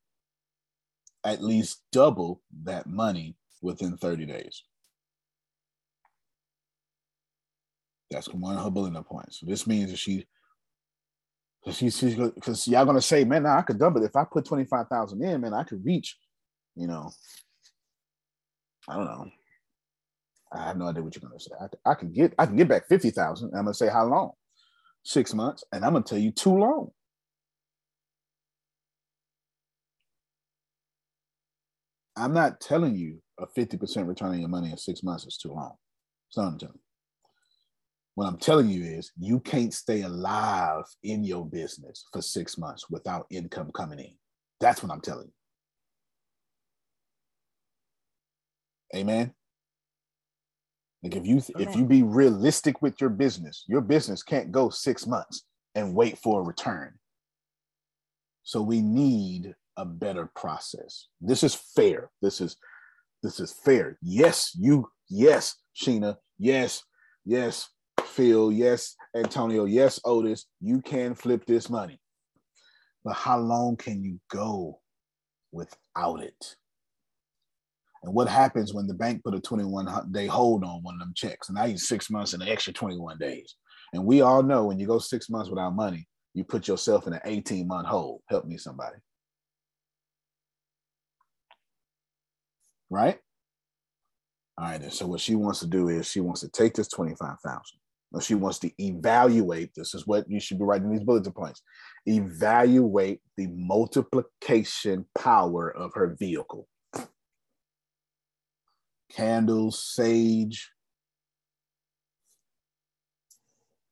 at 1.25 1.43
least 1.43 1.83
double 1.93 2.43
that 2.65 2.87
money 2.87 3.37
within 3.63 3.97
30 3.97 4.27
days. 4.27 4.63
That's 8.11 8.29
one 8.29 8.57
of 8.57 8.65
her 8.65 8.71
bulletin 8.71 9.05
points. 9.05 9.41
So 9.41 9.47
this 9.47 9.67
means 9.67 9.91
that 9.91 9.99
she 9.99 10.27
Because 11.65 12.69
y'all 12.69 12.87
gonna 12.87 13.03
say, 13.03 13.25
man, 13.25 13.43
nah, 13.43 13.59
I 13.59 13.63
could 13.63 13.79
double 13.79 14.03
it. 14.03 14.07
If 14.07 14.17
I 14.17 14.25
put 14.25 14.47
twenty 14.47 14.65
five 14.65 14.89
thousand 14.89 15.23
in, 15.23 15.43
man, 15.43 15.53
I 15.53 15.65
could 15.65 15.85
reach. 15.85 16.17
You 16.75 16.87
know, 16.87 17.11
I 18.89 18.97
don't 18.97 19.05
know. 19.05 19.31
I 20.53 20.65
have 20.65 20.77
no 20.79 20.87
idea 20.89 21.03
what 21.03 21.15
you're 21.15 21.29
gonna 21.29 21.41
say. 21.41 21.51
I, 21.61 21.91
I 21.91 21.95
can 21.95 22.13
get, 22.13 22.35
I 22.39 22.47
can 22.47 22.57
get 22.57 22.69
back 22.69 22.89
fifty 22.89 23.11
thousand. 23.11 23.49
I'm 23.55 23.65
gonna 23.65 23.75
say 23.75 23.89
how 23.89 24.07
long? 24.07 24.33
Six 25.05 25.35
months, 25.35 25.65
and 25.73 25.85
I'm 25.85 25.93
gonna 25.93 26.05
tell 26.05 26.19
you 26.19 26.33
too 26.33 26.57
long. 26.57 26.91
I'm 32.17 32.35
not 32.35 32.61
telling 32.61 32.97
you 32.97 33.23
a 33.39 33.47
50% 33.47 34.09
return 34.09 34.31
on 34.31 34.41
your 34.41 34.49
money 34.49 34.73
in 34.73 34.77
six 34.77 35.05
months 35.05 35.25
is 35.25 35.37
too 35.37 35.51
long. 35.51 35.75
That's 36.29 36.37
not 36.39 36.49
I'm 36.49 36.59
telling 36.59 36.75
you. 36.75 36.81
What 38.17 38.27
I'm 38.27 38.39
telling 38.39 38.69
you 38.69 38.85
is 38.85 39.13
you 39.17 39.39
can't 39.39 39.73
stay 39.73 40.03
alive 40.03 40.83
in 41.05 41.23
your 41.23 41.47
business 41.47 42.07
for 42.13 42.21
six 42.21 42.59
months 42.59 42.91
without 42.91 43.27
income 43.31 43.71
coming 43.73 44.01
in. 44.01 44.17
That's 44.61 44.83
what 44.83 44.91
I'm 44.91 45.01
telling 45.01 45.29
you. 45.29 45.38
Amen. 48.95 49.33
Like 51.03 51.17
if 51.17 51.27
you 51.27 51.41
if 51.59 51.77
you 51.77 51.85
be 51.85 52.03
realistic 52.03 52.83
with 52.83 53.01
your 53.01 53.11
business, 53.11 53.65
your 53.69 53.81
business 53.81 54.23
can't 54.23 54.51
go 54.51 54.69
six 54.69 55.07
months 55.07 55.45
and 55.75 55.95
wait 55.95 56.19
for 56.19 56.41
a 56.41 56.45
return. 56.45 56.95
So 58.43 58.63
we 58.63 58.81
need 58.81 59.55
a 59.77 59.85
better 59.85 60.31
process. 60.35 61.07
This 61.21 61.45
is 61.45 61.55
fair. 61.55 62.11
This 62.21 62.41
is 62.41 62.57
this 63.23 63.41
is 63.41 63.53
fair. 63.53 63.99
Yes, 64.03 64.53
you, 64.59 64.89
yes, 65.09 65.57
Sheena, 65.77 66.17
yes, 66.39 66.85
yes, 67.25 67.69
Phil, 68.05 68.53
yes, 68.53 68.95
Antonio, 69.15 69.65
yes, 69.65 70.01
Otis, 70.05 70.47
you 70.61 70.81
can 70.81 71.15
flip 71.15 71.45
this 71.47 71.69
money. 71.69 72.01
But 73.05 73.15
how 73.15 73.39
long 73.39 73.77
can 73.77 74.03
you 74.03 74.21
go 74.31 74.81
without 75.53 76.21
it? 76.23 76.57
And 78.03 78.15
what 78.15 78.29
happens 78.29 78.73
when 78.73 78.87
the 78.87 78.95
bank 78.95 79.25
put 79.25 79.35
a 79.35 79.41
21 79.41 80.13
day 80.13 80.27
hold 80.27 80.65
on 80.65 80.83
one 80.83 80.95
of 80.95 81.01
them 81.01 81.13
checks? 81.17 81.49
And 81.49 81.57
now 81.57 81.65
you 81.65 81.79
six 81.79 82.11
months 82.11 82.33
and 82.33 82.43
an 82.43 82.49
extra 82.49 82.73
21 82.73 83.19
days. 83.19 83.57
And 83.93 84.05
we 84.05 84.21
all 84.21 84.43
know 84.43 84.67
when 84.67 84.79
you 84.79 84.87
go 84.87 84.99
six 84.99 85.29
months 85.31 85.51
without 85.51 85.75
money, 85.75 86.07
you 86.35 86.45
put 86.45 86.69
yourself 86.69 87.07
in 87.07 87.15
an 87.15 87.21
18 87.25 87.67
month 87.67 87.89
hold. 87.89 88.23
Help 88.29 88.45
me, 88.45 88.59
somebody. 88.59 88.97
right? 92.91 93.19
All 94.57 94.67
right, 94.67 94.81
and 94.81 94.93
so 94.93 95.07
what 95.07 95.21
she 95.21 95.35
wants 95.35 95.61
to 95.61 95.67
do 95.67 95.89
is 95.89 96.11
she 96.11 96.21
wants 96.21 96.41
to 96.41 96.49
take 96.49 96.75
this 96.75 96.89
25,000. 96.89 97.63
Now 98.11 98.21
she 98.21 98.35
wants 98.35 98.59
to 98.61 98.71
evaluate, 98.83 99.75
this 99.75 99.95
is 99.95 100.07
what 100.07 100.29
you 100.29 100.41
should 100.41 100.59
be 100.59 100.65
writing 100.65 100.91
these 100.91 101.05
bulletin 101.05 101.33
points. 101.33 101.63
Evaluate 102.07 103.21
the 103.37 103.47
multiplication 103.49 105.05
power 105.17 105.71
of 105.71 105.93
her 105.95 106.17
vehicle. 106.19 106.67
Candles, 109.11 109.83
sage, 109.83 110.71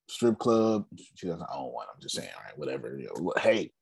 strip 0.09 0.39
club. 0.39 0.85
She 1.15 1.27
doesn't 1.27 1.49
own 1.53 1.73
one. 1.73 1.87
I'm 1.93 2.01
just 2.01 2.17
saying, 2.17 2.29
all 2.37 2.45
right, 2.45 2.59
whatever. 2.59 2.99
You 2.99 3.09
know, 3.15 3.33
hey, 3.39 3.73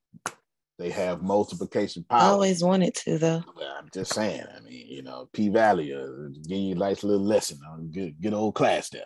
they 0.78 0.90
have 0.90 1.22
multiplication 1.22 2.04
power. 2.08 2.20
I 2.20 2.26
always 2.26 2.62
wanted 2.62 2.94
to, 2.96 3.18
though. 3.18 3.42
I'm 3.78 3.88
just 3.92 4.12
saying. 4.12 4.44
I 4.56 4.60
mean, 4.60 4.86
you 4.88 5.02
know, 5.02 5.28
P 5.32 5.48
Valley, 5.48 5.94
uh, 5.94 6.28
give 6.48 6.58
you 6.58 6.74
a 6.74 6.78
nice 6.78 7.04
little 7.04 7.24
lesson 7.24 7.58
on 7.70 7.90
good, 7.90 8.20
good 8.20 8.34
old 8.34 8.54
class 8.54 8.88
there. 8.90 9.04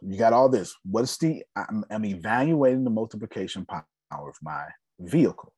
You 0.00 0.16
got 0.16 0.32
all 0.32 0.48
this. 0.48 0.74
What's 0.84 1.18
the? 1.18 1.42
I'm, 1.56 1.84
I'm 1.90 2.04
evaluating 2.04 2.84
the 2.84 2.90
multiplication 2.90 3.66
power 3.66 3.84
of 4.10 4.36
my 4.42 4.64
vehicle. 5.00 5.52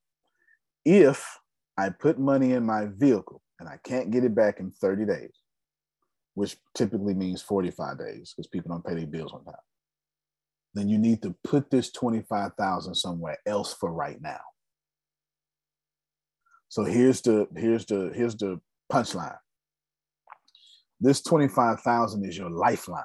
If 0.85 1.39
I 1.77 1.91
put 1.91 2.19
money 2.19 2.53
in 2.53 2.65
my 2.65 2.87
vehicle 2.87 3.43
and 3.61 3.69
I 3.69 3.79
can't 3.85 4.11
get 4.11 4.25
it 4.25 4.35
back 4.35 4.59
in 4.59 4.73
30 4.73 5.05
days, 5.07 5.33
which 6.35 6.57
typically 6.75 7.15
means 7.15 7.43
45 7.43 7.99
days 7.99 8.35
because 8.35 8.49
people 8.49 8.71
don't 8.71 8.85
pay 8.85 8.95
their 8.95 9.07
bills 9.07 9.33
on 9.33 9.45
time 9.45 9.55
then 10.75 10.89
you 10.89 10.99
need 10.99 11.23
to 11.23 11.35
put 11.45 11.71
this 11.71 11.91
25,000 11.93 12.95
somewhere 12.95 13.39
else 13.47 13.75
for 13.75 13.93
right 13.93 14.21
now. 14.21 14.41
So 16.69 16.85
here's 16.85 17.21
the 17.23 17.49
here's 17.57 17.85
the 17.87 18.13
here's 18.15 18.37
the 18.37 18.61
punchline. 18.91 19.37
This 21.01 21.23
25,000 21.23 22.25
is 22.25 22.37
your 22.39 22.51
lifeline. 22.51 23.03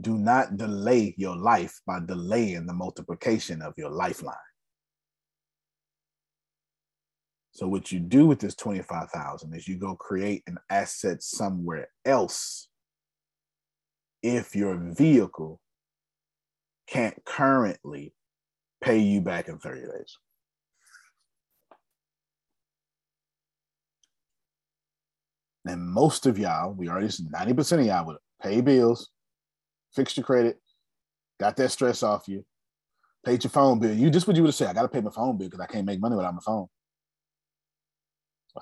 Do 0.00 0.18
not 0.18 0.56
delay 0.56 1.14
your 1.16 1.36
life 1.36 1.80
by 1.86 2.00
delaying 2.04 2.66
the 2.66 2.72
multiplication 2.72 3.62
of 3.62 3.74
your 3.76 3.90
lifeline. 3.90 4.34
So 7.54 7.68
what 7.68 7.92
you 7.92 8.00
do 8.00 8.26
with 8.26 8.40
this 8.40 8.56
25,000 8.56 9.54
is 9.54 9.68
you 9.68 9.76
go 9.76 9.94
create 9.94 10.42
an 10.48 10.58
asset 10.70 11.22
somewhere 11.22 11.88
else 12.04 12.68
if 14.24 14.56
your 14.56 14.76
vehicle 14.76 15.60
can't 16.88 17.24
currently 17.24 18.12
pay 18.82 18.98
you 18.98 19.20
back 19.20 19.48
in 19.48 19.58
30 19.58 19.82
days. 19.82 20.18
And 25.66 25.80
most 25.80 26.26
of 26.26 26.36
y'all, 26.36 26.74
we 26.74 26.88
already 26.88 27.06
90% 27.06 27.80
of 27.80 27.86
y'all 27.86 28.06
would 28.06 28.16
pay 28.42 28.62
bills, 28.62 29.10
fix 29.94 30.16
your 30.16 30.24
credit, 30.24 30.58
got 31.38 31.56
that 31.56 31.70
stress 31.70 32.02
off 32.02 32.26
you, 32.26 32.44
paid 33.24 33.44
your 33.44 33.52
phone 33.52 33.78
bill. 33.78 33.94
You 33.94 34.10
just 34.10 34.26
what 34.26 34.36
you 34.36 34.42
would 34.42 34.48
have 34.48 34.56
said, 34.56 34.70
I 34.70 34.72
gotta 34.72 34.88
pay 34.88 35.00
my 35.00 35.12
phone 35.12 35.38
bill 35.38 35.48
because 35.48 35.60
I 35.60 35.72
can't 35.72 35.86
make 35.86 36.00
money 36.00 36.16
without 36.16 36.34
my 36.34 36.42
phone. 36.44 36.66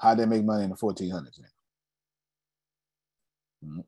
How'd 0.00 0.18
they 0.18 0.26
make 0.26 0.44
money 0.44 0.64
in 0.64 0.70
the 0.70 0.76
1400s 0.76 1.36
then? 1.36 1.46
Mm-hmm. 3.64 3.80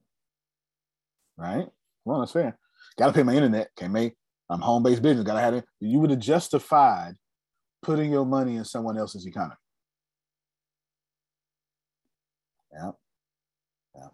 Right? 1.36 1.66
Well, 2.04 2.20
that's 2.20 2.32
fair. 2.32 2.58
Gotta 2.98 3.12
pay 3.12 3.22
my 3.22 3.34
internet, 3.34 3.70
can't 3.76 3.92
make 3.92 4.14
I'm 4.50 4.60
home 4.60 4.82
based 4.82 5.02
business. 5.02 5.26
Gotta 5.26 5.40
have 5.40 5.54
it. 5.54 5.64
You 5.80 6.00
would 6.00 6.10
have 6.10 6.18
justified 6.18 7.14
putting 7.82 8.12
your 8.12 8.26
money 8.26 8.56
in 8.56 8.64
someone 8.64 8.98
else's 8.98 9.26
economy. 9.26 9.56
Yeah. 12.72 12.90
Yeah. 13.94 14.08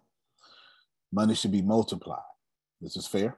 Money 1.11 1.35
should 1.35 1.51
be 1.51 1.61
multiplied. 1.61 2.19
This 2.79 2.95
is 2.95 3.07
fair. 3.07 3.37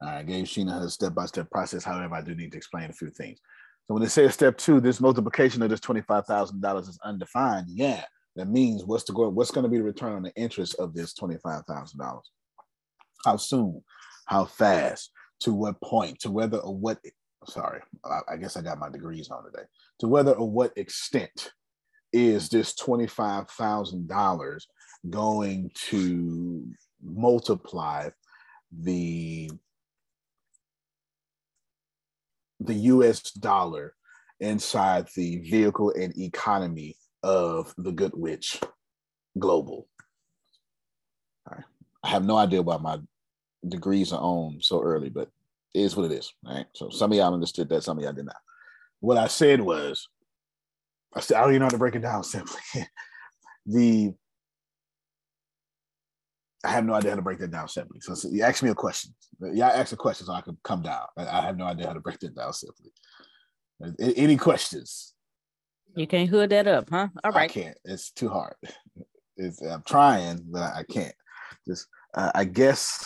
I 0.00 0.22
gave 0.22 0.46
Sheena 0.46 0.80
her 0.80 0.88
step 0.88 1.14
by 1.14 1.26
step 1.26 1.50
process. 1.50 1.84
However, 1.84 2.14
I 2.14 2.22
do 2.22 2.34
need 2.34 2.52
to 2.52 2.58
explain 2.58 2.88
a 2.88 2.92
few 2.92 3.10
things. 3.10 3.40
So 3.88 3.94
when 3.94 4.02
they 4.02 4.08
say 4.08 4.28
step 4.28 4.58
two, 4.58 4.80
this 4.80 5.00
multiplication 5.00 5.62
of 5.62 5.70
this 5.70 5.80
$25,000 5.80 6.80
is 6.82 6.98
undefined. 7.02 7.66
Yeah, 7.68 8.04
that 8.36 8.48
means 8.48 8.84
what's 8.84 9.04
the 9.04 9.14
what's 9.14 9.50
going 9.50 9.64
to 9.64 9.70
be 9.70 9.78
the 9.78 9.84
return 9.84 10.12
on 10.12 10.22
the 10.22 10.34
interest 10.34 10.76
of 10.78 10.94
this 10.94 11.14
$25,000? 11.14 12.20
How 13.24 13.36
soon? 13.36 13.82
How 14.26 14.44
fast? 14.44 15.10
to 15.40 15.52
what 15.52 15.80
point, 15.80 16.20
to 16.20 16.30
whether 16.30 16.58
or 16.58 16.74
what, 16.74 16.98
sorry, 17.46 17.80
I, 18.04 18.20
I 18.32 18.36
guess 18.36 18.56
I 18.56 18.62
got 18.62 18.78
my 18.78 18.88
degrees 18.88 19.30
on 19.30 19.44
today, 19.44 19.64
to 20.00 20.08
whether 20.08 20.32
or 20.32 20.50
what 20.50 20.76
extent 20.76 21.52
is 22.12 22.48
this 22.48 22.74
$25,000 22.74 24.62
going 25.10 25.70
to 25.74 26.66
multiply 27.02 28.08
the 28.72 29.50
the 32.60 32.74
US 32.74 33.22
dollar 33.32 33.94
inside 34.40 35.08
the 35.14 35.38
vehicle 35.38 35.92
and 35.98 36.16
economy 36.18 36.96
of 37.22 37.74
the 37.76 37.92
good 37.92 38.12
witch 38.14 38.60
global. 39.38 39.88
I 42.04 42.08
have 42.08 42.24
no 42.24 42.36
idea 42.36 42.62
why 42.62 42.76
my 42.76 42.98
degrees 43.66 44.12
are 44.12 44.20
on 44.20 44.58
so 44.60 44.82
early, 44.82 45.08
but 45.08 45.28
it 45.74 45.80
is 45.80 45.96
what 45.96 46.10
it 46.10 46.12
is. 46.12 46.32
Right. 46.44 46.66
So 46.74 46.90
some 46.90 47.10
of 47.10 47.18
y'all 47.18 47.34
understood 47.34 47.68
that, 47.68 47.82
some 47.82 47.98
of 47.98 48.04
y'all 48.04 48.12
did 48.12 48.26
not. 48.26 48.36
What 49.00 49.16
I 49.16 49.26
said 49.26 49.60
was, 49.60 50.08
I 51.14 51.20
said, 51.20 51.36
I 51.36 51.40
don't 51.40 51.50
even 51.50 51.60
know 51.60 51.66
how 51.66 51.70
to 51.70 51.78
break 51.78 51.96
it 51.96 52.02
down 52.02 52.22
simply. 52.24 52.60
the 53.66 54.14
I 56.64 56.70
have 56.70 56.84
no 56.84 56.94
idea 56.94 57.10
how 57.10 57.16
to 57.16 57.22
break 57.22 57.38
that 57.38 57.50
down 57.50 57.68
simply. 57.68 58.00
So, 58.00 58.14
so 58.14 58.28
you 58.28 58.42
ask 58.42 58.62
me 58.62 58.70
a 58.70 58.74
question. 58.74 59.14
Y'all 59.40 59.64
ask 59.64 59.92
a 59.92 59.96
question 59.96 60.26
so 60.26 60.32
I 60.32 60.40
can 60.40 60.58
come 60.64 60.82
down. 60.82 61.04
I, 61.16 61.26
I 61.26 61.40
have 61.42 61.56
no 61.56 61.64
idea 61.64 61.86
how 61.86 61.92
to 61.92 62.00
break 62.00 62.18
that 62.20 62.34
down 62.34 62.52
simply. 62.52 62.90
Any 64.16 64.36
questions? 64.36 65.14
You 65.94 66.06
can't 66.06 66.28
hood 66.28 66.50
that 66.50 66.66
up, 66.66 66.90
huh? 66.90 67.08
All 67.22 67.30
right. 67.30 67.50
I 67.50 67.52
can't. 67.52 67.78
It's 67.84 68.10
too 68.10 68.28
hard. 68.28 68.54
It's, 69.36 69.62
I'm 69.62 69.82
trying, 69.86 70.40
but 70.50 70.74
I 70.74 70.82
can't. 70.90 71.14
Just, 71.66 71.86
uh, 72.14 72.32
I 72.34 72.44
guess 72.44 73.04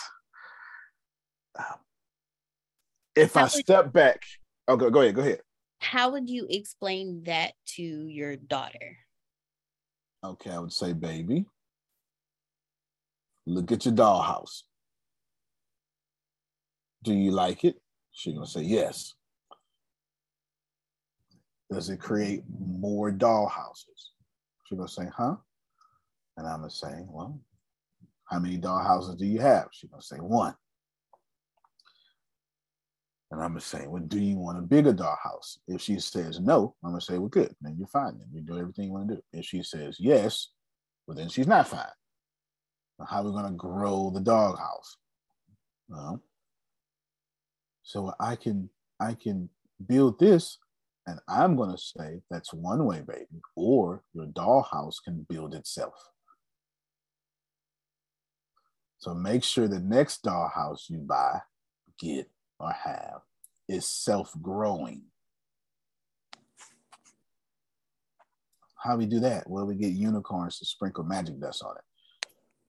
if 3.15 3.35
How 3.35 3.45
I 3.45 3.47
step 3.47 3.85
you, 3.85 3.91
back, 3.91 4.21
oh, 4.67 4.75
go, 4.75 4.89
go 4.89 5.01
ahead, 5.01 5.15
go 5.15 5.21
ahead. 5.21 5.41
How 5.79 6.11
would 6.11 6.29
you 6.29 6.47
explain 6.49 7.23
that 7.25 7.51
to 7.75 7.83
your 7.83 8.35
daughter? 8.35 8.97
Okay, 10.23 10.49
I 10.49 10.59
would 10.59 10.73
say, 10.73 10.93
baby, 10.93 11.45
look 13.45 13.71
at 13.71 13.85
your 13.85 13.93
dollhouse. 13.93 14.61
Do 17.03 17.13
you 17.13 17.31
like 17.31 17.63
it? 17.65 17.75
She's 18.11 18.33
gonna 18.33 18.47
say 18.47 18.61
yes. 18.61 19.13
Does 21.71 21.89
it 21.89 21.99
create 21.99 22.43
more 22.59 23.11
dollhouses? 23.11 24.11
She's 24.65 24.77
gonna 24.77 24.87
say, 24.87 25.07
huh? 25.15 25.35
And 26.37 26.47
I'm 26.47 26.59
gonna 26.59 26.69
say, 26.69 27.03
well, 27.07 27.39
how 28.25 28.39
many 28.39 28.57
dollhouses 28.57 29.17
do 29.17 29.25
you 29.25 29.39
have? 29.39 29.67
She's 29.71 29.89
gonna 29.89 30.01
say 30.01 30.17
one. 30.17 30.55
And 33.31 33.41
I'm 33.41 33.49
gonna 33.49 33.61
say, 33.61 33.87
well, 33.87 34.03
do 34.03 34.19
you 34.19 34.37
want 34.37 34.59
a 34.59 34.61
bigger 34.61 34.93
dollhouse? 34.93 35.57
If 35.67 35.81
she 35.81 35.99
says 35.99 36.39
no, 36.39 36.75
I'm 36.83 36.91
gonna 36.91 37.01
say, 37.01 37.17
well, 37.17 37.29
good, 37.29 37.53
then 37.61 37.75
you're 37.77 37.87
fine. 37.87 38.17
Then 38.19 38.27
you 38.31 38.41
do 38.41 38.59
everything 38.59 38.85
you 38.85 38.91
want 38.91 39.09
to 39.09 39.15
do. 39.15 39.21
If 39.33 39.45
she 39.45 39.63
says 39.63 39.97
yes, 39.99 40.49
well, 41.07 41.17
then 41.17 41.29
she's 41.29 41.47
not 41.47 41.67
fine. 41.67 41.87
How 43.09 43.21
are 43.21 43.23
we 43.23 43.31
gonna 43.31 43.51
grow 43.51 44.11
the 44.13 44.21
dog 44.21 44.57
house? 44.57 44.97
Well, 45.89 46.21
so 47.83 48.13
I 48.19 48.35
can 48.35 48.69
I 48.99 49.13
can 49.13 49.49
build 49.85 50.19
this, 50.19 50.57
and 51.05 51.19
I'm 51.27 51.55
gonna 51.55 51.77
say 51.77 52.21
that's 52.29 52.53
one 52.53 52.85
way, 52.85 53.01
baby. 53.01 53.41
Or 53.55 54.03
your 54.13 54.27
dollhouse 54.27 54.95
can 55.03 55.25
build 55.29 55.53
itself. 55.53 55.93
So 58.97 59.13
make 59.13 59.43
sure 59.43 59.67
the 59.67 59.81
next 59.81 60.23
dollhouse 60.23 60.89
you 60.89 60.99
buy, 60.99 61.41
get, 61.99 62.29
or 62.57 62.71
have 62.71 63.21
is 63.67 63.85
self-growing. 63.85 65.03
How 68.77 68.95
we 68.97 69.05
do 69.05 69.19
that? 69.21 69.49
Well, 69.49 69.65
we 69.65 69.75
get 69.75 69.91
unicorns 69.91 70.59
to 70.59 70.65
sprinkle 70.65 71.03
magic 71.03 71.39
dust 71.39 71.63
on 71.63 71.75
it. 71.77 71.83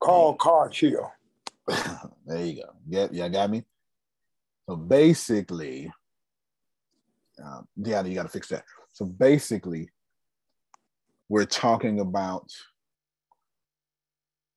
Call 0.04 0.34
car 0.34 0.68
chill. 0.68 1.10
there 2.26 2.44
you 2.44 2.56
go. 2.56 2.74
Get 2.90 3.14
y'all 3.14 3.30
got 3.30 3.48
me. 3.48 3.64
So 4.68 4.76
basically, 4.76 5.90
uh, 7.42 7.62
Deanna, 7.80 8.10
you 8.10 8.14
got 8.14 8.24
to 8.24 8.28
fix 8.28 8.48
that. 8.48 8.64
So 8.92 9.06
basically, 9.06 9.88
we're 11.30 11.46
talking 11.46 12.00
about 12.00 12.50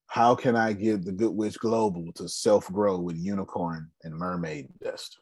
how 0.08 0.36
can 0.36 0.58
I 0.58 0.74
get 0.74 1.06
the 1.06 1.14
Good 1.14 1.32
Witch 1.32 1.58
Global 1.60 2.12
to 2.16 2.28
self-grow 2.28 3.00
with 3.00 3.18
unicorn 3.18 3.90
and 4.04 4.16
mermaid 4.16 4.68
dust? 4.84 5.18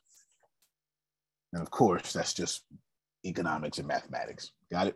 And 1.53 1.61
of 1.61 1.69
course, 1.69 2.13
that's 2.13 2.33
just 2.33 2.63
economics 3.23 3.77
and 3.77 3.87
mathematics. 3.87 4.51
Got 4.71 4.87
it? 4.87 4.95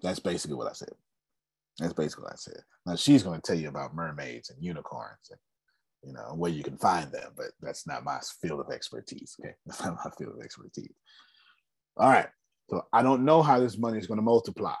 That's 0.00 0.20
basically 0.20 0.56
what 0.56 0.70
I 0.70 0.74
said. 0.74 0.92
That's 1.78 1.92
basically 1.92 2.24
what 2.24 2.32
I 2.32 2.36
said. 2.36 2.60
Now 2.86 2.96
she's 2.96 3.22
going 3.22 3.40
to 3.40 3.46
tell 3.46 3.60
you 3.60 3.68
about 3.68 3.94
mermaids 3.94 4.50
and 4.50 4.62
unicorns 4.62 5.30
and 5.30 5.40
you 6.04 6.12
know 6.12 6.34
where 6.36 6.50
you 6.50 6.62
can 6.62 6.76
find 6.76 7.10
them, 7.10 7.32
but 7.36 7.46
that's 7.60 7.86
not 7.86 8.04
my 8.04 8.18
field 8.40 8.60
of 8.60 8.70
expertise. 8.70 9.36
Okay, 9.40 9.54
that's 9.66 9.82
not 9.84 9.96
my 10.04 10.10
field 10.16 10.34
of 10.38 10.44
expertise. 10.44 10.92
All 11.96 12.10
right. 12.10 12.28
So 12.70 12.82
I 12.92 13.02
don't 13.02 13.24
know 13.24 13.42
how 13.42 13.60
this 13.60 13.78
money 13.78 13.98
is 13.98 14.06
going 14.06 14.18
to 14.18 14.22
multiply, 14.22 14.74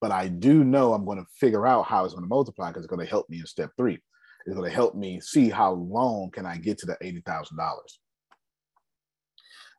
but 0.00 0.10
I 0.10 0.28
do 0.28 0.64
know 0.64 0.92
I'm 0.92 1.04
going 1.04 1.18
to 1.18 1.26
figure 1.38 1.66
out 1.66 1.86
how 1.86 2.04
it's 2.04 2.14
going 2.14 2.24
to 2.24 2.28
multiply 2.28 2.68
because 2.68 2.84
it's 2.84 2.90
going 2.90 3.04
to 3.04 3.10
help 3.10 3.28
me 3.28 3.38
in 3.38 3.46
step 3.46 3.70
three. 3.76 3.98
It's 4.46 4.56
going 4.56 4.68
to 4.68 4.74
help 4.74 4.94
me 4.94 5.20
see 5.20 5.50
how 5.50 5.72
long 5.72 6.30
can 6.30 6.46
I 6.46 6.56
get 6.56 6.78
to 6.78 6.86
the 6.86 6.96
eighty 7.02 7.20
thousand 7.20 7.56
dollars. 7.58 8.00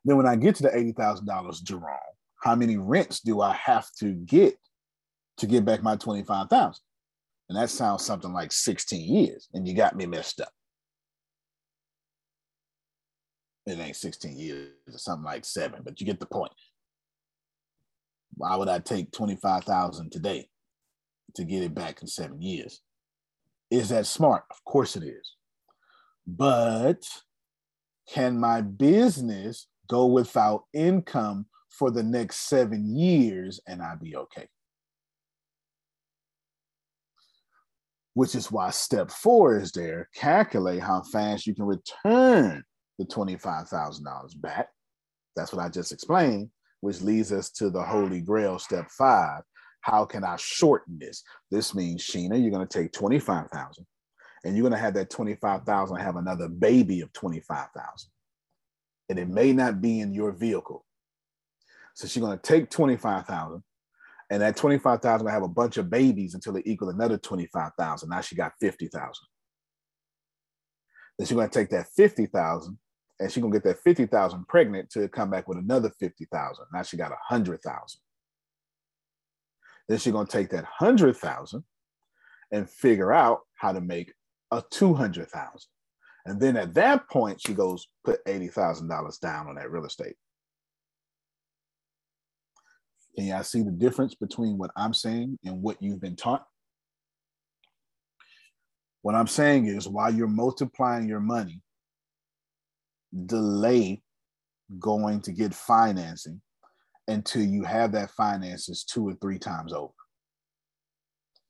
Then 0.04 0.16
when 0.16 0.26
I 0.26 0.36
get 0.36 0.56
to 0.56 0.62
the 0.64 0.76
eighty 0.76 0.92
thousand 0.92 1.26
dollars, 1.26 1.60
Jerome, 1.60 1.96
how 2.42 2.54
many 2.54 2.76
rents 2.76 3.20
do 3.20 3.40
I 3.40 3.54
have 3.54 3.88
to 3.98 4.12
get 4.12 4.56
to 5.38 5.46
get 5.46 5.64
back 5.64 5.82
my 5.82 5.96
twenty 5.96 6.22
five 6.22 6.48
thousand? 6.48 6.82
And 7.48 7.58
that 7.58 7.70
sounds 7.70 8.04
something 8.04 8.32
like 8.32 8.52
sixteen 8.52 9.12
years, 9.12 9.48
and 9.52 9.66
you 9.66 9.74
got 9.74 9.96
me 9.96 10.06
messed 10.06 10.40
up. 10.40 10.52
It 13.66 13.78
ain't 13.78 13.96
sixteen 13.96 14.38
years, 14.38 14.70
it's 14.86 15.04
something 15.04 15.24
like 15.24 15.44
seven, 15.44 15.82
but 15.84 16.00
you 16.00 16.06
get 16.06 16.20
the 16.20 16.26
point. 16.26 16.52
Why 18.34 18.56
would 18.56 18.68
I 18.68 18.78
take 18.78 19.12
twenty 19.12 19.36
five 19.36 19.64
thousand 19.64 20.10
today 20.12 20.48
to 21.34 21.44
get 21.44 21.62
it 21.62 21.74
back 21.74 22.02
in 22.02 22.08
seven 22.08 22.40
years? 22.40 22.80
Is 23.70 23.88
that 23.88 24.06
smart? 24.06 24.44
Of 24.50 24.64
course 24.64 24.96
it 24.96 25.02
is. 25.02 25.36
But 26.26 27.04
can 28.08 28.38
my 28.38 28.60
business 28.60 29.66
go 29.88 30.06
without 30.06 30.64
income 30.72 31.46
for 31.70 31.90
the 31.90 32.02
next 32.02 32.48
seven 32.48 32.96
years 32.96 33.60
and 33.66 33.82
I'd 33.82 34.00
be 34.00 34.16
okay. 34.16 34.46
Which 38.14 38.34
is 38.34 38.52
why 38.52 38.70
step 38.70 39.10
four 39.10 39.58
is 39.58 39.72
there. 39.72 40.08
Calculate 40.14 40.80
how 40.80 41.02
fast 41.02 41.46
you 41.46 41.54
can 41.54 41.64
return 41.64 42.62
the 42.98 43.06
$25,000 43.06 44.40
back. 44.40 44.68
That's 45.34 45.52
what 45.52 45.64
I 45.64 45.68
just 45.68 45.92
explained, 45.92 46.50
which 46.80 47.00
leads 47.00 47.32
us 47.32 47.50
to 47.52 47.70
the 47.70 47.82
holy 47.82 48.20
grail, 48.20 48.58
step 48.58 48.90
five. 48.90 49.42
How 49.80 50.04
can 50.04 50.24
I 50.24 50.36
shorten 50.36 50.98
this? 50.98 51.22
This 51.50 51.74
means, 51.74 52.02
Sheena, 52.02 52.40
you're 52.40 52.50
going 52.50 52.66
to 52.66 52.78
take 52.78 52.92
25,000 52.92 53.86
and 54.44 54.56
you're 54.56 54.62
going 54.62 54.72
to 54.72 54.78
have 54.78 54.94
that 54.94 55.10
25,000 55.10 55.96
have 55.96 56.16
another 56.16 56.48
baby 56.48 57.00
of 57.00 57.12
25,000 57.12 58.10
and 59.08 59.18
it 59.18 59.28
may 59.28 59.52
not 59.52 59.80
be 59.80 60.00
in 60.00 60.12
your 60.12 60.32
vehicle. 60.32 60.84
So 61.94 62.06
she's 62.06 62.22
going 62.22 62.38
to 62.38 62.42
take 62.42 62.70
25,000 62.70 63.62
and 64.32 64.40
that 64.40 64.56
25,000 64.56 65.26
will 65.26 65.30
have 65.30 65.42
a 65.42 65.48
bunch 65.48 65.76
of 65.76 65.90
babies 65.90 66.32
until 66.32 66.56
it 66.56 66.62
equal 66.64 66.88
another 66.88 67.18
25,000. 67.18 68.08
Now 68.08 68.22
she 68.22 68.34
got 68.34 68.54
50,000. 68.62 69.12
Then 71.18 71.26
she's 71.26 71.34
going 71.36 71.50
to 71.50 71.58
take 71.58 71.68
that 71.68 71.88
50,000 71.94 72.78
and 73.20 73.30
she's 73.30 73.42
going 73.42 73.52
to 73.52 73.60
get 73.60 73.64
that 73.64 73.82
50,000 73.82 74.48
pregnant 74.48 74.88
to 74.92 75.06
come 75.08 75.28
back 75.28 75.48
with 75.48 75.58
another 75.58 75.92
50,000. 76.00 76.64
Now 76.72 76.82
she 76.82 76.96
got 76.96 77.10
a 77.10 77.20
100,000. 77.28 78.00
Then 79.86 79.98
she's 79.98 80.14
going 80.14 80.26
to 80.26 80.32
take 80.32 80.48
that 80.48 80.64
100,000 80.78 81.62
and 82.52 82.70
figure 82.70 83.12
out 83.12 83.40
how 83.56 83.72
to 83.72 83.82
make 83.82 84.14
a 84.50 84.64
200,000. 84.70 85.60
And 86.24 86.40
then 86.40 86.56
at 86.56 86.72
that 86.72 87.06
point, 87.10 87.38
she 87.38 87.52
goes, 87.52 87.86
put 88.02 88.24
$80,000 88.24 89.20
down 89.20 89.48
on 89.48 89.56
that 89.56 89.70
real 89.70 89.84
estate. 89.84 90.16
Can 93.16 93.26
y'all 93.26 93.42
see 93.42 93.62
the 93.62 93.70
difference 93.70 94.14
between 94.14 94.56
what 94.56 94.70
I'm 94.76 94.94
saying 94.94 95.38
and 95.44 95.62
what 95.62 95.82
you've 95.82 96.00
been 96.00 96.16
taught? 96.16 96.46
What 99.02 99.14
I'm 99.14 99.26
saying 99.26 99.66
is 99.66 99.88
while 99.88 100.12
you're 100.12 100.28
multiplying 100.28 101.08
your 101.08 101.20
money, 101.20 101.60
delay 103.26 104.02
going 104.78 105.20
to 105.22 105.32
get 105.32 105.52
financing 105.52 106.40
until 107.08 107.42
you 107.42 107.64
have 107.64 107.92
that 107.92 108.10
finances 108.12 108.84
two 108.84 109.06
or 109.06 109.14
three 109.14 109.38
times 109.38 109.72
over. 109.72 109.92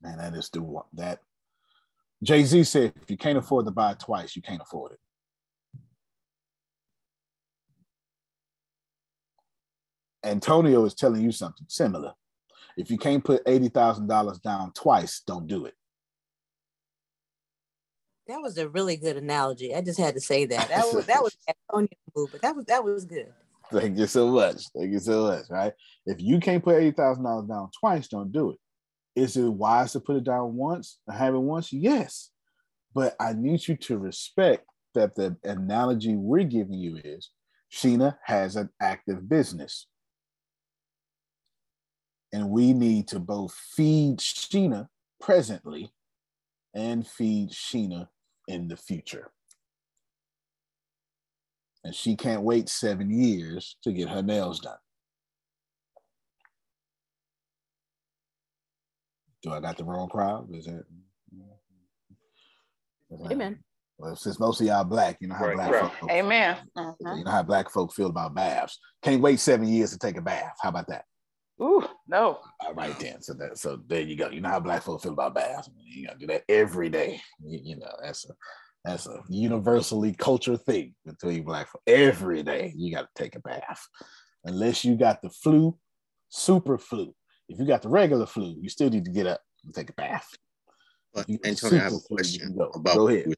Man, 0.01 0.17
that 0.17 0.33
is 0.33 0.49
the 0.49 0.81
that 0.93 1.19
Jay 2.23 2.43
Z 2.43 2.63
said, 2.63 2.93
if 3.01 3.09
you 3.09 3.17
can't 3.17 3.37
afford 3.37 3.65
to 3.65 3.71
buy 3.71 3.91
it 3.91 3.99
twice, 3.99 4.35
you 4.35 4.41
can't 4.41 4.61
afford 4.61 4.93
it. 4.93 4.99
Antonio 10.23 10.85
is 10.85 10.93
telling 10.93 11.21
you 11.21 11.31
something 11.31 11.65
similar. 11.69 12.13
If 12.77 12.89
you 12.89 12.97
can't 12.97 13.23
put 13.23 13.45
$80,000 13.45 14.41
down 14.41 14.71
twice, 14.73 15.21
don't 15.25 15.47
do 15.47 15.65
it. 15.65 15.73
That 18.27 18.41
was 18.41 18.57
a 18.57 18.69
really 18.69 18.95
good 18.95 19.17
analogy. 19.17 19.75
I 19.75 19.81
just 19.81 19.99
had 19.99 20.15
to 20.15 20.21
say 20.21 20.45
that. 20.45 20.69
That 20.69 20.85
was 20.93 21.05
that 21.07 21.21
was 21.21 21.35
Antonio 21.69 21.89
move, 22.15 22.29
but 22.31 22.41
that 22.41 22.55
was 22.55 22.65
that 22.65 22.83
was 22.83 23.03
good. 23.03 23.33
Thank 23.69 23.97
you 23.97 24.07
so 24.07 24.29
much. 24.29 24.63
Thank 24.73 24.93
you 24.93 24.99
so 24.99 25.23
much. 25.23 25.45
Right? 25.49 25.73
If 26.05 26.21
you 26.21 26.39
can't 26.39 26.63
put 26.63 26.75
eighty 26.75 26.91
thousand 26.91 27.25
dollars 27.25 27.49
down 27.49 27.69
twice, 27.77 28.07
don't 28.07 28.31
do 28.31 28.51
it. 28.51 28.59
Is 29.15 29.35
it 29.35 29.43
wise 29.43 29.91
to 29.91 29.99
put 29.99 30.15
it 30.15 30.23
down 30.23 30.55
once 30.55 30.99
and 31.05 31.17
have 31.17 31.33
it 31.35 31.39
once? 31.39 31.73
Yes. 31.73 32.29
But 32.93 33.15
I 33.19 33.33
need 33.33 33.67
you 33.67 33.75
to 33.75 33.97
respect 33.97 34.65
that 34.93 35.15
the 35.15 35.35
analogy 35.43 36.15
we're 36.15 36.43
giving 36.43 36.79
you 36.79 36.99
is 37.03 37.29
Sheena 37.71 38.17
has 38.23 38.55
an 38.55 38.69
active 38.79 39.27
business. 39.27 39.87
And 42.33 42.49
we 42.49 42.73
need 42.73 43.07
to 43.09 43.19
both 43.19 43.53
feed 43.53 44.17
Sheena 44.17 44.87
presently 45.21 45.93
and 46.73 47.07
feed 47.07 47.51
Sheena 47.51 48.07
in 48.47 48.67
the 48.67 48.75
future. 48.75 49.31
And 51.83 51.93
she 51.93 52.15
can't 52.15 52.41
wait 52.41 52.69
seven 52.69 53.11
years 53.11 53.77
to 53.83 53.91
get 53.91 54.09
her 54.09 54.23
nails 54.23 54.59
done. 54.59 54.77
Do 59.43 59.51
I 59.51 59.59
got 59.59 59.77
the 59.77 59.83
wrong 59.83 60.09
crowd? 60.09 60.47
Is 60.55 60.65
it? 60.65 60.85
Amen. 63.29 63.59
Well, 63.99 64.15
since 64.15 64.39
most 64.39 64.59
of 64.59 64.65
y'all 64.65 64.83
black, 64.83 65.17
you 65.19 65.27
know 65.27 65.35
how 65.35 65.45
Right, 65.45 65.55
black 65.55 65.71
right. 65.71 65.93
folk. 65.99 66.09
Amen. 66.09 66.57
You 66.75 66.81
Mhm. 67.05 67.25
know 67.25 67.31
how 67.31 67.43
black 67.43 67.69
folk 67.69 67.93
feel 67.93 68.07
about 68.07 68.33
baths. 68.33 68.79
Can't 69.03 69.21
wait 69.21 69.39
seven 69.39 69.67
years 69.67 69.91
to 69.91 69.99
take 69.99 70.17
a 70.17 70.21
bath. 70.21 70.57
How 70.61 70.69
about 70.69 70.87
that? 70.87 71.05
Ooh, 71.61 71.85
no. 72.07 72.39
All 72.61 72.73
right 72.73 72.97
then. 72.99 73.21
So 73.21 73.33
that 73.33 73.57
so 73.57 73.79
there 73.87 74.01
you 74.01 74.15
go. 74.15 74.29
You 74.29 74.41
know 74.41 74.49
how 74.49 74.59
black 74.59 74.81
folk 74.83 75.01
feel 75.03 75.13
about 75.13 75.35
baths. 75.35 75.69
You 75.77 76.07
gotta 76.07 76.19
do 76.19 76.27
that 76.27 76.43
every 76.49 76.89
day. 76.89 77.21
You, 77.43 77.59
you 77.63 77.75
know 77.77 77.91
that's 78.01 78.25
a, 78.29 78.33
That's 78.83 79.07
a 79.07 79.21
universally 79.29 80.13
culture 80.13 80.57
thing 80.57 80.95
between 81.05 81.43
black 81.43 81.69
folk. 81.69 81.81
Every 81.87 82.43
day 82.43 82.73
you 82.75 82.93
got 82.93 83.03
to 83.03 83.23
take 83.23 83.35
a 83.35 83.39
bath, 83.39 83.87
unless 84.43 84.83
you 84.83 84.95
got 84.97 85.21
the 85.21 85.29
flu, 85.29 85.77
super 86.29 86.77
flu. 86.77 87.13
If 87.47 87.59
you 87.59 87.65
got 87.65 87.81
the 87.83 87.89
regular 87.89 88.25
flu, 88.25 88.55
you 88.59 88.67
still 88.69 88.89
need 88.89 89.05
to 89.05 89.11
get 89.11 89.27
up 89.27 89.39
and 89.63 89.73
take 89.73 89.89
a 89.89 89.93
bath. 89.93 90.27
But 91.13 91.29
You 91.29 91.37
got 91.37 91.49
Antonio, 91.49 91.79
I 91.79 91.83
have 91.83 91.93
a 91.93 91.95
super 91.95 92.07
flu, 92.07 92.17
you 92.17 92.17
question 92.17 92.47
can 92.47 92.57
go. 92.57 92.69
about 92.75 92.95
Go 92.95 93.07
ahead. 93.09 93.33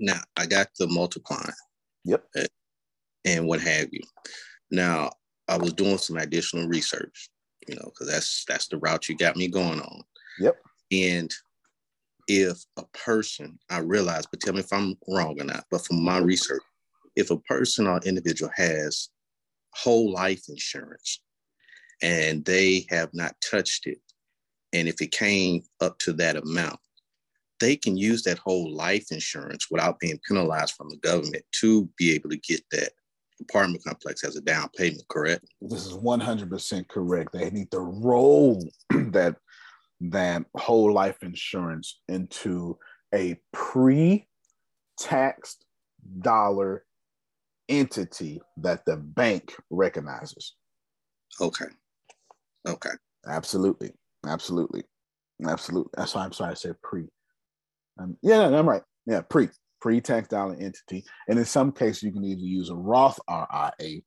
now. 0.00 0.20
I 0.36 0.46
got 0.46 0.68
the 0.78 0.86
multiplying. 0.88 1.52
Yep. 2.04 2.24
And 3.24 3.46
what 3.46 3.60
have 3.60 3.88
you. 3.92 4.00
Now 4.70 5.10
I 5.48 5.56
was 5.56 5.72
doing 5.72 5.98
some 5.98 6.16
additional 6.16 6.68
research, 6.68 7.30
you 7.68 7.76
know, 7.76 7.84
because 7.84 8.08
that's 8.08 8.44
that's 8.46 8.68
the 8.68 8.78
route 8.78 9.08
you 9.08 9.16
got 9.16 9.36
me 9.36 9.48
going 9.48 9.80
on. 9.80 10.02
Yep. 10.40 10.56
And 10.92 11.32
if 12.28 12.64
a 12.76 12.84
person, 12.86 13.58
I 13.70 13.78
realize, 13.78 14.26
but 14.26 14.40
tell 14.40 14.54
me 14.54 14.60
if 14.60 14.72
I'm 14.72 14.96
wrong 15.08 15.40
or 15.40 15.44
not, 15.44 15.64
but 15.70 15.84
from 15.84 16.02
my 16.02 16.18
research, 16.18 16.62
if 17.14 17.30
a 17.30 17.38
person 17.38 17.86
or 17.86 18.00
individual 18.04 18.50
has 18.54 19.08
whole 19.74 20.12
life 20.12 20.44
insurance 20.48 21.20
and 22.02 22.44
they 22.44 22.86
have 22.90 23.10
not 23.14 23.34
touched 23.40 23.86
it, 23.86 23.98
and 24.72 24.88
if 24.88 25.00
it 25.00 25.12
came 25.12 25.62
up 25.80 25.98
to 26.00 26.12
that 26.14 26.36
amount, 26.36 26.80
they 27.60 27.76
can 27.76 27.96
use 27.96 28.22
that 28.24 28.38
whole 28.38 28.70
life 28.70 29.06
insurance 29.10 29.70
without 29.70 29.98
being 29.98 30.20
penalized 30.28 30.74
from 30.74 30.90
the 30.90 30.98
government 30.98 31.44
to 31.52 31.88
be 31.96 32.14
able 32.14 32.28
to 32.28 32.36
get 32.36 32.60
that 32.70 32.90
apartment 33.40 33.82
complex 33.84 34.24
as 34.24 34.36
a 34.36 34.40
down 34.40 34.68
payment, 34.76 35.02
correct? 35.08 35.44
This 35.60 35.86
is 35.86 35.92
100% 35.94 36.88
correct. 36.88 37.32
They 37.32 37.50
need 37.50 37.70
to 37.70 37.80
roll 37.80 38.62
that 38.90 39.36
that 40.00 40.44
whole 40.54 40.92
life 40.92 41.16
insurance 41.22 42.00
into 42.08 42.78
a 43.14 43.38
pre-taxed 43.52 44.26
dollar 46.20 46.84
entity 47.68 48.40
that 48.58 48.84
the 48.84 48.96
bank 48.96 49.54
recognizes. 49.70 50.54
Okay. 51.40 51.66
Okay. 52.66 52.90
Absolutely. 53.26 53.90
Absolutely. 54.26 54.84
Absolutely. 55.46 55.90
That's 55.96 56.14
why 56.14 56.24
I'm 56.24 56.32
sorry 56.32 56.52
I 56.52 56.54
said 56.54 56.80
pre. 56.82 57.06
Um, 57.98 58.16
yeah, 58.22 58.48
no, 58.48 58.58
I'm 58.58 58.68
right. 58.68 58.82
Yeah, 59.06 59.22
pre 59.22 59.48
pre-tax 59.86 60.26
dollar 60.26 60.56
entity. 60.58 61.04
And 61.28 61.38
in 61.38 61.44
some 61.44 61.70
cases, 61.70 62.02
you 62.02 62.10
can 62.10 62.24
either 62.24 62.40
use 62.40 62.70
a 62.70 62.74
Roth 62.74 63.20
IRA 63.28 64.00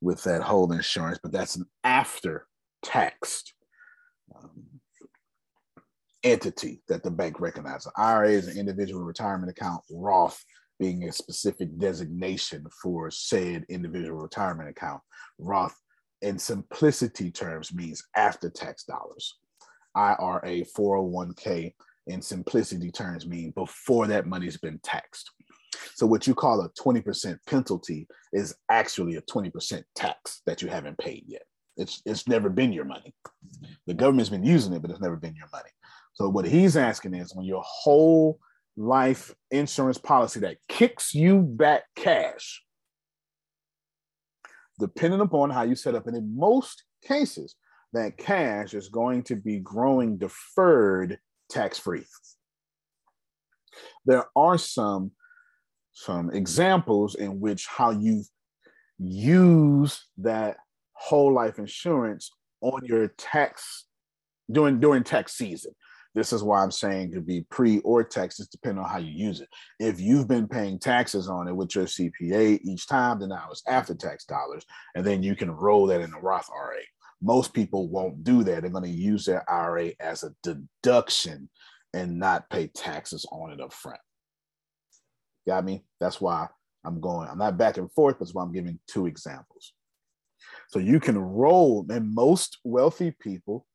with 0.00 0.22
that 0.22 0.40
whole 0.40 0.72
insurance, 0.72 1.18
but 1.22 1.32
that's 1.32 1.56
an 1.56 1.66
after 1.84 2.46
taxed 2.82 3.52
um, 4.34 4.64
entity 6.24 6.80
that 6.88 7.02
the 7.02 7.10
bank 7.10 7.40
recognizes. 7.40 7.92
IRA 7.98 8.30
is 8.30 8.48
an 8.48 8.56
individual 8.56 9.04
retirement 9.04 9.50
account, 9.50 9.82
Roth 9.90 10.42
being 10.80 11.06
a 11.06 11.12
specific 11.12 11.78
designation 11.78 12.64
for 12.82 13.10
said 13.10 13.66
individual 13.68 14.18
retirement 14.18 14.70
account. 14.70 15.02
Roth, 15.38 15.76
in 16.22 16.38
simplicity 16.38 17.30
terms, 17.30 17.70
means 17.70 18.02
after 18.16 18.48
tax 18.48 18.84
dollars. 18.84 19.36
IRA, 19.94 20.64
401k, 20.74 21.74
in 22.06 22.22
simplicity 22.22 22.90
terms, 22.90 23.26
mean 23.26 23.52
before 23.52 24.06
that 24.06 24.26
money's 24.26 24.56
been 24.56 24.78
taxed. 24.82 25.30
So, 25.94 26.06
what 26.06 26.26
you 26.26 26.34
call 26.34 26.60
a 26.60 26.70
20% 26.70 27.38
penalty 27.46 28.06
is 28.32 28.54
actually 28.70 29.16
a 29.16 29.22
20% 29.22 29.82
tax 29.94 30.42
that 30.46 30.62
you 30.62 30.68
haven't 30.68 30.98
paid 30.98 31.24
yet. 31.26 31.42
It's, 31.76 32.02
it's 32.06 32.26
never 32.26 32.48
been 32.48 32.72
your 32.72 32.84
money. 32.84 33.14
The 33.86 33.94
government's 33.94 34.30
been 34.30 34.44
using 34.44 34.72
it, 34.72 34.82
but 34.82 34.90
it's 34.90 35.00
never 35.00 35.16
been 35.16 35.34
your 35.34 35.48
money. 35.52 35.70
So, 36.14 36.28
what 36.28 36.46
he's 36.46 36.76
asking 36.76 37.14
is 37.14 37.34
when 37.34 37.46
your 37.46 37.62
whole 37.64 38.38
life 38.76 39.34
insurance 39.50 39.98
policy 39.98 40.40
that 40.40 40.58
kicks 40.68 41.14
you 41.14 41.40
back 41.40 41.84
cash, 41.94 42.62
depending 44.78 45.20
upon 45.20 45.50
how 45.50 45.62
you 45.62 45.74
set 45.74 45.94
up, 45.94 46.06
and 46.06 46.16
in 46.16 46.36
most 46.36 46.84
cases, 47.04 47.56
that 47.92 48.18
cash 48.18 48.74
is 48.74 48.88
going 48.88 49.22
to 49.24 49.36
be 49.36 49.58
growing 49.58 50.18
deferred 50.18 51.18
tax 51.48 51.78
free. 51.78 52.04
There 54.04 54.24
are 54.34 54.58
some 54.58 55.12
some 55.92 56.30
examples 56.30 57.14
in 57.14 57.40
which 57.40 57.66
how 57.66 57.90
you 57.90 58.22
use 58.98 60.04
that 60.18 60.58
whole 60.92 61.32
life 61.32 61.58
insurance 61.58 62.30
on 62.60 62.84
your 62.84 63.08
tax 63.08 63.86
during 64.50 64.80
during 64.80 65.04
tax 65.04 65.34
season. 65.34 65.72
This 66.14 66.32
is 66.32 66.42
why 66.42 66.62
I'm 66.62 66.70
saying 66.70 67.12
could 67.12 67.26
be 67.26 67.46
pre 67.50 67.80
or 67.80 68.02
tax, 68.02 68.38
just 68.38 68.50
depending 68.50 68.82
on 68.82 68.88
how 68.88 68.98
you 68.98 69.12
use 69.12 69.42
it. 69.42 69.48
If 69.78 70.00
you've 70.00 70.26
been 70.26 70.48
paying 70.48 70.78
taxes 70.78 71.28
on 71.28 71.46
it 71.46 71.54
with 71.54 71.74
your 71.74 71.84
CPA 71.84 72.58
each 72.62 72.86
time, 72.86 73.20
then 73.20 73.28
now 73.28 73.48
it's 73.50 73.62
after 73.68 73.94
tax 73.94 74.24
dollars, 74.24 74.64
and 74.94 75.04
then 75.04 75.22
you 75.22 75.36
can 75.36 75.50
roll 75.50 75.86
that 75.88 76.00
in 76.00 76.14
a 76.14 76.20
Roth 76.20 76.48
IRA. 76.50 76.80
Most 77.22 77.54
people 77.54 77.88
won't 77.88 78.24
do 78.24 78.44
that. 78.44 78.62
They're 78.62 78.70
going 78.70 78.84
to 78.84 78.90
use 78.90 79.24
their 79.24 79.48
IRA 79.50 79.92
as 80.00 80.22
a 80.22 80.34
deduction 80.42 81.48
and 81.94 82.18
not 82.18 82.50
pay 82.50 82.66
taxes 82.68 83.24
on 83.32 83.52
it 83.52 83.60
up 83.60 83.72
front. 83.72 84.00
Got 85.46 85.64
me? 85.64 85.84
That's 86.00 86.20
why 86.20 86.48
I'm 86.84 87.00
going. 87.00 87.28
I'm 87.28 87.38
not 87.38 87.56
back 87.56 87.78
and 87.78 87.90
forth, 87.92 88.16
that's 88.18 88.34
why 88.34 88.42
I'm 88.42 88.52
giving 88.52 88.78
two 88.86 89.06
examples. 89.06 89.72
So 90.68 90.78
you 90.78 91.00
can 91.00 91.18
roll, 91.18 91.86
and 91.88 92.14
most 92.14 92.58
wealthy 92.64 93.14
people 93.20 93.66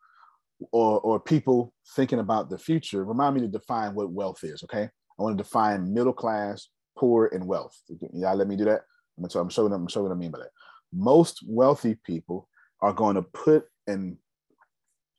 or, 0.71 0.99
or 1.01 1.19
people 1.19 1.73
thinking 1.95 2.19
about 2.19 2.49
the 2.49 2.57
future, 2.57 3.03
remind 3.03 3.35
me 3.35 3.41
to 3.41 3.47
define 3.47 3.95
what 3.95 4.11
wealth 4.11 4.43
is, 4.43 4.63
okay? 4.63 4.83
I 4.83 5.23
want 5.23 5.37
to 5.37 5.43
define 5.43 5.93
middle 5.93 6.13
class, 6.13 6.67
poor, 6.97 7.29
and 7.33 7.45
wealth. 7.45 7.75
Yeah, 8.13 8.33
let 8.33 8.47
me 8.47 8.55
do 8.55 8.65
that. 8.65 8.81
I'm, 9.17 9.27
I'm 9.35 9.49
showing 9.49 9.73
I'm 9.73 9.87
showing 9.87 10.09
what 10.09 10.15
I 10.15 10.17
mean 10.17 10.31
by 10.31 10.39
that. 10.39 10.51
Most 10.93 11.39
wealthy 11.47 11.95
people 12.05 12.47
are 12.81 12.93
going 12.93 13.15
to 13.15 13.21
put 13.21 13.65
an 13.87 14.17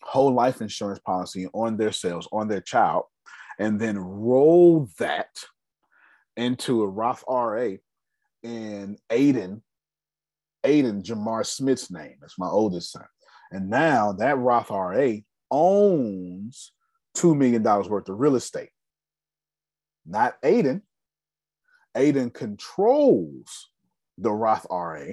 whole 0.02 0.32
life 0.32 0.60
insurance 0.60 0.98
policy 0.98 1.46
on 1.54 1.76
their 1.76 1.92
sales, 1.92 2.28
on 2.32 2.48
their 2.48 2.60
child, 2.60 3.04
and 3.58 3.80
then 3.80 3.98
roll 3.98 4.88
that 4.98 5.28
into 6.36 6.82
a 6.82 6.88
Roth 6.88 7.22
RA 7.28 7.76
in 8.42 8.98
Aiden, 9.10 9.62
Aiden 10.64 11.02
Jamar 11.02 11.46
Smith's 11.46 11.90
name. 11.90 12.16
That's 12.20 12.38
my 12.38 12.48
oldest 12.48 12.92
son. 12.92 13.04
And 13.52 13.70
now 13.70 14.12
that 14.12 14.38
Roth 14.38 14.70
RA 14.70 15.10
owns 15.50 16.72
$2 17.16 17.36
million 17.36 17.62
worth 17.62 18.08
of 18.08 18.18
real 18.18 18.36
estate. 18.36 18.70
Not 20.06 20.40
Aiden. 20.42 20.82
Aiden 21.96 22.32
controls 22.32 23.68
the 24.18 24.32
Roth 24.32 24.66
RA. 24.70 25.12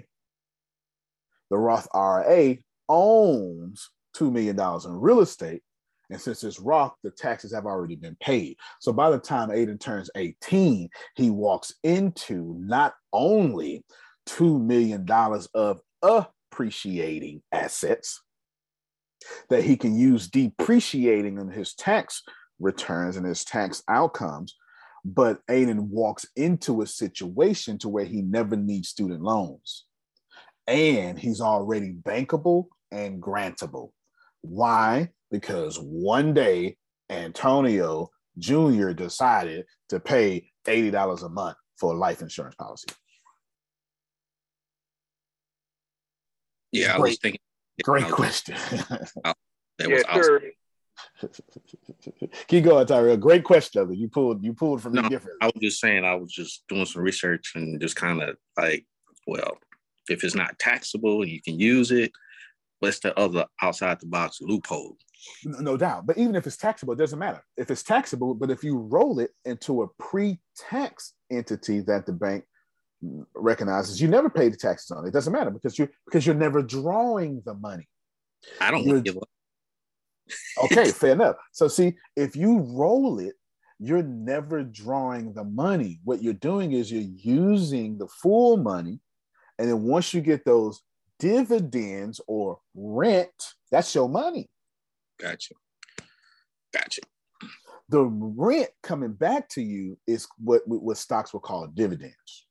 The 1.50 1.58
Roth 1.58 1.88
RA 1.94 2.54
owns 2.88 3.90
$2 4.16 4.32
million 4.32 4.60
in 4.60 5.02
real 5.02 5.22
estate. 5.22 5.62
And 6.10 6.20
since 6.20 6.44
it's 6.44 6.60
Roth, 6.60 6.96
the 7.04 7.12
taxes 7.12 7.54
have 7.54 7.66
already 7.66 7.96
been 7.96 8.18
paid. 8.20 8.58
So 8.80 8.92
by 8.92 9.12
the 9.12 9.20
time 9.20 9.50
Aiden 9.50 9.80
turns 9.80 10.10
18, 10.16 10.90
he 11.16 11.30
walks 11.30 11.74
into 11.84 12.56
not 12.60 12.96
only 13.14 13.86
$2 14.28 14.60
million 14.62 15.08
of 15.54 15.82
appreciating 16.02 17.42
assets 17.52 18.22
that 19.50 19.64
he 19.64 19.78
can 19.78 19.96
use 19.98 20.28
depreciating 20.28 21.38
in 21.38 21.50
his 21.52 21.76
tax 21.76 22.24
returns 22.60 23.16
and 23.18 23.26
his 23.26 23.44
tax 23.44 23.84
outcomes, 23.88 24.56
but 25.06 25.46
Aiden 25.48 25.90
walks 25.90 26.26
into 26.36 26.82
a 26.82 26.88
situation 26.88 27.78
to 27.80 27.90
where 27.90 28.06
he 28.06 28.22
never 28.22 28.56
needs 28.56 28.90
student 28.90 29.22
loans. 29.22 29.86
And 30.70 31.18
he's 31.18 31.42
already 31.42 31.94
bankable 31.94 32.66
and 32.92 33.22
grantable. 33.22 33.90
Why? 34.42 35.10
Because 35.32 35.78
one 35.80 36.34
day 36.36 36.78
Antonio 37.10 38.10
Jr. 38.38 38.92
decided 38.92 39.66
to 39.90 40.00
pay 40.00 40.52
$80 40.68 41.24
a 41.26 41.30
month 41.30 41.58
for 41.80 41.94
a 41.94 41.98
life 41.98 42.22
insurance 42.22 42.54
policy. 42.56 42.88
Yeah, 46.72 46.94
I 46.94 46.98
Great. 47.00 47.10
was 47.10 47.20
thinking. 47.20 47.42
Great 47.84 48.06
was- 48.06 48.14
question. 48.14 48.56
that 48.90 49.36
Yes, 49.80 49.90
was 49.90 50.04
awesome. 50.08 50.24
sir. 50.24 51.30
Keep 52.48 52.66
going, 52.66 52.86
Tyrell. 52.86 53.18
Great 53.18 53.44
question. 53.44 53.88
though. 53.88 53.94
You 53.94 54.10
pulled 54.10 54.44
you 54.44 54.54
pulled 54.54 54.82
from 54.82 54.94
No, 54.94 55.02
me 55.04 55.10
different. 55.10 55.38
I 55.42 55.46
was 55.48 55.56
just 55.62 55.80
saying, 55.80 56.04
I 56.06 56.16
was 56.16 56.32
just 56.32 56.64
doing 56.68 56.86
some 56.86 57.02
research 57.02 57.54
and 57.56 57.80
just 57.82 57.96
kind 57.96 58.22
of 58.22 58.36
like, 58.58 58.86
well, 59.26 59.58
if 60.12 60.24
it's 60.24 60.36
not 60.36 60.58
taxable 60.60 61.22
and 61.22 61.32
you 61.32 61.42
can 61.42 61.60
use 61.60 61.92
it, 61.92 62.12
what's 62.80 63.00
the 63.00 63.18
other 63.20 63.46
outside 63.62 64.00
the 64.00 64.08
box 64.08 64.40
loophole? 64.42 64.98
No 65.44 65.60
no 65.60 65.78
doubt. 65.78 66.06
But 66.06 66.18
even 66.18 66.36
if 66.36 66.48
it's 66.48 66.58
taxable, 66.58 66.94
it 66.94 66.98
doesn't 66.98 67.20
matter. 67.20 67.44
If 67.58 67.70
it's 67.72 67.84
taxable, 67.84 68.34
but 68.34 68.50
if 68.50 68.64
you 68.64 68.78
roll 68.78 69.20
it 69.20 69.32
into 69.46 69.82
a 69.84 69.88
pre-tax 70.00 71.14
entity 71.30 71.82
that 71.82 72.06
the 72.06 72.14
bank 72.14 72.46
recognizes, 73.34 74.02
you 74.02 74.08
never 74.08 74.30
pay 74.30 74.50
the 74.50 74.58
taxes 74.58 74.92
on 74.92 75.06
it. 75.06 75.10
It 75.10 75.14
doesn't 75.14 75.34
matter 75.34 75.52
because 75.52 75.78
you 75.78 75.90
because 76.06 76.26
you're 76.26 76.36
never 76.36 76.62
drawing 76.62 77.42
the 77.46 77.54
money. 77.54 77.88
I 78.62 78.72
don't 78.72 78.84
You're- 78.86 79.02
give 79.02 79.18
up. 79.18 79.30
Okay, 80.64 80.92
fair 81.02 81.14
enough. 81.14 81.38
So 81.52 81.68
see, 81.68 81.96
if 82.16 82.36
you 82.36 82.60
roll 82.60 83.20
it, 83.20 83.34
you're 83.80 84.04
never 84.04 84.64
drawing 84.64 85.34
the 85.34 85.44
money. 85.44 86.00
What 86.04 86.22
you're 86.22 86.34
doing 86.34 86.74
is 86.74 86.92
you're 86.92 87.02
using 87.02 87.98
the 87.98 88.08
full 88.08 88.58
money. 88.58 89.00
And 89.60 89.68
then 89.68 89.84
once 89.84 90.14
you 90.14 90.22
get 90.22 90.46
those 90.46 90.82
dividends 91.20 92.22
or 92.28 92.60
rent, 92.74 93.30
that's 93.70 93.94
your 93.94 94.08
money. 94.08 94.50
Gotcha. 95.20 95.54
Gotcha. 96.74 97.02
The 97.90 98.04
rent 98.04 98.70
coming 98.82 99.12
back 99.12 99.50
to 99.50 99.62
you 99.62 99.98
is 100.08 100.28
what, 100.38 100.62
what 100.66 100.98
stocks 100.98 101.34
will 101.34 101.42
call 101.42 101.68
dividends. 101.68 102.46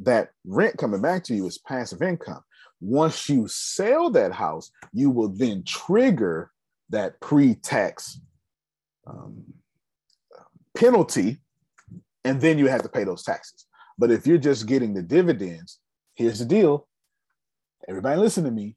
That 0.00 0.30
rent 0.44 0.76
coming 0.76 1.02
back 1.02 1.22
to 1.24 1.34
you 1.34 1.46
is 1.46 1.58
passive 1.58 2.02
income. 2.02 2.42
Once 2.80 3.28
you 3.28 3.46
sell 3.46 4.10
that 4.10 4.32
house, 4.32 4.72
you 4.92 5.10
will 5.10 5.28
then 5.28 5.62
trigger 5.64 6.50
that 6.88 7.20
pre 7.20 7.54
tax 7.54 8.18
um, 9.06 9.44
penalty, 10.74 11.38
and 12.24 12.40
then 12.40 12.58
you 12.58 12.66
have 12.66 12.82
to 12.82 12.88
pay 12.88 13.04
those 13.04 13.22
taxes. 13.22 13.66
But 14.00 14.10
if 14.10 14.26
you're 14.26 14.38
just 14.38 14.66
getting 14.66 14.94
the 14.94 15.02
dividends, 15.02 15.78
here's 16.14 16.38
the 16.38 16.46
deal. 16.46 16.88
Everybody 17.86 18.18
listen 18.18 18.44
to 18.44 18.50
me. 18.50 18.74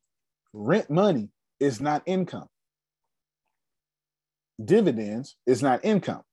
Rent 0.52 0.90
money 0.90 1.30
is 1.62 1.80
not 1.80 2.04
income. 2.06 2.50
Dividends 4.64 5.38
is 5.48 5.64
not 5.64 5.86
income. 5.86 6.24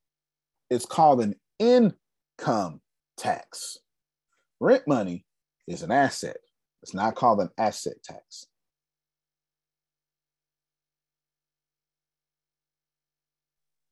It's 0.69 0.85
called 0.85 1.21
an 1.21 1.35
income 1.57 2.81
tax. 3.15 3.77
Rent 4.59 4.85
money 4.85 5.25
is 5.69 5.83
an 5.83 5.91
asset. 5.91 6.37
It's 6.83 6.93
not 6.93 7.15
called 7.15 7.39
an 7.39 7.49
asset 7.57 7.95
tax. 8.03 8.45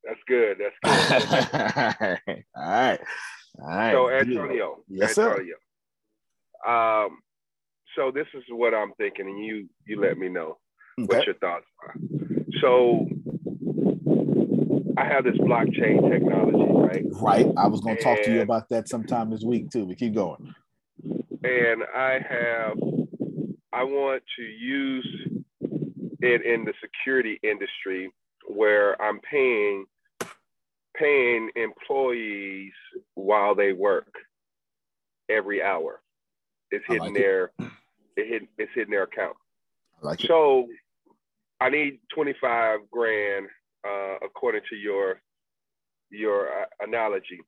That's 0.03 0.19
good. 0.27 0.57
That's 0.59 0.75
good. 1.51 1.61
All 1.61 2.09
right. 2.27 2.45
All 2.53 2.69
right. 2.69 2.99
So 3.59 4.09
Antonio. 4.09 4.83
Yes, 4.87 5.17
Antonio. 5.17 5.55
sir. 6.65 6.71
Um, 6.71 7.19
so 7.95 8.11
this 8.11 8.27
is 8.33 8.43
what 8.51 8.73
I'm 8.73 8.93
thinking, 8.97 9.27
and 9.27 9.43
you 9.43 9.67
you 9.85 10.01
let 10.01 10.17
me 10.17 10.29
know 10.29 10.57
okay. 10.99 11.17
what 11.17 11.25
your 11.25 11.35
thoughts 11.35 11.65
are. 11.83 11.95
So 12.61 13.07
I 14.97 15.05
have 15.05 15.23
this 15.23 15.37
blockchain 15.37 16.09
technology, 16.11 16.71
right? 16.73 17.05
Right. 17.21 17.47
I 17.57 17.67
was 17.67 17.79
going 17.81 17.97
to 17.97 18.03
talk 18.03 18.21
to 18.23 18.33
you 18.33 18.41
about 18.41 18.69
that 18.69 18.89
sometime 18.89 19.29
this 19.29 19.43
week 19.43 19.69
too, 19.71 19.85
but 19.85 19.97
keep 19.97 20.13
going. 20.13 20.53
And 21.43 21.83
I 21.95 22.19
have, 22.29 22.77
I 23.71 23.83
want 23.83 24.23
to 24.37 24.43
use 24.43 25.07
it 26.19 26.41
in 26.45 26.65
the 26.65 26.73
security 26.81 27.39
industry 27.43 28.11
where 28.47 29.01
I'm 29.01 29.19
paying 29.21 29.85
paying 30.99 31.49
employees 31.55 32.73
while 33.15 33.55
they 33.55 33.73
work 33.73 34.11
every 35.29 35.63
hour. 35.63 36.01
It's 36.71 36.85
hitting 36.87 37.01
like 37.01 37.13
their 37.15 37.51
it. 37.59 37.71
it 38.17 38.27
hit, 38.27 38.41
it's 38.57 38.71
hitting 38.75 38.91
their 38.91 39.03
account. 39.03 39.35
I 40.03 40.07
like 40.07 40.19
so 40.21 40.67
it. 40.69 40.69
I 41.61 41.69
need 41.69 41.99
25 42.13 42.79
grand 42.91 43.47
uh, 43.87 44.15
according 44.23 44.61
to 44.69 44.75
your 44.75 45.21
your 46.11 46.47
uh, 46.47 46.65
analogy. 46.81 47.39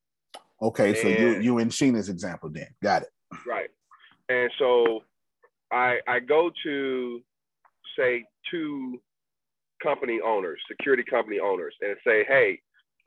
Okay, 0.61 0.89
and, 0.89 0.97
so 0.97 1.07
you 1.07 1.39
you 1.39 1.57
in 1.59 1.69
Sheena's 1.69 2.09
example 2.09 2.49
then. 2.49 2.67
Got 2.81 3.03
it. 3.03 3.09
Right. 3.45 3.69
And 4.29 4.51
so 4.57 5.03
I 5.71 5.99
I 6.07 6.19
go 6.19 6.51
to 6.63 7.21
say 7.97 8.25
two 8.49 8.99
company 9.83 10.19
owners, 10.25 10.59
security 10.67 11.03
company 11.03 11.39
owners, 11.39 11.73
and 11.81 11.95
say, 12.05 12.23
hey, 12.27 12.59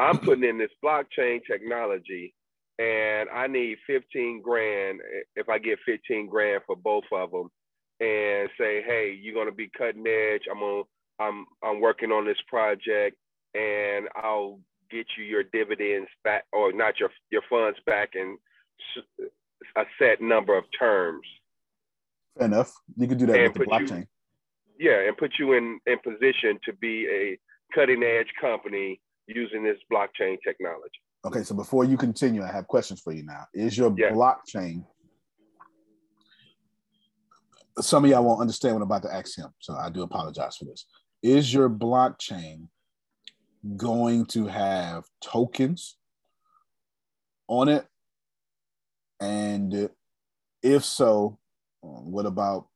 I'm 0.05 0.19
putting 0.19 0.45
in 0.45 0.59
this 0.59 0.71
blockchain 0.85 1.41
technology 1.51 2.35
and 2.79 3.29
I 3.31 3.47
need 3.47 3.79
15 3.87 4.43
grand 4.43 5.01
if 5.35 5.49
I 5.49 5.59
get 5.59 5.79
15 5.87 6.27
grand 6.27 6.63
for 6.67 6.77
both 6.77 7.05
of 7.13 7.31
them 7.31 7.51
and 8.01 8.51
say, 8.59 8.83
hey, 8.83 9.19
you're 9.21 9.35
gonna 9.35 9.55
be 9.55 9.71
cutting 9.77 10.07
edge. 10.07 10.43
I'm 10.51 10.63
on 10.63 10.85
I'm 11.19 11.47
I'm 11.63 11.81
working 11.81 12.11
on 12.11 12.27
this 12.27 12.41
project 12.49 13.17
and 13.55 14.09
I'll 14.17 14.59
get 14.91 15.07
you 15.17 15.25
your 15.25 15.45
dividends 15.45 16.09
back 16.23 16.45
or 16.53 16.73
not 16.73 17.01
your 17.01 17.11
your 17.31 17.43
funds 17.49 17.79
back 17.87 18.11
in 18.15 18.37
a 19.77 19.85
set 19.99 20.21
number 20.21 20.57
of 20.57 20.65
terms. 20.79 21.27
Fair 22.37 22.47
enough. 22.47 22.75
You 22.97 23.09
could 23.09 23.19
do 23.19 23.27
that 23.27 23.37
and 23.39 23.57
with 23.57 23.69
the 23.69 23.75
blockchain. 23.75 24.07
You, 24.77 24.91
yeah, 24.91 25.09
and 25.09 25.17
put 25.17 25.33
you 25.39 25.55
in 25.55 25.79
in 25.87 25.99
position 26.01 26.59
to 26.65 26.73
be 26.75 27.07
a 27.09 27.39
cutting 27.75 28.03
edge 28.03 28.29
company 28.41 29.01
using 29.27 29.63
this 29.63 29.79
blockchain 29.93 30.37
technology. 30.43 31.01
Okay, 31.25 31.43
so 31.43 31.55
before 31.55 31.85
you 31.85 31.97
continue, 31.97 32.43
I 32.43 32.53
have 32.53 32.67
questions 32.67 33.01
for 33.01 33.13
you 33.13 33.25
now. 33.25 33.45
Is 33.55 33.79
your 33.79 33.95
yeah. 33.97 34.11
blockchain? 34.11 34.85
Some 37.81 38.05
of 38.05 38.11
y'all 38.11 38.25
won't 38.25 38.41
understand 38.41 38.75
what 38.75 38.83
I'm 38.83 38.91
about 38.91 39.03
to 39.03 39.15
ask 39.15 39.37
him, 39.37 39.49
so 39.59 39.75
I 39.75 39.91
do 39.91 40.03
apologize 40.03 40.57
for 40.57 40.67
this. 40.67 40.87
Is 41.23 41.53
your 41.53 41.71
blockchain 41.71 42.69
going 43.77 44.27
to 44.27 44.47
have 44.47 45.05
tokens 45.23 45.97
on 47.49 47.69
it? 47.69 47.87
And 49.21 49.89
if 50.63 50.85
so, 50.85 51.39
what 51.81 52.27
about 52.27 52.69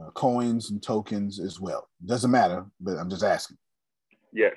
uh, 0.00 0.10
coins 0.10 0.70
and 0.70 0.80
tokens 0.80 1.40
as 1.40 1.60
well? 1.60 1.88
Doesn't 2.04 2.30
matter, 2.30 2.64
but 2.80 2.96
I'm 2.96 3.10
just 3.10 3.24
asking. 3.24 3.58
Yes. 4.32 4.54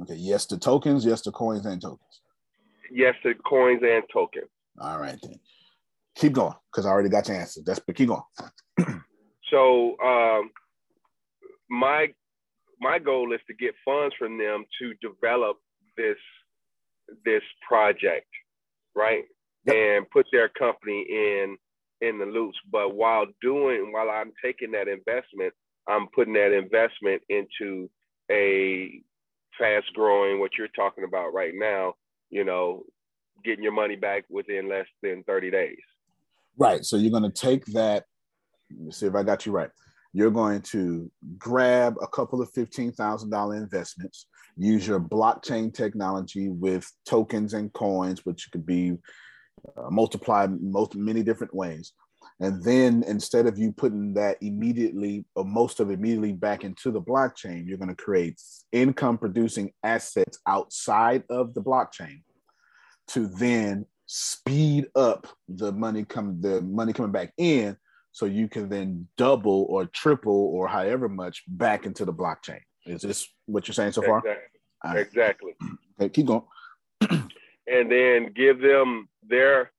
Okay. 0.00 0.14
Yes 0.14 0.46
to 0.46 0.58
tokens. 0.58 1.04
Yes 1.04 1.20
to 1.22 1.32
coins 1.32 1.66
and 1.66 1.80
tokens. 1.80 2.20
Yes 2.90 3.14
to 3.22 3.34
coins 3.34 3.82
and 3.82 4.02
tokens. 4.12 4.48
All 4.80 4.98
right 4.98 5.18
then. 5.22 5.38
Keep 6.16 6.34
going 6.34 6.54
because 6.70 6.86
I 6.86 6.90
already 6.90 7.08
got 7.08 7.28
your 7.28 7.38
answer. 7.38 7.60
That's 7.64 7.80
but 7.80 7.96
keep 7.96 8.08
going. 8.08 8.22
so 9.50 9.96
um, 10.04 10.50
my 11.70 12.08
my 12.80 12.98
goal 12.98 13.32
is 13.32 13.40
to 13.46 13.54
get 13.54 13.74
funds 13.84 14.14
from 14.18 14.38
them 14.38 14.64
to 14.80 14.94
develop 15.00 15.56
this 15.96 16.18
this 17.24 17.42
project, 17.66 18.26
right? 18.94 19.24
Yep. 19.66 19.76
And 19.76 20.10
put 20.10 20.26
their 20.32 20.48
company 20.48 21.06
in 21.08 21.56
in 22.00 22.18
the 22.18 22.26
loops. 22.26 22.58
But 22.70 22.94
while 22.94 23.26
doing 23.40 23.90
while 23.92 24.10
I'm 24.10 24.32
taking 24.44 24.72
that 24.72 24.88
investment, 24.88 25.54
I'm 25.88 26.08
putting 26.14 26.34
that 26.34 26.52
investment 26.52 27.22
into 27.28 27.88
a 28.30 29.02
fast 29.58 29.92
growing 29.94 30.40
what 30.40 30.52
you're 30.58 30.68
talking 30.68 31.04
about 31.04 31.32
right 31.32 31.52
now, 31.54 31.94
you 32.30 32.44
know, 32.44 32.84
getting 33.44 33.62
your 33.62 33.72
money 33.72 33.96
back 33.96 34.24
within 34.30 34.68
less 34.68 34.86
than 35.02 35.22
30 35.24 35.50
days. 35.50 35.76
Right. 36.58 36.84
So 36.84 36.96
you're 36.96 37.10
going 37.10 37.30
to 37.30 37.30
take 37.30 37.64
that. 37.66 38.04
Let 38.70 38.86
me 38.86 38.92
see 38.92 39.06
if 39.06 39.14
I 39.14 39.22
got 39.22 39.46
you 39.46 39.52
right 39.52 39.70
you're 40.12 40.30
going 40.30 40.60
to 40.60 41.10
grab 41.38 41.96
a 42.02 42.06
couple 42.06 42.42
of 42.42 42.52
$15,000 42.52 43.56
investments, 43.56 44.26
use 44.56 44.86
your 44.86 45.00
blockchain 45.00 45.72
technology 45.72 46.48
with 46.48 46.90
tokens 47.06 47.54
and 47.54 47.72
coins, 47.72 48.24
which 48.24 48.50
could 48.52 48.66
be 48.66 48.96
uh, 49.76 49.90
multiplied 49.90 50.60
most 50.60 50.94
many 50.94 51.22
different 51.22 51.54
ways. 51.54 51.92
And 52.42 52.60
then 52.64 53.04
instead 53.06 53.46
of 53.46 53.56
you 53.56 53.70
putting 53.70 54.14
that 54.14 54.36
immediately 54.40 55.24
or 55.36 55.44
most 55.44 55.78
of 55.78 55.90
it 55.90 55.94
immediately 55.94 56.32
back 56.32 56.64
into 56.64 56.90
the 56.90 57.00
blockchain, 57.00 57.68
you're 57.68 57.78
going 57.78 57.88
to 57.88 57.94
create 57.94 58.42
income 58.72 59.16
producing 59.16 59.70
assets 59.84 60.40
outside 60.48 61.22
of 61.30 61.54
the 61.54 61.62
blockchain 61.62 62.22
to 63.08 63.28
then 63.28 63.86
speed 64.06 64.88
up 64.96 65.28
the 65.48 65.70
money 65.70 66.04
come 66.04 66.40
the 66.40 66.60
money 66.62 66.92
coming 66.92 67.12
back 67.12 67.32
in 67.38 67.76
so 68.10 68.26
you 68.26 68.48
can 68.48 68.68
then 68.68 69.06
double 69.16 69.66
or 69.70 69.86
triple 69.86 70.50
or 70.52 70.66
however 70.66 71.08
much 71.08 71.44
back 71.46 71.86
into 71.86 72.04
the 72.04 72.12
blockchain. 72.12 72.60
Is 72.86 73.02
this 73.02 73.28
what 73.46 73.68
you're 73.68 73.74
saying 73.74 73.92
so 73.92 74.02
far? 74.02 74.18
Exactly. 74.18 74.42
Right. 74.84 74.98
exactly. 74.98 75.52
Okay, 76.00 76.08
keep 76.08 76.26
going. 76.26 76.42
and 77.10 77.92
then 77.92 78.32
give 78.34 78.60
them 78.60 79.08
their 79.28 79.70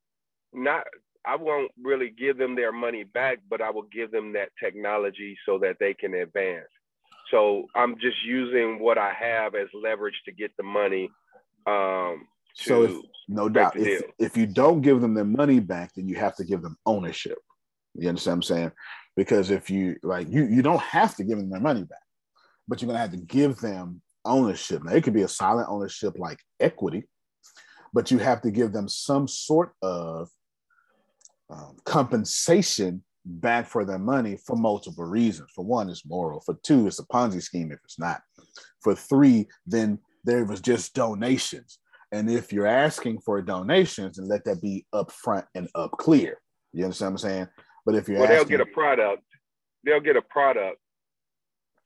not 0.53 0.85
I 1.25 1.35
won't 1.35 1.71
really 1.81 2.09
give 2.09 2.37
them 2.37 2.55
their 2.55 2.71
money 2.71 3.03
back, 3.03 3.39
but 3.49 3.61
I 3.61 3.69
will 3.69 3.87
give 3.91 4.11
them 4.11 4.33
that 4.33 4.49
technology 4.61 5.37
so 5.45 5.57
that 5.59 5.77
they 5.79 5.93
can 5.93 6.13
advance. 6.13 6.67
So 7.31 7.67
I'm 7.75 7.95
just 7.99 8.17
using 8.25 8.79
what 8.79 8.97
I 8.97 9.13
have 9.13 9.55
as 9.55 9.67
leverage 9.73 10.19
to 10.25 10.31
get 10.31 10.51
the 10.57 10.63
money. 10.63 11.09
Um, 11.65 12.27
so, 12.55 12.83
if, 12.83 12.95
no 13.27 13.49
doubt, 13.49 13.75
if, 13.75 14.03
if 14.19 14.37
you 14.37 14.45
don't 14.45 14.81
give 14.81 15.01
them 15.01 15.13
their 15.13 15.23
money 15.25 15.59
back, 15.59 15.93
then 15.95 16.07
you 16.07 16.15
have 16.15 16.35
to 16.35 16.43
give 16.43 16.61
them 16.61 16.77
ownership. 16.85 17.39
You 17.95 18.09
understand 18.09 18.37
what 18.37 18.49
I'm 18.49 18.55
saying? 18.55 18.71
Because 19.15 19.49
if 19.49 19.69
you 19.69 19.95
like 20.03 20.27
you 20.29 20.45
you 20.45 20.61
don't 20.61 20.81
have 20.81 21.15
to 21.17 21.23
give 21.23 21.37
them 21.37 21.49
their 21.49 21.59
money 21.59 21.83
back, 21.83 21.99
but 22.67 22.81
you're 22.81 22.87
gonna 22.87 22.99
have 22.99 23.11
to 23.11 23.17
give 23.17 23.57
them 23.57 24.01
ownership. 24.25 24.83
Now 24.83 24.93
it 24.93 25.03
could 25.03 25.13
be 25.13 25.21
a 25.21 25.27
silent 25.27 25.69
ownership 25.69 26.17
like 26.17 26.39
equity, 26.59 27.07
but 27.93 28.11
you 28.11 28.17
have 28.17 28.41
to 28.41 28.51
give 28.51 28.73
them 28.73 28.87
some 28.87 29.27
sort 29.27 29.73
of 29.81 30.29
um, 31.53 31.77
compensation 31.85 33.03
back 33.25 33.67
for 33.67 33.85
their 33.85 33.99
money 33.99 34.37
for 34.45 34.55
multiple 34.55 35.05
reasons. 35.05 35.51
For 35.55 35.63
one, 35.63 35.89
it's 35.89 36.05
moral. 36.05 36.41
For 36.41 36.55
two, 36.63 36.87
it's 36.87 36.99
a 36.99 37.05
Ponzi 37.05 37.41
scheme 37.41 37.71
if 37.71 37.79
it's 37.83 37.99
not. 37.99 38.21
For 38.81 38.95
three, 38.95 39.47
then 39.65 39.99
there 40.23 40.45
was 40.45 40.61
just 40.61 40.93
donations. 40.93 41.79
And 42.11 42.29
if 42.29 42.53
you're 42.53 42.67
asking 42.67 43.21
for 43.21 43.41
donations, 43.41 44.19
and 44.19 44.27
let 44.27 44.45
that 44.45 44.61
be 44.61 44.85
upfront 44.93 45.45
and 45.55 45.67
up 45.73 45.91
clear. 45.91 46.39
You 46.71 46.83
understand 46.83 47.13
what 47.13 47.23
I'm 47.23 47.29
saying? 47.29 47.47
But 47.85 47.95
if 47.95 48.07
you're 48.07 48.19
well, 48.19 48.31
asking, 48.31 48.49
they'll 48.49 48.57
get 48.57 48.67
a 48.67 48.73
product. 48.73 49.23
They'll 49.83 49.99
get 49.99 50.15
a 50.15 50.21
product 50.21 50.77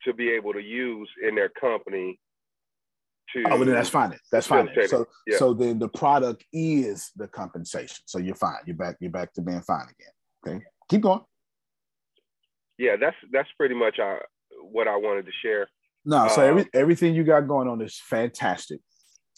to 0.04 0.14
be 0.14 0.30
able 0.30 0.54
to 0.54 0.62
use 0.62 1.10
in 1.28 1.36
their 1.36 1.50
company. 1.50 2.20
To 3.34 3.44
oh, 3.46 3.50
well, 3.50 3.66
then 3.66 3.76
that's 3.76 3.90
fine. 3.90 4.18
That's 4.32 4.48
fine. 4.48 4.70
So, 4.88 5.06
Yeah. 5.26 5.38
so 5.38 5.54
then 5.54 5.80
the 5.80 5.90
product 5.90 6.46
is 6.54 7.12
the 7.16 7.28
compensation. 7.28 8.04
So 8.06 8.20
you're 8.20 8.36
fine. 8.36 8.60
You're 8.66 8.78
back. 8.78 8.96
You're 9.02 9.12
back 9.12 9.34
to 9.34 9.42
being 9.42 9.62
fine 9.62 9.86
again. 10.00 10.56
Okay, 10.56 10.66
keep 10.90 11.02
going. 11.02 11.22
yeah, 12.78 12.96
that's 12.96 13.18
that's 13.34 13.50
pretty 13.58 13.76
much 13.76 14.00
uh, 14.00 14.20
what 14.62 14.88
I 14.88 14.96
wanted 14.96 15.26
to 15.26 15.32
share. 15.42 15.68
No, 16.06 16.28
so 16.30 16.42
Um, 16.44 16.50
every, 16.50 16.70
everything 16.74 17.16
you 17.16 17.24
got 17.26 17.48
going 17.48 17.68
on 17.68 17.82
is 17.82 18.00
fantastic. 18.00 18.80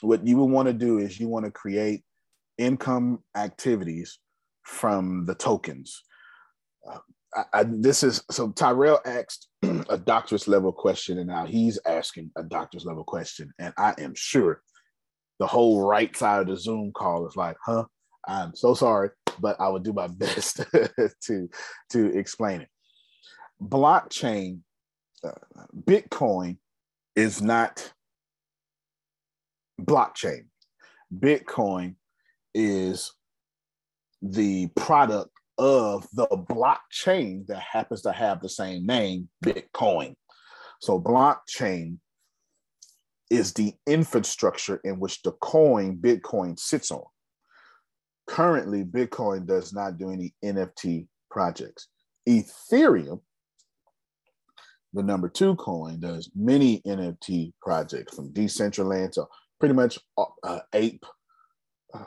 What 0.01 0.25
you 0.27 0.37
would 0.37 0.51
want 0.51 0.67
to 0.67 0.73
do 0.73 0.99
is 0.99 1.19
you 1.19 1.27
want 1.27 1.45
to 1.45 1.51
create 1.51 2.03
income 2.59 3.23
activities 3.35 4.19
from 4.63 5.25
the 5.25 5.33
tokens. 5.33 6.03
Uh, 6.87 6.99
I, 7.53 7.63
this 7.63 8.03
is 8.03 8.23
so 8.31 8.49
Tyrell 8.51 8.99
asked 9.05 9.47
a 9.89 9.97
doctor's 9.97 10.47
level 10.47 10.71
question, 10.71 11.19
and 11.19 11.27
now 11.27 11.45
he's 11.45 11.79
asking 11.85 12.31
a 12.35 12.43
doctor's 12.43 12.85
level 12.85 13.03
question, 13.03 13.53
and 13.59 13.73
I 13.77 13.93
am 13.99 14.13
sure 14.15 14.61
the 15.39 15.47
whole 15.47 15.85
right 15.85 16.15
side 16.15 16.41
of 16.41 16.47
the 16.47 16.57
Zoom 16.57 16.91
call 16.91 17.27
is 17.27 17.35
like, 17.35 17.55
"Huh? 17.63 17.85
I'm 18.27 18.55
so 18.55 18.73
sorry, 18.73 19.09
but 19.39 19.59
I 19.59 19.69
will 19.69 19.79
do 19.79 19.93
my 19.93 20.07
best 20.17 20.61
to 21.23 21.49
to 21.91 22.17
explain 22.17 22.61
it." 22.61 22.69
Blockchain 23.61 24.61
uh, 25.23 25.31
Bitcoin 25.75 26.57
is 27.15 27.41
not 27.41 27.91
blockchain. 29.79 30.45
Bitcoin 31.13 31.95
is 32.53 33.13
the 34.21 34.67
product 34.75 35.31
of 35.59 36.07
the 36.13 36.25
blockchain 36.27 37.45
that 37.47 37.59
happens 37.59 38.01
to 38.03 38.11
have 38.11 38.41
the 38.41 38.49
same 38.49 38.85
name, 38.85 39.29
Bitcoin. 39.45 40.15
So, 40.81 40.99
blockchain 40.99 41.97
is 43.29 43.53
the 43.53 43.73
infrastructure 43.85 44.79
in 44.83 44.99
which 44.99 45.21
the 45.21 45.33
coin 45.33 45.97
Bitcoin 45.97 46.57
sits 46.57 46.89
on. 46.89 47.03
Currently, 48.27 48.85
Bitcoin 48.85 49.45
does 49.45 49.73
not 49.73 49.97
do 49.97 50.09
any 50.11 50.33
NFT 50.43 51.07
projects. 51.29 51.89
Ethereum 52.27 53.21
the 54.93 55.03
number 55.03 55.29
two 55.29 55.55
coin 55.55 55.99
does 55.99 56.31
many 56.35 56.81
NFT 56.81 57.53
projects 57.61 58.15
from 58.15 58.33
Decentraland 58.33 59.11
to 59.13 59.25
pretty 59.59 59.75
much 59.75 59.99
uh, 60.17 60.59
Ape, 60.73 61.05
uh, 61.93 62.05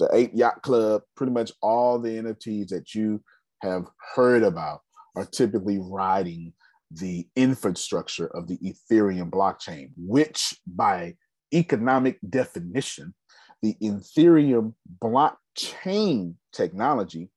the 0.00 0.08
Ape 0.12 0.32
Yacht 0.34 0.62
Club, 0.62 1.02
pretty 1.16 1.32
much 1.32 1.52
all 1.62 1.98
the 1.98 2.08
NFTs 2.08 2.68
that 2.68 2.94
you 2.94 3.22
have 3.62 3.86
heard 4.14 4.42
about 4.42 4.80
are 5.16 5.26
typically 5.26 5.78
riding 5.80 6.52
the 6.90 7.28
infrastructure 7.36 8.26
of 8.28 8.48
the 8.48 8.58
Ethereum 8.58 9.30
blockchain, 9.30 9.90
which 9.96 10.54
by 10.66 11.14
economic 11.54 12.18
definition, 12.28 13.14
the 13.62 13.76
Ethereum 13.82 14.74
blockchain 15.00 16.34
technology 16.52 17.28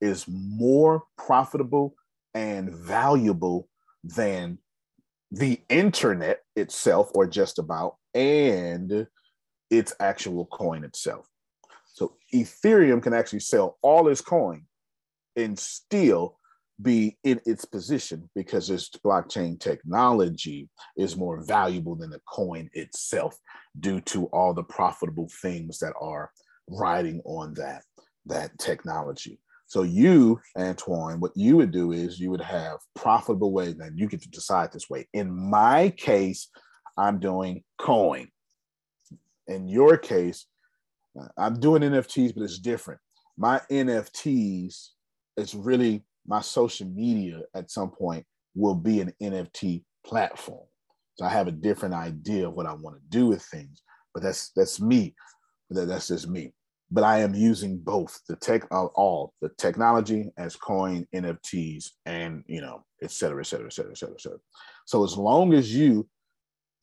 is 0.00 0.26
more 0.28 1.04
profitable 1.16 1.94
and 2.34 2.74
valuable 2.74 3.68
than 4.04 4.58
the 5.30 5.60
internet 5.68 6.40
itself, 6.56 7.10
or 7.14 7.26
just 7.26 7.58
about, 7.58 7.96
and 8.14 9.06
its 9.70 9.94
actual 10.00 10.46
coin 10.46 10.84
itself. 10.84 11.28
Ethereum 12.34 13.02
can 13.02 13.14
actually 13.14 13.40
sell 13.40 13.78
all 13.82 14.08
its 14.08 14.20
coin 14.20 14.64
and 15.36 15.58
still 15.58 16.38
be 16.80 17.18
in 17.24 17.40
its 17.44 17.64
position 17.64 18.28
because 18.34 18.70
its 18.70 18.90
blockchain 19.04 19.58
technology 19.58 20.68
is 20.96 21.16
more 21.16 21.42
valuable 21.44 21.96
than 21.96 22.10
the 22.10 22.20
coin 22.28 22.70
itself 22.72 23.36
due 23.80 24.00
to 24.02 24.26
all 24.26 24.54
the 24.54 24.62
profitable 24.62 25.28
things 25.42 25.78
that 25.78 25.94
are 26.00 26.30
riding 26.68 27.20
on 27.24 27.54
that 27.54 27.82
that 28.26 28.56
technology. 28.58 29.40
So 29.66 29.82
you, 29.82 30.40
Antoine, 30.56 31.20
what 31.20 31.32
you 31.34 31.56
would 31.56 31.72
do 31.72 31.92
is 31.92 32.18
you 32.18 32.30
would 32.30 32.40
have 32.40 32.78
profitable 32.94 33.52
ways, 33.52 33.76
and 33.78 33.98
you 33.98 34.06
get 34.08 34.22
to 34.22 34.30
decide 34.30 34.72
this 34.72 34.88
way. 34.88 35.08
In 35.12 35.30
my 35.30 35.90
case, 35.90 36.48
I'm 36.96 37.20
doing 37.20 37.64
coin. 37.78 38.28
In 39.46 39.68
your 39.68 39.96
case, 39.96 40.46
I'm 41.36 41.58
doing 41.60 41.82
NFTs, 41.82 42.34
but 42.34 42.42
it's 42.42 42.58
different. 42.58 43.00
My 43.36 43.60
NFTs, 43.70 44.88
it's 45.36 45.54
really 45.54 46.04
my 46.26 46.40
social 46.40 46.86
media 46.86 47.42
at 47.54 47.70
some 47.70 47.90
point 47.90 48.24
will 48.54 48.74
be 48.74 49.00
an 49.00 49.12
NFT 49.22 49.84
platform. 50.04 50.66
So 51.14 51.24
I 51.24 51.30
have 51.30 51.48
a 51.48 51.52
different 51.52 51.94
idea 51.94 52.48
of 52.48 52.54
what 52.54 52.66
I 52.66 52.74
want 52.74 52.96
to 52.96 53.02
do 53.08 53.26
with 53.26 53.42
things, 53.42 53.82
but 54.14 54.22
that's 54.22 54.50
that's 54.54 54.80
me. 54.80 55.14
That, 55.70 55.86
that's 55.86 56.08
just 56.08 56.28
me 56.28 56.52
but 56.90 57.04
I 57.04 57.18
am 57.18 57.34
using 57.34 57.78
both 57.78 58.20
the 58.28 58.36
tech 58.36 58.66
uh, 58.70 58.86
all 58.86 59.34
the 59.42 59.50
technology 59.58 60.30
as 60.38 60.56
coin, 60.56 61.06
NFTs, 61.14 61.90
and 62.06 62.44
you 62.46 62.60
know, 62.60 62.84
et 63.02 63.10
cetera, 63.10 63.40
et 63.40 63.46
cetera, 63.46 63.66
et 63.66 63.72
cetera, 63.72 63.92
et 63.92 63.98
cetera, 63.98 64.14
et 64.14 64.20
cetera. 64.20 64.38
So 64.86 65.04
as 65.04 65.16
long 65.16 65.52
as 65.52 65.74
you, 65.74 66.08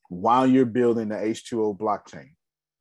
while 0.09 0.45
you're 0.45 0.65
building 0.65 1.09
the 1.09 1.15
H2O 1.15 1.77
blockchain, 1.77 2.29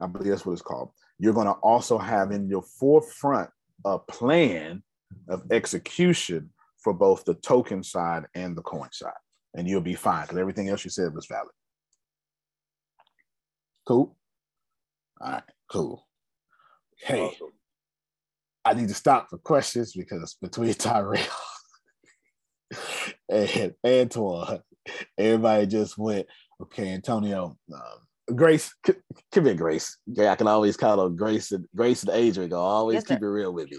I 0.00 0.06
believe 0.06 0.30
that's 0.30 0.44
what 0.44 0.52
it's 0.52 0.62
called, 0.62 0.90
you're 1.18 1.34
going 1.34 1.46
to 1.46 1.52
also 1.52 1.98
have 1.98 2.32
in 2.32 2.48
your 2.48 2.62
forefront 2.62 3.50
a 3.84 3.98
plan 3.98 4.82
of 5.28 5.42
execution 5.50 6.50
for 6.78 6.92
both 6.92 7.24
the 7.24 7.34
token 7.34 7.82
side 7.82 8.24
and 8.34 8.56
the 8.56 8.62
coin 8.62 8.88
side. 8.92 9.12
And 9.54 9.68
you'll 9.68 9.80
be 9.80 9.94
fine 9.94 10.22
because 10.22 10.38
everything 10.38 10.68
else 10.68 10.84
you 10.84 10.90
said 10.90 11.14
was 11.14 11.26
valid. 11.26 11.48
Cool. 13.86 14.16
All 15.20 15.32
right, 15.32 15.42
cool. 15.70 16.06
Hey, 16.98 17.30
I 18.64 18.74
need 18.74 18.88
to 18.88 18.94
stop 18.94 19.28
for 19.30 19.38
questions 19.38 19.92
because 19.92 20.36
between 20.40 20.74
Tyrell 20.74 21.20
and 23.28 23.74
Antoine, 23.86 24.60
everybody 25.18 25.66
just 25.66 25.98
went, 25.98 26.26
okay, 26.62 26.88
Antonio, 26.88 27.56
um, 27.72 28.03
Grace, 28.34 28.74
c- 28.86 28.94
come 29.32 29.44
here, 29.46 29.54
Grace. 29.54 29.98
Yeah, 30.06 30.32
I 30.32 30.36
can 30.36 30.46
always 30.48 30.76
call 30.76 31.02
her 31.02 31.08
Grace 31.10 31.52
and 31.52 31.66
Grace 31.76 32.02
and 32.04 32.12
Adrian. 32.12 32.50
Go 32.50 32.60
always 32.60 32.94
Yes, 32.96 33.04
keep 33.04 33.18
sir. 33.20 33.26
it 33.26 33.30
real 33.30 33.52
with 33.52 33.70
me. 33.70 33.78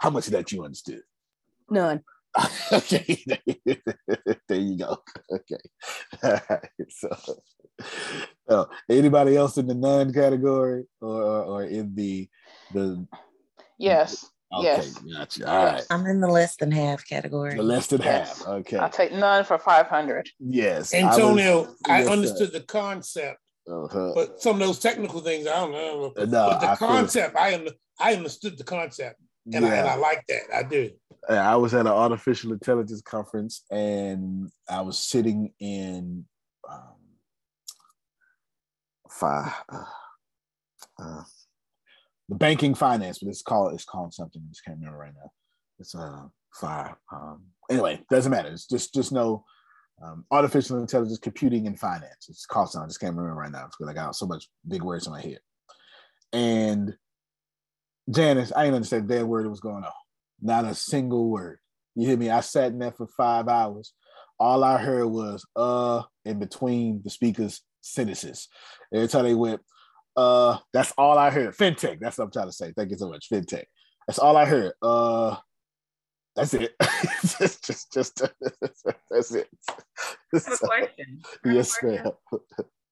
How 0.00 0.10
much 0.10 0.26
of 0.26 0.32
that 0.34 0.52
you 0.52 0.64
understood? 0.64 1.00
None. 1.68 2.02
okay, 2.72 3.18
there 4.48 4.58
you 4.58 4.78
go. 4.78 4.98
Okay, 5.32 5.56
All 6.22 6.40
right. 6.48 6.68
So, 6.90 7.10
uh, 8.48 8.64
anybody 8.88 9.36
else 9.36 9.56
in 9.58 9.66
the 9.66 9.74
none 9.74 10.12
category 10.12 10.84
or, 11.00 11.08
or, 11.10 11.42
or 11.44 11.64
in 11.64 11.92
the 11.96 12.28
the 12.72 13.04
Yes. 13.78 14.24
Okay, 14.52 14.64
Yes. 14.64 14.94
gotcha. 14.98 15.48
All 15.50 15.64
right. 15.64 15.86
I'm 15.90 16.06
in 16.06 16.20
the 16.20 16.28
less 16.28 16.56
than 16.56 16.70
half 16.72 17.04
category. 17.08 17.54
The 17.56 17.62
less 17.62 17.86
than 17.88 18.02
Yes. 18.02 18.38
half. 18.38 18.48
Okay. 18.48 18.76
I'll 18.76 18.88
take 18.90 19.12
none 19.12 19.44
for 19.44 19.58
five 19.58 19.86
hundred. 19.88 20.28
Yes. 20.38 20.94
I 20.94 21.04
was- 21.04 21.16
Antonio, 21.18 21.74
I, 21.88 21.98
yes, 21.98 22.06
sir. 22.06 22.12
understood 22.12 22.52
the 22.52 22.60
concept, 22.60 23.38
Uh-huh. 23.70 24.12
but 24.14 24.42
some 24.42 24.60
of 24.60 24.66
those 24.66 24.80
technical 24.80 25.20
things 25.20 25.46
I 25.46 25.56
don't 25.56 25.72
know. 25.72 26.12
Uh, 26.16 26.24
no, 26.24 26.48
but 26.48 26.60
the 26.60 26.70
I 26.70 26.76
concept, 26.76 27.36
I 27.36 27.50
am 27.50 27.68
I 28.00 28.14
understood 28.14 28.58
the 28.58 28.64
concept, 28.64 29.20
and, 29.52 29.64
I, 29.64 29.76
and 29.76 29.88
I 29.88 29.94
like 29.96 30.24
that. 30.28 30.42
I 30.54 30.62
do. 30.62 30.90
I 31.28 31.56
was 31.56 31.74
at 31.74 31.80
an 31.80 31.88
artificial 31.88 32.52
intelligence 32.52 33.02
conference 33.02 33.64
and 33.70 34.50
I 34.68 34.80
was 34.80 34.98
sitting 34.98 35.52
in 35.60 36.24
um, 36.68 36.96
fi- 39.08 39.54
uh, 39.68 39.84
uh, 40.98 41.22
the 42.28 42.34
banking 42.34 42.74
finance, 42.74 43.18
but 43.18 43.28
it's 43.28 43.42
called 43.42 43.74
it's 43.74 43.84
called 43.84 44.14
something. 44.14 44.42
I 44.44 44.48
just 44.48 44.64
can't 44.64 44.78
remember 44.78 44.98
right 44.98 45.14
now. 45.14 45.30
It's 45.78 45.94
uh 45.94 46.24
fire. 46.54 46.96
Um, 47.12 47.44
anyway, 47.70 48.00
doesn't 48.10 48.30
matter. 48.30 48.50
It's 48.50 48.66
just 48.66 48.94
just 48.94 49.12
know 49.12 49.44
um, 50.02 50.24
artificial 50.30 50.78
intelligence 50.78 51.18
computing 51.18 51.66
and 51.66 51.78
finance. 51.78 52.26
It's 52.28 52.46
called 52.46 52.70
something. 52.70 52.86
I 52.86 52.88
just 52.88 53.00
can't 53.00 53.14
remember 53.14 53.40
right 53.40 53.52
now 53.52 53.66
because 53.66 53.88
I 53.88 53.94
got 53.94 54.16
so 54.16 54.26
much 54.26 54.48
big 54.66 54.82
words 54.82 55.06
in 55.06 55.12
my 55.12 55.20
head. 55.20 55.40
And 56.32 56.94
Janice, 58.10 58.52
I 58.54 58.62
didn't 58.62 58.76
understand 58.76 59.08
damn 59.08 59.28
word 59.28 59.44
that 59.44 59.50
was 59.50 59.60
going 59.60 59.84
on. 59.84 59.92
Not 60.40 60.64
a 60.64 60.74
single 60.74 61.28
word. 61.28 61.58
You 61.94 62.08
hear 62.08 62.16
me? 62.16 62.30
I 62.30 62.40
sat 62.40 62.72
in 62.72 62.78
there 62.78 62.92
for 62.92 63.06
five 63.08 63.48
hours. 63.48 63.92
All 64.38 64.64
I 64.64 64.78
heard 64.78 65.06
was 65.06 65.44
uh 65.54 66.02
in 66.24 66.38
between 66.38 67.02
the 67.04 67.10
speakers' 67.10 67.62
sentences. 67.82 68.48
Every 68.94 69.08
time 69.08 69.24
they 69.24 69.34
went, 69.34 69.60
uh, 70.16 70.58
that's 70.72 70.92
all 70.96 71.18
I 71.18 71.30
heard. 71.30 71.54
FinTech. 71.54 71.98
That's 72.00 72.16
what 72.16 72.24
I'm 72.24 72.30
trying 72.30 72.48
to 72.48 72.52
say. 72.52 72.72
Thank 72.74 72.90
you 72.90 72.96
so 72.96 73.10
much. 73.10 73.28
FinTech. 73.30 73.64
That's 74.06 74.18
all 74.18 74.36
I 74.36 74.46
heard. 74.46 74.72
Uh 74.80 75.36
that's 76.36 76.54
it. 76.54 76.74
just, 77.38 77.64
just, 77.64 77.92
just 77.92 78.22
that's 79.10 79.34
it. 79.34 79.48
I 79.68 79.74
have 80.32 80.46
a 80.52 80.56
question. 80.66 81.22
I 81.44 81.48
have 81.48 81.52
a 81.52 81.54
yes, 81.54 81.76
question. 81.76 82.04
ma'am. 82.04 82.12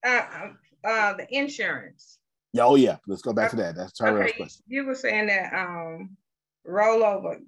Uh, 0.05 0.87
uh 0.87 1.13
the 1.13 1.27
insurance. 1.31 2.17
Yeah, 2.53 2.65
oh 2.65 2.75
yeah. 2.75 2.97
Let's 3.07 3.21
go 3.21 3.33
back 3.33 3.51
to 3.51 3.55
that. 3.57 3.75
That's 3.75 3.93
Tyrell's 3.93 4.29
Okay, 4.29 4.37
question. 4.37 4.63
you 4.67 4.85
were 4.85 4.95
saying 4.95 5.27
that 5.27 5.53
um 5.53 6.17
rollover, 6.67 7.39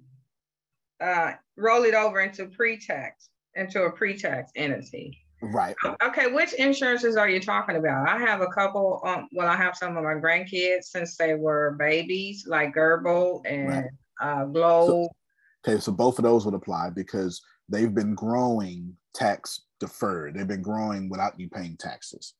uh 1.00 1.32
roll 1.56 1.82
it 1.84 1.94
over 1.94 2.20
into 2.20 2.46
pre-tax, 2.46 3.28
into 3.54 3.82
a 3.84 3.92
pre-tax 3.92 4.50
entity. 4.56 5.18
Right. 5.44 5.74
Okay, 6.04 6.28
which 6.32 6.52
insurances 6.52 7.16
are 7.16 7.28
you 7.28 7.40
talking 7.40 7.74
about? 7.74 8.08
I 8.08 8.16
have 8.18 8.42
a 8.42 8.46
couple, 8.46 9.02
um, 9.04 9.28
well, 9.32 9.48
I 9.48 9.56
have 9.56 9.76
some 9.76 9.96
of 9.96 10.04
my 10.04 10.14
grandkids 10.14 10.84
since 10.84 11.16
they 11.16 11.34
were 11.34 11.74
babies, 11.80 12.46
like 12.46 12.72
Gerber 12.74 13.38
and 13.44 13.68
Right. 13.68 13.84
uh 14.20 14.44
Globe. 14.44 15.10
Okay, 15.66 15.80
so 15.80 15.92
both 15.92 16.18
of 16.18 16.24
those 16.24 16.44
would 16.44 16.54
apply 16.54 16.90
because 16.90 17.40
they've 17.68 17.94
been 17.94 18.14
growing 18.14 18.96
tax 19.14 19.62
deferred. 19.78 20.34
They've 20.34 20.46
been 20.46 20.62
growing 20.62 21.08
without 21.08 21.38
you 21.38 21.48
paying 21.48 21.76
taxes. 21.76 22.34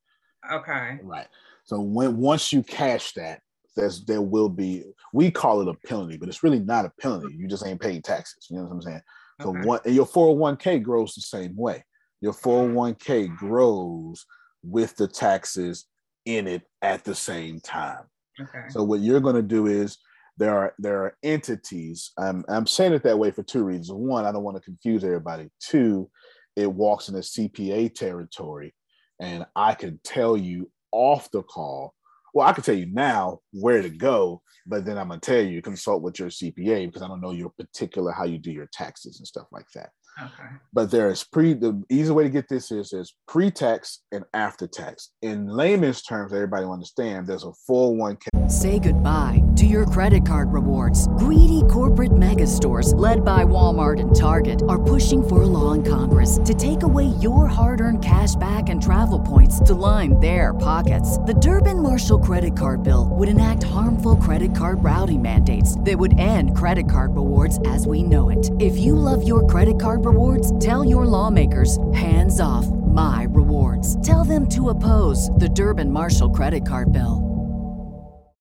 Okay, 0.50 0.98
Right. 1.02 1.28
So 1.64 1.80
when 1.80 2.16
once 2.16 2.52
you 2.52 2.62
cash 2.62 3.12
that, 3.12 3.40
there's 3.76 4.04
there 4.04 4.20
will 4.20 4.48
be 4.48 4.84
we 5.12 5.30
call 5.30 5.60
it 5.62 5.68
a 5.68 5.88
penalty, 5.88 6.16
but 6.16 6.28
it's 6.28 6.42
really 6.42 6.58
not 6.58 6.84
a 6.84 6.92
penalty. 7.00 7.34
You 7.38 7.46
just 7.46 7.66
ain't 7.66 7.80
paying 7.80 8.02
taxes. 8.02 8.48
You 8.50 8.56
know 8.56 8.64
what 8.64 8.72
I'm 8.72 8.82
saying? 8.82 9.00
So 9.40 9.50
Okay. 9.50 9.66
one 9.66 9.80
and 9.84 9.94
your 9.94 10.06
401k 10.06 10.82
grows 10.82 11.14
the 11.14 11.20
same 11.20 11.56
way. 11.56 11.84
Your 12.20 12.32
401k 12.32 13.36
grows 13.36 14.26
with 14.62 14.96
the 14.96 15.08
taxes 15.08 15.86
in 16.24 16.46
it 16.46 16.62
at 16.82 17.04
the 17.04 17.14
same 17.14 17.60
time. 17.60 18.04
okay, 18.40 18.68
So 18.68 18.82
what 18.82 19.00
you're 19.00 19.20
going 19.20 19.36
to 19.36 19.42
do 19.42 19.66
is 19.66 19.98
there 20.38 20.56
are 20.56 20.74
there 20.78 21.04
are 21.04 21.16
entities. 21.22 22.12
I'm 22.18 22.44
I'm 22.48 22.66
saying 22.66 22.92
it 22.92 23.02
that 23.04 23.18
way 23.18 23.30
for 23.30 23.42
two 23.42 23.64
reasons. 23.64 23.92
One, 23.92 24.24
I 24.24 24.32
don't 24.32 24.44
want 24.44 24.56
to 24.56 24.62
confuse 24.62 25.04
everybody. 25.04 25.50
Two, 25.60 26.10
it 26.56 26.72
walks 26.72 27.08
in 27.08 27.14
a 27.16 27.18
CPA 27.18 27.94
territory, 27.94 28.74
and 29.20 29.46
I 29.54 29.74
can 29.74 30.00
tell 30.04 30.36
you 30.36 30.70
off 30.90 31.30
the 31.30 31.42
call. 31.42 31.94
Well, 32.34 32.46
I 32.46 32.52
can 32.52 32.64
tell 32.64 32.74
you 32.74 32.86
now 32.86 33.40
where 33.52 33.82
to 33.82 33.90
go, 33.90 34.40
but 34.66 34.84
then 34.86 34.96
I'm 34.96 35.08
gonna 35.08 35.20
tell 35.20 35.42
you 35.42 35.60
consult 35.60 36.02
with 36.02 36.18
your 36.18 36.28
CPA 36.28 36.86
because 36.86 37.02
I 37.02 37.08
don't 37.08 37.20
know 37.20 37.32
your 37.32 37.50
particular 37.50 38.12
how 38.12 38.24
you 38.24 38.38
do 38.38 38.50
your 38.50 38.68
taxes 38.72 39.18
and 39.18 39.26
stuff 39.26 39.46
like 39.52 39.66
that. 39.74 39.90
Okay, 40.20 40.56
But 40.72 40.90
there 40.90 41.10
is 41.10 41.24
pre 41.24 41.54
the 41.54 41.82
easy 41.90 42.10
way 42.10 42.24
to 42.24 42.30
get 42.30 42.48
this 42.48 42.70
is 42.70 42.90
there's 42.90 43.14
pre-tax 43.28 44.00
and 44.12 44.24
after 44.34 44.66
tax. 44.66 45.10
In 45.22 45.46
layman's 45.46 46.02
terms, 46.02 46.32
everybody 46.32 46.64
will 46.64 46.72
understand 46.72 47.26
there's 47.26 47.44
a 47.44 47.52
401k. 47.70 48.50
Say 48.50 48.78
goodbye 48.78 49.42
to 49.56 49.66
your 49.66 49.86
credit 49.86 50.26
card 50.26 50.52
rewards. 50.52 51.08
Greedy 51.18 51.62
corporate 51.70 52.16
mega 52.16 52.46
stores, 52.46 52.92
led 52.94 53.24
by 53.24 53.44
Walmart 53.44 54.00
and 54.00 54.14
Target, 54.14 54.62
are 54.68 54.82
pushing 54.82 55.26
for 55.26 55.42
a 55.42 55.46
law 55.46 55.72
in 55.72 55.82
Congress 55.82 56.38
to 56.44 56.54
take 56.54 56.82
away 56.82 57.06
your 57.20 57.46
hard 57.46 57.80
earned 57.80 58.04
cash 58.04 58.34
back 58.36 58.68
and 58.68 58.82
travel 58.82 59.20
points 59.20 59.60
to 59.60 59.74
line 59.74 60.18
their 60.20 60.54
pockets. 60.54 61.18
The 61.18 61.34
Durbin 61.34 61.82
Marshall 61.82 62.18
credit 62.18 62.56
card 62.56 62.82
bill 62.82 63.08
would 63.12 63.28
enact 63.28 63.62
harmful 63.62 64.16
credit 64.16 64.54
card 64.56 64.82
routing 64.82 65.22
mandates 65.22 65.78
that 65.80 65.98
would 65.98 66.18
end 66.18 66.56
credit 66.56 66.90
card 66.90 67.14
rewards 67.14 67.58
as 67.66 67.86
we 67.86 68.02
know 68.02 68.28
it. 68.30 68.50
If 68.58 68.76
you 68.78 68.96
love 68.96 69.26
your 69.26 69.46
credit 69.46 69.80
card 69.80 70.01
rewards, 70.04 70.56
tell 70.58 70.84
your 70.84 71.06
lawmakers 71.06 71.78
hands 71.92 72.40
off 72.40 72.66
my 72.66 73.26
rewards. 73.30 74.00
Tell 74.06 74.24
them 74.24 74.48
to 74.50 74.70
oppose 74.70 75.30
the 75.30 75.48
Durbin 75.48 75.90
Marshall 75.90 76.30
credit 76.30 76.66
card 76.66 76.92
bill. 76.92 77.28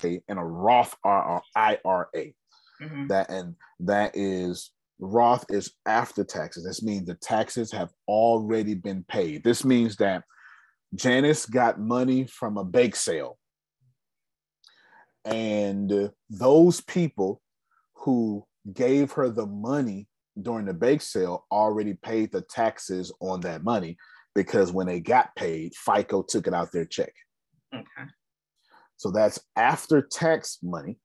and 0.04 0.40
a 0.40 0.44
Roth 0.44 0.96
IRA. 1.06 2.34
mhm, 2.82 3.08
That 3.08 3.30
and 3.30 3.56
that 3.82 4.12
is 4.16 4.72
Roth 5.00 5.46
is 5.50 5.74
after 5.86 6.24
taxes. 6.24 6.64
This 6.64 6.82
means 6.84 7.06
the 7.06 7.16
taxes 7.16 7.72
have 7.72 7.92
already 8.08 8.74
been 8.76 9.04
paid. 9.04 9.44
This 9.44 9.64
means 9.64 9.96
that 9.98 10.24
Janice 10.96 11.46
got 11.46 11.80
money 11.80 12.26
from 12.28 12.58
a 12.58 12.64
bake 12.64 12.96
sale. 12.96 13.38
And 15.26 15.92
uh, 15.92 16.10
those 16.30 16.82
people 16.82 17.42
who 17.94 18.46
gave 18.74 19.12
her 19.14 19.30
the 19.30 19.46
money 19.46 20.08
during 20.40 20.66
the 20.66 20.74
bake 20.74 21.02
sale 21.02 21.46
already 21.52 21.94
paid 21.94 22.32
the 22.32 22.42
taxes 22.42 23.12
on 23.20 23.42
that 23.42 23.64
money 23.64 23.98
because 24.36 24.72
when 24.72 24.88
they 24.88 25.00
got 25.00 25.36
paid, 25.36 25.74
FICA 25.88 26.28
took 26.28 26.48
it 26.48 26.54
out 26.54 26.72
their 26.72 26.86
check. 26.86 27.14
okay, 27.74 28.10
So 28.98 29.12
that's 29.12 29.40
after 29.56 30.02
tax 30.02 30.60
money. 30.64 30.98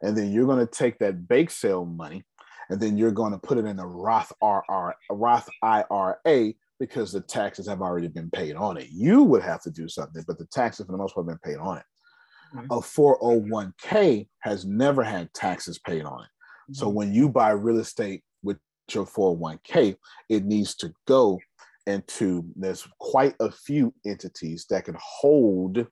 And 0.00 0.16
then 0.16 0.32
you're 0.32 0.46
going 0.46 0.66
to 0.66 0.72
take 0.72 0.98
that 0.98 1.28
bake 1.28 1.50
sale 1.50 1.84
money 1.84 2.24
and 2.70 2.80
then 2.80 2.96
you're 2.96 3.12
going 3.12 3.32
to 3.32 3.38
put 3.38 3.58
it 3.58 3.66
in 3.66 3.78
a 3.78 3.86
Roth 3.86 4.32
RR, 4.42 4.94
Roth 5.10 5.48
IRA 5.62 6.54
because 6.80 7.12
the 7.12 7.20
taxes 7.20 7.68
have 7.68 7.82
already 7.82 8.08
been 8.08 8.30
paid 8.30 8.56
on 8.56 8.76
it. 8.78 8.88
You 8.90 9.22
would 9.22 9.42
have 9.42 9.62
to 9.62 9.70
do 9.70 9.86
something, 9.88 10.24
but 10.26 10.38
the 10.38 10.46
taxes 10.46 10.86
for 10.86 10.92
the 10.92 10.98
most 10.98 11.14
part 11.14 11.28
have 11.28 11.38
been 11.40 11.52
paid 11.52 11.60
on 11.60 11.78
it. 11.78 11.84
Mhm. 12.54 12.66
A 12.76 12.82
401k 12.82 14.28
has 14.40 14.64
never 14.64 15.02
had 15.02 15.32
taxes 15.34 15.78
paid 15.78 16.04
on 16.04 16.24
it. 16.24 16.28
So 16.74 16.88
when 16.88 17.12
you 17.12 17.28
buy 17.28 17.50
real 17.50 17.78
estate 17.78 18.24
your 18.94 19.06
401k, 19.06 19.96
it 20.28 20.44
needs 20.44 20.74
to 20.76 20.92
go 21.06 21.38
into 21.86 22.44
there's 22.56 22.86
quite 22.98 23.34
a 23.40 23.50
few 23.50 23.92
entities 24.06 24.66
that 24.70 24.84
can 24.84 24.96
hold 25.00 25.86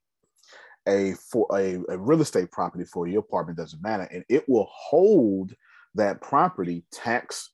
a 0.89 1.13
for 1.15 1.47
a, 1.53 1.79
a 1.89 1.99
real 1.99 2.23
estate 2.23 2.51
property 2.51 2.85
for 2.85 3.07
your 3.07 3.21
apartment 3.21 3.59
doesn't 3.59 3.83
matter. 3.83 4.09
And 4.11 4.25
it 4.29 4.49
will 4.49 4.69
hold 4.71 5.53
that 5.95 6.21
property 6.21 6.85
tax 6.93 7.51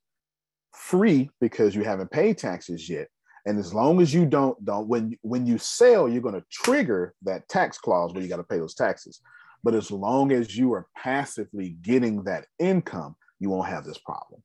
free 0.72 1.30
because 1.40 1.74
you 1.74 1.82
haven't 1.82 2.10
paid 2.10 2.38
taxes 2.38 2.88
yet. 2.88 3.08
And 3.46 3.58
as 3.58 3.72
long 3.72 4.00
as 4.00 4.12
you 4.12 4.26
don't 4.26 4.62
don't 4.64 4.88
when 4.88 5.16
when 5.22 5.46
you 5.46 5.58
sell 5.58 6.08
you're 6.08 6.22
going 6.22 6.34
to 6.34 6.44
trigger 6.50 7.14
that 7.22 7.48
tax 7.48 7.78
clause 7.78 8.12
where 8.12 8.22
you 8.22 8.28
got 8.28 8.36
to 8.36 8.44
pay 8.44 8.58
those 8.58 8.74
taxes. 8.74 9.20
But 9.64 9.74
as 9.74 9.90
long 9.90 10.32
as 10.32 10.56
you 10.56 10.72
are 10.74 10.86
passively 10.96 11.76
getting 11.82 12.22
that 12.24 12.46
income 12.58 13.16
you 13.40 13.50
won't 13.50 13.68
have 13.68 13.84
this 13.84 13.98
problem 13.98 14.42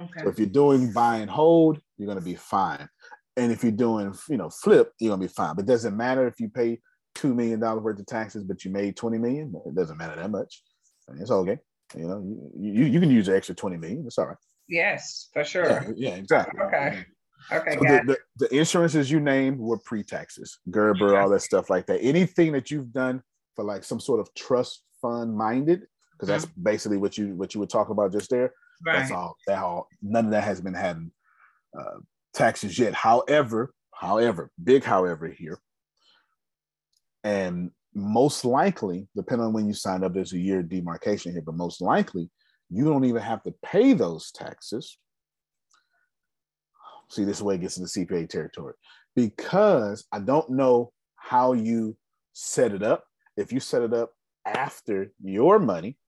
okay, 0.00 0.20
so 0.22 0.28
if 0.28 0.38
you're 0.38 0.48
doing 0.48 0.92
buy 0.92 1.16
and 1.16 1.30
hold, 1.30 1.80
you're 1.96 2.06
going 2.06 2.18
to 2.18 2.24
be 2.24 2.34
fine. 2.34 2.88
And 3.36 3.52
if 3.52 3.62
you're 3.62 3.72
doing, 3.72 4.14
you 4.28 4.36
know, 4.36 4.50
flip, 4.50 4.92
you're 4.98 5.10
going 5.10 5.20
to 5.20 5.26
be 5.26 5.32
fine. 5.32 5.54
But 5.54 5.64
it 5.64 5.68
doesn't 5.68 5.96
matter 5.96 6.26
if 6.26 6.40
you 6.40 6.48
pay 6.48 6.80
two 7.14 7.34
million 7.34 7.60
dollars 7.60 7.82
worth 7.82 7.98
of 7.98 8.06
taxes, 8.06 8.44
but 8.44 8.64
you 8.64 8.70
made 8.70 8.96
20 8.96 9.18
million. 9.18 9.54
It 9.66 9.74
doesn't 9.74 9.96
matter 9.96 10.16
that 10.16 10.30
much. 10.30 10.62
I 11.08 11.12
mean, 11.12 11.22
it's 11.22 11.30
okay. 11.30 11.58
You 11.96 12.06
know, 12.06 12.50
you, 12.58 12.72
you, 12.72 12.84
you 12.84 13.00
can 13.00 13.10
use 13.10 13.26
the 13.26 13.36
extra 13.36 13.54
20 13.54 13.76
million. 13.76 14.04
It's 14.06 14.18
all 14.18 14.26
right. 14.26 14.36
yes, 14.68 15.28
for 15.32 15.44
sure. 15.44 15.92
yeah, 15.96 16.14
exactly. 16.14 16.60
Okay, 16.60 17.04
okay, 17.52 17.74
So 17.74 17.80
the, 17.80 18.02
the, 18.06 18.46
the 18.46 18.56
insurances 18.56 19.10
you 19.10 19.20
named 19.20 19.58
were 19.58 19.78
pre-taxes, 19.78 20.58
Gerber, 20.70 21.18
all 21.18 21.28
that 21.30 21.40
stuff 21.40 21.68
like 21.68 21.86
that. 21.86 22.00
Anything 22.00 22.52
that 22.52 22.70
you've 22.70 22.92
done 22.92 23.22
for 23.56 23.64
like 23.64 23.82
some 23.84 24.00
sort 24.00 24.20
of 24.20 24.32
trust 24.34 24.82
fund 25.02 25.36
minded, 25.36 25.86
because 26.12 26.28
mm-hmm. 26.28 26.40
that's 26.40 26.44
basically 26.46 26.98
what 26.98 27.18
you 27.18 27.34
what 27.34 27.54
you 27.54 27.60
were 27.60 27.66
talking 27.66 27.92
about 27.92 28.12
just 28.12 28.30
there. 28.30 28.52
That's 28.84 29.10
all. 29.10 29.36
That 29.46 29.62
all. 29.62 29.88
None 30.02 30.26
of 30.26 30.30
that 30.32 30.44
has 30.44 30.60
been 30.60 30.74
having 30.74 31.12
uh, 31.78 31.98
taxes 32.34 32.78
yet. 32.78 32.94
However, 32.94 33.74
however, 33.92 34.50
big 34.62 34.84
however 34.84 35.28
here, 35.28 35.58
and 37.24 37.70
most 37.94 38.44
likely, 38.44 39.08
depending 39.16 39.46
on 39.46 39.52
when 39.52 39.66
you 39.66 39.74
sign 39.74 40.04
up, 40.04 40.14
there's 40.14 40.32
a 40.32 40.38
year 40.38 40.62
demarcation 40.62 41.32
here, 41.32 41.42
but 41.42 41.56
most 41.56 41.80
likely, 41.80 42.30
you 42.70 42.84
don't 42.84 43.04
even 43.04 43.20
have 43.20 43.42
to 43.42 43.54
pay 43.64 43.92
those 43.92 44.30
taxes. 44.30 44.96
See, 47.10 47.24
this 47.24 47.42
way 47.42 47.56
it 47.56 47.62
gets 47.62 47.76
into 47.76 47.90
CPA 47.90 48.28
territory 48.28 48.74
because 49.16 50.06
I 50.12 50.20
don't 50.20 50.48
know 50.50 50.92
how 51.16 51.52
you 51.52 51.96
set 52.32 52.72
it 52.72 52.82
up. 52.82 53.04
If 53.36 53.52
you 53.52 53.58
set 53.58 53.82
it 53.82 53.92
up 53.92 54.12
after 54.46 55.12
your 55.20 55.58
money, 55.58 55.98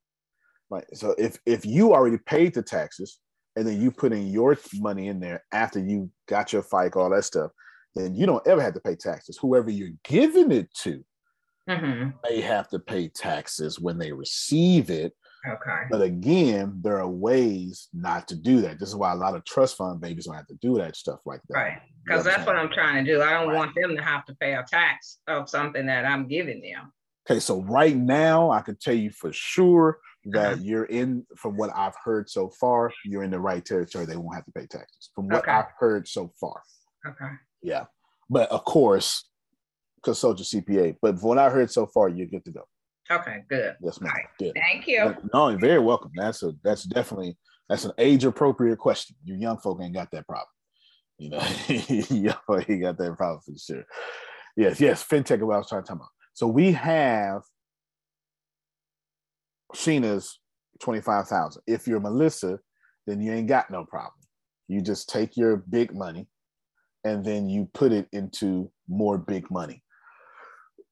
Right. 0.72 0.86
So 0.94 1.14
if 1.18 1.38
if 1.44 1.66
you 1.66 1.92
already 1.92 2.16
paid 2.16 2.54
the 2.54 2.62
taxes 2.62 3.18
and 3.56 3.66
then 3.66 3.78
you 3.78 3.90
put 3.90 4.14
in 4.14 4.28
your 4.28 4.56
money 4.76 5.08
in 5.08 5.20
there 5.20 5.44
after 5.52 5.78
you 5.78 6.10
got 6.26 6.50
your 6.50 6.62
FICA, 6.62 6.96
all 6.96 7.10
that 7.10 7.26
stuff, 7.26 7.50
then 7.94 8.14
you 8.14 8.24
don't 8.24 8.46
ever 8.46 8.62
have 8.62 8.72
to 8.72 8.80
pay 8.80 8.96
taxes. 8.96 9.36
Whoever 9.36 9.68
you're 9.68 9.90
giving 10.02 10.50
it 10.50 10.72
to 10.76 11.04
mhm, 11.68 12.14
may 12.24 12.40
have 12.40 12.70
to 12.70 12.78
pay 12.78 13.08
taxes 13.08 13.78
when 13.78 13.98
they 13.98 14.12
receive 14.12 14.88
it. 14.88 15.12
okay, 15.46 15.82
But 15.90 16.00
again, 16.00 16.80
there 16.82 16.98
are 16.98 17.06
ways 17.06 17.88
not 17.92 18.26
to 18.28 18.34
do 18.34 18.62
that. 18.62 18.80
This 18.80 18.88
is 18.88 18.96
why 18.96 19.12
a 19.12 19.16
lot 19.16 19.36
of 19.36 19.44
trust 19.44 19.76
fund 19.76 20.00
babies 20.00 20.24
don't 20.24 20.36
have 20.36 20.46
to 20.46 20.58
do 20.62 20.78
that 20.78 20.96
stuff 20.96 21.20
like 21.26 21.42
that. 21.50 21.54
right. 21.54 21.78
Because 22.06 22.24
that's 22.24 22.46
what 22.46 22.56
I'm 22.56 22.70
trying 22.72 23.04
to 23.04 23.12
do. 23.12 23.20
I 23.20 23.32
don't 23.32 23.54
want 23.54 23.74
them 23.76 23.94
to 23.94 24.02
have 24.02 24.24
to 24.24 24.34
pay 24.36 24.54
a 24.54 24.64
tax 24.66 25.18
of 25.28 25.50
something 25.50 25.84
that 25.84 26.06
I'm 26.06 26.28
giving 26.28 26.62
them. 26.62 26.94
Okay, 27.28 27.40
so 27.40 27.60
right 27.60 27.94
now 27.94 28.50
I 28.50 28.62
can 28.62 28.76
tell 28.76 28.94
you 28.94 29.10
for 29.10 29.32
sure 29.34 29.98
that 30.26 30.52
Uh-huh. 30.54 30.62
you're 30.62 30.84
in, 30.84 31.26
from 31.36 31.56
what 31.56 31.70
I've 31.74 31.96
heard 32.04 32.28
so 32.30 32.48
far, 32.50 32.92
you're 33.04 33.22
in 33.24 33.30
the 33.30 33.40
right 33.40 33.64
territory. 33.64 34.06
They 34.06 34.16
won't 34.16 34.34
have 34.36 34.44
to 34.44 34.52
pay 34.52 34.66
taxes. 34.66 35.10
From 35.14 35.28
what 35.28 35.42
Okay. 35.42 35.50
I've 35.52 35.72
heard 35.78 36.06
so 36.08 36.32
far. 36.40 36.62
Okay, 37.06 37.32
Yeah. 37.62 37.86
But 38.30 38.48
of 38.50 38.64
course, 38.64 39.28
consult 40.04 40.38
your 40.38 40.44
CPA. 40.62 40.96
But 41.02 41.18
from 41.18 41.28
what 41.30 41.38
I 41.38 41.50
heard 41.50 41.70
so 41.70 41.86
far, 41.86 42.08
you're 42.08 42.26
good 42.28 42.44
to 42.44 42.52
go. 42.52 42.64
okay, 43.10 43.42
good. 43.48 43.76
Yes, 43.82 44.00
ma'am. 44.00 44.12
Good. 44.38 44.52
Thank 44.54 44.86
you. 44.86 45.16
No, 45.34 45.48
you're 45.48 45.58
very 45.58 45.80
welcome. 45.80 46.12
That's 46.14 46.42
a 46.42 46.52
that's 46.62 46.84
definitely 46.84 47.36
that's 47.68 47.84
an 47.84 47.92
age 47.98 48.24
appropriate 48.24 48.78
question. 48.78 49.16
You 49.24 49.34
young 49.34 49.58
folk 49.58 49.80
ain't 49.82 49.92
got 49.94 50.10
that 50.12 50.26
problem. 50.26 50.46
You 51.18 51.30
know, 51.30 51.42
you 51.68 52.30
got 52.80 52.96
that 52.98 53.14
problem 53.16 53.40
for 53.44 53.52
sure. 53.58 53.84
Yes, 54.56 54.80
yes, 54.80 55.04
fintech 55.04 55.38
is 55.38 55.42
what 55.42 55.54
I 55.54 55.58
was 55.58 55.68
trying 55.68 55.82
to 55.82 55.88
talk 55.88 55.96
about. 55.96 56.08
So 56.34 56.46
we 56.46 56.72
have 56.72 57.42
Sheena's 59.74 60.38
25,000. 60.80 61.62
If 61.66 61.86
you're 61.86 62.00
Melissa, 62.00 62.58
then 63.06 63.20
you 63.20 63.32
ain't 63.32 63.48
got 63.48 63.70
no 63.70 63.84
problem. 63.84 64.20
You 64.68 64.80
just 64.80 65.08
take 65.08 65.36
your 65.36 65.56
big 65.56 65.94
money 65.94 66.28
and 67.04 67.24
then 67.24 67.48
you 67.48 67.68
put 67.74 67.92
it 67.92 68.08
into 68.12 68.70
more 68.88 69.18
big 69.18 69.50
money. 69.50 69.82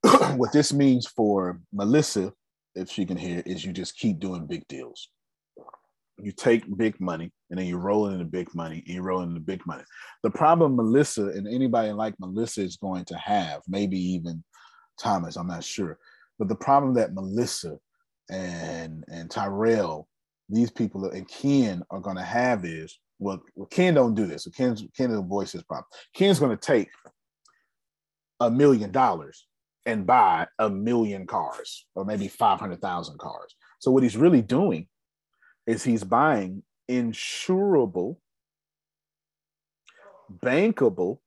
what 0.37 0.53
this 0.53 0.73
means 0.73 1.07
for 1.07 1.61
Melissa, 1.73 2.33
if 2.75 2.91
she 2.91 3.05
can 3.05 3.17
hear, 3.17 3.43
is 3.47 3.65
you 3.65 3.73
just 3.73 3.97
keep 3.97 4.19
doing 4.19 4.47
big 4.47 4.67
deals. 4.69 5.09
You 6.23 6.33
take 6.33 6.77
big 6.77 7.01
money 7.01 7.33
and 7.49 7.59
then 7.59 7.67
you 7.67 7.79
roll 7.79 8.09
it 8.09 8.13
into 8.13 8.25
big 8.25 8.55
money 8.55 8.83
and 8.87 8.95
you 8.95 9.03
roll 9.03 9.23
into 9.23 9.41
big 9.41 9.67
money. 9.67 9.85
The 10.23 10.31
problem 10.31 10.77
Melissa 10.77 11.29
and 11.29 11.49
anybody 11.49 11.93
like 11.93 12.15
Melissa 12.19 12.63
is 12.63 12.77
going 12.77 13.05
to 13.07 13.17
have, 13.17 13.63
maybe 13.69 13.99
even 13.99 14.45
Thomas, 15.01 15.37
I'm 15.37 15.47
not 15.47 15.65
sure, 15.65 15.99
but 16.39 16.49
the 16.49 16.57
problem 16.57 16.95
that 16.95 17.15
Melissa 17.15 17.79
and 18.31 19.05
and 19.09 19.31
Tyrell, 19.31 20.09
these 20.49 20.71
people 20.71 21.05
and 21.11 21.29
Ken 21.29 21.83
are 21.91 22.01
going 22.01 22.17
to 22.17 22.23
have 22.23 22.65
is 22.65 22.99
well, 23.19 23.43
Ken 23.71 23.95
don't 23.95 24.15
do 24.15 24.27
this. 24.27 24.45
So 24.45 24.51
Ken's 24.51 24.83
Ken 24.97 25.11
will 25.11 25.23
voice 25.23 25.53
his 25.53 25.63
problem. 25.63 25.87
Ken's 26.15 26.39
going 26.39 26.57
to 26.57 26.67
take 26.67 26.89
a 28.41 28.51
million 28.51 28.91
dollars 28.91 29.47
and 29.85 30.07
buy 30.07 30.47
a 30.59 30.71
million 30.71 31.27
cars 31.27 31.87
or 31.95 32.05
maybe 32.05 32.29
500,000 32.29 33.19
cars. 33.19 33.55
So 33.79 33.91
what 33.91 34.03
he's 34.03 34.17
really 34.17 34.43
doing 34.43 34.89
is 35.67 35.85
he's 35.85 36.05
buying 36.05 36.63
insurable, 36.91 38.17
bankable, 40.43 41.19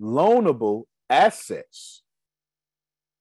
loanable 0.00 0.84
assets 1.10 2.02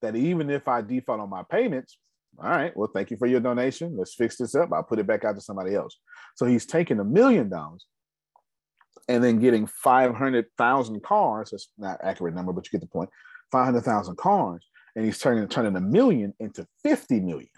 that 0.02 0.16
even 0.16 0.50
if 0.50 0.68
I 0.68 0.82
default 0.82 1.22
on 1.22 1.30
my 1.30 1.44
payments, 1.44 1.98
all 2.40 2.50
right, 2.50 2.76
well, 2.76 2.90
thank 2.94 3.12
you 3.12 3.18
for 3.18 3.28
your 3.28 3.40
donation. 3.40 3.96
Let's 3.98 4.16
fix 4.16 4.38
this 4.38 4.56
up. 4.56 4.72
I'll 4.74 4.84
put 4.84 5.00
it 5.00 5.08
back 5.08 5.24
out 5.24 5.36
to 5.36 5.42
somebody 5.42 5.76
else. 5.76 5.98
So 6.36 6.46
he's 6.46 6.66
taking 6.66 7.00
a 7.00 7.04
million 7.04 7.50
dollars 7.50 7.86
and 9.08 9.24
then 9.24 9.40
getting 9.40 9.68
500,000 9.68 11.04
cars. 11.04 11.52
That's 11.52 11.70
not 11.78 12.00
accurate 12.04 12.34
number, 12.34 12.54
but 12.54 12.66
you 12.66 12.72
get 12.72 12.82
the 12.82 12.88
point. 12.88 13.10
500,000 13.52 14.18
cars. 14.18 14.66
And 14.96 15.06
he's 15.06 15.20
turning, 15.20 15.48
turning 15.48 15.76
a 15.76 15.82
million 15.82 16.34
into 16.40 16.68
50 16.84 17.20
million. 17.20 17.50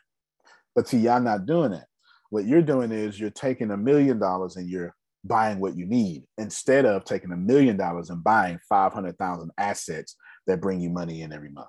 But 0.74 0.88
see, 0.88 0.98
y'all 0.98 1.22
not 1.22 1.46
doing 1.46 1.72
that. 1.72 1.88
What 2.30 2.46
you're 2.46 2.62
doing 2.62 2.92
is 2.92 3.20
you're 3.20 3.30
taking 3.30 3.72
a 3.72 3.78
million 3.78 4.20
dollars 4.20 4.56
and 4.56 4.70
you're 4.70 4.96
buying 5.24 5.60
what 5.60 5.76
you 5.76 5.86
need 5.86 6.24
instead 6.38 6.86
of 6.86 7.04
taking 7.04 7.32
a 7.32 7.38
million 7.38 7.78
dollars 7.78 8.10
and 8.10 8.24
buying 8.24 8.60
500,000 8.70 9.52
assets 9.58 10.16
that 10.48 10.62
bring 10.62 10.80
you 10.80 10.90
money 10.90 11.22
in 11.22 11.34
every 11.34 11.50
month. 11.50 11.68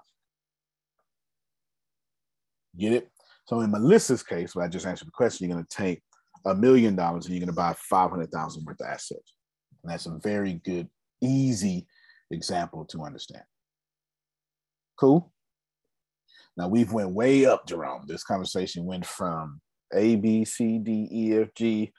Get 2.79 2.93
it? 2.93 3.11
So 3.47 3.61
in 3.61 3.71
Melissa's 3.71 4.23
case, 4.23 4.55
where 4.55 4.65
I 4.65 4.69
just 4.69 4.87
answered 4.87 5.09
the 5.09 5.13
question, 5.13 5.49
you're 5.49 5.57
going 5.57 5.67
to 5.69 5.77
take 5.77 6.03
a 6.45 6.55
million 6.55 6.97
dollars 6.97 7.27
and 7.27 7.35
you're 7.35 7.41
going 7.41 7.55
to 7.55 7.57
buy 7.57 7.75
500,000 7.79 8.65
worth 8.65 8.81
of 8.81 8.87
assets. 8.87 9.35
And 9.83 9.93
that's 9.93 10.07
a 10.07 10.19
very 10.23 10.55
good, 10.65 10.89
easy 11.23 11.87
example 12.31 12.85
to 12.87 13.03
understand. 13.03 13.45
Cool. 14.99 15.33
Now 16.57 16.69
we've 16.69 16.93
went 16.93 17.11
way 17.11 17.47
up, 17.47 17.67
Jerome. 17.67 18.05
This 18.07 18.25
conversation 18.25 18.85
went 18.85 19.07
from 19.07 19.61
A, 19.95 20.17
B, 20.17 20.45
C, 20.45 20.79
D, 20.79 21.09
E, 21.11 21.35
F, 21.35 21.49
G 21.55 21.93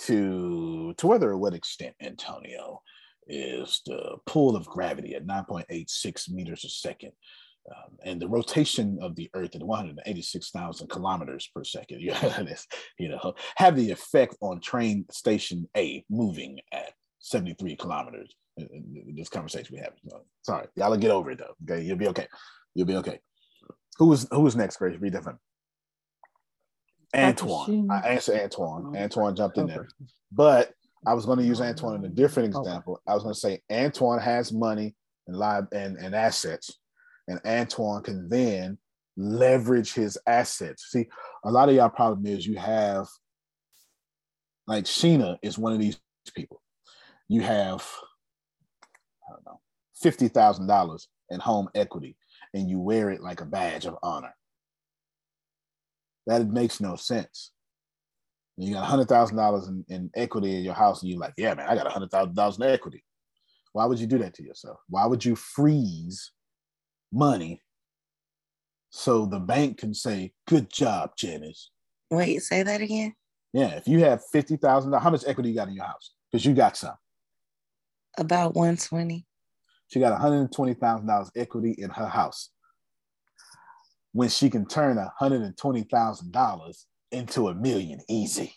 to 0.00 0.94
to 0.96 1.06
whether 1.06 1.30
or 1.30 1.36
what 1.36 1.54
extent, 1.54 1.94
Antonio, 2.00 2.80
is 3.26 3.82
the 3.84 4.16
pull 4.26 4.56
of 4.56 4.66
gravity 4.66 5.14
at 5.14 5.26
9.86 5.26 6.30
meters 6.30 6.64
a 6.64 6.68
second. 6.68 7.12
Um, 7.70 7.96
and 8.04 8.20
the 8.20 8.28
rotation 8.28 8.98
of 9.02 9.14
the 9.16 9.28
Earth 9.34 9.54
at 9.54 9.62
186,000 9.62 10.88
kilometers 10.88 11.50
per 11.54 11.64
second, 11.64 12.00
you 12.98 13.08
know, 13.08 13.34
have 13.56 13.76
the 13.76 13.90
effect 13.90 14.36
on 14.40 14.60
train 14.60 15.04
station 15.10 15.68
A 15.76 16.04
moving 16.08 16.60
at 16.72 16.92
73 17.20 17.76
kilometers. 17.76 18.34
This 19.14 19.28
conversation 19.28 19.76
we 19.76 19.80
have. 19.80 19.92
Sorry, 20.42 20.66
y'all 20.74 20.90
will 20.90 20.96
get 20.96 21.12
over 21.12 21.30
it 21.30 21.38
though. 21.38 21.54
Okay, 21.62 21.84
you'll 21.84 21.96
be 21.96 22.08
okay. 22.08 22.26
You'll 22.74 22.86
be 22.86 22.96
okay. 22.96 23.20
Who 23.98 24.06
was 24.06 24.26
who 24.32 24.40
was 24.40 24.56
next, 24.56 24.78
Grace? 24.78 24.98
Read 25.00 25.12
that 25.12 25.24
for. 25.24 25.38
Antoine. 27.14 27.88
I 27.90 28.00
answered 28.00 28.40
Antoine. 28.40 28.96
Antoine 28.96 29.36
jumped 29.36 29.58
in 29.58 29.66
there. 29.66 29.88
But 30.32 30.72
I 31.06 31.14
was 31.14 31.26
going 31.26 31.38
to 31.38 31.44
use 31.44 31.60
Antoine 31.60 31.96
in 31.96 32.04
a 32.04 32.08
different 32.08 32.48
example. 32.48 33.00
I 33.06 33.14
was 33.14 33.22
going 33.22 33.34
to 33.34 33.40
say 33.40 33.60
Antoine 33.70 34.20
has 34.20 34.52
money 34.52 34.94
and 35.26 35.36
live 35.36 35.66
and, 35.72 35.96
and 35.96 36.14
assets, 36.14 36.77
and 37.28 37.40
Antoine 37.46 38.02
can 38.02 38.28
then 38.28 38.78
leverage 39.16 39.92
his 39.92 40.18
assets. 40.26 40.86
See, 40.90 41.06
a 41.44 41.50
lot 41.50 41.68
of 41.68 41.74
y'all 41.74 41.90
problem 41.90 42.26
is 42.26 42.46
you 42.46 42.56
have 42.56 43.06
like 44.66 44.84
Sheena 44.84 45.36
is 45.42 45.58
one 45.58 45.72
of 45.72 45.78
these 45.78 45.98
people. 46.34 46.62
You 47.28 47.42
have, 47.42 47.86
I 49.28 49.32
don't 49.32 49.46
know, 49.46 49.60
fifty 49.94 50.28
thousand 50.28 50.66
dollars 50.66 51.08
in 51.30 51.40
home 51.40 51.68
equity, 51.74 52.16
and 52.54 52.68
you 52.68 52.80
wear 52.80 53.10
it 53.10 53.22
like 53.22 53.40
a 53.40 53.46
badge 53.46 53.86
of 53.86 53.96
honor. 54.02 54.34
That 56.26 56.48
makes 56.48 56.80
no 56.80 56.96
sense. 56.96 57.52
You 58.56 58.74
got 58.74 58.86
hundred 58.86 59.08
thousand 59.08 59.36
dollars 59.36 59.70
in 59.88 60.10
equity 60.16 60.56
in 60.56 60.64
your 60.64 60.74
house, 60.74 61.02
and 61.02 61.10
you're 61.10 61.20
like, 61.20 61.34
"Yeah, 61.36 61.54
man, 61.54 61.68
I 61.68 61.74
got 61.74 61.90
hundred 61.92 62.10
thousand 62.10 62.34
dollars 62.34 62.56
in 62.56 62.64
equity." 62.64 63.04
Why 63.72 63.84
would 63.84 64.00
you 64.00 64.06
do 64.06 64.18
that 64.18 64.34
to 64.34 64.42
yourself? 64.42 64.78
Why 64.88 65.06
would 65.06 65.24
you 65.24 65.36
freeze 65.36 66.32
money 67.12 67.62
so 68.90 69.26
the 69.26 69.38
bank 69.38 69.78
can 69.78 69.94
say, 69.94 70.32
"Good 70.46 70.70
job, 70.70 71.16
Janice"? 71.16 71.70
Wait, 72.10 72.42
say 72.42 72.62
that 72.62 72.80
again. 72.80 73.14
Yeah, 73.52 73.68
if 73.76 73.86
you 73.86 74.00
have 74.00 74.24
fifty 74.32 74.56
thousand 74.56 74.90
dollars, 74.90 75.04
how 75.04 75.10
much 75.10 75.24
equity 75.26 75.50
you 75.50 75.54
got 75.54 75.68
in 75.68 75.74
your 75.74 75.84
house? 75.84 76.12
Because 76.30 76.44
you 76.44 76.54
got 76.54 76.76
some. 76.76 76.96
About 78.16 78.54
one 78.54 78.76
twenty. 78.76 79.26
She 79.88 80.00
got 80.00 80.12
one 80.12 80.20
hundred 80.20 80.52
twenty 80.52 80.74
thousand 80.74 81.06
dollars 81.06 81.30
equity 81.36 81.74
in 81.78 81.90
her 81.90 82.08
house. 82.08 82.50
When 84.12 84.28
she 84.28 84.50
can 84.50 84.66
turn 84.66 84.96
one 84.96 85.10
hundred 85.16 85.56
twenty 85.56 85.82
thousand 85.82 86.32
dollars 86.32 86.86
into 87.12 87.48
a 87.48 87.54
million 87.54 88.00
easy. 88.08 88.54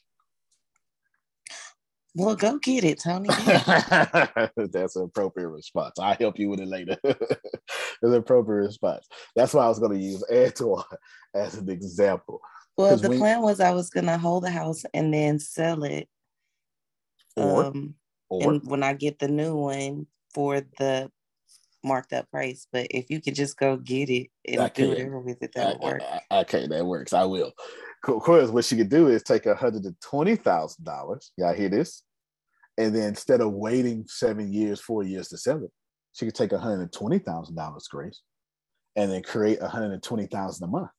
Well, 2.13 2.35
go 2.35 2.57
get 2.57 2.83
it, 2.83 2.99
Tony. 2.99 3.29
That's 4.57 4.95
an 4.97 5.03
appropriate 5.03 5.47
response. 5.47 5.97
I'll 5.97 6.15
help 6.15 6.37
you 6.39 6.49
with 6.49 6.59
it 6.59 6.67
later. 6.67 6.97
An 8.01 8.13
appropriate 8.13 8.67
response. 8.67 9.07
That's 9.35 9.53
why 9.53 9.65
I 9.65 9.69
was 9.69 9.79
going 9.79 9.97
to 9.97 10.03
use 10.03 10.23
Antoine 10.29 10.83
as 11.33 11.55
an 11.55 11.69
example. 11.69 12.41
Well, 12.75 12.97
the 12.97 13.09
when, 13.09 13.19
plan 13.19 13.41
was 13.41 13.59
I 13.61 13.71
was 13.71 13.89
going 13.89 14.07
to 14.07 14.17
hold 14.17 14.43
the 14.43 14.49
house 14.51 14.83
and 14.93 15.13
then 15.13 15.39
sell 15.39 15.83
it. 15.83 16.09
Or, 17.37 17.65
um, 17.65 17.95
or 18.29 18.53
and 18.53 18.61
when 18.65 18.83
I 18.83 18.93
get 18.93 19.19
the 19.19 19.29
new 19.29 19.55
one 19.55 20.07
for 20.33 20.61
the 20.79 21.09
marked 21.83 22.11
up 22.11 22.29
price. 22.29 22.67
But 22.71 22.87
if 22.91 23.09
you 23.09 23.21
could 23.21 23.35
just 23.35 23.57
go 23.57 23.77
get 23.77 24.09
it 24.09 24.27
and 24.45 24.73
do 24.73 24.89
whatever 24.89 25.19
with 25.19 25.41
it, 25.43 25.53
that 25.55 25.79
would 25.79 25.93
work. 25.93 26.01
Okay, 26.31 26.67
that 26.67 26.85
works. 26.85 27.13
I 27.13 27.23
will. 27.23 27.53
Of 28.07 28.19
course, 28.21 28.49
what 28.49 28.65
she 28.65 28.77
could 28.77 28.89
do 28.89 29.07
is 29.07 29.21
take 29.21 29.45
a 29.45 29.53
hundred 29.55 29.85
and 29.85 29.95
twenty 30.01 30.35
thousand 30.35 30.85
dollars. 30.85 31.31
Y'all 31.37 31.53
hear 31.53 31.69
this? 31.69 32.03
And 32.77 32.95
then 32.95 33.09
instead 33.09 33.41
of 33.41 33.53
waiting 33.53 34.05
seven 34.07 34.51
years, 34.51 34.81
four 34.81 35.03
years 35.03 35.27
to 35.29 35.37
sell 35.37 35.63
it, 35.63 35.71
she 36.13 36.25
could 36.25 36.35
take 36.35 36.51
a 36.51 36.57
hundred 36.57 36.81
and 36.81 36.91
twenty 36.91 37.19
thousand 37.19 37.55
dollars, 37.55 37.87
Grace, 37.87 38.21
and 38.95 39.11
then 39.11 39.21
create 39.21 39.61
a 39.61 39.67
hundred 39.67 39.91
and 39.91 40.01
twenty 40.01 40.25
thousand 40.25 40.67
a 40.67 40.71
month, 40.71 40.89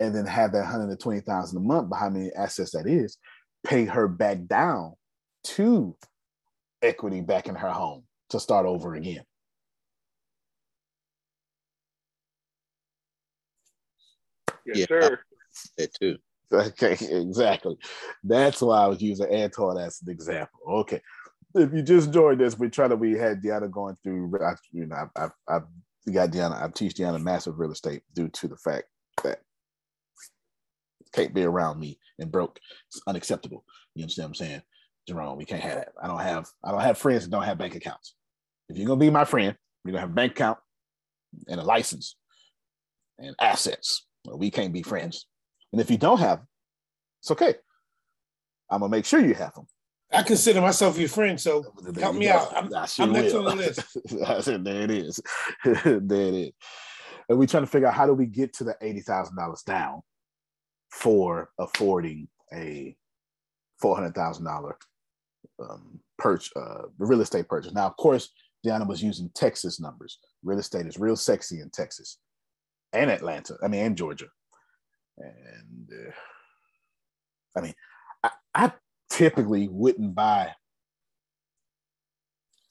and 0.00 0.12
then 0.12 0.26
have 0.26 0.52
that 0.52 0.64
hundred 0.64 0.90
and 0.90 0.98
twenty 0.98 1.20
thousand 1.20 1.58
a 1.58 1.60
month, 1.60 1.88
by 1.88 1.98
how 1.98 2.10
many 2.10 2.32
assets 2.32 2.72
that 2.72 2.88
is, 2.88 3.16
pay 3.64 3.84
her 3.84 4.08
back 4.08 4.44
down 4.46 4.94
to 5.44 5.96
equity 6.82 7.20
back 7.20 7.46
in 7.46 7.54
her 7.54 7.70
home 7.70 8.02
to 8.30 8.40
start 8.40 8.66
over 8.66 8.96
again. 8.96 9.22
Yes, 14.64 14.78
Yeah. 14.78 14.86
sir. 14.88 15.20
That 15.78 15.94
too. 15.94 16.16
Okay, 16.52 16.92
exactly. 17.10 17.76
That's 18.22 18.60
why 18.60 18.84
I 18.84 18.86
was 18.86 19.02
using 19.02 19.32
Antoine 19.32 19.78
as 19.78 20.00
an 20.02 20.10
example. 20.10 20.60
Okay. 20.68 21.00
If 21.54 21.72
you 21.72 21.82
just 21.82 22.12
joined 22.12 22.42
us, 22.42 22.58
we 22.58 22.68
try 22.68 22.86
to 22.86 22.96
we 22.96 23.12
had 23.12 23.42
Deanna 23.42 23.70
going 23.70 23.96
through 24.02 24.32
I, 24.44 24.54
you 24.72 24.86
know, 24.86 24.96
I've 25.16 25.30
I 25.48 25.56
I 25.56 25.60
got 26.10 26.30
Deanna, 26.30 26.62
I've 26.62 26.74
teach 26.74 26.94
Deanna 26.94 27.22
massive 27.22 27.58
real 27.58 27.72
estate 27.72 28.02
due 28.14 28.28
to 28.28 28.48
the 28.48 28.56
fact 28.56 28.84
that 29.24 29.40
can't 31.12 31.34
be 31.34 31.44
around 31.44 31.80
me 31.80 31.98
and 32.18 32.30
broke. 32.30 32.58
It's 32.88 33.00
unacceptable. 33.06 33.64
You 33.94 34.02
understand 34.02 34.26
what 34.26 34.40
I'm 34.40 34.46
saying? 34.46 34.62
Jerome, 35.08 35.38
we 35.38 35.44
can't 35.44 35.62
have 35.62 35.76
that. 35.76 35.92
I 36.02 36.08
don't 36.08 36.20
have 36.20 36.48
I 36.64 36.72
don't 36.72 36.80
have 36.80 36.98
friends 36.98 37.24
that 37.24 37.30
don't 37.30 37.44
have 37.44 37.58
bank 37.58 37.74
accounts. 37.74 38.14
If 38.68 38.76
you're 38.76 38.86
gonna 38.86 39.00
be 39.00 39.10
my 39.10 39.24
friend, 39.24 39.56
you're 39.84 39.92
gonna 39.92 40.00
have 40.00 40.10
a 40.10 40.14
bank 40.14 40.32
account 40.32 40.58
and 41.48 41.60
a 41.60 41.64
license 41.64 42.16
and 43.18 43.34
assets. 43.40 44.06
Well, 44.24 44.38
we 44.38 44.50
can't 44.50 44.72
be 44.72 44.82
friends. 44.82 45.26
And 45.72 45.80
if 45.80 45.90
you 45.90 45.98
don't 45.98 46.18
have 46.18 46.38
them, 46.38 46.48
it's 47.20 47.30
okay. 47.30 47.54
I'm 48.70 48.80
gonna 48.80 48.90
make 48.90 49.04
sure 49.04 49.20
you 49.20 49.34
have 49.34 49.54
them. 49.54 49.66
I 50.12 50.22
consider 50.22 50.60
myself 50.60 50.98
your 50.98 51.08
friend, 51.08 51.40
so 51.40 51.64
There 51.82 52.02
help 52.02 52.16
me 52.16 52.26
go. 52.26 52.32
out. 52.32 52.56
I'm, 52.56 52.74
I 52.74 52.86
sure 52.86 53.04
I'm 53.06 53.12
next 53.12 53.34
on 53.34 53.44
the 53.44 53.54
list. 53.56 53.80
I 54.26 54.40
said, 54.40 54.64
there 54.64 54.82
it 54.82 54.90
is. 54.90 55.20
there 55.64 55.96
it 55.96 56.34
is. 56.34 56.52
And 57.28 57.38
we're 57.38 57.46
trying 57.46 57.64
to 57.64 57.68
figure 57.68 57.88
out 57.88 57.94
how 57.94 58.06
do 58.06 58.12
we 58.12 58.26
get 58.26 58.52
to 58.54 58.64
the 58.64 58.76
eighty 58.80 59.00
thousand 59.00 59.36
dollars 59.36 59.62
down 59.62 60.02
for 60.90 61.50
affording 61.58 62.28
a 62.52 62.96
four 63.80 63.96
hundred 63.96 64.14
thousand 64.14 64.44
dollar 64.44 64.76
um, 65.60 65.98
purchase, 66.18 66.52
uh, 66.56 66.82
real 66.98 67.20
estate 67.20 67.48
purchase. 67.48 67.72
Now, 67.72 67.86
of 67.86 67.96
course, 67.96 68.30
Deanna 68.64 68.86
was 68.86 69.02
using 69.02 69.30
Texas 69.34 69.80
numbers. 69.80 70.18
Real 70.44 70.58
estate 70.58 70.86
is 70.86 70.98
real 70.98 71.16
sexy 71.16 71.60
in 71.60 71.70
Texas 71.70 72.18
and 72.92 73.10
Atlanta. 73.10 73.56
I 73.62 73.68
mean, 73.68 73.84
and 73.84 73.96
Georgia. 73.96 74.26
And 75.18 75.88
uh, 75.90 76.10
I 77.56 77.60
mean, 77.62 77.74
I, 78.22 78.30
I 78.54 78.72
typically 79.10 79.68
wouldn't 79.68 80.14
buy. 80.14 80.52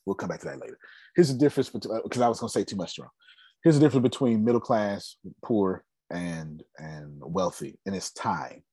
We'll 0.05 0.15
come 0.15 0.29
back 0.29 0.41
to 0.41 0.47
that 0.47 0.61
later. 0.61 0.77
Here's 1.15 1.29
the 1.29 1.39
difference 1.39 1.69
between 1.69 1.99
because 2.03 2.21
I 2.21 2.27
was 2.27 2.39
going 2.39 2.49
to 2.49 2.53
say 2.53 2.63
too 2.63 2.75
much 2.75 2.91
strong. 2.91 3.09
Here's 3.63 3.79
the 3.79 3.85
difference 3.85 4.03
between 4.03 4.45
middle 4.45 4.61
class, 4.61 5.15
poor, 5.43 5.83
and 6.11 6.61
and 6.77 7.19
wealthy, 7.21 7.79
and 7.85 7.95
it's 7.95 8.11
time. 8.13 8.63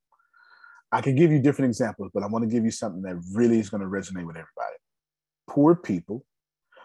I 0.93 1.01
can 1.01 1.17
give 1.17 1.33
you 1.33 1.41
different 1.41 1.71
examples, 1.71 2.11
but 2.13 2.23
I 2.23 2.27
want 2.27 2.43
to 2.43 2.51
give 2.51 2.65
you 2.65 2.71
something 2.71 3.01
that 3.03 3.17
really 3.33 3.59
is 3.59 3.71
going 3.71 3.81
to 3.81 3.87
resonate 3.87 4.27
with 4.27 4.37
everybody. 4.37 4.77
Poor 5.49 5.75
people. 5.75 6.27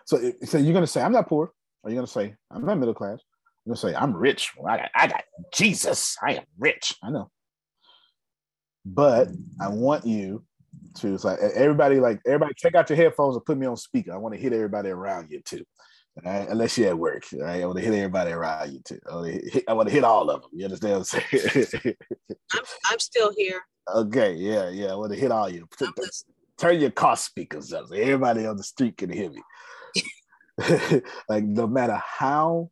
So, 0.05 0.31
so 0.45 0.57
you're 0.57 0.71
going 0.71 0.83
to 0.83 0.87
say, 0.87 1.01
I'm 1.01 1.11
not 1.11 1.27
poor. 1.27 1.51
Or 1.83 1.91
you're 1.91 1.97
going 1.97 2.07
to 2.07 2.11
say, 2.11 2.35
I'm 2.49 2.65
not 2.65 2.79
middle 2.79 2.93
class. 2.93 3.19
Going 3.67 3.75
say, 3.75 3.95
I'm 3.95 4.15
rich. 4.15 4.53
Well, 4.57 4.73
I, 4.73 4.77
got, 4.77 4.89
I 4.95 5.07
got 5.07 5.23
Jesus. 5.53 6.15
I 6.25 6.35
am 6.35 6.43
rich. 6.57 6.95
I 7.03 7.09
know. 7.09 7.29
But 8.85 9.27
I 9.59 9.67
want 9.67 10.05
you 10.05 10.43
to, 10.99 11.13
it's 11.13 11.25
like 11.25 11.39
everybody, 11.39 11.99
like 11.99 12.21
everybody, 12.25 12.53
check 12.55 12.75
out 12.75 12.89
your 12.89 12.95
headphones 12.95 13.35
and 13.35 13.45
put 13.45 13.57
me 13.57 13.67
on 13.67 13.75
speaker. 13.75 14.13
I 14.13 14.17
want 14.17 14.35
to 14.35 14.39
hit 14.39 14.53
everybody 14.53 14.89
around 14.89 15.29
you 15.29 15.41
too. 15.41 15.65
All 16.25 16.31
right? 16.31 16.47
Unless 16.47 16.77
you're 16.77 16.89
at 16.89 16.97
work. 16.97 17.25
Right? 17.33 17.61
I 17.61 17.65
want 17.65 17.77
to 17.77 17.83
hit 17.83 17.93
everybody 17.93 18.31
around 18.31 18.71
you 18.71 18.79
too. 18.79 18.99
I 19.09 19.15
want 19.15 19.27
to 19.27 19.49
hit, 19.49 19.63
want 19.67 19.89
to 19.89 19.93
hit 19.93 20.03
all 20.05 20.29
of 20.29 20.41
them. 20.41 20.51
You 20.53 20.65
understand 20.65 20.93
what 20.93 21.13
I'm 21.13 21.59
saying? 21.61 21.75
I'm, 22.53 22.63
I'm 22.85 22.99
still 22.99 23.33
here. 23.35 23.61
Okay, 23.93 24.33
yeah, 24.33 24.69
yeah. 24.69 24.91
I 24.91 24.95
want 24.95 25.11
to 25.11 25.19
hit 25.19 25.31
all 25.31 25.49
you. 25.49 25.67
Turn 26.57 26.79
your 26.79 26.91
car 26.91 27.15
speakers 27.15 27.71
up 27.71 27.87
so 27.87 27.95
everybody 27.95 28.45
on 28.45 28.57
the 28.57 28.63
street 28.63 28.97
can 28.97 29.11
hear 29.11 29.29
me. 29.29 29.41
like 31.29 31.43
no 31.43 31.67
matter 31.67 32.01
how 32.03 32.71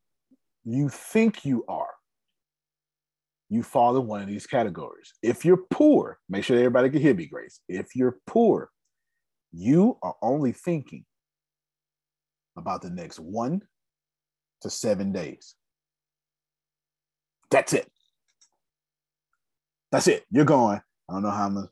you 0.65 0.89
think 0.89 1.45
you 1.45 1.63
are, 1.67 1.91
you 3.49 3.61
fall 3.61 3.95
in 3.97 4.07
one 4.07 4.21
of 4.21 4.27
these 4.27 4.47
categories. 4.47 5.13
If 5.21 5.45
you're 5.45 5.63
poor, 5.69 6.17
make 6.27 6.43
sure 6.43 6.57
everybody 6.57 6.89
can 6.89 7.01
hear 7.01 7.13
me, 7.13 7.27
Grace. 7.27 7.61
If 7.69 7.95
you're 7.95 8.17
poor, 8.25 8.69
you 9.53 9.97
are 10.01 10.15
only 10.21 10.51
thinking 10.51 11.05
about 12.57 12.81
the 12.81 12.89
next 12.89 13.19
one 13.19 13.61
to 14.61 14.69
seven 14.69 15.11
days. 15.11 15.55
That's 17.51 17.73
it. 17.73 17.89
That's 19.91 20.07
it. 20.07 20.25
You're 20.31 20.45
going. 20.45 20.81
I 21.07 21.13
don't 21.13 21.21
know 21.21 21.29
how 21.29 21.45
I'm 21.45 21.55
gonna 21.55 21.69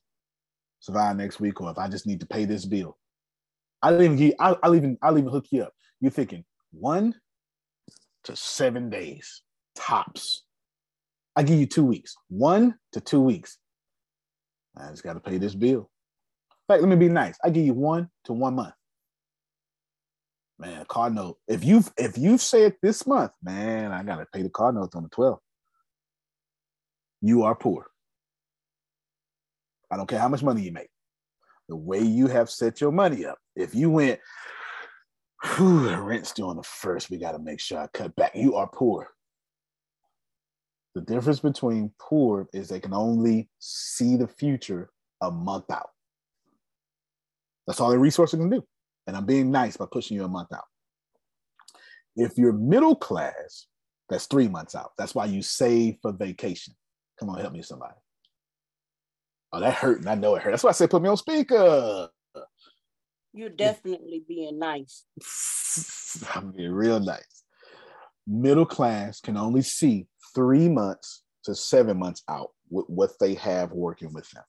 survive 0.80 1.18
next 1.18 1.40
week, 1.40 1.60
or 1.60 1.72
if 1.72 1.80
I 1.80 1.88
just 1.88 2.06
need 2.06 2.20
to 2.20 2.28
pay 2.28 2.46
this 2.46 2.66
bill. 2.66 2.98
I'll 3.82 4.02
even 4.02 4.34
I'll, 4.40 4.60
I'll 4.62 4.76
even 4.76 4.98
I'll 5.02 5.18
even 5.18 5.32
hook 5.32 5.48
you 5.50 5.64
up. 5.64 5.74
You're 6.00 6.12
thinking 6.12 6.46
one 6.72 7.16
to 8.26 8.36
seven 8.36 8.90
days 8.90 9.42
tops. 9.76 10.44
I 11.36 11.44
give 11.44 11.60
you 11.60 11.66
two 11.66 11.86
weeks, 11.86 12.16
one 12.30 12.76
to 12.92 13.02
two 13.02 13.22
weeks. 13.22 13.58
I 14.78 14.90
just 14.90 15.04
got 15.04 15.14
to 15.14 15.20
pay 15.20 15.38
this 15.38 15.56
bill. 15.56 15.90
In 16.70 16.76
fact, 16.76 16.82
let 16.82 16.90
me 16.90 16.96
be 16.96 17.10
nice. 17.10 17.38
I 17.44 17.50
give 17.50 17.66
you 17.66 17.74
one 17.74 18.10
to 18.26 18.34
one 18.34 18.56
month. 18.56 18.74
Man, 20.60 20.86
car 20.88 21.10
note. 21.10 21.38
If 21.48 21.66
you've 21.66 21.92
if 21.98 22.18
you've 22.18 22.42
said 22.42 22.76
this 22.82 23.06
month, 23.06 23.32
man, 23.44 23.92
I 23.92 24.04
gotta 24.04 24.26
pay 24.32 24.44
the 24.44 24.50
car 24.50 24.72
note 24.72 24.96
on 24.96 25.04
the 25.04 25.10
12th. 25.10 25.40
You 27.22 27.44
are 27.44 27.56
poor. 27.56 27.88
I 29.92 29.98
don't 29.98 30.08
care 30.08 30.20
how 30.20 30.30
much 30.30 30.44
money 30.44 30.62
you 30.62 30.72
make. 30.72 30.90
The 31.70 31.76
way 31.76 32.02
you 32.02 32.28
have 32.28 32.50
set 32.50 32.82
your 32.82 32.92
money 32.92 33.26
up. 33.26 33.38
If 33.56 33.76
you 33.76 33.90
went, 33.90 34.20
whew, 35.46 35.94
rent's 35.96 36.32
due 36.32 36.48
on 36.48 36.58
the 36.58 36.64
first, 36.64 37.10
we 37.10 37.18
got 37.18 37.34
to 37.34 37.40
make 37.40 37.60
sure 37.60 37.80
I 37.80 37.88
cut 37.88 38.16
back. 38.16 38.32
You 38.36 38.56
are 38.56 38.68
poor. 38.68 39.10
The 40.96 41.02
difference 41.02 41.40
between 41.40 41.92
poor 42.00 42.48
is 42.54 42.70
they 42.70 42.80
can 42.80 42.94
only 42.94 43.50
see 43.60 44.16
the 44.16 44.28
future 44.28 44.92
a 45.22 45.32
month 45.32 45.72
out. 45.72 45.90
That's 47.66 47.80
all 47.80 47.90
their 47.90 48.00
resources 48.00 48.40
can 48.40 48.50
do. 48.50 48.64
And 49.08 49.18
I'm 49.18 49.26
being 49.26 49.52
nice 49.52 49.76
by 49.76 49.86
pushing 49.92 50.16
you 50.16 50.24
a 50.24 50.30
month 50.30 50.54
out. 50.54 50.66
If 52.16 52.38
you're 52.38 52.54
middle 52.54 52.96
class, 52.96 53.66
that's 54.10 54.28
three 54.28 54.48
months 54.48 54.76
out. 54.76 54.92
That's 54.98 55.16
why 55.16 55.26
you 55.26 55.42
save 55.42 55.98
for 56.02 56.12
vacation. 56.12 56.76
Come 57.20 57.30
on, 57.30 57.40
help 57.40 57.54
me, 57.54 57.64
somebody. 57.64 57.96
Oh, 59.52 59.60
that 59.60 59.74
hurt, 59.74 60.00
and 60.00 60.10
I 60.10 60.16
know 60.16 60.36
it 60.36 60.44
hurt. 60.44 60.52
That's 60.52 60.64
why 60.64 60.70
I 60.70 60.74
said 60.74 60.90
put 60.90 61.02
me 61.02 61.10
on 61.10 61.18
speaker. 61.18 62.10
You're 63.34 63.50
definitely 63.50 64.24
being 64.28 64.60
nice. 64.60 65.06
I'm 66.36 66.52
being 66.52 66.72
real 66.72 67.00
nice. 67.00 67.44
Middle 68.28 68.66
class 68.66 69.20
can 69.20 69.38
only 69.38 69.64
see 69.64 70.08
three 70.36 70.70
months 70.70 71.24
to 71.46 71.56
seven 71.56 71.98
months 71.98 72.24
out 72.30 72.52
with 72.70 72.86
what 72.88 73.12
they 73.20 73.34
have 73.36 73.72
working 73.72 74.14
with 74.14 74.30
them. 74.32 74.44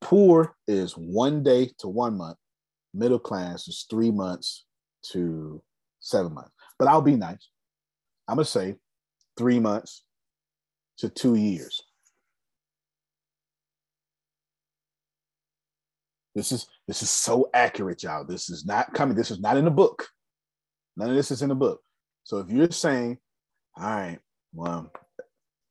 Poor 0.00 0.56
is 0.66 0.94
one 0.94 1.42
day 1.42 1.70
to 1.78 1.88
one 1.88 2.16
month. 2.16 2.38
Middle 2.94 3.18
class 3.18 3.68
is 3.68 3.86
three 3.88 4.10
months 4.10 4.64
to 5.12 5.62
seven 6.00 6.34
months. 6.34 6.50
But 6.78 6.88
I'll 6.88 7.02
be 7.02 7.16
nice. 7.16 7.50
I'm 8.26 8.36
gonna 8.36 8.46
say 8.46 8.76
three 9.36 9.60
months 9.60 10.04
to 10.98 11.08
two 11.08 11.34
years. 11.34 11.80
This 16.34 16.52
is 16.52 16.66
this 16.86 17.02
is 17.02 17.10
so 17.10 17.50
accurate, 17.54 18.02
y'all. 18.02 18.24
This 18.24 18.50
is 18.50 18.64
not 18.64 18.94
coming. 18.94 19.16
This 19.16 19.30
is 19.30 19.40
not 19.40 19.56
in 19.56 19.64
the 19.64 19.70
book. 19.70 20.06
None 20.96 21.10
of 21.10 21.16
this 21.16 21.30
is 21.30 21.42
in 21.42 21.48
the 21.48 21.54
book. 21.54 21.80
So 22.24 22.38
if 22.38 22.50
you're 22.50 22.70
saying, 22.70 23.18
all 23.76 23.84
right, 23.84 24.18
well, 24.52 24.92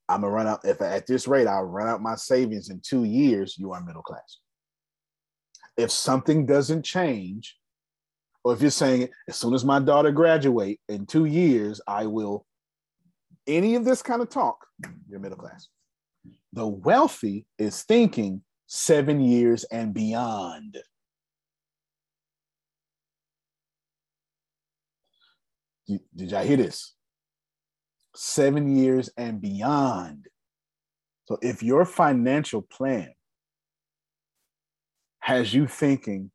I'm 0.09 0.21
gonna 0.21 0.33
run 0.33 0.47
out. 0.47 0.61
If 0.65 0.81
at 0.81 1.07
this 1.07 1.27
rate 1.27 1.47
I'll 1.47 1.63
run 1.63 1.87
out 1.87 2.01
my 2.01 2.15
savings 2.15 2.69
in 2.69 2.81
two 2.83 3.03
years, 3.05 3.55
you 3.57 3.71
are 3.71 3.83
middle 3.83 4.01
class. 4.01 4.39
If 5.77 5.91
something 5.91 6.45
doesn't 6.45 6.83
change, 6.83 7.55
or 8.43 8.53
if 8.53 8.61
you're 8.61 8.71
saying 8.71 9.09
as 9.27 9.37
soon 9.37 9.53
as 9.53 9.63
my 9.63 9.79
daughter 9.79 10.11
graduate 10.11 10.79
in 10.89 11.05
two 11.05 11.25
years, 11.25 11.79
I 11.87 12.05
will. 12.07 12.45
Any 13.47 13.75
of 13.75 13.85
this 13.85 14.01
kind 14.01 14.21
of 14.21 14.29
talk, 14.29 14.63
you're 15.09 15.19
middle 15.19 15.37
class. 15.37 15.69
The 16.53 16.67
wealthy 16.67 17.47
is 17.57 17.83
thinking 17.83 18.43
seven 18.69 19.19
years 19.19 19.63
and 19.65 19.95
beyond. 19.95 20.77
Did, 25.87 26.01
did 26.15 26.31
y'all 26.31 26.45
hear 26.45 26.57
this? 26.57 26.93
Seven 28.15 28.75
years 28.75 29.09
and 29.17 29.41
beyond. 29.41 30.27
So 31.25 31.39
if 31.41 31.63
your 31.63 31.83
financial 31.83 32.61
plan 32.61 33.11
has 35.21 35.51
you 35.51 35.65
thinking 35.65 36.29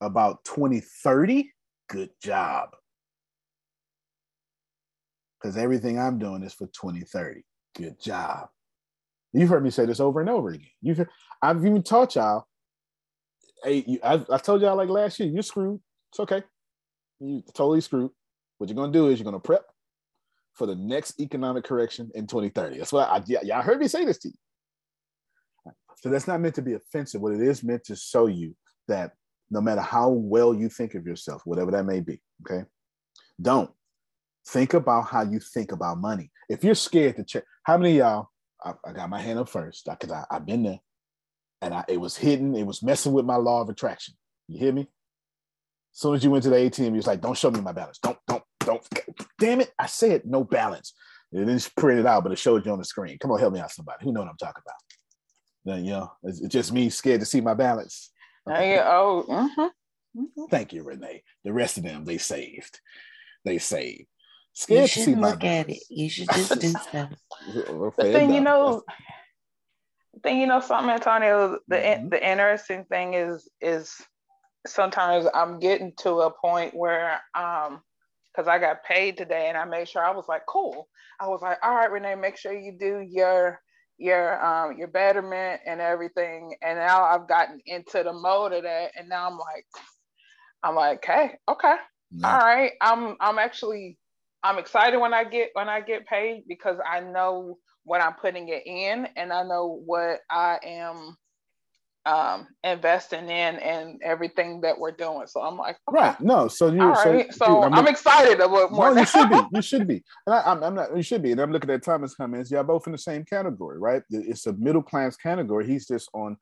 about 0.00 0.44
2030, 0.44 1.52
good 1.88 2.10
job. 2.20 2.70
Because 5.40 5.56
everything 5.56 6.00
I'm 6.00 6.18
doing 6.18 6.42
is 6.42 6.52
for 6.52 6.66
2030. 6.66 7.42
Good 7.76 8.00
job. 8.00 8.48
You've 9.36 9.50
heard 9.50 9.62
me 9.62 9.70
say 9.70 9.84
this 9.84 10.00
over 10.00 10.20
and 10.20 10.30
over 10.30 10.48
again. 10.48 10.66
You've 10.80 10.96
heard, 10.96 11.10
I've 11.42 11.64
even 11.64 11.82
taught 11.82 12.14
y'all. 12.14 12.46
Hey, 13.62 13.84
you, 13.86 13.98
I, 14.02 14.24
I 14.30 14.38
told 14.38 14.62
y'all 14.62 14.76
like 14.76 14.88
last 14.88 15.20
year, 15.20 15.28
you're 15.28 15.42
screwed. 15.42 15.78
It's 16.10 16.20
okay. 16.20 16.42
You 17.20 17.42
totally 17.52 17.82
screwed. 17.82 18.10
What 18.56 18.70
you're 18.70 18.76
gonna 18.76 18.92
do 18.92 19.08
is 19.08 19.18
you're 19.18 19.24
gonna 19.24 19.38
prep 19.38 19.66
for 20.54 20.66
the 20.66 20.74
next 20.74 21.20
economic 21.20 21.64
correction 21.64 22.10
in 22.14 22.26
2030. 22.26 22.78
That's 22.78 22.92
what 22.92 23.10
I. 23.10 23.22
y'all 23.42 23.60
heard 23.60 23.78
me 23.78 23.88
say 23.88 24.06
this 24.06 24.18
to 24.20 24.28
you. 24.28 25.72
So 25.96 26.08
that's 26.08 26.26
not 26.26 26.40
meant 26.40 26.54
to 26.54 26.62
be 26.62 26.72
offensive. 26.72 27.20
What 27.20 27.34
it 27.34 27.42
is 27.42 27.62
meant 27.62 27.84
to 27.84 27.96
show 27.96 28.26
you 28.26 28.56
that 28.88 29.12
no 29.50 29.60
matter 29.60 29.82
how 29.82 30.08
well 30.08 30.54
you 30.54 30.70
think 30.70 30.94
of 30.94 31.06
yourself, 31.06 31.42
whatever 31.44 31.70
that 31.72 31.84
may 31.84 32.00
be, 32.00 32.22
okay, 32.42 32.66
don't 33.40 33.70
think 34.48 34.72
about 34.72 35.02
how 35.02 35.22
you 35.22 35.40
think 35.40 35.72
about 35.72 35.98
money. 35.98 36.30
If 36.48 36.64
you're 36.64 36.74
scared 36.74 37.16
to 37.16 37.24
check, 37.24 37.44
how 37.64 37.76
many 37.76 37.98
y'all? 37.98 38.28
I, 38.64 38.72
I 38.84 38.92
got 38.92 39.10
my 39.10 39.20
hand 39.20 39.38
up 39.38 39.48
first 39.48 39.86
because 39.86 40.12
I, 40.12 40.24
I've 40.30 40.46
been 40.46 40.62
there, 40.62 40.80
and 41.62 41.74
I, 41.74 41.84
it 41.88 41.98
was 41.98 42.16
hidden. 42.16 42.54
It 42.54 42.66
was 42.66 42.82
messing 42.82 43.12
with 43.12 43.24
my 43.24 43.36
law 43.36 43.62
of 43.62 43.68
attraction. 43.68 44.14
You 44.48 44.58
hear 44.58 44.72
me? 44.72 44.82
As 44.82 46.00
soon 46.00 46.14
as 46.14 46.24
you 46.24 46.30
went 46.30 46.44
to 46.44 46.50
the 46.50 46.56
ATM, 46.56 46.86
you 46.86 46.92
was 46.92 47.06
like, 47.06 47.20
"Don't 47.20 47.36
show 47.36 47.50
me 47.50 47.60
my 47.60 47.72
balance. 47.72 47.98
Don't, 47.98 48.18
don't, 48.26 48.42
don't." 48.60 48.86
Damn 49.38 49.60
it! 49.60 49.72
I 49.78 49.86
said 49.86 50.22
no 50.24 50.44
balance. 50.44 50.94
It 51.32 51.38
didn't 51.38 51.70
print 51.76 52.00
it 52.00 52.06
out, 52.06 52.22
but 52.22 52.32
it 52.32 52.38
showed 52.38 52.64
you 52.64 52.72
on 52.72 52.78
the 52.78 52.84
screen. 52.84 53.18
Come 53.18 53.30
on, 53.30 53.38
help 53.38 53.52
me 53.52 53.60
out, 53.60 53.72
somebody. 53.72 54.04
Who 54.04 54.12
know 54.12 54.20
what 54.20 54.30
I'm 54.30 54.36
talking 54.36 54.62
about? 54.64 54.74
Then 55.64 55.84
you 55.84 55.92
know, 55.92 56.12
it's, 56.22 56.40
it's 56.40 56.52
just 56.52 56.72
me 56.72 56.88
scared 56.90 57.20
to 57.20 57.26
see 57.26 57.40
my 57.40 57.54
balance. 57.54 58.10
Yeah, 58.46 58.84
oh, 58.86 59.24
mm-hmm. 59.28 60.46
Thank 60.50 60.72
you, 60.72 60.82
Renee. 60.84 61.22
The 61.44 61.52
rest 61.52 61.78
of 61.78 61.84
them, 61.84 62.04
they 62.04 62.18
saved. 62.18 62.80
They 63.44 63.58
saved. 63.58 64.06
You 64.56 64.62
Scared 64.62 64.82
to 64.84 64.88
see 64.88 65.00
shouldn't 65.02 65.20
my 65.20 65.30
look 65.32 65.44
at 65.44 65.68
it. 65.68 65.82
You 65.90 66.08
should 66.08 66.30
just 66.30 66.58
do 66.58 66.68
stuff. 66.78 67.10
The 67.98 68.04
thing 68.12 68.32
you 68.32 68.40
know, 68.40 68.82
the 70.14 70.20
thing 70.20 70.40
you 70.40 70.46
know, 70.46 70.60
something, 70.60 70.90
Antonio. 70.90 71.58
The 71.68 71.76
Mm-hmm. 71.76 72.08
the 72.08 72.30
interesting 72.30 72.84
thing 72.84 73.14
is 73.14 73.48
is 73.60 73.94
sometimes 74.66 75.26
I'm 75.34 75.58
getting 75.60 75.92
to 75.98 76.22
a 76.22 76.30
point 76.30 76.74
where 76.74 77.20
um 77.34 77.82
because 78.32 78.48
I 78.48 78.58
got 78.58 78.84
paid 78.84 79.16
today 79.16 79.48
and 79.48 79.56
I 79.56 79.64
made 79.64 79.88
sure 79.88 80.04
I 80.04 80.10
was 80.14 80.28
like, 80.28 80.42
cool. 80.46 80.88
I 81.20 81.28
was 81.28 81.40
like, 81.42 81.58
all 81.62 81.74
right, 81.74 81.90
Renee, 81.90 82.14
make 82.14 82.36
sure 82.36 82.52
you 82.52 82.72
do 82.78 83.00
your 83.06 83.60
your 83.98 84.44
um 84.44 84.78
your 84.78 84.88
betterment 84.88 85.60
and 85.66 85.80
everything. 85.82 86.54
And 86.62 86.78
now 86.78 87.04
I've 87.04 87.28
gotten 87.28 87.60
into 87.66 88.02
the 88.02 88.12
mode 88.12 88.52
of 88.54 88.62
that. 88.62 88.92
And 88.96 89.08
now 89.08 89.26
I'm 89.26 89.38
like, 89.38 89.66
I'm 90.62 90.74
like, 90.74 91.04
hey, 91.04 91.32
okay. 91.48 91.74
All 92.24 92.38
right. 92.38 92.72
I'm 92.80 93.16
I'm 93.20 93.38
actually 93.38 93.98
I'm 94.42 94.58
excited 94.58 94.98
when 94.98 95.14
I 95.14 95.24
get 95.24 95.50
when 95.54 95.68
I 95.68 95.80
get 95.80 96.06
paid 96.06 96.44
because 96.46 96.78
I 96.88 97.00
know 97.00 97.58
what 97.84 98.00
I'm 98.00 98.14
putting 98.14 98.48
it 98.48 98.62
in 98.66 99.08
and 99.16 99.32
I 99.32 99.42
know 99.44 99.80
what 99.84 100.20
I 100.30 100.58
am 100.64 101.16
um 102.06 102.46
investing 102.62 103.24
in 103.24 103.56
and 103.56 104.00
everything 104.02 104.60
that 104.60 104.78
we're 104.78 104.92
doing. 104.92 105.26
So 105.26 105.40
I'm 105.40 105.56
like, 105.56 105.76
okay. 105.88 105.98
Right. 105.98 106.20
No. 106.20 106.48
So 106.48 106.68
you. 106.68 106.78
So, 106.78 106.88
right. 106.88 107.34
So, 107.34 107.46
dude, 107.46 107.64
I'm, 107.64 107.72
look- 107.72 107.90
excited 107.90 108.40
about 108.40 108.72
more. 108.72 108.94
No, 108.94 109.00
you 109.00 109.06
should 109.06 109.28
be. 109.28 109.40
You 109.52 109.62
should 109.62 109.86
be. 109.88 110.04
And 110.26 110.34
I, 110.34 110.42
I'm, 110.42 110.62
I'm 110.62 110.74
not. 110.74 110.96
You 110.96 111.02
should 111.02 111.22
be. 111.22 111.32
And 111.32 111.40
I'm 111.40 111.50
looking 111.50 111.70
at 111.70 111.82
Thomas 111.82 112.14
comments. 112.14 112.50
Y'all 112.50 112.62
both 112.62 112.86
in 112.86 112.92
the 112.92 112.98
same 112.98 113.24
category, 113.24 113.78
right? 113.78 114.02
It's 114.10 114.46
a 114.46 114.52
middle 114.52 114.82
class 114.82 115.16
category. 115.16 115.66
He's 115.66 115.86
just 115.88 116.08
on. 116.14 116.36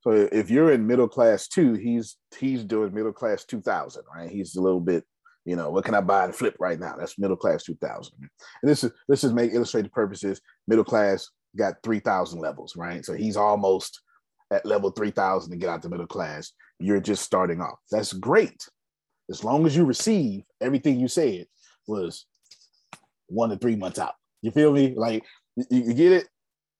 So 0.00 0.10
if 0.10 0.50
you're 0.50 0.70
in 0.72 0.86
middle 0.86 1.08
class 1.08 1.48
two, 1.48 1.74
he's 1.74 2.16
he's 2.38 2.62
doing 2.64 2.94
middle 2.94 3.12
class 3.12 3.44
two 3.44 3.60
thousand, 3.60 4.04
right? 4.14 4.30
He's 4.30 4.56
a 4.56 4.60
little 4.60 4.80
bit. 4.80 5.04
You 5.46 5.56
know, 5.56 5.70
what 5.70 5.84
can 5.84 5.94
I 5.94 6.00
buy 6.00 6.24
and 6.24 6.34
flip 6.34 6.56
right 6.58 6.78
now? 6.78 6.96
That's 6.98 7.18
middle 7.18 7.36
class 7.36 7.62
two 7.62 7.76
thousand. 7.76 8.14
And 8.20 8.70
this 8.70 8.84
is 8.84 8.90
this 9.08 9.24
is 9.24 9.32
make 9.32 9.54
illustrative 9.54 9.92
purposes. 9.92 10.40
Middle 10.66 10.84
class 10.84 11.30
got 11.56 11.76
three 11.82 12.00
thousand 12.00 12.40
levels, 12.40 12.74
right? 12.76 13.04
So 13.04 13.14
he's 13.14 13.36
almost 13.36 14.02
at 14.52 14.66
level 14.66 14.90
three 14.90 15.12
thousand 15.12 15.52
to 15.52 15.56
get 15.56 15.70
out 15.70 15.82
the 15.82 15.88
middle 15.88 16.06
class. 16.06 16.52
You're 16.80 17.00
just 17.00 17.22
starting 17.22 17.60
off. 17.60 17.78
That's 17.92 18.12
great 18.12 18.68
as 19.30 19.44
long 19.44 19.66
as 19.66 19.76
you 19.76 19.84
receive 19.84 20.42
everything 20.60 20.98
you 21.00 21.08
said 21.08 21.46
was 21.86 22.26
one 23.28 23.50
to 23.50 23.56
three 23.56 23.76
months 23.76 24.00
out. 24.00 24.14
You 24.42 24.50
feel 24.50 24.72
me? 24.72 24.94
Like 24.96 25.24
you, 25.56 25.64
you 25.70 25.94
get 25.94 26.12
it? 26.12 26.28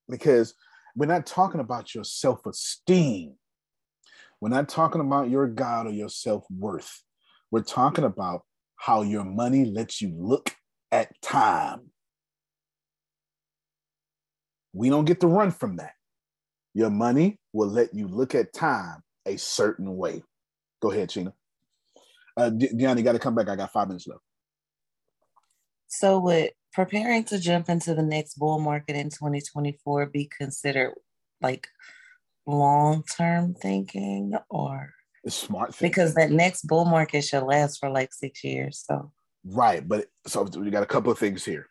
Because 0.09 0.55
we're 0.97 1.07
not 1.07 1.27
talking 1.27 1.61
about 1.61 1.95
your 1.95 2.05
self-esteem. 2.05 3.35
We're 4.41 4.49
not 4.49 4.69
talking 4.69 5.01
about 5.01 5.31
your 5.31 5.47
God 5.47 5.87
or 5.87 5.91
your 5.91 6.09
self-worth. 6.09 7.03
We're 7.51 7.63
talking 7.63 8.05
about 8.05 8.43
how 8.77 9.03
your 9.03 9.25
money 9.25 9.65
lets 9.65 10.01
you 10.01 10.15
look 10.17 10.55
at 10.93 11.21
time. 11.23 11.91
We 14.73 14.91
don't 14.91 15.07
get 15.07 15.21
to 15.21 15.27
run 15.27 15.51
from 15.51 15.77
that. 15.77 15.93
Your 16.75 16.91
money 16.91 17.39
will 17.53 17.69
let 17.69 17.95
you 17.95 18.07
look 18.07 18.35
at 18.35 18.53
time 18.53 19.03
a 19.27 19.37
certain 19.37 19.97
way. 19.97 20.23
Go 20.81 20.91
ahead, 20.91 21.09
Sheena. 21.09 21.33
Uh, 22.37 22.51
De- 22.51 22.69
Deanna, 22.69 22.99
you 22.99 23.03
got 23.03 23.13
to 23.13 23.19
come 23.19 23.35
back. 23.35 23.49
I 23.49 23.57
got 23.57 23.73
five 23.73 23.89
minutes 23.89 24.07
left. 24.07 24.21
So 25.89 26.19
would 26.19 26.51
preparing 26.73 27.25
to 27.25 27.39
jump 27.39 27.71
into 27.71 27.95
the 27.95 28.03
next 28.03 28.35
bull 28.35 28.59
market 28.59 28.97
in 28.97 29.09
2024 29.09 30.07
be 30.07 30.27
considered 30.37 30.93
like 31.41 31.69
long-term 32.47 33.55
thinking 33.55 34.35
or 34.51 34.91
It's 35.27 35.37
smart 35.37 35.75
thinking. 35.75 35.91
because 35.91 36.15
that 36.15 36.31
next 36.31 36.67
bull 36.67 36.85
market 36.85 37.23
should 37.23 37.43
last 37.43 37.79
for 37.79 37.91
like 37.91 38.15
six 38.15 38.43
years. 38.45 38.83
So 38.87 39.13
Right, 39.45 39.87
but 39.87 40.07
so 40.27 40.43
we 40.57 40.71
got 40.71 40.83
a 40.83 40.87
couple 40.87 41.13
of 41.13 41.19
things 41.19 41.45
here. 41.45 41.67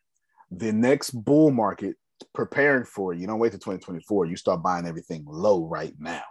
The 0.52 0.72
next 0.72 1.11
bull 1.11 1.52
market, 1.52 1.95
preparing 2.34 2.86
for 2.86 3.14
it, 3.14 3.19
you 3.19 3.27
don't 3.27 3.40
wait 3.40 3.52
till 3.52 3.60
2024. 3.60 4.27
You 4.27 4.38
start 4.38 4.64
buying 4.64 4.86
everything 4.86 5.26
low 5.27 5.65
right 5.65 5.94
now. 5.99 6.22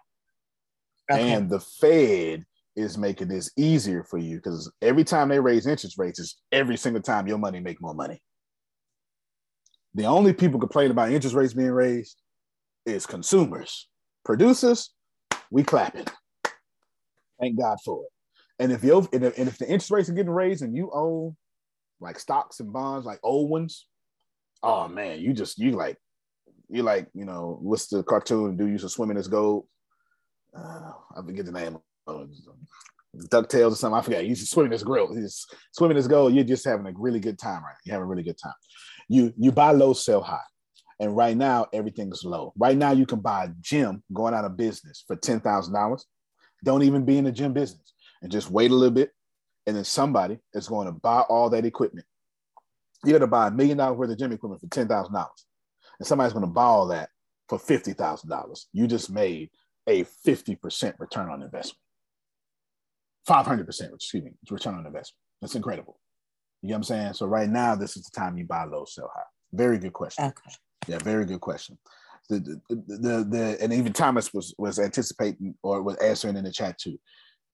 And 1.11 1.51
the 1.51 1.61
Fed 1.61 2.47
is 2.77 2.97
making 2.97 3.29
this 3.29 3.51
easier 3.59 4.05
for 4.05 4.17
you 4.17 4.37
because 4.37 4.73
every 4.81 5.05
time 5.05 5.29
they 5.29 5.39
raise 5.39 5.67
interest 5.67 5.99
rates, 5.99 6.19
is 6.19 6.37
every 6.51 6.79
single 6.79 7.03
time 7.03 7.27
your 7.27 7.39
money 7.39 7.61
make 7.61 7.81
more 7.81 7.95
money. 7.95 8.23
The 9.95 10.07
only 10.07 10.33
people 10.33 10.59
complaining 10.59 10.93
about 10.93 11.13
interest 11.13 11.37
rates 11.37 11.53
being 11.53 11.71
raised 11.71 12.17
is 12.87 13.05
consumers. 13.05 13.89
Producers, 14.25 14.95
we 15.51 15.63
clapping. 15.63 16.07
Thank 17.41 17.59
God 17.59 17.79
for 17.85 18.05
it. 18.05 18.11
And 18.59 18.73
if 18.73 18.85
you 18.85 19.09
and 19.13 19.25
if, 19.25 19.39
and 19.39 19.49
if 19.49 19.59
the 19.59 19.67
interest 19.67 19.91
rates 19.91 20.09
are 20.09 20.15
getting 20.15 20.31
raised 20.31 20.63
and 20.63 20.77
you 20.77 20.91
own 20.95 21.37
like 22.01 22.19
stocks 22.19 22.61
and 22.61 22.73
bonds, 22.73 23.07
like 23.07 23.19
old 23.23 23.51
ones, 23.51 23.87
oh 24.63 24.89
man, 24.89 25.21
you 25.21 25.33
just 25.33 25.59
you 25.59 25.73
like 25.73 25.99
you 26.69 26.83
like 26.83 27.09
you 27.15 27.25
know 27.25 27.59
what's 27.61 27.89
the 27.89 28.03
cartoon? 28.03 28.57
Do 28.57 28.67
you 28.67 28.79
to 28.79 28.89
swim 28.89 29.11
in 29.11 29.17
this 29.17 29.27
gold? 29.27 29.67
Uh, 30.57 30.93
I 31.17 31.23
forget 31.25 31.47
the 31.47 31.53
name. 31.53 31.79
Ducktales 33.17 33.73
or 33.73 33.77
something. 33.77 33.99
I 33.99 34.03
forget. 34.03 34.23
You 34.25 34.31
used 34.31 34.43
to 34.43 34.49
swim 34.49 34.67
in 34.67 34.73
this 34.73 34.83
grill. 34.83 35.15
You 35.15 35.23
just 35.23 35.55
swim 35.73 35.91
in 35.91 35.97
this 35.97 36.07
gold. 36.07 36.35
You're 36.35 36.45
just 36.45 36.65
having 36.65 36.87
a 36.87 36.93
really 36.97 37.21
good 37.21 37.39
time, 37.39 37.63
right? 37.63 37.77
You're 37.85 37.95
having 37.95 38.07
a 38.07 38.09
really 38.09 38.23
good 38.23 38.39
time. 38.39 38.55
You 39.09 39.33
you 39.37 39.53
buy 39.53 39.73
low, 39.73 39.93
sell 39.93 40.23
high. 40.23 40.39
And 41.01 41.17
right 41.17 41.37
now, 41.37 41.67
everything's 41.73 42.25
low. 42.25 42.53
Right 42.57 42.77
now, 42.77 42.93
you 42.93 43.05
can 43.05 43.21
buy 43.21 43.45
a 43.45 43.49
gym 43.61 44.03
going 44.13 44.33
out 44.35 44.45
of 44.45 44.57
business 44.57 45.05
for 45.07 45.17
ten 45.17 45.41
thousand 45.41 45.75
dollars. 45.75 46.07
Don't 46.65 46.83
even 46.83 47.05
be 47.05 47.19
in 47.19 47.25
the 47.25 47.33
gym 47.33 47.53
business 47.53 47.95
and 48.23 48.33
just 48.33 48.51
wait 48.51 48.73
a 48.73 48.75
little 48.75 48.95
bit. 48.95 49.13
And 49.67 49.77
then 49.77 49.85
somebody 49.85 50.39
is 50.53 50.69
going 50.69 50.87
to 50.87 50.93
buy 50.93 51.21
all 51.21 51.49
that 51.51 51.65
equipment. 51.65 52.07
You're 53.05 53.19
going 53.19 53.21
to 53.21 53.27
buy 53.27 53.49
a 53.49 53.51
million 53.51 53.79
dollars 53.79 53.99
worth 53.99 54.11
of 54.11 54.19
gym 54.19 54.33
equipment 54.33 54.61
for 54.61 54.69
ten 54.69 54.89
thousand 54.89 55.15
dollars, 55.15 55.47
and 55.99 56.07
somebody's 56.07 56.33
going 56.33 56.45
to 56.45 56.51
buy 56.51 56.65
all 56.65 56.89
that 56.89 57.11
for 57.49 57.59
fifty 57.59 57.93
thousand 57.93 58.31
dollars. 58.31 58.67
You 58.73 58.87
just 58.87 59.11
made 59.11 59.51
a 59.87 60.05
fifty 60.25 60.57
percent 60.57 60.97
return 60.99 61.31
on 61.31 61.43
investment. 61.43 61.79
Five 63.27 63.47
hundred 63.47 63.67
percent, 63.67 63.93
excuse 63.95 64.25
me, 64.25 64.33
return 64.51 64.75
on 64.75 64.87
investment. 64.87 65.21
That's 65.41 65.55
incredible. 65.55 65.99
You 66.63 66.71
know 66.71 66.75
what 66.75 66.79
I'm 66.79 66.85
saying? 66.85 67.13
So 67.15 67.27
right 67.27 67.49
now, 67.49 67.75
this 67.75 67.97
is 67.97 68.05
the 68.05 68.19
time 68.19 68.39
you 68.39 68.47
buy 68.47 68.65
low, 68.65 68.87
sell 68.87 69.11
high. 69.15 69.23
Very 69.53 69.79
good 69.79 69.93
question. 69.93 70.25
Okay. 70.25 70.57
Yeah, 70.89 70.99
very 70.99 71.27
good 71.27 71.41
question. 71.41 71.79
The, 72.31 72.41
the, 72.41 72.61
the, 72.71 73.27
the, 73.29 73.59
and 73.61 73.73
even 73.73 73.93
Thomas 73.93 74.33
was 74.33 74.55
was 74.57 74.79
anticipating 74.79 75.55
or 75.63 75.83
was 75.83 75.97
answering 75.97 76.37
in 76.37 76.45
the 76.45 76.53
chat 76.53 76.79
too. 76.79 76.99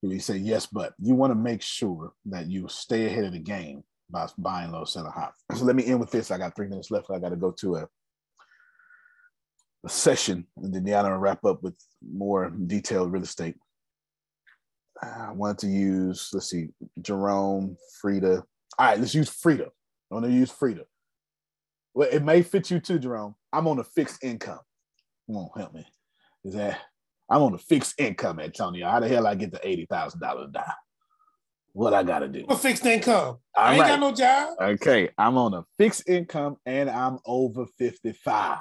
He 0.03 0.19
said 0.19 0.41
yes, 0.41 0.67
but 0.67 0.95
you 0.99 1.15
want 1.15 1.33
to 1.33 1.35
make 1.35 1.61
sure 1.61 2.13
that 2.27 2.49
you 2.49 2.69
stay 2.69 3.07
ahead 3.07 3.25
of 3.25 3.33
the 3.33 3.39
game 3.39 3.83
by 4.09 4.27
buying 4.39 4.73
low, 4.73 4.85
selling 4.85 5.13
high. 5.13 5.31
So 5.57 5.65
let 5.65 5.77
me 5.77 5.85
end 5.85 6.01
with 6.01 6.11
this. 6.11 6.31
I 6.31 6.39
got 6.39 6.57
three 6.57 6.69
minutes 6.69 6.91
left. 6.91 7.11
I 7.11 7.19
got 7.19 7.31
to 7.31 7.37
go 7.37 7.51
to 7.61 7.77
a, 7.77 7.89
a 9.85 9.89
session, 9.89 10.47
and 10.57 10.73
then 10.73 10.85
Deanna 10.85 11.11
will 11.11 11.19
wrap 11.19 11.45
up 11.45 11.63
with 11.63 11.75
more 12.03 12.51
detailed 12.51 13.13
real 13.13 13.23
estate. 13.23 13.57
I 15.03 15.33
wanted 15.33 15.59
to 15.61 15.69
use, 15.69 16.29
let's 16.33 16.51
see, 16.51 16.69
Jerome, 17.01 17.77
Frida. 18.01 18.45
All 18.79 18.87
right, 18.87 18.99
let's 18.99 19.15
use 19.15 19.31
Frida. 19.31 19.67
I 19.67 20.15
want 20.15 20.27
to 20.27 20.33
use 20.33 20.51
Frida. 20.51 20.85
Well, 21.95 22.09
it 22.11 22.23
may 22.23 22.43
fit 22.43 22.71
you 22.71 22.81
too, 22.81 22.99
Jerome. 22.99 23.35
I'm 23.53 23.67
on 23.67 23.79
a 23.79 23.85
fixed 23.85 24.23
income. 24.23 24.61
Come 25.27 25.37
on, 25.37 25.49
help 25.57 25.75
me. 25.75 25.87
Is 26.45 26.55
that 26.55 26.79
I'm 27.31 27.43
on 27.43 27.55
a 27.55 27.59
fixed 27.59 28.01
income, 28.01 28.41
Antonio. 28.41 28.89
How 28.89 29.01
the 29.01 29.09
hell 29.09 29.27
I 29.27 29.35
get 29.35 29.53
to 29.53 29.61
eighty 29.67 29.87
thousand 29.87 30.21
dollars 30.21 30.51
down? 30.53 30.65
What 31.73 31.95
I 31.95 32.03
gotta 32.03 32.29
do? 32.29 32.45
A 32.49 32.57
fixed 32.57 32.85
income. 32.87 33.39
All 33.57 33.65
I 33.65 33.73
ain't 33.73 33.81
right. 33.81 33.89
got 33.89 34.01
no 34.01 34.13
job. 34.13 34.55
Okay, 34.61 35.11
I'm 35.17 35.37
on 35.39 35.55
a 35.55 35.65
fixed 35.79 36.09
income 36.09 36.57
and 36.67 36.91
I'm 36.91 37.19
over 37.25 37.65
55. 37.79 38.59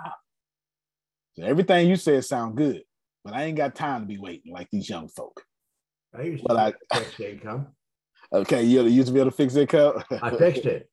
So 1.36 1.44
everything 1.44 1.90
you 1.90 1.96
said 1.96 2.24
sound 2.26 2.56
good, 2.58 2.84
but 3.24 3.34
I 3.34 3.46
ain't 3.46 3.58
got 3.58 3.74
time 3.74 4.02
to 4.02 4.08
be 4.08 4.20
waiting 4.20 4.54
like 4.54 4.70
these 4.72 4.88
young 4.90 5.08
folk. 5.10 5.42
I 6.16 6.22
used 6.24 6.44
But 6.44 6.54
to 6.56 6.60
I- 6.60 6.74
I, 6.96 7.00
fixed 7.00 7.20
income. 7.20 7.68
Okay, 8.32 8.62
you 8.64 8.84
you 8.84 8.90
used 8.90 9.08
to 9.08 9.14
be 9.14 9.20
able 9.20 9.32
to 9.32 9.36
fix 9.36 9.56
income. 9.56 10.04
I 10.22 10.30
fixed 10.30 10.66
it. 10.66 10.88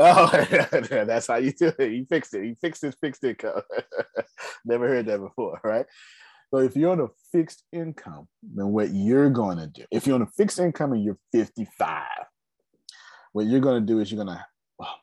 Oh, 0.00 0.30
that's 0.90 1.26
how 1.26 1.36
you 1.36 1.52
do 1.52 1.72
it. 1.76 1.92
You 1.92 2.06
fixed 2.06 2.32
it. 2.32 2.46
You 2.46 2.54
fixed 2.60 2.84
it, 2.84 2.94
fixed 3.00 3.24
income. 3.24 3.62
Never 4.64 4.86
heard 4.86 5.06
that 5.06 5.18
before, 5.18 5.60
right? 5.64 5.86
So 6.50 6.58
if 6.58 6.76
you're 6.76 6.92
on 6.92 7.00
a 7.00 7.08
fixed 7.32 7.64
income, 7.72 8.28
then 8.42 8.68
what 8.68 8.90
you're 8.90 9.28
going 9.28 9.58
to 9.58 9.66
do, 9.66 9.84
if 9.90 10.06
you're 10.06 10.14
on 10.14 10.22
a 10.22 10.26
fixed 10.26 10.60
income 10.60 10.92
and 10.92 11.04
you're 11.04 11.18
55, 11.32 12.04
what 13.32 13.46
you're 13.46 13.60
going 13.60 13.84
to 13.84 13.86
do 13.86 13.98
is 13.98 14.10
you're 14.10 14.24
going 14.24 14.36
to, 14.36 14.42
oh, 14.44 14.76
well, 14.78 14.94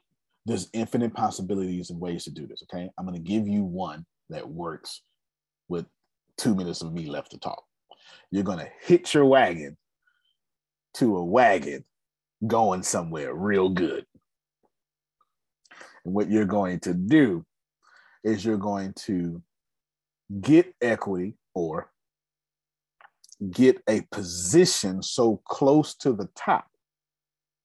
there's 0.46 0.70
infinite 0.74 1.14
possibilities 1.14 1.90
and 1.90 2.00
ways 2.00 2.24
to 2.24 2.32
do 2.32 2.48
this. 2.48 2.64
Okay. 2.64 2.90
I'm 2.98 3.06
going 3.06 3.22
to 3.22 3.30
give 3.30 3.48
you 3.48 3.64
one 3.64 4.06
that 4.30 4.48
works 4.48 5.02
with 5.68 5.86
two 6.38 6.56
minutes 6.56 6.82
of 6.82 6.94
me 6.94 7.08
left 7.08 7.32
to 7.32 7.40
talk. 7.40 7.64
You're 8.32 8.44
going 8.44 8.60
to 8.60 8.70
hitch 8.82 9.14
your 9.14 9.26
wagon 9.26 9.78
to 10.96 11.18
a 11.18 11.24
wagon 11.24 11.84
going 12.48 12.82
somewhere 12.82 13.34
real 13.34 13.70
good. 13.70 14.06
And 16.06 16.14
what 16.14 16.30
you're 16.30 16.46
going 16.46 16.80
to 16.82 16.94
do 16.94 17.44
is 18.24 18.46
you're 18.46 18.58
going 18.58 18.94
to 18.94 19.42
get 20.42 20.74
equity 20.82 21.36
or 21.54 21.92
get 23.52 23.82
a 23.90 24.02
position 24.12 25.02
so 25.02 25.42
close 25.46 25.96
to 25.96 26.14
the 26.14 26.30
top 26.36 26.68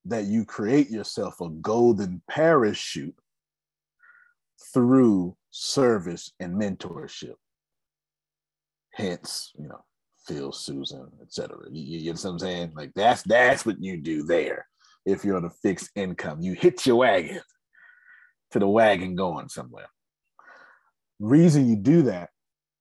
that 0.07 0.25
you 0.25 0.45
create 0.45 0.91
yourself 0.91 1.41
a 1.41 1.49
golden 1.49 2.23
parachute 2.29 3.15
through 4.73 5.37
service 5.51 6.33
and 6.41 6.55
mentorship. 6.55 7.35
Hence, 8.93 9.53
you 9.59 9.69
know, 9.69 9.85
Phil, 10.27 10.53
Susan, 10.53 11.09
etc. 11.23 11.57
You, 11.71 11.99
you 11.99 12.05
know 12.07 12.13
what 12.13 12.25
I'm 12.25 12.39
saying? 12.39 12.73
Like 12.75 12.93
that's 12.95 13.23
that's 13.23 13.65
what 13.65 13.81
you 13.81 13.97
do 13.97 14.25
there. 14.25 14.67
If 15.07 15.25
you're 15.25 15.37
on 15.37 15.45
a 15.45 15.51
fixed 15.51 15.91
income, 15.95 16.41
you 16.41 16.55
hit 16.55 16.85
your 16.87 16.97
wagon 16.97 17.41
to 18.53 18.59
the 18.59 18.69
wagon 18.69 19.15
going 19.15 19.49
somewhere. 19.49 19.89
Reason 21.19 21.69
you 21.69 21.77
do 21.77 22.03
that 22.03 22.31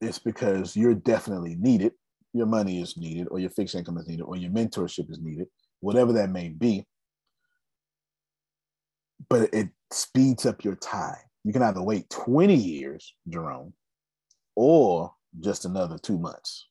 is 0.02 0.20
because 0.20 0.76
you're 0.76 0.96
definitely 0.96 1.56
needed. 1.56 1.94
Your 2.34 2.46
money 2.46 2.82
is 2.82 2.96
needed, 2.96 3.28
or 3.32 3.40
your 3.40 3.50
fixed 3.50 3.76
income 3.76 3.98
is 3.98 4.08
needed, 4.08 4.24
or 4.24 4.38
your 4.38 4.52
mentorship 4.52 5.10
is 5.10 5.20
needed, 5.20 5.48
whatever 5.82 6.14
that 6.14 6.30
may 6.30 6.50
be. 6.50 6.86
But 9.30 9.54
it 9.54 9.70
speeds 9.91 10.46
up 10.46 10.64
your 10.64 10.76
time. 10.76 11.18
You 11.44 11.54
can 11.54 11.64
either 11.64 11.82
wait 11.82 12.10
20 12.10 12.54
years, 12.56 13.14
Jerome, 13.28 13.74
or 14.56 15.14
just 15.40 15.66
another 15.66 15.98
two 15.98 16.20
months. 16.20 16.68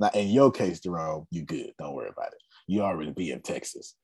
Now, 0.00 0.10
in 0.14 0.28
your 0.28 0.50
case, 0.50 0.80
Jerome, 0.80 1.26
you're 1.30 1.44
good. 1.44 1.72
Don't 1.78 1.94
worry 1.94 2.10
about 2.10 2.32
it. 2.32 2.38
You 2.66 2.82
already 2.82 3.12
be 3.12 3.30
in 3.30 3.42
Texas 3.42 3.96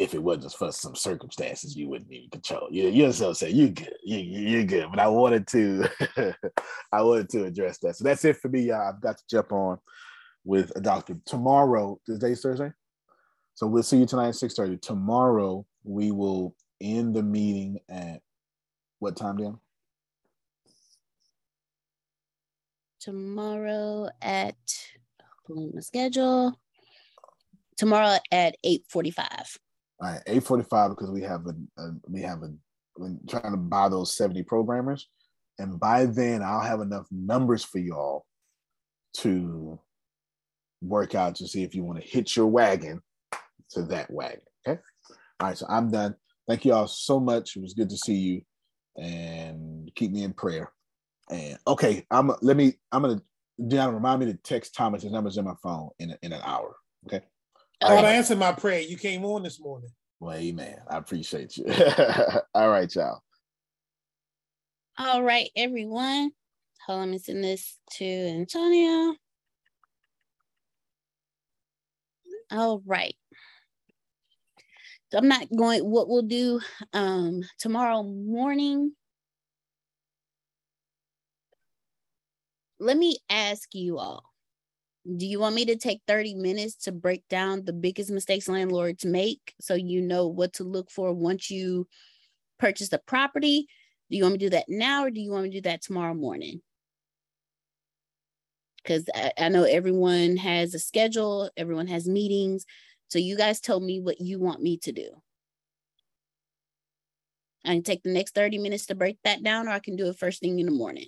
if 0.00 0.14
it 0.14 0.22
wasn't 0.22 0.50
for 0.54 0.72
some 0.72 0.96
circumstances 0.96 1.76
you 1.76 1.86
wouldn't 1.86 2.10
even 2.10 2.30
control. 2.30 2.68
You, 2.70 2.88
you 2.88 3.02
know 3.02 3.08
what 3.08 3.20
I'm 3.20 3.34
saying? 3.34 3.54
You 3.54 3.68
good. 3.68 3.94
You, 4.02 4.18
you're 4.18 4.64
good. 4.64 4.88
But 4.90 4.98
I 4.98 5.06
wanted 5.08 5.46
to 5.48 5.86
I 6.92 7.02
wanted 7.02 7.28
to 7.30 7.44
address 7.44 7.78
that. 7.80 7.96
So 7.96 8.04
that's 8.04 8.24
it 8.24 8.38
for 8.38 8.48
me, 8.48 8.62
y'all. 8.62 8.88
I've 8.88 9.00
got 9.02 9.18
to 9.18 9.24
jump 9.30 9.52
on 9.52 9.78
with 10.42 10.72
a 10.74 10.80
doctor 10.80 11.18
tomorrow. 11.26 12.00
Today's 12.06 12.40
Thursday. 12.40 12.72
So 13.54 13.66
we'll 13.66 13.82
see 13.82 13.98
you 13.98 14.06
tonight 14.06 14.28
at 14.28 14.34
6:30. 14.36 14.80
Tomorrow 14.80 15.66
we 15.84 16.12
will 16.12 16.56
end 16.80 17.14
the 17.14 17.22
meeting 17.22 17.78
at 17.90 18.22
what 19.00 19.16
time, 19.16 19.36
Dan? 19.36 19.58
Tomorrow 23.00 24.08
at 24.22 24.56
pulling 25.46 25.72
the 25.74 25.82
schedule. 25.82 26.58
Tomorrow 27.76 28.16
at 28.32 28.56
8:45. 28.64 29.58
All 30.02 30.10
right, 30.10 30.22
eight 30.26 30.44
forty-five 30.44 30.90
because 30.90 31.10
we 31.10 31.22
have 31.22 31.46
a, 31.46 31.82
a 31.82 31.90
we 32.08 32.22
have 32.22 32.42
a 32.42 32.52
when 33.00 33.18
trying 33.28 33.52
to 33.52 33.56
buy 33.56 33.88
those 33.88 34.16
70 34.16 34.42
programmers. 34.44 35.08
And 35.58 35.78
by 35.78 36.06
then 36.06 36.42
i'll 36.42 36.60
have 36.60 36.80
enough 36.80 37.06
numbers 37.10 37.64
for 37.64 37.78
y'all 37.78 38.24
to 39.18 39.78
work 40.80 41.14
out 41.14 41.34
to 41.36 41.46
see 41.46 41.62
if 41.62 41.74
you 41.74 41.84
want 41.84 42.00
to 42.00 42.06
hit 42.06 42.34
your 42.36 42.46
wagon 42.46 43.02
to 43.70 43.82
that 43.82 44.10
wagon 44.10 44.40
okay? 44.66 44.80
All 45.40 45.48
right 45.48 45.58
so 45.58 45.66
i'm 45.68 45.90
done. 45.90 46.14
Thank 46.48 46.64
you 46.64 46.72
all 46.72 46.88
so 46.88 47.20
much. 47.20 47.56
It 47.56 47.62
was 47.62 47.74
good 47.74 47.90
to 47.90 47.96
see 47.96 48.14
you. 48.16 48.42
And 49.00 49.90
keep 49.94 50.10
me 50.10 50.24
in 50.24 50.32
prayer. 50.32 50.72
And 51.30 51.58
okay 51.66 52.06
i'm 52.10 52.32
let 52.40 52.56
me 52.56 52.74
i'm 52.92 53.02
gonna 53.02 53.22
Deanna, 53.60 53.92
remind 53.92 54.20
me 54.20 54.26
to 54.26 54.34
text 54.34 54.74
thomas 54.74 55.02
his 55.02 55.12
number's 55.12 55.36
in 55.36 55.44
my 55.44 55.54
phone 55.62 55.90
in, 55.98 56.12
a, 56.12 56.18
in 56.22 56.32
an 56.32 56.40
hour 56.42 56.74
okay? 57.06 57.22
I 57.82 57.88
gotta 57.88 58.08
answer 58.08 58.36
my 58.36 58.52
prayer. 58.52 58.80
You 58.80 58.96
came 58.96 59.24
on 59.24 59.42
this 59.42 59.60
morning. 59.60 59.90
Well, 60.18 60.36
amen. 60.36 60.76
I 60.88 60.98
appreciate 60.98 61.56
you. 61.56 61.64
All 62.54 62.68
right, 62.68 62.94
y'all. 62.94 63.22
All 64.98 65.22
right, 65.22 65.48
everyone. 65.56 66.30
Hold 66.86 67.00
on, 67.00 67.12
I'm 67.12 67.18
send 67.18 67.42
this 67.42 67.78
to 67.92 68.04
Antonio. 68.04 69.14
All 72.50 72.82
right. 72.84 73.14
So 75.10 75.18
I'm 75.18 75.28
not 75.28 75.46
going, 75.56 75.80
what 75.80 76.08
we'll 76.08 76.22
do 76.22 76.60
um 76.92 77.42
tomorrow 77.58 78.02
morning. 78.02 78.92
Let 82.78 82.96
me 82.96 83.18
ask 83.28 83.74
you 83.74 83.98
all. 83.98 84.29
Do 85.06 85.26
you 85.26 85.40
want 85.40 85.54
me 85.54 85.64
to 85.66 85.76
take 85.76 86.02
30 86.06 86.34
minutes 86.34 86.76
to 86.84 86.92
break 86.92 87.26
down 87.28 87.64
the 87.64 87.72
biggest 87.72 88.10
mistakes 88.10 88.48
landlords 88.48 89.04
make 89.04 89.54
so 89.60 89.74
you 89.74 90.02
know 90.02 90.26
what 90.26 90.52
to 90.54 90.64
look 90.64 90.90
for 90.90 91.12
once 91.12 91.50
you 91.50 91.88
purchase 92.58 92.90
the 92.90 92.98
property? 92.98 93.66
Do 94.10 94.16
you 94.16 94.24
want 94.24 94.34
me 94.34 94.38
to 94.40 94.44
do 94.46 94.50
that 94.50 94.66
now 94.68 95.04
or 95.04 95.10
do 95.10 95.20
you 95.20 95.30
want 95.30 95.44
me 95.44 95.50
to 95.50 95.56
do 95.56 95.70
that 95.70 95.82
tomorrow 95.82 96.12
morning? 96.12 96.60
Because 98.76 99.04
I, 99.14 99.32
I 99.38 99.48
know 99.48 99.64
everyone 99.64 100.36
has 100.36 100.74
a 100.74 100.78
schedule, 100.78 101.50
everyone 101.56 101.86
has 101.86 102.06
meetings. 102.06 102.66
So 103.08 103.18
you 103.18 103.36
guys 103.36 103.60
tell 103.60 103.80
me 103.80 104.00
what 104.00 104.20
you 104.20 104.38
want 104.38 104.62
me 104.62 104.76
to 104.78 104.92
do. 104.92 105.08
I 107.64 107.74
can 107.74 107.82
take 107.82 108.02
the 108.02 108.12
next 108.12 108.34
30 108.34 108.58
minutes 108.58 108.86
to 108.86 108.94
break 108.94 109.18
that 109.24 109.42
down, 109.42 109.68
or 109.68 109.72
I 109.72 109.80
can 109.80 109.96
do 109.96 110.08
it 110.08 110.16
first 110.16 110.40
thing 110.40 110.58
in 110.58 110.66
the 110.66 110.72
morning. 110.72 111.06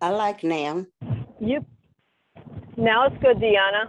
I 0.00 0.10
like 0.10 0.44
now. 0.44 0.86
Yep. 1.42 1.64
Now 2.76 3.06
it's 3.06 3.16
good, 3.20 3.38
Deanna. 3.38 3.88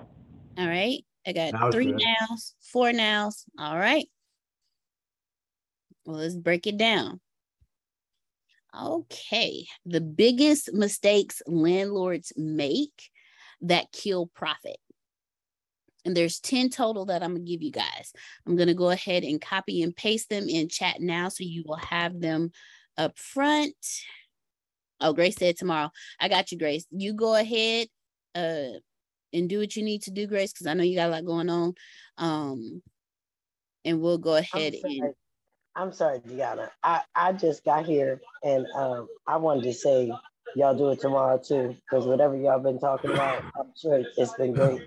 All 0.57 0.67
right. 0.67 1.05
I 1.25 1.33
got 1.33 1.53
Now 1.53 1.67
it's 1.67 1.75
three 1.75 1.91
good. 1.91 2.01
nows, 2.01 2.55
four 2.71 2.91
nows. 2.91 3.45
All 3.59 3.77
right. 3.77 4.07
Well, 6.05 6.17
let's 6.17 6.35
break 6.35 6.65
it 6.65 6.77
down. 6.77 7.21
Okay. 8.77 9.67
The 9.85 10.01
biggest 10.01 10.73
mistakes 10.73 11.43
landlords 11.45 12.33
make 12.35 13.11
that 13.61 13.91
kill 13.91 14.25
profit. 14.33 14.77
And 16.05 16.17
there's 16.17 16.39
10 16.39 16.69
total 16.71 17.05
that 17.05 17.21
I'm 17.21 17.35
going 17.35 17.45
to 17.45 17.51
give 17.51 17.61
you 17.61 17.71
guys. 17.71 18.11
I'm 18.47 18.55
going 18.55 18.67
to 18.67 18.73
go 18.73 18.89
ahead 18.89 19.23
and 19.23 19.39
copy 19.39 19.83
and 19.83 19.95
paste 19.95 20.29
them 20.29 20.49
in 20.49 20.69
chat 20.69 21.01
now 21.01 21.29
so 21.29 21.43
you 21.43 21.63
will 21.67 21.77
have 21.77 22.19
them 22.19 22.51
up 22.97 23.17
front. 23.17 23.75
Oh, 25.03 25.13
Grace 25.13 25.35
said 25.35 25.57
tomorrow. 25.57 25.91
I 26.19 26.29
got 26.29 26.51
you, 26.51 26.57
Grace. 26.57 26.87
You 26.89 27.13
go 27.13 27.35
ahead 27.35 27.87
uh, 28.33 28.79
and 29.33 29.49
do 29.49 29.59
what 29.59 29.75
you 29.75 29.83
need 29.83 30.03
to 30.03 30.11
do, 30.11 30.27
Grace, 30.27 30.53
because 30.53 30.65
I 30.65 30.73
know 30.73 30.83
you 30.83 30.95
got 30.95 31.09
a 31.09 31.11
lot 31.11 31.25
going 31.25 31.49
on. 31.49 31.73
Um, 32.17 32.81
and 33.83 33.99
we'll 33.99 34.17
go 34.17 34.35
ahead 34.35 34.75
sorry. 34.79 34.97
and 34.99 35.13
I'm 35.75 35.91
sorry, 35.91 36.19
Deanna. 36.19 36.69
I, 36.83 37.01
I 37.15 37.33
just 37.33 37.65
got 37.65 37.85
here 37.85 38.21
and 38.43 38.65
um, 38.75 39.07
I 39.27 39.37
wanted 39.37 39.63
to 39.63 39.73
say 39.73 40.11
y'all 40.55 40.77
do 40.77 40.91
it 40.91 41.01
tomorrow 41.01 41.37
too, 41.37 41.75
because 41.89 42.05
whatever 42.05 42.37
y'all 42.37 42.59
been 42.59 42.79
talking 42.79 43.11
about, 43.11 43.43
I'm 43.59 43.73
sure 43.75 44.03
it's 44.15 44.33
been 44.35 44.53
great. 44.53 44.81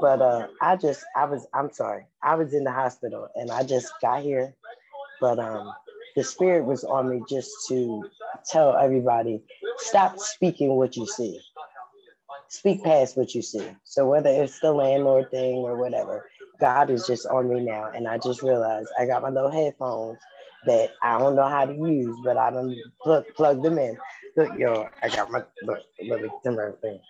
But 0.00 0.22
uh, 0.22 0.46
I 0.62 0.76
just, 0.76 1.04
I 1.14 1.26
was, 1.26 1.46
I'm 1.52 1.72
sorry, 1.72 2.06
I 2.22 2.36
was 2.36 2.54
in 2.54 2.64
the 2.64 2.72
hospital 2.72 3.28
and 3.34 3.50
I 3.50 3.64
just 3.64 3.92
got 4.00 4.22
here. 4.22 4.54
But 5.20 5.38
um, 5.38 5.72
the 6.16 6.24
spirit 6.24 6.64
was 6.64 6.84
on 6.84 7.08
me 7.10 7.22
just 7.28 7.50
to 7.68 8.08
tell 8.48 8.76
everybody 8.76 9.42
stop 9.78 10.18
speaking 10.18 10.70
what 10.76 10.96
you 10.96 11.06
see. 11.06 11.40
Speak 12.48 12.84
past 12.84 13.16
what 13.16 13.34
you 13.34 13.42
see. 13.42 13.66
So 13.84 14.06
whether 14.06 14.30
it's 14.30 14.60
the 14.60 14.72
landlord 14.72 15.30
thing 15.30 15.56
or 15.56 15.76
whatever, 15.76 16.28
God 16.60 16.90
is 16.90 17.06
just 17.06 17.26
on 17.26 17.48
me 17.48 17.60
now. 17.60 17.90
And 17.94 18.06
I 18.06 18.18
just 18.18 18.42
realized 18.42 18.88
I 18.98 19.06
got 19.06 19.22
my 19.22 19.30
little 19.30 19.50
headphones 19.50 20.18
that 20.66 20.90
I 21.02 21.18
don't 21.18 21.34
know 21.34 21.48
how 21.48 21.64
to 21.64 21.72
use, 21.74 22.16
but 22.24 22.36
I 22.36 22.50
don't 22.50 22.76
plug, 23.02 23.24
plug 23.34 23.62
them 23.62 23.78
in. 23.78 23.96
Look, 24.36 24.58
yo, 24.58 24.88
I 25.02 25.08
got 25.08 25.30
my 25.30 25.42
look, 25.62 25.80
look 26.02 26.80
thing. 26.82 27.00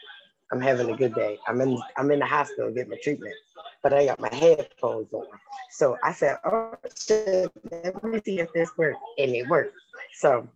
I'm 0.52 0.60
having 0.60 0.90
a 0.90 0.96
good 0.96 1.14
day. 1.14 1.38
I'm 1.46 1.60
in 1.60 1.78
I'm 1.96 2.10
in 2.10 2.18
the 2.18 2.26
hospital 2.26 2.70
getting 2.72 2.90
my 2.90 2.98
treatment, 3.02 3.34
but 3.82 3.92
I 3.92 4.06
got 4.06 4.20
my 4.20 4.32
headphones 4.34 5.12
on. 5.12 5.26
So 5.70 5.96
I 6.02 6.12
said, 6.12 6.38
oh 6.44 6.74
shit, 6.96 7.50
let 7.70 8.04
me 8.04 8.20
see 8.24 8.40
if 8.40 8.52
this 8.52 8.70
works. 8.76 8.98
And 9.18 9.34
it 9.34 9.48
worked. 9.48 9.74
So 10.14 10.48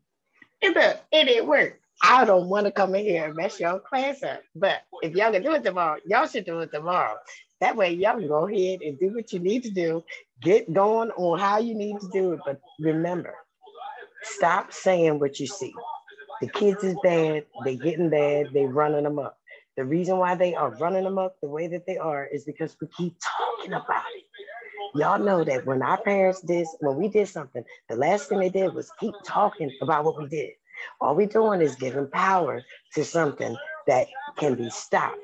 it 0.61 0.75
look, 0.75 0.99
it 1.13 1.25
didn't 1.25 1.49
work. 1.49 1.81
I 2.03 2.25
don't 2.25 2.49
want 2.49 2.67
to 2.67 2.73
come 2.73 2.95
in 2.95 3.05
here 3.05 3.27
and 3.27 3.35
mess 3.35 3.59
your 3.59 3.81
class 3.81 4.23
up. 4.23 4.43
But 4.55 4.83
if 5.03 5.15
y'all 5.15 5.33
can 5.33 5.43
do 5.43 5.55
it 5.55 5.65
tomorrow, 5.65 5.99
y'all 6.07 6.27
should 6.27 6.45
do 6.45 6.61
it 6.61 6.71
tomorrow. 6.71 7.17
That 7.61 7.77
way 7.77 7.95
y'all 7.95 8.19
can 8.19 8.29
go 8.29 8.47
ahead 8.47 8.81
and 8.83 8.99
do 8.99 9.15
what 9.15 9.33
you 9.33 9.39
need 9.39 9.63
to 9.63 9.71
do. 9.71 10.05
Get 10.43 10.73
going 10.73 11.11
on 11.13 11.39
how 11.39 11.59
you 11.59 11.75
need 11.75 11.99
to 12.01 12.09
do 12.13 12.33
it. 12.33 12.41
But 12.45 12.61
remember, 12.79 13.35
stop 14.23 14.73
saying 14.73 15.19
what 15.19 15.41
you 15.41 15.47
see. 15.47 15.73
The 16.43 16.49
kids 16.49 16.85
is 16.85 16.97
bad, 17.03 17.47
they 17.65 17.77
getting 17.77 18.11
bad, 18.11 18.49
they 18.53 18.67
running 18.67 19.05
them 19.05 19.19
up. 19.19 19.39
The 19.77 19.85
reason 19.85 20.19
why 20.19 20.35
they 20.37 20.55
are 20.55 20.71
running 20.77 21.05
them 21.05 21.19
up 21.19 21.37
the 21.43 21.49
way 21.49 21.69
that 21.69 21.87
they 21.87 21.99
are 21.99 22.27
is 22.27 22.45
because 22.45 22.77
we 22.81 22.89
keep 22.89 23.17
talking 23.21 23.75
about 23.75 24.05
it. 24.17 24.25
Y'all 24.97 25.19
know 25.21 25.45
that 25.45 25.67
when 25.67 25.83
our 25.83 25.99
parents 26.03 26.43
did, 26.43 26.67
when 26.81 26.97
we 26.97 27.09
did 27.09 27.29
something, 27.29 27.65
the 27.89 27.97
last 27.97 28.29
thing 28.29 28.41
they 28.41 28.51
did 28.51 28.75
was 28.75 28.91
keep 29.01 29.15
talking 29.25 29.73
about 29.83 30.05
what 30.05 30.21
we 30.21 30.29
did. 30.29 30.53
All 31.01 31.15
we're 31.17 31.29
doing 31.29 31.63
is 31.63 31.77
giving 31.77 32.09
power 32.09 32.63
to 32.95 33.05
something 33.05 33.57
that 33.87 34.09
can 34.37 34.55
be 34.57 34.71
stopped. 34.71 35.19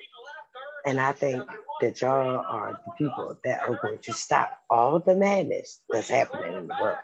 And 0.87 1.01
I 1.01 1.13
think 1.13 1.45
that 1.83 2.01
y'all 2.03 2.45
are 2.49 2.81
the 2.87 2.93
people 2.99 3.39
that 3.45 3.63
are 3.69 3.79
going 3.83 3.99
to 4.01 4.13
stop 4.13 4.61
all 4.71 5.01
the 5.01 5.17
madness 5.17 5.81
that's 5.91 6.11
happening 6.11 6.55
in 6.55 6.69
the 6.69 6.77
world. 6.81 6.99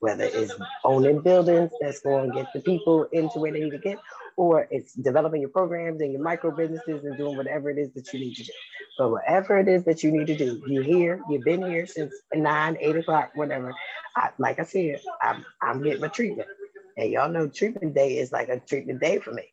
whether 0.00 0.24
it's 0.24 0.54
owning 0.84 1.20
buildings 1.22 1.72
that's 1.80 2.00
going 2.00 2.30
to 2.30 2.36
get 2.36 2.52
the 2.54 2.60
people 2.60 3.04
into 3.12 3.40
where 3.40 3.52
they 3.52 3.60
need 3.60 3.72
to 3.72 3.78
get, 3.78 3.98
or 4.36 4.68
it's 4.70 4.92
developing 4.92 5.40
your 5.40 5.50
programs 5.50 6.00
and 6.00 6.12
your 6.12 6.22
micro 6.22 6.50
businesses 6.50 7.04
and 7.04 7.16
doing 7.16 7.36
whatever 7.36 7.70
it 7.70 7.78
is 7.78 7.92
that 7.94 8.12
you 8.12 8.20
need 8.20 8.34
to 8.34 8.44
do. 8.44 8.52
But 8.98 9.10
whatever 9.10 9.58
it 9.58 9.68
is 9.68 9.84
that 9.84 10.02
you 10.02 10.10
need 10.10 10.26
to 10.26 10.36
do, 10.36 10.62
you're 10.66 10.82
here, 10.82 11.20
you've 11.30 11.44
been 11.44 11.64
here 11.64 11.86
since 11.86 12.14
nine, 12.34 12.76
eight 12.80 12.96
o'clock, 12.96 13.30
whatever. 13.34 13.74
I, 14.16 14.30
like 14.38 14.58
I 14.58 14.64
said, 14.64 15.00
I'm, 15.22 15.44
I'm 15.62 15.82
getting 15.82 16.00
my 16.00 16.08
treatment. 16.08 16.48
And 16.96 17.10
y'all 17.10 17.30
know 17.30 17.48
treatment 17.48 17.94
day 17.94 18.18
is 18.18 18.32
like 18.32 18.48
a 18.48 18.58
treatment 18.58 19.00
day 19.00 19.18
for 19.18 19.32
me. 19.32 19.44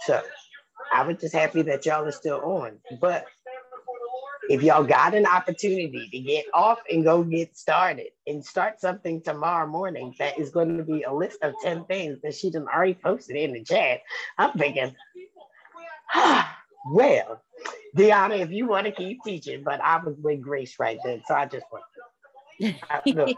So 0.00 0.20
I 0.92 1.06
was 1.06 1.18
just 1.18 1.34
happy 1.34 1.62
that 1.62 1.86
y'all 1.86 2.04
are 2.04 2.12
still 2.12 2.40
on. 2.40 2.78
But 3.00 3.26
if 4.50 4.64
y'all 4.64 4.82
got 4.82 5.14
an 5.14 5.26
opportunity 5.26 6.08
to 6.10 6.18
get 6.18 6.44
off 6.52 6.80
and 6.90 7.04
go 7.04 7.22
get 7.22 7.56
started 7.56 8.08
and 8.26 8.44
start 8.44 8.80
something 8.80 9.22
tomorrow 9.22 9.64
morning 9.64 10.12
that 10.18 10.36
is 10.40 10.50
going 10.50 10.76
to 10.76 10.82
be 10.82 11.04
a 11.04 11.12
list 11.12 11.38
of 11.42 11.54
10 11.62 11.84
things 11.84 12.18
that 12.24 12.34
she 12.34 12.50
done 12.50 12.66
already 12.66 12.94
posted 12.94 13.36
in 13.36 13.52
the 13.52 13.62
chat, 13.62 14.00
I'm 14.38 14.58
thinking, 14.58 14.92
ah, 16.12 16.58
well, 16.92 17.40
Deanna, 17.96 18.40
if 18.40 18.50
you 18.50 18.66
want 18.66 18.86
to 18.86 18.92
keep 18.92 19.22
teaching, 19.24 19.62
but 19.62 19.80
I 19.80 19.98
was 20.04 20.16
with 20.20 20.42
Grace 20.42 20.74
right 20.80 20.98
then. 21.04 21.22
So 21.28 21.34
I 21.34 21.46
just 21.46 21.66
want 21.70 21.84
to, 22.60 22.74
I, 22.90 23.34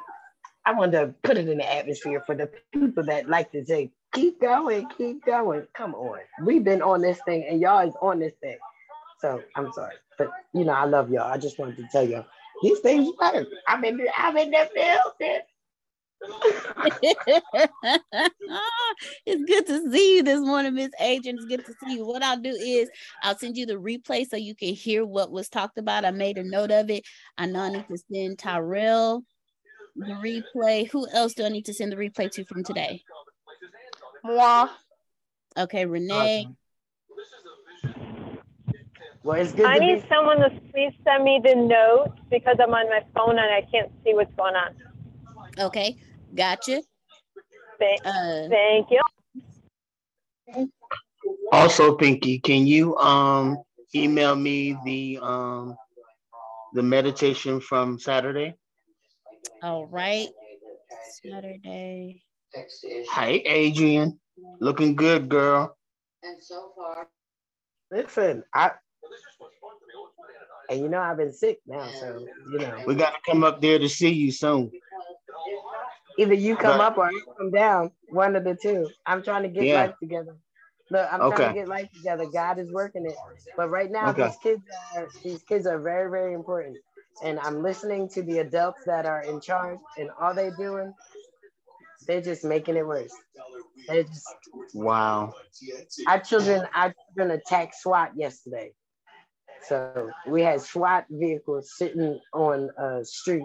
I 0.64 0.72
want 0.72 0.92
to 0.92 1.14
put 1.22 1.36
it 1.36 1.46
in 1.46 1.58
the 1.58 1.74
atmosphere 1.74 2.22
for 2.24 2.34
the 2.34 2.48
people 2.72 3.04
that 3.04 3.28
like 3.28 3.52
to 3.52 3.66
say, 3.66 3.90
keep 4.14 4.40
going, 4.40 4.88
keep 4.96 5.26
going. 5.26 5.66
Come 5.74 5.94
on. 5.94 6.20
We've 6.42 6.64
been 6.64 6.80
on 6.80 7.02
this 7.02 7.20
thing 7.26 7.44
and 7.50 7.60
y'all 7.60 7.86
is 7.86 7.94
on 8.00 8.18
this 8.18 8.32
thing. 8.40 8.56
So 9.20 9.42
I'm 9.56 9.70
sorry. 9.72 9.94
But 10.22 10.58
you 10.58 10.64
know, 10.64 10.72
I 10.72 10.84
love 10.84 11.10
y'all. 11.10 11.30
I 11.30 11.38
just 11.38 11.58
wanted 11.58 11.76
to 11.78 11.88
tell 11.90 12.06
y'all 12.06 12.26
these 12.62 12.78
things 12.80 13.10
work. 13.20 13.46
I'm 13.66 13.84
in 13.84 13.96
the 13.96 14.08
I'm 14.16 14.36
in 14.36 14.50
the 14.50 14.68
building. 14.74 15.40
it's 19.26 19.44
good 19.44 19.66
to 19.66 19.90
see 19.90 20.16
you 20.16 20.22
this 20.22 20.40
morning, 20.40 20.74
Miss 20.74 20.90
Adrian. 21.00 21.36
It's 21.36 21.46
good 21.46 21.66
to 21.66 21.74
see 21.82 21.96
you. 21.96 22.06
What 22.06 22.22
I'll 22.22 22.38
do 22.38 22.50
is 22.50 22.88
I'll 23.24 23.36
send 23.36 23.56
you 23.56 23.66
the 23.66 23.74
replay 23.74 24.28
so 24.28 24.36
you 24.36 24.54
can 24.54 24.74
hear 24.74 25.04
what 25.04 25.32
was 25.32 25.48
talked 25.48 25.78
about. 25.78 26.04
I 26.04 26.12
made 26.12 26.38
a 26.38 26.44
note 26.44 26.70
of 26.70 26.90
it. 26.90 27.04
I 27.36 27.46
know 27.46 27.62
I 27.62 27.70
need 27.70 27.88
to 27.88 27.98
send 28.12 28.38
Tyrell 28.38 29.24
the 29.96 30.12
replay. 30.12 30.88
Who 30.92 31.08
else 31.08 31.34
do 31.34 31.44
I 31.44 31.48
need 31.48 31.66
to 31.66 31.74
send 31.74 31.90
the 31.90 31.96
replay 31.96 32.30
to 32.30 32.44
from 32.44 32.62
today? 32.62 33.02
Moi. 34.24 34.68
Okay, 35.58 35.86
Renee. 35.86 36.46
Well, 39.24 39.40
it's 39.40 39.52
good 39.52 39.66
I 39.66 39.78
to 39.78 39.84
need 39.84 40.02
be. 40.02 40.08
someone 40.08 40.38
to 40.38 40.50
please 40.72 40.92
send 41.04 41.24
me 41.24 41.40
the 41.44 41.54
notes 41.54 42.18
because 42.30 42.56
I'm 42.60 42.74
on 42.74 42.88
my 42.90 43.02
phone 43.14 43.38
and 43.38 43.40
I 43.40 43.62
can't 43.70 43.90
see 44.04 44.14
what's 44.14 44.34
going 44.34 44.54
on. 44.56 44.74
Okay, 45.58 45.96
gotcha. 46.34 46.82
Thank, 47.78 48.00
Uh, 48.04 48.48
thank 48.48 48.88
you. 48.90 49.00
Also, 51.52 51.94
Pinky, 51.94 52.38
can 52.40 52.66
you 52.66 52.96
um 52.96 53.62
email 53.94 54.34
me 54.34 54.76
the 54.84 55.18
um 55.22 55.76
the 56.74 56.82
meditation 56.82 57.60
from 57.60 57.98
Saturday? 57.98 58.54
all 59.62 59.86
right. 59.86 60.28
Saturday. 61.22 62.22
Hi, 63.10 63.42
Adrian. 63.44 64.18
Looking 64.60 64.94
good, 64.96 65.28
girl. 65.28 65.76
And 66.22 66.42
so 66.42 66.72
far. 66.76 67.08
Listen, 67.90 68.42
I 68.54 68.72
and 70.72 70.80
you 70.80 70.88
know 70.88 71.00
I've 71.00 71.18
been 71.18 71.32
sick 71.32 71.58
now, 71.66 71.86
so 72.00 72.26
you 72.50 72.58
know 72.58 72.82
We 72.86 72.94
gotta 72.94 73.18
come 73.26 73.44
up 73.44 73.60
there 73.60 73.78
to 73.78 73.88
see 73.88 74.10
you 74.10 74.32
soon. 74.32 74.70
either 76.18 76.34
you 76.34 76.56
come 76.56 76.78
But- 76.78 76.84
up 76.92 76.98
or 76.98 77.06
I 77.06 77.20
come 77.38 77.50
down, 77.50 77.90
one 78.10 78.36
of 78.36 78.44
the 78.44 78.54
two. 78.54 78.88
I'm 79.06 79.22
trying 79.22 79.42
to 79.44 79.48
get 79.48 79.64
Yeah. 79.64 79.82
life 79.82 79.94
together. 80.00 80.36
Look, 80.90 81.08
I'm 81.12 81.20
trying 81.20 81.54
to 81.54 81.60
get 81.60 81.68
life 81.68 81.88
together. 81.94 82.26
God 82.26 82.58
is 82.58 82.70
working 82.72 83.06
it. 83.06 83.14
But 83.56 83.70
right 83.70 83.90
now, 83.90 84.10
Okay. 84.10 84.26
these 84.26 84.36
kids 84.42 84.62
are 84.96 85.08
these 85.22 85.42
kids 85.44 85.66
are 85.66 85.78
very, 85.78 86.10
very 86.10 86.34
important. 86.34 86.76
And 87.22 87.38
I'm 87.40 87.62
listening 87.62 88.08
to 88.10 88.22
the 88.22 88.38
adults 88.38 88.82
that 88.84 89.06
are 89.06 89.22
in 89.22 89.40
charge, 89.40 89.78
and 89.98 90.10
all 90.20 90.34
they're 90.34 90.56
doing, 90.56 90.92
they're 92.06 92.20
just 92.20 92.44
making 92.44 92.76
it 92.76 92.86
worse. 92.86 93.12
They 93.88 94.04
just 94.04 94.26
Wow. 94.74 95.34
our 96.08 96.20
children, 96.20 96.66
our 96.74 96.92
children 96.92 97.30
attacked 97.38 97.74
SWAT 97.76 98.12
yesterday. 98.16 98.74
So 99.68 100.10
we 100.26 100.42
had 100.42 100.60
SWAT 100.60 101.06
vehicles 101.10 101.72
sitting 101.76 102.20
on 102.32 102.70
a 102.78 103.04
street. 103.04 103.44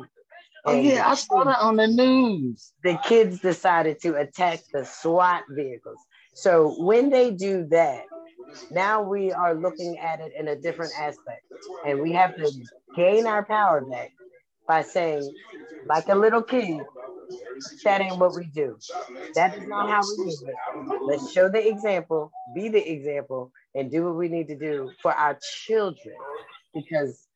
Oh 0.66 0.74
yeah, 0.74 1.08
I 1.10 1.16
saw 1.16 1.44
that 1.44 1.60
on 1.60 1.78
the 1.78 1.88
news. 1.88 2.74
The 2.84 3.00
kids 3.06 3.40
decided 3.40 4.02
to 4.02 4.16
attack 4.16 4.60
the 4.74 4.84
SWAT 4.84 5.44
vehicles. 5.50 6.00
So 6.34 6.76
when 6.84 7.10
they 7.10 7.32
do 7.32 7.66
that, 7.72 8.04
now 8.72 9.02
we 9.02 9.32
are 9.32 9.54
looking 9.54 9.98
at 10.00 10.20
it 10.20 10.34
in 10.38 10.50
a 10.50 10.56
different 10.56 10.92
aspect. 11.00 11.44
And 11.86 12.02
we 12.02 12.12
have 12.14 12.36
to 12.36 12.52
gain 12.96 13.28
our 13.28 13.46
power 13.46 13.82
back 13.82 14.12
by 14.68 14.82
saying, 14.82 15.32
like 15.86 16.10
a 16.10 16.16
little 16.16 16.42
kid, 16.44 16.82
that 17.84 18.02
ain't 18.02 18.18
what 18.18 18.36
we 18.36 18.46
do. 18.46 18.78
That 19.36 19.58
is 19.58 19.68
not 19.68 19.90
how 19.90 20.02
we 20.02 20.26
do 20.26 20.48
it. 20.48 21.02
Let's 21.04 21.32
show 21.32 21.50
the 21.50 21.68
example, 21.68 22.32
be 22.56 22.70
the 22.70 22.92
example, 22.92 23.52
and 23.76 23.92
do 23.92 24.06
what 24.06 24.16
we 24.16 24.28
need 24.28 24.48
to 24.48 24.58
do 24.58 24.92
for 25.02 25.14
our 25.14 25.38
children. 25.66 26.16
Because 26.74 27.28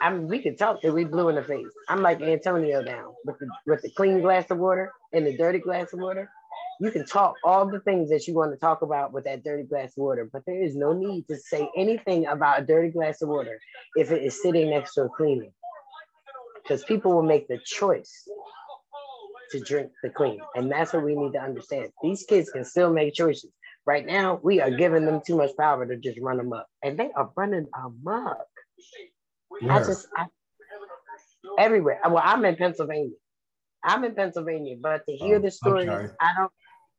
I 0.00 0.12
mean, 0.12 0.28
we 0.28 0.40
could 0.40 0.58
talk 0.58 0.82
till 0.82 0.94
we 0.94 1.04
blue 1.04 1.28
in 1.28 1.36
the 1.36 1.42
face. 1.42 1.66
I'm 1.88 2.02
like 2.02 2.20
Antonio 2.20 2.82
now 2.82 3.14
with 3.24 3.38
the 3.38 3.48
with 3.66 3.82
the 3.82 3.90
clean 3.90 4.20
glass 4.20 4.50
of 4.50 4.58
water 4.58 4.92
and 5.12 5.26
the 5.26 5.36
dirty 5.36 5.58
glass 5.58 5.92
of 5.92 6.00
water. 6.00 6.30
You 6.78 6.90
can 6.90 7.06
talk 7.06 7.36
all 7.42 7.66
the 7.66 7.80
things 7.80 8.10
that 8.10 8.26
you 8.28 8.34
want 8.34 8.52
to 8.52 8.58
talk 8.58 8.82
about 8.82 9.12
with 9.12 9.24
that 9.24 9.42
dirty 9.42 9.62
glass 9.62 9.92
of 9.96 10.02
water, 10.02 10.28
but 10.30 10.42
there 10.46 10.62
is 10.62 10.76
no 10.76 10.92
need 10.92 11.26
to 11.28 11.36
say 11.36 11.66
anything 11.74 12.26
about 12.26 12.60
a 12.60 12.66
dirty 12.66 12.90
glass 12.90 13.22
of 13.22 13.30
water 13.30 13.58
if 13.94 14.10
it 14.10 14.22
is 14.22 14.42
sitting 14.42 14.68
next 14.68 14.92
to 14.94 15.04
a 15.04 15.08
clean 15.08 15.38
one. 15.38 15.52
Because 16.62 16.84
people 16.84 17.14
will 17.14 17.22
make 17.22 17.48
the 17.48 17.58
choice 17.64 18.28
to 19.52 19.60
drink 19.60 19.90
the 20.02 20.10
clean. 20.10 20.40
And 20.54 20.70
that's 20.70 20.92
what 20.92 21.04
we 21.04 21.14
need 21.14 21.32
to 21.32 21.40
understand. 21.40 21.90
These 22.02 22.24
kids 22.24 22.50
can 22.50 22.64
still 22.64 22.92
make 22.92 23.14
choices. 23.14 23.50
Right 23.86 24.04
now, 24.04 24.40
we 24.42 24.60
are 24.60 24.70
giving 24.70 25.04
them 25.04 25.20
too 25.24 25.36
much 25.36 25.56
power 25.56 25.86
to 25.86 25.96
just 25.96 26.18
run 26.20 26.38
them 26.38 26.52
up. 26.52 26.66
And 26.82 26.98
they 26.98 27.10
are 27.12 27.30
running 27.36 27.66
amok. 27.74 28.46
I 29.68 29.78
just, 29.78 30.08
I, 30.16 30.26
everywhere. 31.58 32.00
Well, 32.04 32.22
I'm 32.24 32.44
in 32.44 32.56
Pennsylvania. 32.56 33.14
I'm 33.84 34.04
in 34.04 34.14
Pennsylvania, 34.14 34.76
but 34.80 35.06
to 35.08 35.14
hear 35.14 35.36
Oh, 35.36 35.40
the 35.40 35.50
stories, 35.50 35.88
okay. 35.88 36.12
I 36.20 36.34
don't, 36.36 36.52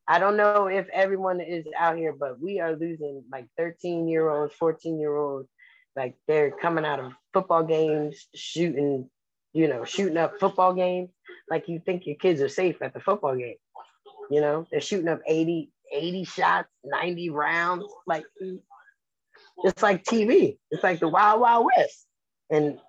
I 0.08 0.20
don't 0.20 0.38
know 0.38 0.68
if 0.68 0.88
everyone 0.94 1.42
is 1.42 1.66
out 1.78 1.98
here, 1.98 2.14
but 2.18 2.40
we 2.40 2.62
are 2.62 2.76
losing 2.76 3.24
like 3.30 3.48
13 3.58 4.08
year 4.08 4.30
olds, 4.30 4.54
14 4.54 4.98
year 5.00 5.16
olds. 5.16 5.50
Like 5.98 6.16
they're 6.28 6.52
coming 6.52 6.86
out 6.86 7.00
of 7.00 7.12
football 7.34 7.64
games, 7.64 8.28
shooting, 8.34 9.10
you 9.52 9.68
know, 9.68 9.84
shooting 9.84 10.18
up 10.18 10.40
football 10.40 10.74
games. 10.74 11.10
Like 11.50 11.68
you 11.68 11.82
think 11.86 12.06
your 12.06 12.16
kids 12.18 12.42
are 12.42 12.50
safe 12.50 12.82
at 12.82 12.94
the 12.94 13.00
football 13.00 13.36
game. 13.36 13.56
You 14.30 14.42
know, 14.42 14.66
they're 14.72 14.82
shooting 14.82 15.08
up 15.08 15.22
80, 15.26 15.72
80 15.92 16.24
shots, 16.26 16.70
90 16.84 17.30
rounds. 17.30 17.86
Like 18.06 18.24
it's 19.64 19.82
like 19.82 20.04
TV. 20.04 20.58
It's 20.72 20.84
like 20.84 21.00
the 21.00 21.08
Wild 21.08 21.42
Wild 21.42 21.68
West. 21.78 22.06
And 22.50 22.80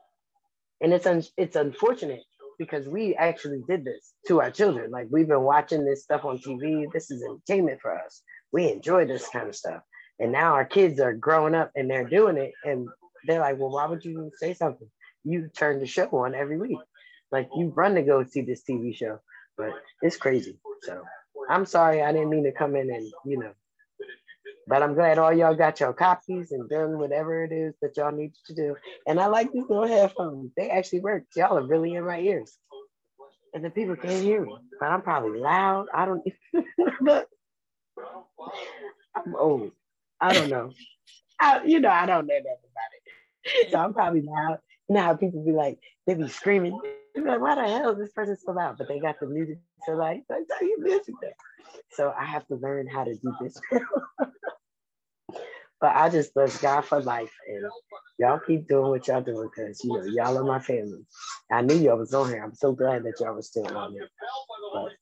and 0.81 0.93
it's 0.93 1.07
un- 1.07 1.25
it's 1.37 1.57
unfortunate 1.57 2.23
because 2.59 2.89
we 2.89 3.15
actually 3.15 3.63
did 3.69 3.85
this 3.85 4.15
to 4.27 4.41
our 4.41 4.51
children. 4.51 4.91
Like 4.91 5.07
we've 5.11 5.29
been 5.29 5.43
watching 5.43 5.85
this 5.85 6.03
stuff 6.03 6.25
on 6.25 6.39
TV. 6.39 6.87
This 6.93 7.11
is 7.11 7.23
entertainment 7.23 7.81
for 7.81 7.97
us. 7.97 8.23
We 8.53 8.71
enjoy 8.71 9.07
this 9.07 9.29
kind 9.29 9.49
of 9.49 9.57
stuff. 9.57 9.83
And 10.19 10.33
now 10.33 10.55
our 10.55 10.65
kids 10.65 11.01
are 11.01 11.13
growing 11.13 11.55
up 11.55 11.71
and 11.77 11.89
they're 11.89 12.09
doing 12.09 12.37
it. 12.37 12.53
And 12.65 12.89
they're 13.27 13.41
like, 13.41 13.59
well, 13.59 13.71
why 13.71 13.87
would 13.87 14.05
you 14.05 14.31
say 14.37 14.55
something? 14.55 14.89
You 15.25 15.49
turn 15.57 15.79
the 15.79 15.87
show 15.87 16.09
on 16.11 16.35
every 16.35 16.59
week. 16.59 16.79
Like 17.31 17.49
you 17.57 17.73
run 17.75 17.95
to 17.95 18.03
go 18.03 18.25
see 18.25 18.43
this 18.43 18.63
TV 18.69 18.95
show, 18.95 19.21
but 19.57 19.73
it's 20.03 20.17
crazy. 20.17 20.59
So 20.83 21.03
I'm 21.49 21.67
sorry, 21.67 22.03
I 22.03 22.13
didn't 22.13 22.31
mean 22.31 22.45
to 22.45 22.53
come 22.53 22.77
in 22.77 22.91
and, 22.91 23.13
you 23.25 23.39
know, 23.39 23.53
but 24.67 24.83
I'm 24.83 24.95
glad 24.95 25.19
all 25.19 25.33
y'all 25.33 25.55
got 25.55 25.81
your 25.81 25.95
copies 25.95 26.53
and 26.53 26.69
done 26.69 26.99
whatever 26.99 27.43
it 27.43 27.53
is 27.53 27.75
that 27.81 27.97
y'all 27.97 28.13
need 28.13 28.33
to 28.47 28.55
do. 28.55 28.77
And 29.07 29.19
I 29.19 29.27
like 29.27 29.51
these 29.53 29.65
little 29.69 29.87
headphones. 29.87 30.53
They 30.57 30.69
actually 30.69 31.01
work. 31.01 31.25
Y'all 31.35 31.57
are 31.57 31.67
really 31.67 31.95
in 31.95 32.07
my 32.07 32.21
ears. 32.21 32.57
And 33.55 33.65
the 33.65 33.71
people 33.71 33.97
can't 33.97 34.23
hear 34.23 34.45
me, 34.45 34.55
but 34.79 34.87
I'm 34.87 35.01
probably 35.01 35.41
loud. 35.41 35.87
I 35.95 36.05
don't 36.05 36.23
I'm 39.17 39.35
old. 39.37 39.73
I 40.21 40.35
don't 40.35 40.51
know. 40.51 40.71
I, 41.41 41.65
you 41.65 41.81
know, 41.81 41.89
I 41.89 42.05
don't 42.07 42.27
know 42.27 42.35
nothing 42.35 42.43
about 42.45 43.65
it. 43.65 43.71
So 43.71 43.79
I'm 43.79 43.95
probably 43.95 44.23
loud. 44.23 44.59
You 44.89 44.97
know 44.97 45.03
how 45.03 45.17
people 45.17 45.45
be 45.45 45.53
like, 45.53 45.79
they 46.07 46.15
be 46.15 46.29
screaming. 46.29 46.79
Like, 47.17 47.41
why 47.41 47.55
the 47.55 47.69
hell 47.69 47.93
is 47.93 47.99
this 47.99 48.13
person 48.13 48.37
so 48.37 48.53
loud? 48.53 48.79
But 48.79 48.89
they 48.89 49.01
got 49.01 49.21
the 49.21 49.27
music 49.27 49.59
so 49.87 49.93
like, 49.93 50.25
like 50.29 50.43
you 50.61 50.77
music. 50.81 51.15
So 51.91 52.13
I 52.17 52.25
have 52.25 52.47
to 52.49 52.57
learn 52.57 52.87
how 52.87 53.05
to 53.05 53.15
do 53.15 53.35
this. 53.41 53.61
but 55.81 55.95
I 55.95 56.09
just 56.09 56.35
bless 56.35 56.61
God 56.61 56.83
for 56.83 57.01
life 57.01 57.33
and 57.49 57.65
y'all 58.19 58.41
keep 58.41 58.69
doing 58.69 58.91
what 58.91 59.07
y'all 59.09 59.21
doing 59.21 59.49
because 59.55 59.83
you 59.85 59.93
know 59.93 60.05
y'all 60.05 60.39
are 60.39 60.45
my 60.45 60.61
family. 60.61 61.05
I 61.51 61.63
knew 61.63 61.77
y'all 61.77 61.99
was 61.99 62.15
on 62.15 62.29
here. 62.29 62.43
I'm 62.43 62.55
so 62.55 62.73
glad 62.73 63.05
that 63.05 63.21
y'all 63.21 63.35
was 63.35 63.49
still 63.49 63.67
on 63.77 63.93
here. 63.93 64.09
But 64.75 64.93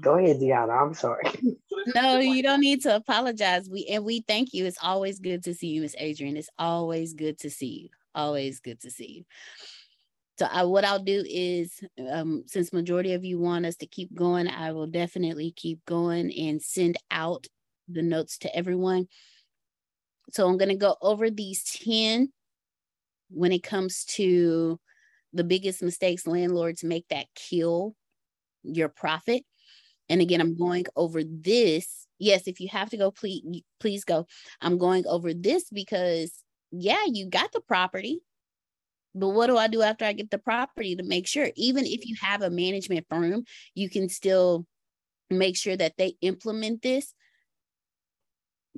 Go 0.00 0.16
ahead, 0.16 0.38
Deanna. 0.38 0.80
I'm 0.80 0.94
sorry. 0.94 1.24
no, 1.94 2.18
you 2.18 2.42
don't 2.42 2.60
need 2.60 2.82
to 2.82 2.94
apologize. 2.94 3.68
We 3.68 3.86
and 3.86 4.04
we 4.04 4.20
thank 4.20 4.52
you. 4.52 4.66
It's 4.66 4.78
always 4.82 5.18
good 5.18 5.42
to 5.44 5.54
see 5.54 5.68
you, 5.68 5.82
Miss 5.82 5.94
Adrian. 5.98 6.36
It's 6.36 6.50
always 6.58 7.14
good 7.14 7.38
to 7.40 7.50
see 7.50 7.82
you. 7.82 7.88
Always 8.14 8.60
good 8.60 8.80
to 8.80 8.90
see 8.90 9.18
you. 9.18 9.24
So 10.38 10.46
I, 10.46 10.62
what 10.64 10.84
I'll 10.84 11.02
do 11.02 11.24
is, 11.26 11.80
um, 12.12 12.44
since 12.46 12.72
majority 12.72 13.14
of 13.14 13.24
you 13.24 13.40
want 13.40 13.66
us 13.66 13.76
to 13.76 13.86
keep 13.86 14.14
going, 14.14 14.46
I 14.46 14.70
will 14.70 14.86
definitely 14.86 15.52
keep 15.56 15.84
going 15.84 16.32
and 16.32 16.62
send 16.62 16.96
out 17.10 17.46
the 17.88 18.02
notes 18.02 18.38
to 18.38 18.56
everyone. 18.56 19.08
So 20.30 20.46
I'm 20.46 20.56
going 20.56 20.68
to 20.68 20.76
go 20.76 20.96
over 21.02 21.28
these 21.28 21.64
10 21.64 22.32
when 23.30 23.50
it 23.50 23.64
comes 23.64 24.04
to 24.04 24.78
the 25.32 25.44
biggest 25.44 25.82
mistakes 25.82 26.26
landlords 26.26 26.84
make 26.84 27.06
that 27.08 27.26
kill 27.34 27.96
your 28.62 28.88
profit. 28.88 29.42
And 30.08 30.20
again, 30.20 30.40
I'm 30.40 30.56
going 30.56 30.86
over 30.94 31.22
this. 31.24 32.06
Yes, 32.18 32.46
if 32.46 32.60
you 32.60 32.68
have 32.68 32.90
to 32.90 32.96
go, 32.96 33.10
please, 33.10 33.42
please 33.80 34.04
go. 34.04 34.26
I'm 34.60 34.78
going 34.78 35.04
over 35.06 35.34
this 35.34 35.64
because, 35.70 36.32
yeah, 36.70 37.04
you 37.06 37.28
got 37.28 37.50
the 37.52 37.60
property. 37.60 38.20
But 39.14 39.30
what 39.30 39.48
do 39.48 39.56
I 39.56 39.68
do 39.68 39.82
after 39.82 40.04
I 40.04 40.12
get 40.12 40.30
the 40.30 40.38
property 40.38 40.96
to 40.96 41.02
make 41.02 41.26
sure, 41.26 41.50
even 41.56 41.86
if 41.86 42.06
you 42.06 42.16
have 42.20 42.42
a 42.42 42.50
management 42.50 43.06
firm, 43.08 43.44
you 43.74 43.88
can 43.88 44.08
still 44.08 44.66
make 45.30 45.56
sure 45.56 45.76
that 45.76 45.94
they 45.96 46.16
implement 46.20 46.82
this. 46.82 47.14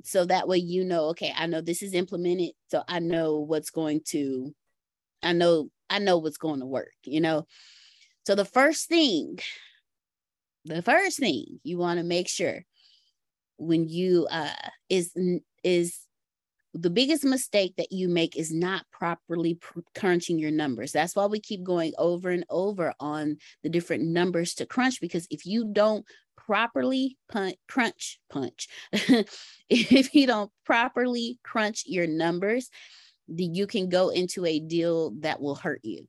So 0.03 0.25
that 0.25 0.47
way 0.47 0.57
you 0.57 0.83
know 0.83 1.09
okay 1.09 1.31
i 1.37 1.45
know 1.45 1.61
this 1.61 1.83
is 1.83 1.93
implemented 1.93 2.53
so 2.71 2.83
i 2.87 2.97
know 2.97 3.37
what's 3.39 3.69
going 3.69 4.01
to 4.07 4.51
i 5.21 5.31
know 5.31 5.69
i 5.91 5.99
know 5.99 6.17
what's 6.17 6.37
going 6.37 6.59
to 6.59 6.65
work 6.65 6.93
you 7.03 7.21
know? 7.21 7.45
So 8.25 8.33
the 8.33 8.45
first 8.45 8.87
thing 8.89 9.37
the 10.65 10.81
first 10.81 11.19
thing 11.19 11.59
you 11.63 11.77
want 11.77 11.99
to 11.99 12.03
make 12.03 12.27
sure 12.27 12.65
when 13.57 13.87
you 13.89 14.27
uh 14.31 14.49
is 14.89 15.15
is 15.63 15.99
the 16.73 16.89
biggest 16.89 17.23
mistake 17.25 17.75
that 17.77 17.91
you 17.91 18.07
make 18.07 18.37
is 18.37 18.51
not 18.51 18.85
properly 18.91 19.55
pr- 19.55 19.79
crunching 19.93 20.39
your 20.39 20.51
numbers. 20.51 20.91
That's 20.91 21.15
why 21.15 21.25
we 21.25 21.39
keep 21.39 21.63
going 21.63 21.93
over 21.97 22.29
and 22.29 22.45
over 22.49 22.93
on 22.99 23.37
the 23.63 23.69
different 23.69 24.03
numbers 24.03 24.53
to 24.55 24.65
crunch 24.65 25.01
because 25.01 25.27
if 25.29 25.45
you 25.45 25.69
don't 25.73 26.05
properly 26.37 27.17
punch, 27.29 27.55
crunch, 27.67 28.19
punch, 28.29 28.67
if 29.69 30.15
you 30.15 30.27
don't 30.27 30.51
properly 30.65 31.39
crunch 31.43 31.83
your 31.85 32.07
numbers, 32.07 32.69
you 33.27 33.67
can 33.67 33.89
go 33.89 34.09
into 34.09 34.45
a 34.45 34.59
deal 34.59 35.11
that 35.19 35.41
will 35.41 35.55
hurt 35.55 35.81
you. 35.83 36.07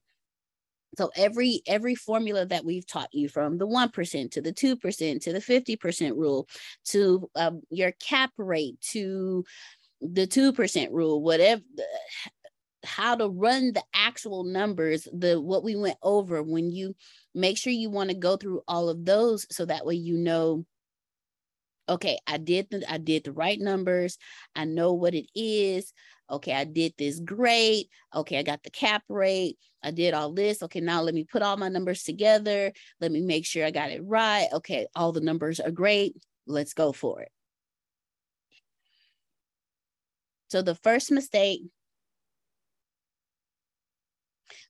So 0.99 1.11
every 1.17 1.63
every 1.67 1.95
formula 1.95 2.45
that 2.47 2.65
we've 2.65 2.87
taught 2.87 3.09
you 3.13 3.29
from 3.29 3.57
the 3.57 3.67
1% 3.67 4.31
to 4.33 4.43
the 4.43 4.53
2% 4.53 5.21
to 5.23 5.33
the 5.33 5.39
50% 5.39 6.17
rule 6.17 6.49
to 6.87 7.31
um, 7.35 7.63
your 7.71 7.93
cap 7.93 8.31
rate 8.37 8.79
to 8.91 9.45
the 10.03 10.27
2% 10.27 10.89
rule, 10.91 11.23
whatever 11.23 11.63
how 12.85 13.15
to 13.15 13.29
run 13.29 13.73
the 13.73 13.83
actual 13.95 14.43
numbers, 14.43 15.07
the 15.13 15.41
what 15.41 15.63
we 15.63 15.77
went 15.77 15.97
over 16.03 16.43
when 16.43 16.71
you 16.71 16.97
make 17.33 17.57
sure 17.57 17.73
you 17.73 17.91
want 17.91 18.11
to 18.11 18.17
go 18.17 18.37
through 18.37 18.61
all 18.67 18.89
of 18.89 19.05
those 19.05 19.47
so 19.55 19.65
that 19.65 19.87
way 19.87 19.95
you 19.95 20.19
know 20.19 20.65
okay, 21.89 22.19
I 22.27 22.39
did 22.39 22.69
the 22.71 22.85
I 22.91 22.99
did 22.99 23.25
the 23.25 23.33
right 23.33 23.59
numbers. 23.59 24.19
I 24.55 24.65
know 24.65 24.93
what 24.95 25.15
it 25.15 25.27
is. 25.35 25.93
Okay, 26.31 26.53
I 26.53 26.65
did 26.65 26.95
this 26.97 27.21
great. 27.21 27.89
Okay, 28.15 28.39
I 28.39 28.43
got 28.43 28.63
the 28.63 28.71
cap 28.71 29.03
rate. 29.09 29.59
I 29.83 29.91
did 29.91 30.15
all 30.15 30.33
this. 30.33 30.63
Okay, 30.63 30.81
now 30.81 31.03
let 31.03 31.15
me 31.15 31.25
put 31.25 31.43
all 31.43 31.57
my 31.57 31.69
numbers 31.69 32.03
together. 32.05 32.73
Let 33.01 33.13
me 33.13 33.21
make 33.21 33.45
sure 33.45 33.67
I 33.67 33.71
got 33.71 33.91
it 33.91 34.01
right. 34.05 34.49
Okay, 34.53 34.87
all 34.95 35.13
the 35.13 35.21
numbers 35.21 35.61
are 35.61 35.71
great. 35.71 36.17
Let's 36.47 36.73
go 36.73 36.93
for 36.93 37.23
it. 37.23 37.31
So 40.53 40.61
the 40.61 40.75
first 40.75 41.11
mistake 41.11 41.63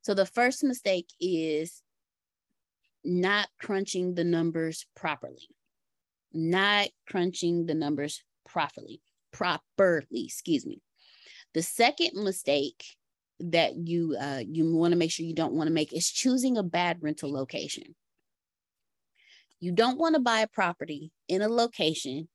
so 0.02 0.14
the 0.14 0.26
first 0.26 0.62
mistake 0.62 1.08
is 1.20 1.82
not 3.04 3.48
crunching 3.60 4.14
the 4.14 4.22
numbers 4.22 4.86
properly. 4.94 5.48
Not 6.32 6.90
crunching 7.08 7.66
the 7.66 7.74
numbers 7.74 8.22
properly, 8.48 9.00
properly, 9.32 10.24
excuse 10.24 10.64
me. 10.64 10.80
The 11.52 11.62
second 11.62 12.10
mistake 12.14 12.84
that 13.40 13.74
you 13.74 14.16
uh, 14.20 14.42
you 14.48 14.72
want 14.72 14.92
to 14.92 14.96
make 14.96 15.10
sure 15.10 15.26
you 15.26 15.34
don't 15.34 15.54
want 15.54 15.66
to 15.66 15.74
make 15.74 15.92
is 15.92 16.12
choosing 16.12 16.58
a 16.58 16.62
bad 16.62 16.98
rental 17.00 17.32
location. 17.32 17.96
You 19.58 19.72
don't 19.72 19.98
want 19.98 20.14
to 20.14 20.20
buy 20.20 20.42
a 20.42 20.46
property 20.46 21.10
in 21.26 21.42
a 21.42 21.48
location 21.48 22.28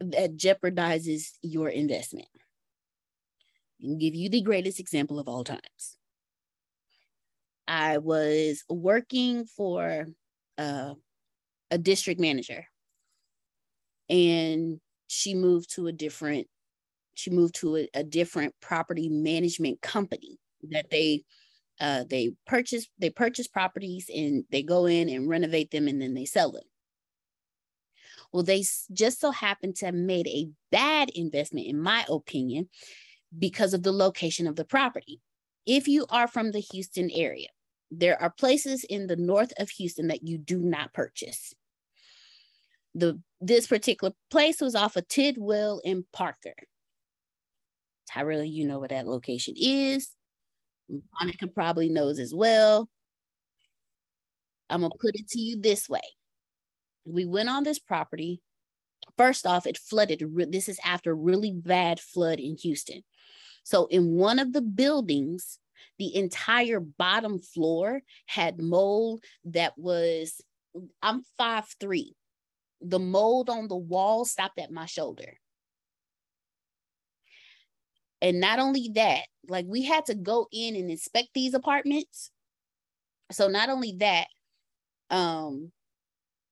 that 0.00 0.36
jeopardizes 0.36 1.32
your 1.42 1.68
investment 1.68 2.28
and 3.80 4.00
give 4.00 4.14
you 4.14 4.28
the 4.28 4.42
greatest 4.42 4.80
example 4.80 5.18
of 5.18 5.28
all 5.28 5.44
times. 5.44 5.98
I 7.68 7.98
was 7.98 8.64
working 8.68 9.44
for 9.44 10.06
uh, 10.58 10.94
a 11.70 11.78
district 11.78 12.20
manager, 12.20 12.66
and 14.08 14.80
she 15.06 15.34
moved 15.34 15.74
to 15.74 15.86
a 15.86 15.92
different. 15.92 16.48
She 17.14 17.30
moved 17.30 17.56
to 17.56 17.76
a, 17.76 17.88
a 17.94 18.02
different 18.02 18.54
property 18.60 19.08
management 19.08 19.80
company 19.82 20.38
that 20.70 20.90
they 20.90 21.24
uh, 21.80 22.04
they 22.08 22.32
purchase 22.46 22.88
they 22.98 23.10
purchase 23.10 23.46
properties 23.46 24.10
and 24.14 24.44
they 24.50 24.62
go 24.62 24.86
in 24.86 25.08
and 25.08 25.28
renovate 25.28 25.70
them 25.70 25.88
and 25.88 26.00
then 26.00 26.14
they 26.14 26.24
sell 26.24 26.50
them. 26.50 26.64
Well, 28.32 28.42
they 28.42 28.64
just 28.92 29.20
so 29.20 29.30
happen 29.30 29.72
to 29.74 29.86
have 29.86 29.94
made 29.94 30.28
a 30.28 30.48
bad 30.70 31.10
investment, 31.10 31.66
in 31.66 31.80
my 31.80 32.04
opinion, 32.08 32.68
because 33.36 33.74
of 33.74 33.82
the 33.82 33.92
location 33.92 34.46
of 34.46 34.56
the 34.56 34.64
property. 34.64 35.20
If 35.66 35.88
you 35.88 36.06
are 36.10 36.28
from 36.28 36.52
the 36.52 36.60
Houston 36.60 37.10
area, 37.12 37.48
there 37.90 38.20
are 38.22 38.30
places 38.30 38.84
in 38.84 39.06
the 39.06 39.16
north 39.16 39.52
of 39.58 39.70
Houston 39.70 40.08
that 40.08 40.22
you 40.22 40.38
do 40.38 40.60
not 40.60 40.92
purchase. 40.92 41.54
The 42.94 43.20
this 43.40 43.66
particular 43.66 44.12
place 44.30 44.60
was 44.60 44.74
off 44.74 44.96
of 44.96 45.08
Tidwell 45.08 45.80
and 45.84 46.04
Parker. 46.12 46.54
Tyrell, 48.08 48.44
you 48.44 48.66
know 48.66 48.80
where 48.80 48.88
that 48.88 49.06
location 49.06 49.54
is. 49.56 50.10
Monica 51.20 51.46
probably 51.46 51.88
knows 51.88 52.18
as 52.18 52.34
well. 52.34 52.88
I'm 54.68 54.82
gonna 54.82 54.94
put 55.00 55.14
it 55.14 55.28
to 55.28 55.40
you 55.40 55.60
this 55.60 55.88
way. 55.88 56.00
We 57.12 57.24
went 57.24 57.48
on 57.48 57.64
this 57.64 57.78
property. 57.78 58.40
First 59.16 59.46
off, 59.46 59.66
it 59.66 59.78
flooded. 59.78 60.22
This 60.50 60.68
is 60.68 60.78
after 60.84 61.14
really 61.14 61.52
bad 61.52 62.00
flood 62.00 62.38
in 62.40 62.56
Houston. 62.58 63.02
So 63.64 63.86
in 63.86 64.12
one 64.12 64.38
of 64.38 64.52
the 64.52 64.62
buildings, 64.62 65.58
the 65.98 66.14
entire 66.14 66.80
bottom 66.80 67.38
floor 67.40 68.02
had 68.26 68.60
mold 68.60 69.24
that 69.44 69.76
was, 69.76 70.40
I'm 71.02 71.22
five 71.36 71.66
three. 71.80 72.14
The 72.80 72.98
mold 72.98 73.50
on 73.50 73.68
the 73.68 73.76
wall 73.76 74.24
stopped 74.24 74.58
at 74.58 74.70
my 74.70 74.86
shoulder. 74.86 75.38
And 78.22 78.40
not 78.40 78.58
only 78.58 78.90
that, 78.94 79.22
like 79.48 79.66
we 79.68 79.82
had 79.82 80.06
to 80.06 80.14
go 80.14 80.46
in 80.52 80.76
and 80.76 80.90
inspect 80.90 81.28
these 81.34 81.54
apartments. 81.54 82.30
So 83.32 83.48
not 83.48 83.68
only 83.68 83.96
that, 83.98 84.26
um, 85.10 85.72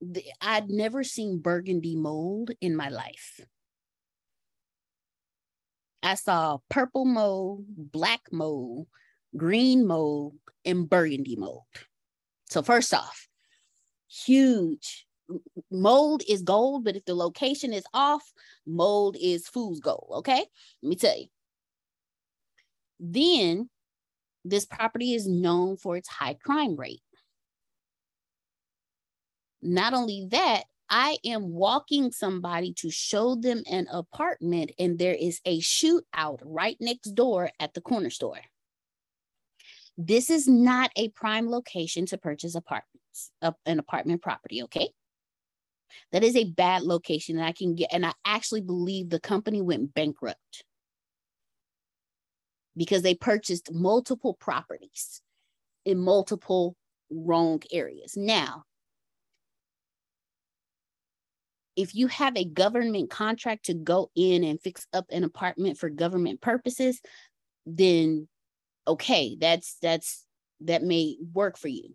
the, 0.01 0.25
I'd 0.41 0.71
never 0.71 1.05
seen 1.05 1.39
burgundy 1.39 1.97
mold 1.97 2.51
in 2.61 2.77
my 2.77 2.89
life. 2.89 3.41
I 6.03 6.15
saw 6.15 6.59
purple 6.69 7.05
mold, 7.05 7.65
black 7.69 8.23
mold, 8.31 8.87
green 9.37 9.87
mold, 9.87 10.35
and 10.65 10.89
burgundy 10.89 11.37
mold. 11.37 11.65
So, 12.49 12.63
first 12.63 12.95
off, 12.95 13.29
huge 14.09 15.07
mold 15.71 16.23
is 16.29 16.43
gold, 16.43 16.85
but 16.85 16.97
if 16.97 17.05
the 17.05 17.15
location 17.15 17.73
is 17.73 17.85
off, 17.93 18.33
mold 18.67 19.17
is 19.21 19.49
fool's 19.49 19.81
gold. 19.81 20.09
Okay, 20.19 20.45
let 20.83 20.89
me 20.89 20.97
tell 20.97 21.19
you. 21.19 21.27
Then, 23.01 23.69
this 24.45 24.65
property 24.65 25.15
is 25.15 25.27
known 25.27 25.77
for 25.77 25.97
its 25.97 26.09
high 26.09 26.35
crime 26.35 26.77
rate. 26.77 27.03
Not 29.63 29.95
only 29.95 30.29
that, 30.31 30.65
I 30.91 31.19
am 31.25 31.53
walking 31.53 32.13
somebody 32.13 32.73
to 32.79 32.91
show 32.91 33.35
them 33.35 33.63
an 33.71 33.89
apartment, 33.91 34.73
and 34.79 34.99
there 34.99 35.15
is 35.15 35.41
a 35.45 35.61
shootout 35.61 36.41
right 36.43 36.77
next 36.81 37.11
door 37.15 37.51
at 37.61 37.75
the 37.75 37.81
corner 37.81 38.11
store. 38.11 38.41
This 39.99 40.31
is 40.31 40.47
not 40.49 40.91
a 40.97 41.09
prime 41.11 41.51
location 41.51 42.07
to 42.07 42.19
purchase 42.19 42.55
apartments, 42.55 43.33
an 43.67 43.79
apartment 43.79 44.23
property, 44.23 44.63
okay? 44.63 44.91
That 46.13 46.23
is 46.23 46.37
a 46.37 46.45
bad 46.45 46.83
location, 46.83 47.37
and 47.37 47.45
I 47.45 47.53
can 47.53 47.75
get, 47.75 47.93
and 47.93 48.07
I 48.07 48.13
actually 48.25 48.63
believe 48.63 49.11
the 49.11 49.21
company 49.21 49.61
went 49.61 49.93
bankrupt 49.93 50.65
because 52.77 53.03
they 53.03 53.15
purchased 53.15 53.73
multiple 53.73 54.35
properties 54.35 55.21
in 55.85 55.99
multiple 55.99 56.77
wrong 57.11 57.61
areas. 57.73 58.17
Now, 58.17 58.65
if 61.79 61.95
you 61.95 62.09
have 62.09 62.37
a 62.37 62.45
government 62.45 63.09
contract 63.09 63.67
to 63.67 63.75
go 63.75 64.11
in 64.17 64.43
and 64.43 64.61
fix 64.61 64.85
up 64.93 65.07
an 65.11 65.23
apartment 65.23 65.79
for 65.79 65.89
government 65.89 66.41
purposes, 66.41 67.01
then 67.67 68.27
okay, 68.89 69.37
that's 69.41 69.77
that's 69.81 70.27
that 70.63 70.83
may 70.83 71.17
work 71.33 71.57
for 71.57 71.69
you. 71.69 71.95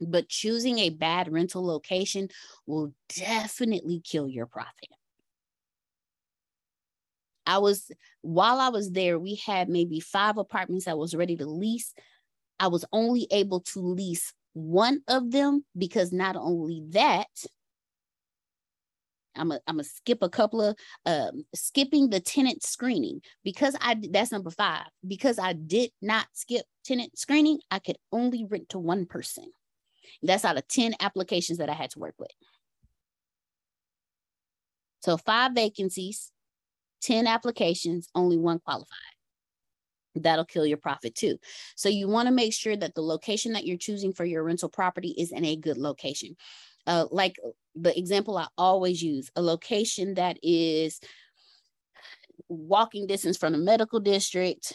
But 0.00 0.28
choosing 0.28 0.80
a 0.80 0.90
bad 0.90 1.32
rental 1.32 1.64
location 1.64 2.28
will 2.66 2.92
definitely 3.16 4.00
kill 4.00 4.28
your 4.28 4.46
profit. 4.46 4.88
I 7.46 7.58
was 7.58 7.92
while 8.22 8.58
I 8.58 8.70
was 8.70 8.90
there, 8.90 9.16
we 9.16 9.36
had 9.46 9.68
maybe 9.68 10.00
five 10.00 10.38
apartments 10.38 10.88
I 10.88 10.94
was 10.94 11.14
ready 11.14 11.36
to 11.36 11.46
lease. 11.46 11.94
I 12.58 12.66
was 12.66 12.84
only 12.92 13.28
able 13.30 13.60
to 13.60 13.78
lease 13.78 14.34
one 14.54 15.02
of 15.06 15.30
them 15.30 15.64
because 15.76 16.12
not 16.12 16.34
only 16.34 16.82
that, 16.88 17.28
I'm 19.36 19.52
a, 19.52 19.60
I'm 19.66 19.76
gonna 19.76 19.84
skip 19.84 20.18
a 20.22 20.28
couple 20.28 20.62
of 20.62 20.76
um, 21.06 21.44
skipping 21.54 22.10
the 22.10 22.20
tenant 22.20 22.62
screening 22.62 23.20
because 23.44 23.76
I 23.80 23.96
that's 24.10 24.32
number 24.32 24.50
five 24.50 24.86
because 25.06 25.38
I 25.38 25.52
did 25.52 25.90
not 26.02 26.26
skip 26.32 26.64
tenant 26.84 27.18
screening. 27.18 27.60
I 27.70 27.78
could 27.78 27.98
only 28.12 28.44
rent 28.44 28.70
to 28.70 28.78
one 28.78 29.06
person. 29.06 29.50
That's 30.22 30.44
out 30.44 30.56
of 30.56 30.66
ten 30.68 30.94
applications 31.00 31.58
that 31.58 31.70
I 31.70 31.74
had 31.74 31.90
to 31.90 31.98
work 31.98 32.14
with. 32.18 32.30
So 35.00 35.16
five 35.16 35.52
vacancies, 35.54 36.32
ten 37.00 37.26
applications, 37.26 38.08
only 38.14 38.38
one 38.38 38.58
qualified. 38.58 38.98
That'll 40.14 40.44
kill 40.44 40.66
your 40.66 40.78
profit 40.78 41.14
too. 41.14 41.38
So 41.76 41.88
you 41.88 42.08
want 42.08 42.26
to 42.26 42.34
make 42.34 42.52
sure 42.52 42.76
that 42.76 42.94
the 42.94 43.02
location 43.02 43.52
that 43.52 43.66
you're 43.66 43.76
choosing 43.76 44.12
for 44.12 44.24
your 44.24 44.42
rental 44.42 44.68
property 44.68 45.14
is 45.16 45.30
in 45.30 45.44
a 45.44 45.56
good 45.56 45.78
location. 45.78 46.36
Uh, 46.88 47.06
like 47.10 47.36
the 47.76 47.96
example 47.98 48.38
I 48.38 48.48
always 48.56 49.02
use, 49.02 49.30
a 49.36 49.42
location 49.42 50.14
that 50.14 50.38
is 50.42 51.00
walking 52.48 53.06
distance 53.06 53.36
from 53.36 53.54
a 53.54 53.58
medical 53.58 54.00
district, 54.00 54.72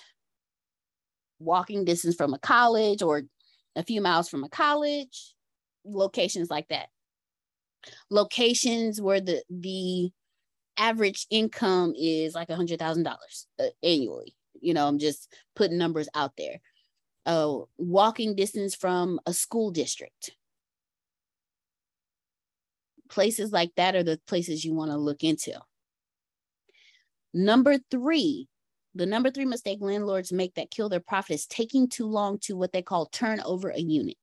walking 1.39 1.85
distance 1.85 2.15
from 2.15 2.35
a 2.35 2.37
college, 2.37 3.01
or 3.01 3.23
a 3.75 3.83
few 3.83 3.99
miles 3.99 4.29
from 4.29 4.43
a 4.43 4.49
college, 4.49 5.33
locations 5.85 6.51
like 6.51 6.67
that. 6.67 6.89
Locations 8.11 9.01
where 9.01 9.19
the 9.19 9.43
the 9.49 10.11
average 10.77 11.25
income 11.31 11.95
is 11.97 12.35
like 12.35 12.51
a 12.51 12.55
hundred 12.55 12.77
thousand 12.77 13.03
dollars 13.03 13.47
uh, 13.59 13.69
annually. 13.81 14.35
You 14.61 14.75
know, 14.75 14.87
I'm 14.87 14.99
just 14.99 15.33
putting 15.55 15.79
numbers 15.79 16.09
out 16.13 16.33
there. 16.37 16.61
Uh, 17.25 17.61
walking 17.77 18.35
distance 18.35 18.75
from 18.75 19.19
a 19.25 19.33
school 19.33 19.71
district 19.71 20.35
places 23.09 23.51
like 23.51 23.71
that 23.75 23.95
are 23.95 24.03
the 24.03 24.19
places 24.27 24.63
you 24.63 24.73
want 24.73 24.91
to 24.91 24.97
look 24.97 25.23
into. 25.23 25.53
Number 27.33 27.77
three, 27.89 28.47
the 28.95 29.05
number 29.05 29.31
three 29.31 29.45
mistake 29.45 29.79
landlords 29.81 30.31
make 30.31 30.53
that 30.55 30.71
kill 30.71 30.89
their 30.89 30.99
profit 30.99 31.35
is 31.35 31.45
taking 31.47 31.89
too 31.89 32.07
long 32.07 32.37
to 32.39 32.55
what 32.55 32.71
they 32.71 32.81
call 32.81 33.07
turn 33.07 33.41
over 33.41 33.69
a 33.69 33.79
unit. 33.79 34.17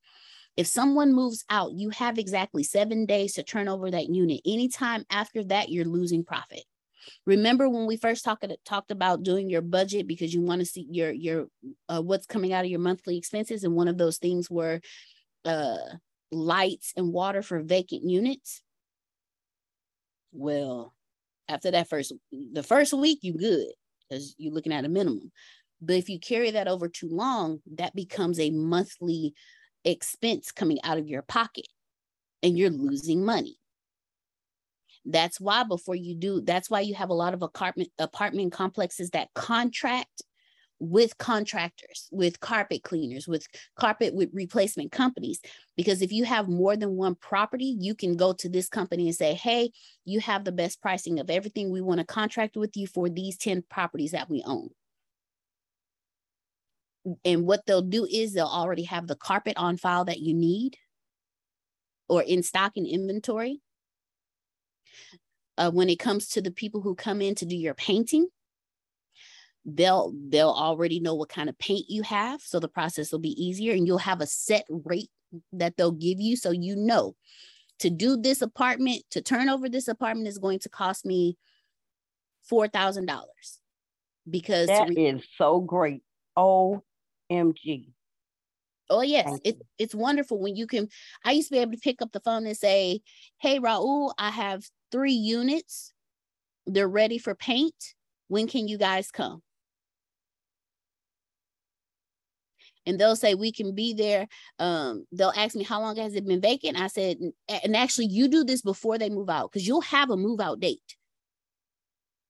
If 0.57 0.67
someone 0.67 1.15
moves 1.15 1.45
out, 1.49 1.73
you 1.73 1.91
have 1.91 2.19
exactly 2.19 2.63
seven 2.63 3.07
days 3.07 3.35
to 3.35 3.43
turn 3.43 3.69
over 3.69 3.91
that 3.91 4.09
unit. 4.09 4.41
Anytime 4.45 5.05
after 5.11 5.43
that, 5.45 5.71
you're 5.71 5.85
losing 5.85 6.25
profit. 6.25 6.65
Remember 7.27 7.69
when 7.69 7.87
we 7.87 7.97
first 7.97 8.25
talked 8.25 8.45
talked 8.65 8.91
about 8.91 9.23
doing 9.23 9.49
your 9.49 9.63
budget 9.63 10.07
because 10.07 10.35
you 10.35 10.43
want 10.43 10.61
to 10.61 10.67
see 10.67 10.87
your 10.91 11.11
your 11.11 11.47
uh, 11.89 12.03
what's 12.03 12.27
coming 12.27 12.53
out 12.53 12.65
of 12.65 12.71
your 12.71 12.81
monthly 12.81 13.17
expenses, 13.17 13.65
and 13.65 13.75
one 13.75 13.89
of 13.89 13.97
those 13.97 14.19
things 14.19 14.51
were 14.51 14.81
uh, 15.45 15.79
lights 16.31 16.93
and 16.97 17.13
water 17.13 17.43
for 17.43 17.63
vacant 17.63 18.05
units. 18.05 18.63
Well, 20.33 20.95
after 21.49 21.71
that 21.71 21.89
first 21.89 22.13
the 22.31 22.63
first 22.63 22.93
week, 22.93 23.21
you 23.23 23.35
good 23.35 23.67
because 24.09 24.35
you're 24.39 24.53
looking 24.53 24.73
at 24.73 24.85
a 24.85 24.89
minimum. 24.89 25.33
But 25.81 25.97
if 25.97 26.09
you 26.09 26.21
carry 26.21 26.51
that 26.53 26.69
over 26.69 26.89
too 26.89 27.09
long, 27.09 27.61
that 27.77 27.95
becomes 27.95 28.39
a 28.39 28.51
monthly 28.51 29.35
expense 29.85 30.53
coming 30.53 30.79
out 30.85 30.99
of 30.99 31.09
your 31.09 31.23
pocket 31.23 31.67
and 32.43 32.57
you're 32.57 32.71
losing 32.71 33.25
money. 33.25 33.57
That's 35.07 35.41
why 35.41 35.65
before 35.65 35.95
you 35.95 36.15
do, 36.15 36.43
that's 36.43 36.69
why 36.69 36.81
you 36.81 36.95
have 36.95 37.09
a 37.09 37.15
lot 37.15 37.33
of 37.33 37.43
apartment 37.43 37.89
apartment 37.99 38.53
complexes 38.53 39.11
that 39.11 39.33
contract 39.35 40.23
with 40.81 41.19
contractors, 41.19 42.09
with 42.11 42.41
carpet 42.41 42.83
cleaners, 42.83 43.29
with 43.29 43.47
carpet 43.77 44.15
with 44.15 44.31
replacement 44.33 44.91
companies. 44.91 45.41
Because 45.77 46.01
if 46.01 46.11
you 46.11 46.25
have 46.25 46.49
more 46.49 46.77
than 46.77 46.97
one 46.97 47.15
property, 47.15 47.77
you 47.79 47.95
can 47.95 48.17
go 48.17 48.33
to 48.33 48.49
this 48.49 48.69
company 48.69 49.07
and 49.07 49.15
say, 49.15 49.35
hey, 49.35 49.71
you 50.07 50.21
have 50.21 50.45
the 50.45 50.53
best 50.53 50.81
pricing 50.81 51.21
of 51.21 51.31
everything. 51.31 51.71
We 51.71 51.83
want 51.83 52.01
to 52.01 52.07
contract 52.07 52.57
with 52.57 52.77
you 52.77 52.87
for 52.87 53.11
these 53.11 53.37
10 53.37 53.65
properties 53.69 54.13
that 54.13 54.31
we 54.31 54.43
own. 54.45 54.71
And 57.25 57.47
what 57.47 57.67
they'll 57.67 57.83
do 57.83 58.07
is 58.11 58.33
they'll 58.33 58.47
already 58.47 58.85
have 58.85 59.07
the 59.07 59.17
carpet 59.17 59.55
on 59.57 59.77
file 59.77 60.07
that 60.07 60.21
you 60.21 60.35
need 60.35 60.77
or 62.09 62.23
in 62.23 62.43
stock 62.43 62.73
and 62.77 62.87
inventory. 62.87 63.61
Uh, 65.59 65.71
when 65.71 65.91
it 65.91 65.99
comes 65.99 66.29
to 66.29 66.41
the 66.41 66.51
people 66.51 66.81
who 66.81 66.95
come 66.95 67.21
in 67.21 67.35
to 67.35 67.45
do 67.45 67.55
your 67.55 67.75
painting, 67.75 68.27
they'll 69.65 70.13
they'll 70.29 70.51
already 70.51 71.01
know 71.01 71.15
what 71.15 71.29
kind 71.29 71.49
of 71.49 71.59
paint 71.59 71.85
you 71.89 72.03
have 72.03 72.41
so 72.41 72.59
the 72.59 72.69
process 72.69 73.13
will 73.13 73.19
be 73.19 73.43
easier 73.43 73.75
and 73.75 73.87
you'll 73.87 73.99
have 73.99 74.21
a 74.21 74.27
set 74.27 74.65
rate 74.69 75.11
that 75.53 75.77
they'll 75.77 75.93
give 75.93 76.21
you 76.21 76.37
so 76.37 76.51
you 76.51 76.75
know 76.75 77.15
to 77.79 77.91
do 77.91 78.17
this 78.17 78.43
apartment 78.43 79.03
to 79.11 79.21
turn 79.21 79.49
over 79.49 79.69
this 79.69 79.89
apartment 79.89 80.29
is 80.29 80.39
going 80.39 80.59
to 80.59 80.69
cost 80.69 81.05
me 81.05 81.37
four 82.43 82.69
thousand 82.69 83.07
dollars 83.07 83.61
because 84.29 84.69
that 84.69 84.89
re- 84.89 84.95
is 84.95 85.23
so 85.37 85.61
great. 85.61 86.03
Omg 86.39 87.87
oh 88.89 89.03
yes 89.03 89.39
it, 89.45 89.57
it's 89.79 89.95
wonderful 89.95 90.41
when 90.41 90.57
you 90.57 90.67
can 90.67 90.89
i 91.25 91.33
used 91.33 91.49
to 91.49 91.53
be 91.53 91.59
able 91.61 91.73
to 91.73 91.79
pick 91.79 92.01
up 92.01 92.11
the 92.13 92.21
phone 92.21 92.47
and 92.47 92.57
say 92.57 93.01
hey 93.39 93.61
raul 93.61 94.13
i 94.19 94.31
have 94.31 94.65
three 94.91 95.13
units. 95.13 95.93
They're 96.67 96.89
ready 96.89 97.19
for 97.19 97.35
paint. 97.35 97.95
When 98.29 98.47
can 98.47 98.69
you 98.69 98.79
guys 98.79 99.11
come 99.11 99.43
and 102.91 102.99
they'll 102.99 103.17
say 103.17 103.35
we 103.35 103.53
can 103.53 103.73
be 103.73 103.95
there. 103.95 104.27
Um, 104.59 105.07
they'll 105.13 105.33
ask 105.37 105.55
me 105.55 105.63
how 105.63 105.81
long 105.81 105.97
has 105.97 106.15
it 106.15 106.27
been 106.27 106.41
vacant? 106.41 106.79
I 106.79 106.89
said 106.89 107.19
and 107.49 107.77
actually 107.77 108.07
you 108.07 108.29
do 108.29 108.43
this 108.45 108.63
before 108.63 108.99
they 108.99 109.09
move 109.09 109.31
out 109.31 109.51
because 109.51 109.67
you'll 109.67 109.81
have 109.83 110.11
a 110.11 110.17
move 110.17 110.41
out 110.41 110.59
date. 110.59 110.97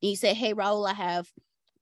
And 0.03 0.11
you 0.11 0.17
say 0.17 0.35
hey 0.35 0.55
raul 0.55 0.89
i 0.89 0.95
have 0.95 1.27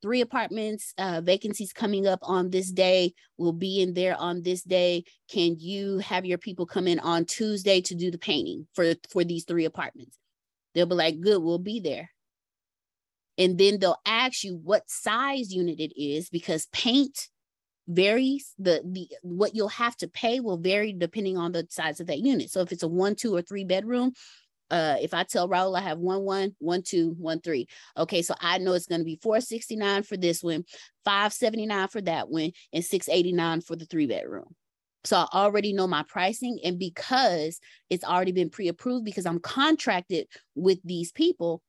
three 0.00 0.20
apartments 0.20 0.94
uh, 0.96 1.20
vacancies 1.20 1.72
coming 1.72 2.06
up 2.06 2.20
on 2.22 2.50
this 2.50 2.70
day. 2.70 3.12
We'll 3.36 3.52
be 3.52 3.82
in 3.82 3.94
there 3.94 4.16
on 4.16 4.42
this 4.42 4.62
day. 4.62 5.02
Can 5.28 5.56
you 5.58 5.98
have 5.98 6.24
your 6.24 6.38
people 6.38 6.66
come 6.66 6.86
in 6.86 7.00
on 7.00 7.24
tuesday 7.24 7.80
to 7.80 7.96
do 7.96 8.12
the 8.12 8.18
painting 8.18 8.68
for 8.74 8.94
for 9.10 9.24
these 9.24 9.44
three 9.44 9.64
apartments? 9.64 10.16
They'll 10.74 10.86
be 10.86 10.94
like 10.94 11.20
good 11.20 11.42
we'll 11.42 11.58
be 11.58 11.80
there. 11.80 12.10
And 13.36 13.58
then 13.58 13.78
they'll 13.78 14.00
ask 14.04 14.44
you 14.44 14.56
what 14.56 14.88
size 14.88 15.52
unit 15.52 15.78
it 15.80 16.00
is 16.00 16.28
because 16.28 16.66
paint 16.72 17.28
varies 17.88 18.52
the 18.58 18.82
the 18.84 19.08
what 19.22 19.54
you'll 19.54 19.68
have 19.68 19.96
to 19.96 20.06
pay 20.08 20.40
will 20.40 20.58
vary 20.58 20.92
depending 20.92 21.38
on 21.38 21.52
the 21.52 21.66
size 21.70 22.00
of 22.00 22.06
that 22.06 22.18
unit 22.18 22.50
so 22.50 22.60
if 22.60 22.70
it's 22.70 22.82
a 22.82 22.88
one 22.88 23.14
two 23.14 23.34
or 23.34 23.40
three 23.40 23.64
bedroom 23.64 24.12
uh 24.70 24.96
if 25.00 25.14
i 25.14 25.22
tell 25.22 25.48
raul 25.48 25.76
i 25.76 25.80
have 25.80 25.98
one 25.98 26.20
one 26.20 26.54
one 26.58 26.82
two 26.82 27.14
one 27.18 27.40
three 27.40 27.66
okay 27.96 28.20
so 28.20 28.34
i 28.40 28.58
know 28.58 28.74
it's 28.74 28.86
going 28.86 29.00
to 29.00 29.06
be 29.06 29.18
469 29.22 30.02
for 30.02 30.18
this 30.18 30.42
one 30.42 30.64
579 31.06 31.88
for 31.88 32.02
that 32.02 32.28
one 32.28 32.52
and 32.74 32.84
689 32.84 33.62
for 33.62 33.74
the 33.74 33.86
three 33.86 34.06
bedroom 34.06 34.54
so 35.04 35.16
I 35.16 35.26
already 35.32 35.72
know 35.72 35.86
my 35.86 36.02
pricing. 36.02 36.58
And 36.64 36.78
because 36.78 37.60
it's 37.88 38.04
already 38.04 38.32
been 38.32 38.50
pre 38.50 38.68
approved, 38.68 39.04
because 39.04 39.26
I'm 39.26 39.38
contracted 39.38 40.26
with 40.54 40.80
these 40.84 41.12
people, 41.12 41.62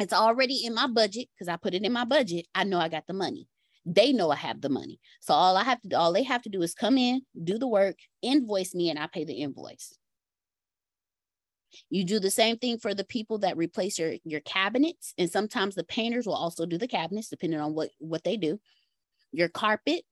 it's 0.00 0.14
already 0.14 0.64
in 0.64 0.74
my 0.74 0.88
budget 0.88 1.28
because 1.34 1.46
I 1.46 1.56
put 1.56 1.74
it 1.74 1.84
in 1.84 1.92
my 1.92 2.04
budget. 2.04 2.46
I 2.54 2.64
know 2.64 2.78
I 2.78 2.88
got 2.88 3.06
the 3.06 3.12
money 3.12 3.46
they 3.86 4.12
know 4.12 4.30
I 4.30 4.36
have 4.36 4.60
the 4.60 4.68
money. 4.68 4.98
So 5.20 5.34
all 5.34 5.56
I 5.56 5.64
have 5.64 5.80
to 5.82 5.88
do, 5.88 5.96
all 5.96 6.12
they 6.12 6.22
have 6.22 6.42
to 6.42 6.48
do 6.48 6.62
is 6.62 6.74
come 6.74 6.96
in, 6.96 7.22
do 7.42 7.58
the 7.58 7.68
work, 7.68 7.96
invoice 8.22 8.74
me, 8.74 8.90
and 8.90 8.98
I 8.98 9.06
pay 9.06 9.24
the 9.24 9.34
invoice. 9.34 9.96
You 11.90 12.04
do 12.04 12.20
the 12.20 12.30
same 12.30 12.56
thing 12.56 12.78
for 12.78 12.94
the 12.94 13.04
people 13.04 13.38
that 13.38 13.56
replace 13.56 13.98
your, 13.98 14.14
your 14.24 14.40
cabinets. 14.40 15.12
And 15.18 15.30
sometimes 15.30 15.74
the 15.74 15.84
painters 15.84 16.26
will 16.26 16.34
also 16.34 16.66
do 16.66 16.78
the 16.78 16.88
cabinets, 16.88 17.28
depending 17.28 17.60
on 17.60 17.74
what, 17.74 17.90
what 17.98 18.24
they 18.24 18.36
do. 18.36 18.60
Your 19.32 19.48
carpet. 19.48 20.02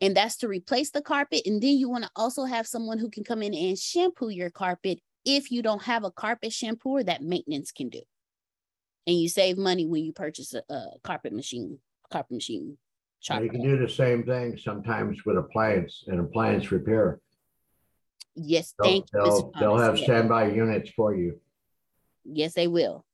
And 0.00 0.14
that's 0.14 0.36
to 0.38 0.48
replace 0.48 0.90
the 0.90 1.02
carpet. 1.02 1.42
And 1.46 1.62
then 1.62 1.76
you 1.76 1.88
want 1.88 2.04
to 2.04 2.10
also 2.14 2.44
have 2.44 2.66
someone 2.66 2.98
who 2.98 3.10
can 3.10 3.24
come 3.24 3.42
in 3.42 3.54
and 3.54 3.78
shampoo 3.78 4.28
your 4.28 4.50
carpet 4.50 5.00
if 5.24 5.50
you 5.50 5.62
don't 5.62 5.82
have 5.82 6.04
a 6.04 6.10
carpet 6.10 6.50
shampooer 6.50 7.06
that 7.06 7.22
maintenance 7.22 7.72
can 7.72 7.88
do. 7.88 8.02
And 9.06 9.18
you 9.18 9.28
save 9.28 9.56
money 9.56 9.86
when 9.86 10.04
you 10.04 10.12
purchase 10.12 10.54
a, 10.54 10.62
a 10.72 10.98
carpet 11.02 11.32
machine 11.32 11.78
carpet 12.12 12.32
machine. 12.32 12.76
You 13.30 13.48
can 13.48 13.62
do 13.62 13.78
the 13.78 13.88
same 13.88 14.24
thing 14.24 14.58
sometimes 14.58 15.24
with 15.24 15.36
appliance 15.36 16.04
and 16.08 16.18
appliance 16.20 16.72
repair. 16.72 17.20
Yes, 18.34 18.74
They'll, 18.78 18.90
thank 18.90 19.06
you. 19.12 19.20
they'll, 19.22 19.52
they'll 19.60 19.78
have 19.78 19.98
standby 19.98 20.52
units 20.52 20.90
for 20.90 21.14
you. 21.14 21.38
Yes, 22.24 22.54
they 22.54 22.66
will. 22.66 23.04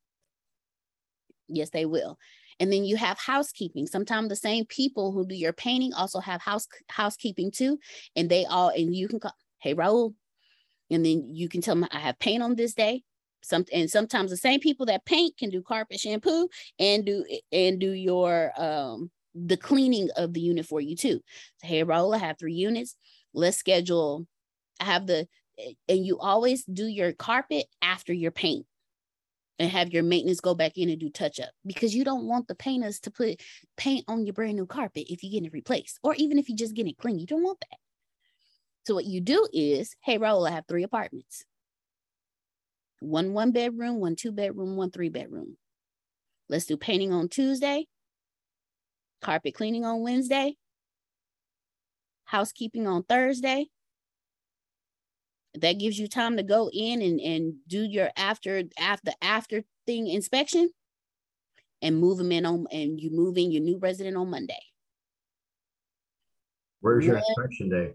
Yes, 1.49 1.71
they 1.71 1.85
will. 1.85 2.19
And 2.61 2.73
then 2.73 2.85
you 2.85 2.97
have 2.97 3.19
housekeeping. 3.19 3.87
Sometimes 3.87 4.29
the 4.29 4.37
same 4.37 4.65
people 4.67 5.13
who 5.13 5.27
do 5.27 5.35
your 5.35 5.53
painting 5.53 5.93
also 5.93 6.21
have 6.21 6.41
house 6.41 6.67
housekeeping 6.89 7.51
too. 7.51 7.79
And 8.17 8.29
they 8.29 8.47
all, 8.47 8.71
and 8.71 8.95
you 8.95 9.09
can 9.09 9.21
call, 9.21 9.35
hey, 9.61 9.75
Raul. 9.75 10.15
And 10.91 11.05
then 11.05 11.35
you 11.35 11.49
can 11.49 11.61
tell 11.61 11.75
them 11.75 11.87
I 11.93 11.99
have 11.99 12.19
paint 12.19 12.43
on 12.43 12.55
this 12.55 12.75
day. 12.75 13.03
Some 13.43 13.65
and 13.73 13.91
sometimes 13.91 14.31
the 14.31 14.37
same 14.37 14.61
people 14.61 14.87
that 14.87 15.05
paint 15.05 15.37
can 15.39 15.51
do 15.51 15.63
carpet 15.63 16.01
shampoo 16.01 16.49
and 16.79 17.05
do 17.05 17.25
and 17.53 17.79
do 17.79 17.93
your 17.93 18.53
um 18.61 19.11
the 19.35 19.57
cleaning 19.57 20.09
of 20.17 20.33
the 20.33 20.41
unit 20.41 20.67
for 20.67 20.81
you 20.81 20.97
too. 20.97 21.21
So, 21.59 21.69
hey, 21.69 21.85
Raul, 21.85 22.15
I 22.15 22.19
have 22.19 22.39
three 22.39 22.55
units. 22.55 22.97
Let's 23.33 23.57
schedule. 23.57 24.27
I 24.81 24.85
have 24.85 25.07
the 25.07 25.29
and 25.89 26.07
you 26.07 26.19
always 26.19 26.65
do 26.65 26.87
your 26.87 27.13
carpet 27.13 27.67
after 27.83 28.13
your 28.13 28.31
paint 28.31 28.67
and 29.59 29.71
have 29.71 29.93
your 29.93 30.03
maintenance 30.03 30.41
go 30.41 30.55
back 30.55 30.77
in 30.77 30.89
and 30.89 31.01
do 31.01 31.11
touch 31.11 31.41
up 31.41 31.51
because 31.67 31.95
you 31.95 32.05
don't 32.05 32.27
want 32.27 32.47
the 32.47 32.55
painters 32.55 33.01
to 33.01 33.11
put 33.11 33.41
paint 33.77 34.05
on 34.09 34.25
your 34.25 34.33
brand 34.33 34.57
new 34.57 34.67
carpet 34.67 35.07
if 35.09 35.23
you're 35.23 35.33
getting 35.33 35.47
it 35.47 35.53
replaced 35.53 35.99
or 36.03 36.15
even 36.15 36.39
if 36.39 36.49
you 36.49 36.57
just 36.57 36.75
get 36.75 36.87
it 36.87 36.97
clean. 36.99 37.19
You 37.19 37.27
don't 37.27 37.43
want 37.43 37.61
that. 37.61 37.79
So 38.87 38.95
what 38.95 39.05
you 39.05 39.21
do 39.21 39.47
is, 39.53 39.95
hey, 40.03 40.19
Raul, 40.19 40.49
I 40.49 40.53
have 40.53 40.65
three 40.67 40.83
apartments. 40.83 41.45
One 43.01 43.33
one 43.33 43.53
bedroom, 43.53 44.01
one 44.01 44.17
two 44.17 44.33
bedroom, 44.33 44.77
one 44.77 44.91
three 44.91 45.09
bedroom. 45.09 45.57
Let's 46.49 46.67
do 46.67 46.77
painting 46.77 47.13
on 47.13 47.29
Tuesday, 47.29 47.87
carpet 49.21 49.55
cleaning 49.55 49.85
on 49.85 50.03
Wednesday, 50.03 50.57
housekeeping 52.25 52.87
on 52.87 53.03
Thursday, 53.05 53.67
that 55.55 55.79
gives 55.79 55.99
you 55.99 56.09
time 56.09 56.37
to 56.37 56.43
go 56.43 56.71
in 56.73 57.03
and, 57.03 57.21
and 57.21 57.55
do 57.67 57.83
your 57.83 58.11
after 58.17 58.63
after 58.79 59.13
after 59.23 59.63
thing 59.87 60.07
inspection 60.09 60.71
and 61.83 61.99
move 61.99 62.19
them 62.19 62.33
in 62.33 62.45
on 62.45 62.67
and 62.71 63.01
you 63.01 63.11
move 63.11 63.39
in 63.39 63.51
your 63.51 63.63
new 63.63 63.79
resident 63.79 64.17
on 64.17 64.31
Monday. 64.31 64.61
Where's 66.81 67.05
your 67.05 67.19
inspection 67.19 67.71
day? 67.71 67.95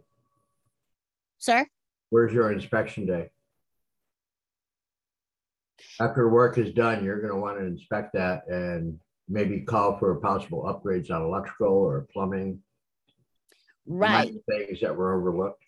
Sir? 1.38 1.66
Where's 2.10 2.34
your 2.34 2.52
inspection 2.52 3.06
day? 3.06 3.30
After 6.00 6.30
work 6.30 6.58
is 6.58 6.74
done, 6.74 7.04
you're 7.04 7.20
going 7.20 7.34
to 7.34 7.40
want 7.40 7.60
to 7.60 7.66
inspect 7.66 8.14
that 8.14 8.48
and 8.48 9.00
maybe 9.30 9.62
call 9.62 9.98
for 9.98 10.16
possible 10.16 10.64
upgrades 10.64 11.12
on 11.12 11.22
electrical 11.22 11.74
or 11.74 12.08
plumbing. 12.12 12.60
Right. 13.86 14.34
Things 14.50 14.82
that 14.82 14.96
were 14.96 15.14
overlooked. 15.14 15.64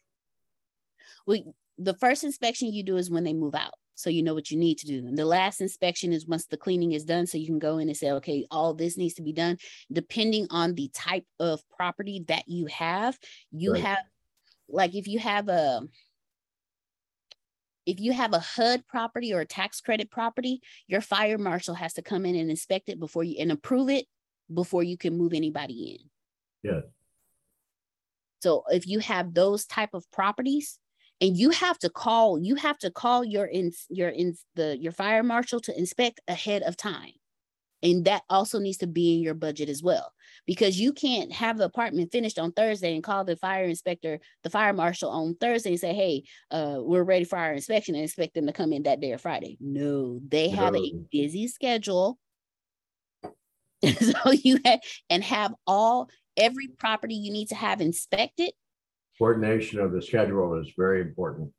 We 1.28 1.46
the 1.78 1.94
first 1.96 2.24
inspection 2.24 2.72
you 2.72 2.84
do 2.84 2.98
is 2.98 3.10
when 3.10 3.24
they 3.24 3.34
move 3.34 3.56
out 3.56 3.74
so 3.96 4.10
you 4.10 4.24
know 4.24 4.34
what 4.34 4.52
you 4.52 4.58
need 4.58 4.78
to 4.78 4.88
do 4.88 5.06
and 5.08 5.18
the 5.18 5.26
last 5.26 5.62
inspection 5.62 6.14
is 6.14 6.28
once 6.28 6.46
the 6.46 6.58
cleaning 6.58 6.94
is 6.94 7.06
done 7.06 7.26
so 7.26 7.38
you 7.38 7.46
can 7.46 7.60
go 7.60 7.78
in 7.78 7.88
and 7.88 7.98
say 7.98 8.12
okay 8.12 8.46
all 8.52 8.74
this 8.74 8.98
needs 8.98 9.14
to 9.14 9.22
be 9.22 9.34
done 9.34 9.58
depending 9.92 10.48
on 10.50 10.74
the 10.76 10.90
type 10.94 11.26
of 11.40 11.62
property 11.70 12.24
that 12.28 12.44
you 12.48 12.66
have 12.68 13.18
you 13.52 13.74
right. 13.74 13.84
have 13.84 14.00
like 14.70 14.96
if 14.96 15.08
you 15.08 15.20
have 15.20 15.50
a 15.50 15.82
if 17.86 18.00
you 18.00 18.14
have 18.14 18.34
a 18.34 18.40
HUD 18.40 18.88
property 18.88 19.34
or 19.34 19.42
a 19.42 19.46
tax 19.46 19.82
credit 19.82 20.10
property, 20.10 20.62
your 20.88 21.02
fire 21.02 21.38
marshal 21.38 21.76
has 21.76 21.94
to 21.94 22.02
come 22.02 22.26
in 22.26 22.36
and 22.36 22.50
inspect 22.50 22.90
it 22.90 23.00
before 23.00 23.24
you 23.24 23.36
and 23.40 23.52
approve 23.52 23.90
it 23.90 24.06
before 24.54 24.84
you 24.84 24.98
can 24.98 25.18
move 25.18 25.34
anybody 25.34 26.00
in. 26.64 26.72
Yeah. 26.72 26.82
So 28.42 28.64
if 28.70 28.88
you 28.88 29.00
have 29.00 29.34
those 29.34 29.66
type 29.66 29.94
of 29.94 30.10
properties, 30.12 30.80
and 31.22 31.38
you 31.38 31.50
have 31.52 31.80
to 31.80 31.90
call 31.90 32.38
you 32.38 32.56
have 32.56 32.78
to 32.80 32.92
call 32.92 33.24
your 33.24 33.46
in 33.46 33.72
your 33.90 34.10
in 34.10 34.36
the 34.56 34.78
your 34.78 34.92
fire 34.92 35.24
marshal 35.24 35.62
to 35.62 35.78
inspect 35.78 36.20
ahead 36.28 36.62
of 36.64 36.76
time 36.76 37.14
and 37.86 38.06
that 38.06 38.24
also 38.30 38.60
needs 38.60 38.78
to 38.78 38.88
be 38.88 39.16
in 39.16 39.22
your 39.22 39.34
budget 39.34 39.70
as 39.70 39.82
well 39.82 40.12
because 40.46 40.80
you 40.80 40.92
can't 40.92 41.32
have 41.32 41.58
the 41.58 41.66
apartment 41.66 42.12
finished 42.12 42.40
on 42.40 42.52
thursday 42.52 42.96
and 42.96 43.04
call 43.04 43.24
the 43.24 43.36
fire 43.38 43.66
inspector 43.66 44.20
the 44.44 44.50
fire 44.50 44.74
marshal 44.74 45.10
on 45.10 45.36
thursday 45.36 45.72
and 45.72 45.80
say 45.80 45.94
hey 45.94 46.24
uh, 46.52 46.78
we're 46.80 47.04
ready 47.04 47.26
for 47.26 47.38
our 47.38 47.54
inspection 47.54 47.96
and 47.96 48.04
expect 48.04 48.34
them 48.34 48.48
to 48.48 48.54
come 48.54 48.74
in 48.74 48.84
that 48.84 49.00
day 49.00 49.12
or 49.12 49.18
friday 49.18 49.58
no 49.60 50.20
they 50.28 50.50
have 50.50 50.74
no. 50.74 50.80
a 50.80 50.94
busy 51.12 51.48
schedule 51.48 52.18
so 54.00 54.32
you 54.32 54.58
have 54.66 54.80
and 55.10 55.24
have 55.24 55.54
all 55.68 56.10
every 56.36 56.68
property 56.68 57.16
you 57.16 57.32
need 57.32 57.48
to 57.48 57.56
have 57.56 57.82
inspected 57.82 58.52
coordination 59.18 59.80
of 59.80 59.92
the 59.92 60.02
schedule 60.02 60.60
is 60.60 60.72
very 60.78 61.02
important. 61.02 61.52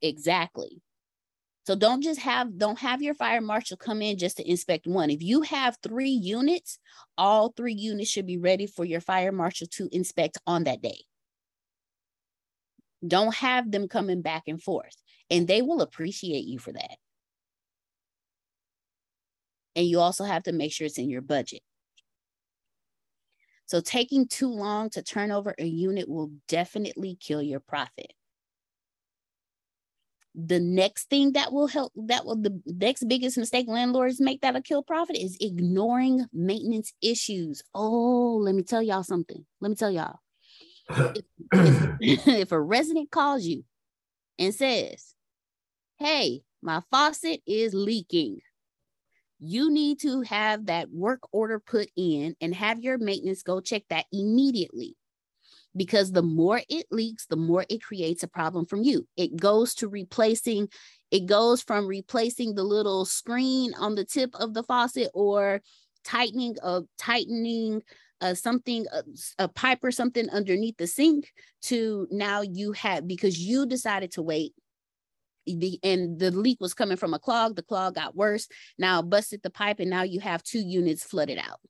Exactly. 0.00 0.80
So 1.64 1.76
don't 1.76 2.02
just 2.02 2.20
have 2.20 2.58
don't 2.58 2.78
have 2.78 3.02
your 3.02 3.14
fire 3.14 3.40
marshal 3.40 3.76
come 3.76 4.02
in 4.02 4.18
just 4.18 4.38
to 4.38 4.50
inspect 4.50 4.86
one. 4.86 5.10
If 5.10 5.22
you 5.22 5.42
have 5.42 5.76
3 5.82 6.10
units, 6.10 6.78
all 7.16 7.52
3 7.56 7.72
units 7.72 8.10
should 8.10 8.26
be 8.26 8.38
ready 8.38 8.66
for 8.66 8.84
your 8.84 9.00
fire 9.00 9.32
marshal 9.32 9.68
to 9.72 9.88
inspect 9.92 10.38
on 10.46 10.64
that 10.64 10.82
day. 10.82 10.98
Don't 13.06 13.34
have 13.36 13.70
them 13.70 13.88
coming 13.88 14.22
back 14.22 14.44
and 14.48 14.62
forth 14.62 14.96
and 15.30 15.46
they 15.46 15.62
will 15.62 15.82
appreciate 15.82 16.44
you 16.44 16.58
for 16.58 16.72
that. 16.72 16.96
And 19.74 19.86
you 19.86 20.00
also 20.00 20.24
have 20.24 20.42
to 20.44 20.52
make 20.52 20.72
sure 20.72 20.86
it's 20.86 20.98
in 20.98 21.08
your 21.08 21.22
budget. 21.22 21.62
So 23.66 23.80
taking 23.80 24.28
too 24.28 24.50
long 24.50 24.90
to 24.90 25.02
turn 25.02 25.30
over 25.30 25.54
a 25.58 25.64
unit 25.64 26.08
will 26.08 26.32
definitely 26.48 27.16
kill 27.18 27.40
your 27.40 27.60
profit. 27.60 28.12
The 30.34 30.60
next 30.60 31.10
thing 31.10 31.32
that 31.32 31.52
will 31.52 31.66
help, 31.66 31.92
that 31.94 32.24
will 32.24 32.36
the 32.36 32.60
next 32.66 33.06
biggest 33.06 33.36
mistake 33.36 33.68
landlords 33.68 34.20
make 34.20 34.40
that'll 34.40 34.62
kill 34.62 34.82
profit 34.82 35.16
is 35.16 35.36
ignoring 35.40 36.26
maintenance 36.32 36.92
issues. 37.02 37.62
Oh, 37.74 38.40
let 38.42 38.54
me 38.54 38.62
tell 38.62 38.82
y'all 38.82 39.02
something. 39.02 39.44
Let 39.60 39.68
me 39.68 39.74
tell 39.74 39.90
y'all. 39.90 40.18
if, 40.88 41.24
if, 41.52 42.26
if 42.26 42.52
a 42.52 42.60
resident 42.60 43.10
calls 43.10 43.44
you 43.44 43.64
and 44.38 44.54
says, 44.54 45.14
Hey, 45.98 46.42
my 46.62 46.82
faucet 46.90 47.42
is 47.46 47.74
leaking 47.74 48.40
you 49.44 49.72
need 49.72 49.98
to 49.98 50.20
have 50.22 50.66
that 50.66 50.88
work 50.92 51.20
order 51.32 51.58
put 51.58 51.88
in 51.96 52.36
and 52.40 52.54
have 52.54 52.80
your 52.80 52.96
maintenance 52.96 53.42
go 53.42 53.60
check 53.60 53.82
that 53.90 54.06
immediately 54.12 54.94
because 55.76 56.12
the 56.12 56.22
more 56.22 56.60
it 56.68 56.86
leaks 56.90 57.26
the 57.26 57.36
more 57.36 57.64
it 57.68 57.82
creates 57.82 58.22
a 58.22 58.28
problem 58.28 58.66
from 58.66 58.82
you 58.82 59.06
it 59.16 59.36
goes 59.36 59.74
to 59.74 59.88
replacing 59.88 60.68
it 61.10 61.26
goes 61.26 61.62
from 61.62 61.86
replacing 61.86 62.54
the 62.54 62.62
little 62.62 63.04
screen 63.04 63.72
on 63.78 63.94
the 63.94 64.04
tip 64.04 64.34
of 64.34 64.54
the 64.54 64.62
faucet 64.62 65.10
or 65.14 65.60
tightening 66.04 66.56
of 66.62 66.84
tightening 66.98 67.82
uh, 68.20 68.34
something 68.34 68.86
a, 68.92 69.02
a 69.44 69.48
pipe 69.48 69.80
or 69.82 69.90
something 69.90 70.30
underneath 70.30 70.76
the 70.76 70.86
sink 70.86 71.32
to 71.60 72.06
now 72.10 72.40
you 72.40 72.72
have 72.72 73.06
because 73.06 73.38
you 73.38 73.66
decided 73.66 74.12
to 74.12 74.22
wait 74.22 74.54
the 75.46 75.78
and 75.82 76.18
the 76.18 76.30
leak 76.30 76.58
was 76.60 76.74
coming 76.74 76.96
from 76.96 77.14
a 77.14 77.18
clog. 77.18 77.56
The 77.56 77.62
clog 77.62 77.94
got 77.94 78.16
worse. 78.16 78.48
Now 78.78 79.02
busted 79.02 79.42
the 79.42 79.50
pipe, 79.50 79.80
and 79.80 79.90
now 79.90 80.02
you 80.02 80.20
have 80.20 80.42
two 80.42 80.60
units 80.60 81.04
flooded 81.04 81.38
out. 81.38 81.60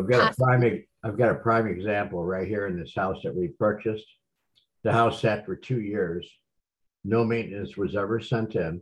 I've 0.00 0.08
got 0.08 0.32
a 0.32 0.34
prime. 0.34 0.84
I've 1.04 1.18
got 1.18 1.30
a 1.30 1.34
prime 1.36 1.66
example 1.66 2.24
right 2.24 2.48
here 2.48 2.66
in 2.66 2.78
this 2.78 2.94
house 2.94 3.18
that 3.22 3.34
we 3.34 3.48
purchased. 3.48 4.06
The 4.82 4.92
house 4.92 5.20
sat 5.20 5.44
for 5.44 5.56
two 5.56 5.80
years. 5.80 6.26
No 7.04 7.22
maintenance 7.22 7.76
was 7.76 7.94
ever 7.94 8.18
sent 8.18 8.54
in. 8.54 8.80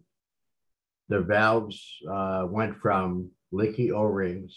The 1.09 1.21
valves 1.21 1.85
uh, 2.09 2.47
went 2.49 2.79
from 2.79 3.31
leaky 3.51 3.91
O-rings 3.91 4.57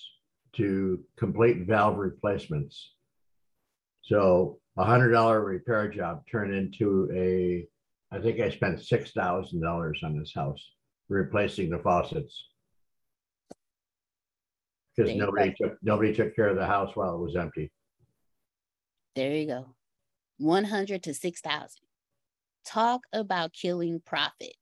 to 0.54 1.04
complete 1.18 1.66
valve 1.66 1.98
replacements. 1.98 2.94
So 4.04 4.60
a 4.78 4.86
hundred 4.86 5.12
dollar 5.12 5.44
repair 5.44 5.90
job 5.90 6.24
turned 6.32 6.54
into 6.54 7.10
a 7.12 7.68
I 8.14 8.22
think 8.22 8.40
I 8.40 8.52
spent 8.52 8.86
six 8.86 9.12
thousand 9.14 9.62
dollars 9.62 10.02
on 10.04 10.20
this 10.20 10.34
house 10.36 10.64
replacing 11.10 11.72
the 11.72 11.80
faucets 11.80 12.51
because 14.96 15.16
nobody 15.16 15.54
go. 15.60 15.70
took 15.70 15.78
nobody 15.82 16.14
took 16.14 16.36
care 16.36 16.48
of 16.48 16.58
the 16.58 16.66
house 16.66 16.96
while 16.96 17.16
it 17.16 17.20
was 17.20 17.36
empty. 17.36 17.72
There 19.16 19.32
you 19.34 19.48
go, 19.48 19.76
one 20.38 20.66
hundred 20.66 21.04
to 21.04 21.14
six 21.14 21.42
thousand. 21.42 21.84
Talk 22.66 23.02
about 23.14 23.54
killing 23.54 24.02
profit. 24.06 24.54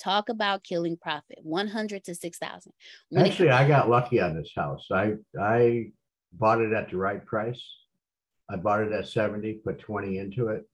Talk 0.00 0.28
about 0.28 0.64
killing 0.64 0.96
profit. 0.96 1.38
One 1.42 1.68
hundred 1.68 2.04
to 2.04 2.14
six 2.14 2.38
thousand. 2.38 2.72
Actually, 3.16 3.48
it- 3.48 3.54
I 3.54 3.68
got 3.68 3.90
lucky 3.90 4.20
on 4.20 4.36
this 4.36 4.50
house. 4.56 4.86
I 4.92 5.14
I 5.40 5.92
bought 6.32 6.60
it 6.60 6.72
at 6.72 6.90
the 6.90 6.96
right 6.96 7.24
price. 7.24 7.62
I 8.48 8.56
bought 8.56 8.82
it 8.82 8.92
at 8.92 9.08
seventy, 9.08 9.54
put 9.54 9.78
twenty 9.78 10.18
into 10.18 10.48
it 10.48 10.64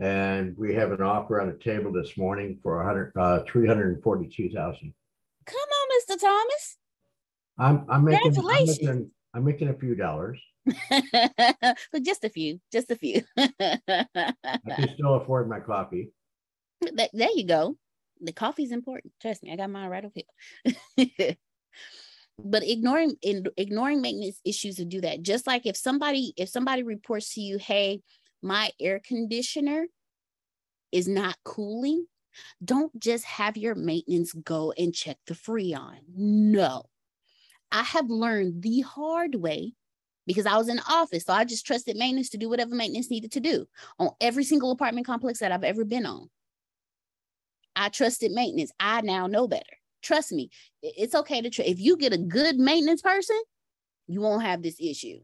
and 0.00 0.56
we 0.58 0.74
have 0.74 0.90
an 0.90 1.00
offer 1.00 1.40
on 1.40 1.46
the 1.46 1.58
table 1.58 1.92
this 1.92 2.16
morning 2.16 2.58
for 2.60 2.76
100, 2.78 3.12
uh, 3.16 3.44
342,000. 3.46 4.94
Come 5.46 5.56
on, 5.56 6.16
Mr. 6.16 6.20
Thomas. 6.20 6.78
I'm, 7.58 7.84
I'm 7.88 8.04
making, 8.04 8.36
I'm 8.36 8.66
making, 8.66 9.10
I'm 9.34 9.44
making 9.44 9.68
a 9.68 9.74
few 9.74 9.94
dollars. 9.94 10.40
but 10.90 12.02
just 12.02 12.24
a 12.24 12.28
few, 12.28 12.60
just 12.72 12.90
a 12.90 12.96
few. 12.96 13.22
I 13.36 13.78
can 13.78 14.94
still 14.94 15.14
afford 15.14 15.48
my 15.48 15.60
coffee. 15.60 16.10
There 17.12 17.28
you 17.34 17.46
go. 17.46 17.76
the 18.20 18.32
coffee's 18.32 18.72
important. 18.72 19.12
Trust 19.20 19.44
me, 19.44 19.52
I 19.52 19.56
got 19.56 19.70
mine 19.70 19.88
right 19.88 20.04
over 20.04 20.20
here. 20.96 21.36
but 22.38 22.64
ignoring 22.64 23.14
in, 23.22 23.46
ignoring 23.56 24.00
maintenance 24.00 24.40
issues 24.44 24.76
to 24.76 24.84
do 24.84 25.00
that. 25.02 25.22
Just 25.22 25.46
like 25.46 25.64
if 25.64 25.76
somebody 25.76 26.34
if 26.36 26.48
somebody 26.48 26.82
reports 26.82 27.34
to 27.34 27.40
you, 27.40 27.58
hey, 27.58 28.02
my 28.42 28.70
air 28.80 29.00
conditioner 29.06 29.86
is 30.90 31.06
not 31.06 31.36
cooling, 31.44 32.06
don't 32.64 32.98
just 32.98 33.24
have 33.24 33.56
your 33.56 33.76
maintenance 33.76 34.32
go 34.32 34.72
and 34.76 34.92
check 34.92 35.18
the 35.26 35.34
freon. 35.34 35.98
No. 36.16 36.82
I 37.72 37.82
have 37.82 38.10
learned 38.10 38.62
the 38.62 38.82
hard 38.82 39.34
way 39.34 39.72
because 40.26 40.46
I 40.46 40.56
was 40.56 40.68
in 40.68 40.78
office. 40.88 41.24
So 41.24 41.32
I 41.32 41.44
just 41.44 41.66
trusted 41.66 41.96
maintenance 41.96 42.30
to 42.30 42.38
do 42.38 42.48
whatever 42.48 42.74
maintenance 42.74 43.10
needed 43.10 43.32
to 43.32 43.40
do 43.40 43.66
on 43.98 44.10
every 44.20 44.44
single 44.44 44.70
apartment 44.70 45.06
complex 45.06 45.40
that 45.40 45.50
I've 45.50 45.64
ever 45.64 45.84
been 45.84 46.06
on. 46.06 46.28
I 47.74 47.88
trusted 47.88 48.30
maintenance. 48.30 48.70
I 48.78 49.00
now 49.00 49.26
know 49.26 49.48
better. 49.48 49.64
Trust 50.02 50.32
me, 50.32 50.50
it's 50.82 51.14
okay 51.14 51.40
to 51.40 51.48
try. 51.48 51.64
If 51.64 51.80
you 51.80 51.96
get 51.96 52.12
a 52.12 52.18
good 52.18 52.56
maintenance 52.56 53.02
person, 53.02 53.40
you 54.06 54.20
won't 54.20 54.42
have 54.42 54.62
this 54.62 54.76
issue. 54.78 55.20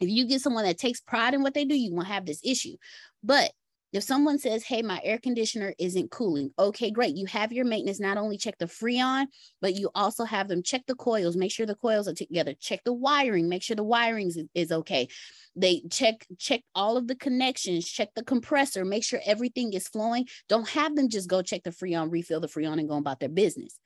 If 0.00 0.08
you 0.08 0.26
get 0.26 0.40
someone 0.40 0.64
that 0.64 0.78
takes 0.78 1.00
pride 1.00 1.34
in 1.34 1.42
what 1.42 1.54
they 1.54 1.64
do, 1.64 1.74
you 1.74 1.92
won't 1.92 2.06
have 2.06 2.24
this 2.24 2.40
issue. 2.44 2.76
But 3.22 3.50
if 3.92 4.02
someone 4.02 4.38
says, 4.38 4.64
Hey, 4.64 4.82
my 4.82 5.00
air 5.02 5.18
conditioner 5.18 5.74
isn't 5.78 6.10
cooling, 6.10 6.50
okay, 6.58 6.90
great. 6.90 7.16
You 7.16 7.26
have 7.26 7.52
your 7.52 7.64
maintenance 7.64 8.00
not 8.00 8.18
only 8.18 8.36
check 8.36 8.58
the 8.58 8.66
freon, 8.66 9.26
but 9.60 9.74
you 9.74 9.90
also 9.94 10.24
have 10.24 10.48
them 10.48 10.62
check 10.62 10.82
the 10.86 10.94
coils, 10.94 11.36
make 11.36 11.50
sure 11.50 11.66
the 11.66 11.74
coils 11.74 12.06
are 12.06 12.14
together, 12.14 12.54
check 12.60 12.84
the 12.84 12.92
wiring, 12.92 13.48
make 13.48 13.62
sure 13.62 13.76
the 13.76 13.84
wiring 13.84 14.28
is, 14.28 14.42
is 14.54 14.72
okay. 14.72 15.08
They 15.56 15.82
check 15.90 16.26
check 16.38 16.60
all 16.74 16.96
of 16.96 17.06
the 17.08 17.16
connections, 17.16 17.88
check 17.88 18.10
the 18.14 18.24
compressor, 18.24 18.84
make 18.84 19.04
sure 19.04 19.20
everything 19.24 19.72
is 19.72 19.88
flowing. 19.88 20.26
Don't 20.48 20.68
have 20.68 20.94
them 20.94 21.08
just 21.08 21.28
go 21.28 21.42
check 21.42 21.62
the 21.62 21.70
freon, 21.70 22.12
refill 22.12 22.40
the 22.40 22.48
freon, 22.48 22.78
and 22.78 22.88
go 22.88 22.96
about 22.96 23.20
their 23.20 23.28
business. 23.28 23.78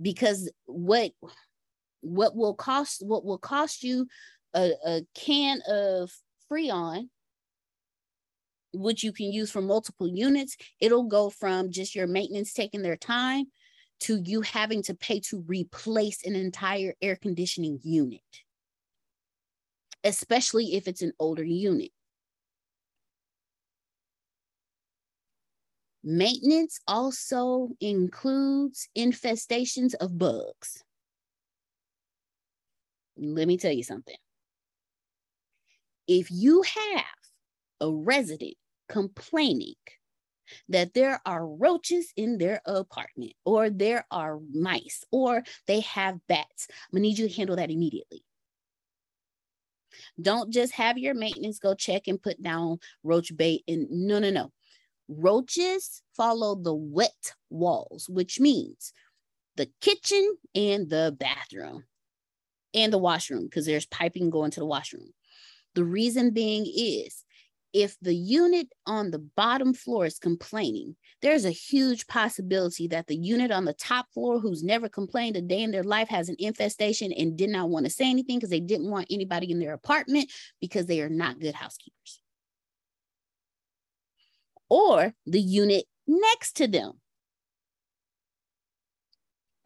Because 0.00 0.50
what 0.66 1.12
what 2.02 2.36
will 2.36 2.54
cost 2.54 3.02
what 3.04 3.24
will 3.24 3.38
cost 3.38 3.82
you 3.82 4.06
a, 4.54 4.72
a 4.86 5.02
can 5.14 5.60
of 5.68 6.12
freon 6.52 7.08
which 8.74 9.02
you 9.02 9.12
can 9.12 9.32
use 9.32 9.50
for 9.50 9.62
multiple 9.62 10.08
units, 10.08 10.56
it'll 10.80 11.04
go 11.04 11.30
from 11.30 11.70
just 11.70 11.94
your 11.94 12.06
maintenance 12.06 12.52
taking 12.52 12.82
their 12.82 12.96
time 12.96 13.46
to 14.00 14.20
you 14.24 14.42
having 14.42 14.82
to 14.82 14.94
pay 14.94 15.20
to 15.20 15.44
replace 15.46 16.24
an 16.26 16.34
entire 16.34 16.94
air 17.00 17.16
conditioning 17.16 17.78
unit, 17.82 18.20
especially 20.02 20.74
if 20.74 20.88
it's 20.88 21.02
an 21.02 21.12
older 21.18 21.44
unit. 21.44 21.90
Maintenance 26.02 26.80
also 26.86 27.70
includes 27.80 28.88
infestations 28.96 29.94
of 29.94 30.18
bugs. 30.18 30.82
Let 33.16 33.48
me 33.48 33.56
tell 33.56 33.72
you 33.72 33.84
something. 33.84 34.16
If 36.06 36.30
you 36.30 36.62
have 36.62 37.04
a 37.80 37.90
resident 37.90 38.56
complaining 38.88 39.74
that 40.68 40.94
there 40.94 41.20
are 41.24 41.46
roaches 41.46 42.12
in 42.16 42.38
their 42.38 42.60
apartment 42.66 43.32
or 43.44 43.70
there 43.70 44.06
are 44.10 44.38
mice 44.52 45.04
or 45.10 45.42
they 45.66 45.80
have 45.80 46.18
bats. 46.28 46.68
I'm 46.70 46.96
gonna 46.96 47.02
need 47.02 47.18
you 47.18 47.28
to 47.28 47.34
handle 47.34 47.56
that 47.56 47.70
immediately. 47.70 48.24
Don't 50.20 50.52
just 50.52 50.72
have 50.72 50.98
your 50.98 51.14
maintenance 51.14 51.58
go 51.58 51.74
check 51.74 52.08
and 52.08 52.22
put 52.22 52.42
down 52.42 52.78
roach 53.02 53.34
bait 53.36 53.62
and 53.68 53.88
no, 53.90 54.18
no, 54.18 54.30
no. 54.30 54.52
Roaches 55.08 56.02
follow 56.16 56.54
the 56.54 56.74
wet 56.74 57.34
walls, 57.50 58.08
which 58.08 58.40
means 58.40 58.92
the 59.56 59.70
kitchen 59.80 60.36
and 60.54 60.88
the 60.88 61.16
bathroom 61.18 61.84
and 62.72 62.92
the 62.92 62.98
washroom 62.98 63.44
because 63.44 63.66
there's 63.66 63.86
piping 63.86 64.30
going 64.30 64.50
to 64.52 64.60
the 64.60 64.66
washroom. 64.66 65.12
The 65.74 65.84
reason 65.84 66.30
being 66.30 66.66
is 66.66 67.23
if 67.74 67.96
the 68.00 68.14
unit 68.14 68.68
on 68.86 69.10
the 69.10 69.18
bottom 69.18 69.74
floor 69.74 70.06
is 70.06 70.18
complaining, 70.20 70.94
there's 71.20 71.44
a 71.44 71.50
huge 71.50 72.06
possibility 72.06 72.86
that 72.88 73.08
the 73.08 73.16
unit 73.16 73.50
on 73.50 73.64
the 73.64 73.72
top 73.72 74.06
floor, 74.14 74.38
who's 74.38 74.62
never 74.62 74.88
complained 74.88 75.36
a 75.36 75.42
day 75.42 75.60
in 75.60 75.72
their 75.72 75.82
life, 75.82 76.08
has 76.08 76.28
an 76.28 76.36
infestation 76.38 77.12
and 77.12 77.36
did 77.36 77.50
not 77.50 77.68
want 77.68 77.84
to 77.84 77.90
say 77.90 78.08
anything 78.08 78.38
because 78.38 78.50
they 78.50 78.60
didn't 78.60 78.90
want 78.90 79.08
anybody 79.10 79.50
in 79.50 79.58
their 79.58 79.74
apartment 79.74 80.30
because 80.60 80.86
they 80.86 81.00
are 81.00 81.08
not 81.08 81.40
good 81.40 81.54
housekeepers. 81.54 82.20
Or 84.70 85.12
the 85.26 85.40
unit 85.40 85.84
next 86.06 86.56
to 86.58 86.68
them 86.68 87.00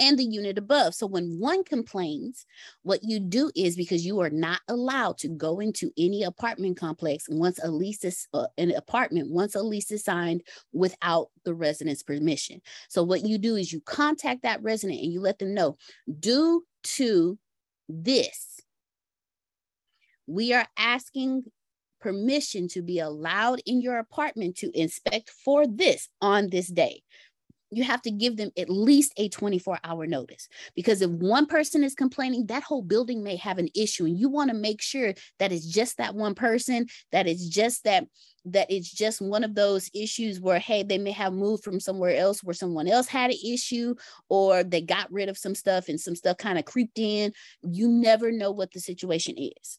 and 0.01 0.19
the 0.19 0.25
unit 0.25 0.59
above. 0.59 0.95
So 0.95 1.07
when 1.07 1.39
one 1.39 1.65
complains, 1.65 2.47
what 2.83 3.01
you 3.03 3.21
do 3.21 3.51
is 3.57 3.77
because 3.77 4.05
you 4.05 4.21
are 4.21 4.31
not 4.31 4.61
allowed 4.69 5.19
to 5.19 5.29
go 5.29 5.61
into 5.61 5.91
any 5.99 6.23
apartment 6.23 6.77
complex 6.77 7.27
once 7.29 7.59
a 7.63 7.71
lease 7.71 8.05
is 8.05 8.27
uh, 8.35 8.47
an 8.57 8.73
apartment 8.73 9.31
once 9.31 9.55
a 9.55 9.63
lease 9.63 9.91
is 9.91 10.05
signed 10.05 10.43
without 10.73 11.29
the 11.45 11.55
resident's 11.55 12.03
permission. 12.03 12.61
So 12.89 13.03
what 13.03 13.25
you 13.25 13.39
do 13.39 13.57
is 13.57 13.73
you 13.73 13.81
contact 13.81 14.43
that 14.43 14.63
resident 14.63 15.01
and 15.01 15.13
you 15.13 15.21
let 15.21 15.39
them 15.39 15.55
know 15.55 15.77
due 16.21 16.65
to 16.85 17.39
this 17.89 18.59
we 20.29 20.53
are 20.53 20.67
asking 20.77 21.45
permission 22.01 22.69
to 22.69 22.83
be 22.83 23.01
allowed 23.01 23.61
in 23.67 23.81
your 23.81 23.99
apartment 23.99 24.57
to 24.57 24.71
inspect 24.79 25.31
for 25.31 25.67
this 25.67 26.09
on 26.21 26.51
this 26.51 26.69
day 26.69 27.03
you 27.71 27.85
have 27.85 28.03
to 28.03 28.11
give 28.11 28.37
them 28.37 28.51
at 28.57 28.71
least 28.71 29.13
a 29.17 29.29
24 29.29 29.79
hour 29.85 30.07
notice. 30.07 30.49
Because 30.75 31.03
if 31.03 31.11
one 31.11 31.47
person 31.47 31.85
is 31.85 31.95
complaining 31.95 32.47
that 32.47 32.63
whole 32.63 32.83
building 32.83 33.23
may 33.23 33.37
have 33.37 33.59
an 33.59 33.69
issue 33.75 34.07
and 34.07 34.19
you 34.19 34.29
want 34.29 34.51
to 34.51 34.57
make 34.57 34.81
sure 34.81 35.15
that 35.39 35.53
it's 35.53 35.67
just 35.67 35.99
that 35.99 36.15
one 36.15 36.35
person 36.35 36.87
that 37.13 37.27
it's 37.27 37.49
just 37.49 37.85
that 37.85 38.07
that 38.45 38.71
it's 38.71 38.91
just 38.91 39.21
one 39.21 39.45
of 39.45 39.55
those 39.55 39.91
issues 39.95 40.41
where 40.41 40.59
hey 40.59 40.83
they 40.83 40.99
may 40.99 41.11
have 41.11 41.33
moved 41.33 41.63
from 41.63 41.81
somewhere 41.81 42.17
else 42.17 42.43
where 42.43 42.55
someone 42.55 42.89
else 42.89 43.07
had 43.07 43.31
an 43.31 43.37
issue 43.45 43.95
or 44.29 44.65
they 44.65 44.81
got 44.81 45.13
rid 45.13 45.29
of 45.29 45.37
some 45.37 45.55
stuff 45.55 45.89
and 45.89 46.01
some 46.01 46.15
stuff 46.15 46.37
kind 46.39 46.59
of 46.59 46.65
creeped 46.65 46.99
in. 46.99 47.33
You 47.63 47.89
never 47.89 48.33
know 48.33 48.51
what 48.51 48.73
the 48.73 48.81
situation 48.81 49.37
is 49.37 49.79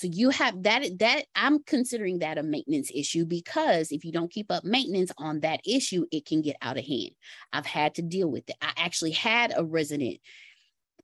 so 0.00 0.08
you 0.10 0.30
have 0.30 0.62
that 0.62 0.98
that 1.00 1.26
I'm 1.34 1.62
considering 1.62 2.20
that 2.20 2.38
a 2.38 2.42
maintenance 2.42 2.90
issue 2.94 3.26
because 3.26 3.92
if 3.92 4.02
you 4.02 4.12
don't 4.12 4.30
keep 4.30 4.50
up 4.50 4.64
maintenance 4.64 5.12
on 5.18 5.40
that 5.40 5.60
issue, 5.66 6.06
it 6.10 6.24
can 6.24 6.40
get 6.40 6.56
out 6.62 6.78
of 6.78 6.86
hand. 6.86 7.10
I've 7.52 7.66
had 7.66 7.94
to 7.96 8.02
deal 8.02 8.30
with 8.30 8.48
it. 8.48 8.56
I 8.62 8.72
actually 8.78 9.10
had 9.10 9.52
a 9.54 9.62
resident 9.62 10.20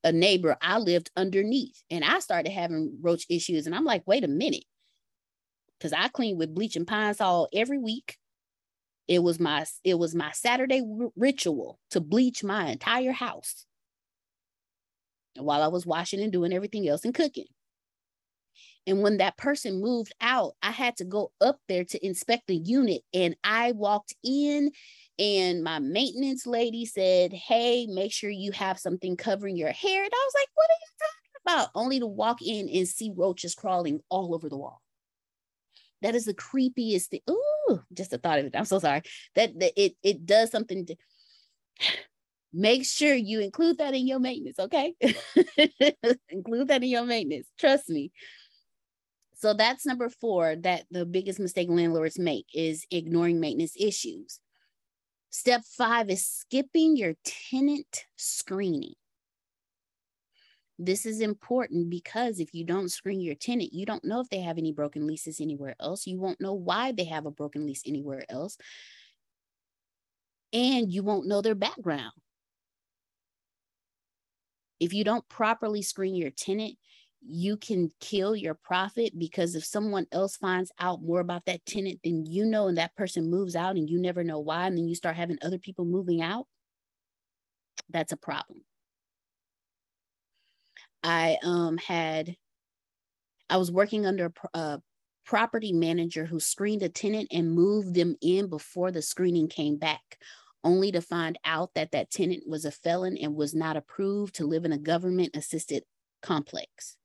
a 0.03 0.13
neighbor 0.13 0.57
I 0.63 0.79
lived 0.79 1.11
underneath 1.17 1.83
and 1.91 2.05
I 2.05 2.21
started 2.21 2.51
having 2.53 2.99
roach 3.03 3.27
issues 3.29 3.67
and 3.67 3.75
I'm 3.75 3.85
like, 3.85 4.07
"Wait 4.07 4.25
a 4.25 4.29
minute." 4.29 4.65
Cuz 5.81 5.93
I 5.93 6.09
clean 6.09 6.39
with 6.39 6.55
bleach 6.55 6.77
and 6.77 6.87
Pine-Sol 6.87 7.49
every 7.53 7.79
week. 7.79 8.17
It 9.09 9.23
was 9.23 9.39
my 9.39 9.67
it 9.85 9.99
was 9.99 10.15
my 10.15 10.33
Saturday 10.33 10.81
r- 10.81 11.11
ritual 11.17 11.81
to 11.91 12.01
bleach 12.01 12.43
my 12.43 12.71
entire 12.71 13.13
house 13.13 13.67
while 15.37 15.63
I 15.63 15.69
was 15.69 15.85
washing 15.85 16.23
and 16.23 16.33
doing 16.33 16.55
everything 16.55 16.89
else 16.89 17.05
and 17.05 17.15
cooking. 17.15 17.47
And 18.87 19.03
when 19.03 19.17
that 19.19 19.37
person 19.37 19.81
moved 19.81 20.15
out, 20.21 20.53
I 20.63 20.71
had 20.71 20.97
to 20.99 21.05
go 21.05 21.33
up 21.41 21.59
there 21.69 21.85
to 21.85 22.07
inspect 22.07 22.47
the 22.47 22.57
unit. 22.57 23.03
And 23.13 23.37
I 23.43 23.73
walked 23.73 24.15
in, 24.23 24.71
and 25.19 25.65
my 25.65 25.79
maintenance 25.81 26.47
lady 26.47 26.87
said, 26.87 27.33
Hey, 27.33 27.87
make 27.87 28.13
sure 28.13 28.31
you 28.31 28.53
have 28.53 28.79
something 28.79 29.17
covering 29.17 29.57
your 29.57 29.73
hair. 29.73 30.05
And 30.05 30.13
I 30.13 30.27
was 30.27 30.35
like, 30.35 30.49
What 30.55 30.71
are 30.71 30.81
you 30.81 30.93
talking 31.01 31.63
about? 31.65 31.71
Only 31.75 32.01
to 32.01 32.07
walk 32.07 32.43
in 32.43 32.69
and 32.69 32.87
see 32.87 33.13
roaches 33.17 33.55
crawling 33.55 34.01
all 34.09 34.35
over 34.35 34.49
the 34.49 34.57
wall. 34.57 34.81
That 36.03 36.15
is 36.15 36.27
the 36.27 36.35
creepiest 36.35 37.07
thing. 37.07 37.21
Ooh, 37.31 37.81
just 37.93 38.11
the 38.11 38.19
thought 38.19 38.39
of 38.39 38.47
it. 38.47 38.57
I'm 38.57 38.65
so 38.67 38.79
sorry. 38.79 39.03
That, 39.35 39.59
that 39.59 39.73
it 39.77 39.97
it 40.03 40.27
does 40.27 40.51
something 40.51 40.87
to 40.87 40.97
make 42.53 42.85
sure 42.85 43.15
you 43.15 43.41
include 43.41 43.79
that 43.79 43.95
in 43.95 44.07
your 44.07 44.21
maintenance, 44.21 44.59
okay? 44.59 44.95
include 46.29 46.69
that 46.69 46.83
in 46.83 46.89
your 46.89 47.05
maintenance. 47.05 47.49
Trust 47.59 47.89
me. 47.89 48.13
So 49.39 49.53
that's 49.53 49.85
number 49.85 50.09
four 50.09 50.57
that 50.57 50.85
the 50.91 51.05
biggest 51.05 51.39
mistake 51.39 51.69
landlords 51.71 52.19
make 52.19 52.47
is 52.55 52.87
ignoring 52.91 53.39
maintenance 53.39 53.77
issues. 53.79 54.41
Step 55.29 55.61
five 55.77 56.09
is 56.09 56.27
skipping 56.27 56.97
your 56.97 57.15
tenant 57.51 58.07
screening. 58.17 58.95
This 60.79 61.05
is 61.05 61.21
important 61.21 61.91
because 61.91 62.41
if 62.41 62.55
you 62.55 62.65
don't 62.65 62.91
screen 62.91 63.21
your 63.21 63.35
tenant, 63.35 63.75
you 63.75 63.85
don't 63.85 64.05
know 64.07 64.21
if 64.21 64.31
they 64.31 64.41
have 64.41 64.57
any 64.57 64.73
broken 64.73 65.07
leases 65.07 65.39
anywhere 65.39 65.75
else. 65.81 66.07
You 66.07 66.19
won't 66.19 66.41
know 66.41 66.55
why 66.55 66.93
they 66.93 67.05
have 67.05 67.27
a 67.27 67.31
broken 67.31 67.67
lease 67.67 67.83
anywhere 67.85 68.25
else. 68.31 68.57
And 70.55 70.91
you 70.91 71.03
won't 71.03 71.27
know 71.27 71.43
their 71.43 71.55
background. 71.55 72.13
If 74.81 74.95
you 74.95 75.05
don't 75.05 75.29
properly 75.29 75.83
screen 75.83 76.15
your 76.15 76.31
tenant, 76.31 76.77
you 77.21 77.57
can 77.57 77.91
kill 78.01 78.37
your 78.37 78.55
profit 78.55 79.19
because 79.19 79.55
if 79.55 79.65
someone 79.65 80.07
else 80.13 80.37
finds 80.37 80.71
out 80.79 81.03
more 81.03 81.21
about 81.21 81.45
that 81.47 81.65
tenant 81.67 82.01
than 82.05 82.25
you 82.27 82.45
know 82.45 82.69
and 82.69 82.79
that 82.79 82.95
person 82.95 83.31
moves 83.31 83.57
out 83.57 83.77
and 83.77 83.91
you 83.91 84.01
never 84.01 84.23
know 84.23 84.39
why 84.39 84.67
and 84.67 84.77
then 84.77 84.87
you 84.87 84.95
start 84.95 85.17
having 85.17 85.39
other 85.43 85.59
people 85.59 85.85
moving 85.85 86.23
out 86.23 86.47
that's 87.91 88.13
a 88.13 88.17
problem. 88.17 88.63
I 91.03 91.39
um 91.45 91.77
had 91.79 92.35
i 93.49 93.57
was 93.57 93.71
working 93.71 94.07
under 94.07 94.33
a 94.55 94.81
property 95.25 95.73
manager 95.73 96.25
who 96.25 96.41
screened 96.41 96.83
a 96.83 96.89
tenant 96.89 97.29
and 97.31 97.53
moved 97.53 97.95
them 97.95 98.17
in 98.21 98.49
before 98.49 98.91
the 98.91 99.03
screening 99.03 99.47
came 99.47 99.77
back 99.77 100.19
only 100.65 100.91
to 100.91 101.01
find 101.01 101.39
out 101.45 101.71
that 101.75 101.93
that 101.93 102.11
tenant 102.11 102.43
was 102.47 102.65
a 102.65 102.73
felon 102.73 103.17
and 103.19 103.37
was 103.37 103.55
not 103.55 103.77
approved 103.77 104.35
to 104.35 104.47
live 104.47 104.65
in 104.65 104.73
a 104.73 104.79
government 104.79 105.37
assisted 105.37 105.85
complex 106.23 106.97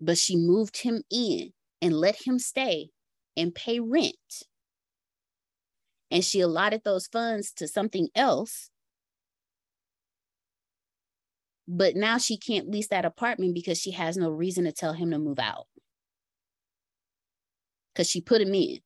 but 0.00 0.18
she 0.18 0.36
moved 0.36 0.78
him 0.78 1.02
in 1.10 1.52
and 1.80 1.94
let 1.94 2.26
him 2.26 2.38
stay 2.38 2.90
and 3.36 3.54
pay 3.54 3.80
rent. 3.80 4.44
And 6.10 6.24
she 6.24 6.40
allotted 6.40 6.82
those 6.84 7.06
funds 7.06 7.52
to 7.54 7.68
something 7.68 8.08
else. 8.14 8.70
But 11.66 11.96
now 11.96 12.16
she 12.16 12.38
can't 12.38 12.70
lease 12.70 12.88
that 12.88 13.04
apartment 13.04 13.54
because 13.54 13.78
she 13.78 13.90
has 13.90 14.16
no 14.16 14.30
reason 14.30 14.64
to 14.64 14.72
tell 14.72 14.94
him 14.94 15.10
to 15.10 15.18
move 15.18 15.38
out. 15.38 15.66
Because 17.92 18.08
she 18.08 18.20
put 18.20 18.40
him 18.40 18.54
in 18.54 18.78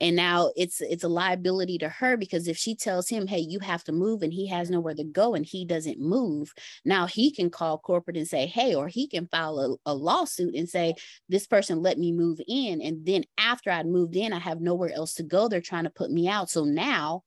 and 0.00 0.16
now 0.16 0.50
it's 0.56 0.80
it's 0.80 1.04
a 1.04 1.08
liability 1.08 1.78
to 1.78 1.88
her 1.88 2.16
because 2.16 2.48
if 2.48 2.56
she 2.56 2.74
tells 2.74 3.08
him 3.08 3.26
hey 3.26 3.38
you 3.38 3.58
have 3.60 3.84
to 3.84 3.92
move 3.92 4.22
and 4.22 4.32
he 4.32 4.48
has 4.48 4.70
nowhere 4.70 4.94
to 4.94 5.04
go 5.04 5.34
and 5.34 5.46
he 5.46 5.64
doesn't 5.64 6.00
move 6.00 6.52
now 6.84 7.06
he 7.06 7.30
can 7.30 7.50
call 7.50 7.78
corporate 7.78 8.16
and 8.16 8.28
say 8.28 8.46
hey 8.46 8.74
or 8.74 8.88
he 8.88 9.06
can 9.06 9.26
file 9.28 9.58
a, 9.86 9.90
a 9.90 9.94
lawsuit 9.94 10.54
and 10.54 10.68
say 10.68 10.94
this 11.28 11.46
person 11.46 11.82
let 11.82 11.98
me 11.98 12.12
move 12.12 12.40
in 12.48 12.80
and 12.82 13.06
then 13.06 13.24
after 13.38 13.70
I'd 13.70 13.86
moved 13.86 14.16
in 14.16 14.32
i 14.32 14.38
have 14.38 14.60
nowhere 14.60 14.92
else 14.92 15.14
to 15.14 15.22
go. 15.22 15.48
They're 15.48 15.60
trying 15.60 15.84
to 15.84 15.90
put 15.90 16.10
me 16.10 16.28
out. 16.28 16.50
So 16.50 16.64
now 16.64 17.22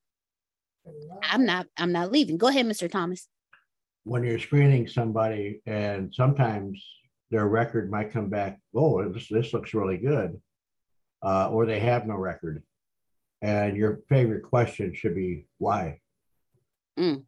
i'm 1.24 1.46
not 1.46 1.68
i'm 1.78 1.92
not 1.92 2.12
leaving. 2.12 2.38
Go 2.38 2.48
ahead 2.48 2.66
mr 2.66 2.90
thomas. 2.90 3.28
When 4.04 4.24
you're 4.24 4.40
screening 4.40 4.88
somebody 4.88 5.62
and 5.66 6.14
sometimes 6.14 6.84
their 7.30 7.48
record 7.48 7.92
might 7.92 8.12
come 8.12 8.30
back 8.30 8.60
oh 8.74 9.08
this, 9.10 9.28
this 9.30 9.54
looks 9.54 9.74
really 9.74 9.98
good 9.98 10.40
uh, 11.28 11.50
or 11.50 11.66
they 11.66 11.80
have 11.80 12.08
no 12.08 12.16
record. 12.16 12.64
And 13.42 13.76
your 13.76 14.00
favorite 14.08 14.44
question 14.44 14.94
should 14.96 15.14
be 15.14 15.46
why? 15.58 16.00
Mm, 16.98 17.26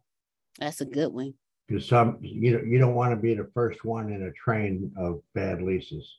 that's 0.58 0.80
a 0.80 0.86
good 0.86 1.12
one. 1.12 1.34
Because 1.68 1.86
some 1.86 2.18
you 2.20 2.52
know 2.52 2.64
you 2.64 2.78
don't 2.78 2.94
want 2.94 3.12
to 3.12 3.16
be 3.16 3.34
the 3.34 3.50
first 3.54 3.84
one 3.84 4.10
in 4.10 4.22
a 4.22 4.32
train 4.32 4.90
of 4.96 5.20
bad 5.34 5.62
leases. 5.62 6.18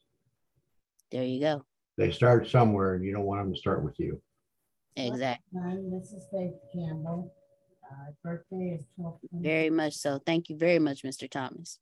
There 1.12 1.24
you 1.24 1.42
go. 1.42 1.66
They 1.98 2.12
start 2.12 2.48
somewhere, 2.48 2.94
and 2.96 3.04
you 3.04 3.12
don't 3.12 3.26
want 3.26 3.44
them 3.44 3.54
to 3.54 3.60
start 3.60 3.84
with 3.84 4.00
you. 4.00 4.22
Exactly. 4.96 5.62
This 5.92 6.14
is 6.14 6.26
Faith 6.32 6.54
Campbell. 6.74 7.34
Uh, 7.84 8.12
birthday 8.24 8.78
is 8.80 8.86
12. 8.96 9.18
Very 9.34 9.70
much 9.70 9.94
so. 9.96 10.22
Thank 10.26 10.50
you 10.50 10.58
very 10.58 10.80
much, 10.80 11.04
Mr. 11.04 11.30
Thomas. 11.30 11.80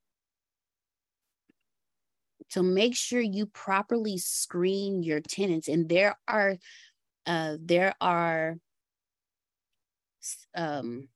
So 2.50 2.62
make 2.62 2.96
sure 2.96 3.20
you 3.20 3.46
properly 3.46 4.18
screen 4.18 5.02
your 5.02 5.20
tenants. 5.20 5.68
And 5.68 5.88
there 5.88 6.18
are 6.26 6.56
uh, 7.26 7.56
there 7.60 7.94
are 8.00 8.56
um, 10.54 11.08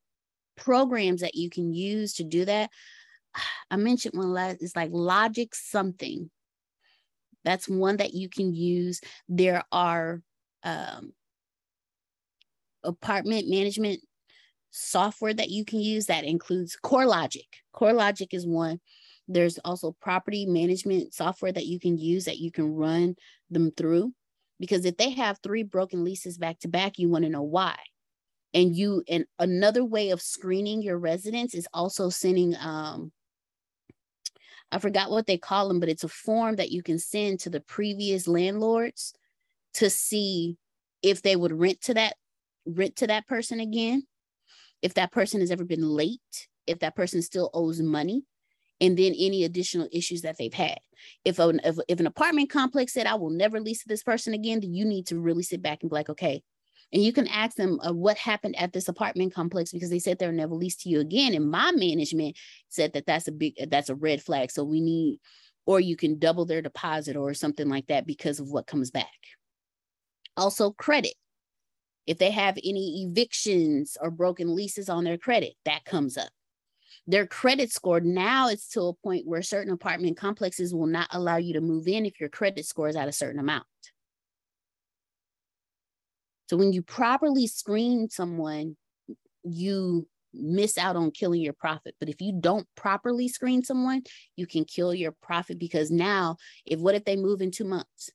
programs 0.56 1.22
that 1.22 1.34
you 1.34 1.50
can 1.50 1.72
use 1.72 2.14
to 2.14 2.24
do 2.24 2.44
that. 2.44 2.70
I 3.70 3.76
mentioned 3.76 4.16
one 4.16 4.32
last, 4.32 4.62
it's 4.62 4.76
like 4.76 4.90
Logic 4.92 5.54
something. 5.54 6.30
That's 7.44 7.68
one 7.68 7.98
that 7.98 8.14
you 8.14 8.28
can 8.28 8.54
use. 8.54 9.00
There 9.28 9.64
are 9.70 10.22
um, 10.62 11.12
apartment 12.82 13.48
management 13.48 14.00
software 14.70 15.34
that 15.34 15.50
you 15.50 15.64
can 15.64 15.80
use 15.80 16.06
that 16.06 16.24
includes 16.24 16.78
CoreLogic. 16.82 17.46
CoreLogic 17.74 18.28
is 18.32 18.46
one. 18.46 18.80
There's 19.28 19.58
also 19.64 19.96
property 20.00 20.46
management 20.46 21.14
software 21.14 21.52
that 21.52 21.66
you 21.66 21.80
can 21.80 21.96
use 21.98 22.26
that 22.26 22.38
you 22.38 22.50
can 22.50 22.74
run 22.74 23.16
them 23.50 23.72
through. 23.76 24.12
Because 24.60 24.84
if 24.84 24.96
they 24.96 25.10
have 25.10 25.38
three 25.42 25.62
broken 25.62 26.04
leases 26.04 26.38
back 26.38 26.60
to 26.60 26.68
back, 26.68 26.98
you 26.98 27.08
want 27.08 27.24
to 27.24 27.30
know 27.30 27.42
why. 27.42 27.76
And 28.52 28.74
you 28.74 29.02
and 29.08 29.24
another 29.38 29.84
way 29.84 30.10
of 30.10 30.22
screening 30.22 30.82
your 30.82 30.98
residents 30.98 31.54
is 31.54 31.66
also 31.72 32.08
sending 32.08 32.54
um 32.56 33.12
I 34.70 34.78
forgot 34.78 35.10
what 35.10 35.26
they 35.26 35.38
call 35.38 35.68
them, 35.68 35.80
but 35.80 35.88
it's 35.88 36.04
a 36.04 36.08
form 36.08 36.56
that 36.56 36.70
you 36.70 36.82
can 36.82 36.98
send 36.98 37.40
to 37.40 37.50
the 37.50 37.60
previous 37.60 38.26
landlords 38.26 39.14
to 39.74 39.90
see 39.90 40.56
if 41.02 41.22
they 41.22 41.36
would 41.36 41.52
rent 41.52 41.80
to 41.82 41.94
that 41.94 42.16
rent 42.66 42.96
to 42.96 43.06
that 43.06 43.26
person 43.26 43.60
again, 43.60 44.04
if 44.82 44.94
that 44.94 45.12
person 45.12 45.40
has 45.40 45.50
ever 45.50 45.64
been 45.64 45.86
late, 45.86 46.48
if 46.66 46.78
that 46.80 46.96
person 46.96 47.22
still 47.22 47.50
owes 47.52 47.80
money, 47.80 48.24
and 48.84 48.98
then 48.98 49.14
any 49.18 49.44
additional 49.44 49.88
issues 49.92 50.20
that 50.22 50.36
they've 50.38 50.52
had. 50.52 50.78
If 51.24 51.38
an, 51.38 51.58
if, 51.64 51.76
if 51.88 52.00
an 52.00 52.06
apartment 52.06 52.50
complex 52.50 52.92
said, 52.92 53.06
I 53.06 53.14
will 53.14 53.30
never 53.30 53.58
lease 53.58 53.82
to 53.82 53.88
this 53.88 54.02
person 54.02 54.34
again, 54.34 54.60
then 54.60 54.74
you 54.74 54.84
need 54.84 55.06
to 55.06 55.18
really 55.18 55.42
sit 55.42 55.62
back 55.62 55.78
and 55.80 55.90
be 55.90 55.94
like, 55.94 56.10
okay. 56.10 56.42
And 56.92 57.02
you 57.02 57.12
can 57.12 57.26
ask 57.28 57.56
them 57.56 57.80
uh, 57.80 57.94
what 57.94 58.18
happened 58.18 58.56
at 58.58 58.74
this 58.74 58.88
apartment 58.88 59.34
complex 59.34 59.72
because 59.72 59.88
they 59.88 59.98
said 59.98 60.18
they'll 60.18 60.32
never 60.32 60.54
lease 60.54 60.76
to 60.76 60.90
you 60.90 61.00
again. 61.00 61.34
And 61.34 61.50
my 61.50 61.72
management 61.72 62.36
said 62.68 62.92
that 62.92 63.06
that's 63.06 63.26
a 63.26 63.32
big, 63.32 63.54
that's 63.70 63.88
a 63.88 63.94
red 63.94 64.22
flag. 64.22 64.50
So 64.50 64.64
we 64.64 64.82
need, 64.82 65.18
or 65.64 65.80
you 65.80 65.96
can 65.96 66.18
double 66.18 66.44
their 66.44 66.60
deposit 66.60 67.16
or 67.16 67.32
something 67.32 67.70
like 67.70 67.86
that 67.86 68.06
because 68.06 68.38
of 68.38 68.50
what 68.50 68.66
comes 68.66 68.90
back. 68.90 69.08
Also, 70.36 70.72
credit. 70.72 71.14
If 72.06 72.18
they 72.18 72.32
have 72.32 72.58
any 72.62 73.06
evictions 73.08 73.96
or 73.98 74.10
broken 74.10 74.54
leases 74.54 74.90
on 74.90 75.04
their 75.04 75.16
credit, 75.16 75.54
that 75.64 75.86
comes 75.86 76.18
up 76.18 76.28
their 77.06 77.26
credit 77.26 77.70
score 77.70 78.00
now 78.00 78.48
it's 78.48 78.68
to 78.70 78.82
a 78.82 78.94
point 78.94 79.26
where 79.26 79.42
certain 79.42 79.72
apartment 79.72 80.16
complexes 80.16 80.74
will 80.74 80.86
not 80.86 81.08
allow 81.12 81.36
you 81.36 81.52
to 81.54 81.60
move 81.60 81.86
in 81.86 82.06
if 82.06 82.18
your 82.18 82.30
credit 82.30 82.64
score 82.64 82.88
is 82.88 82.96
at 82.96 83.08
a 83.08 83.12
certain 83.12 83.40
amount. 83.40 83.66
So 86.48 86.56
when 86.56 86.72
you 86.72 86.82
properly 86.82 87.46
screen 87.46 88.08
someone, 88.10 88.76
you 89.42 90.06
miss 90.32 90.76
out 90.78 90.96
on 90.96 91.10
killing 91.10 91.40
your 91.40 91.52
profit. 91.52 91.94
But 92.00 92.08
if 92.08 92.20
you 92.20 92.32
don't 92.38 92.66
properly 92.74 93.28
screen 93.28 93.62
someone, 93.62 94.02
you 94.36 94.46
can 94.46 94.64
kill 94.64 94.94
your 94.94 95.12
profit 95.22 95.58
because 95.58 95.90
now, 95.90 96.36
if 96.66 96.80
what 96.80 96.94
if 96.94 97.04
they 97.04 97.16
move 97.16 97.40
in 97.40 97.50
two 97.50 97.64
months? 97.64 98.10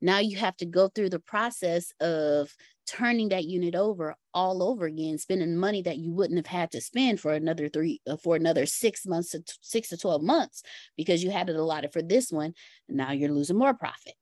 Now 0.00 0.18
you 0.18 0.36
have 0.36 0.56
to 0.58 0.66
go 0.66 0.88
through 0.88 1.10
the 1.10 1.18
process 1.18 1.92
of 2.00 2.54
turning 2.88 3.28
that 3.28 3.44
unit 3.44 3.74
over 3.74 4.16
all 4.32 4.62
over 4.62 4.86
again, 4.86 5.18
spending 5.18 5.56
money 5.56 5.82
that 5.82 5.98
you 5.98 6.12
wouldn't 6.12 6.38
have 6.38 6.46
had 6.46 6.70
to 6.70 6.80
spend 6.80 7.20
for 7.20 7.32
another 7.32 7.68
three, 7.68 8.00
uh, 8.06 8.16
for 8.16 8.36
another 8.36 8.66
six 8.66 9.06
months 9.06 9.30
to 9.30 9.40
t- 9.40 9.52
six 9.60 9.88
to 9.88 9.96
12 9.96 10.22
months 10.22 10.62
because 10.96 11.22
you 11.22 11.30
had 11.30 11.50
it 11.50 11.56
allotted 11.56 11.92
for 11.92 12.02
this 12.02 12.32
one. 12.32 12.54
now 12.88 13.12
you're 13.12 13.30
losing 13.30 13.58
more 13.58 13.74
profit. 13.74 14.14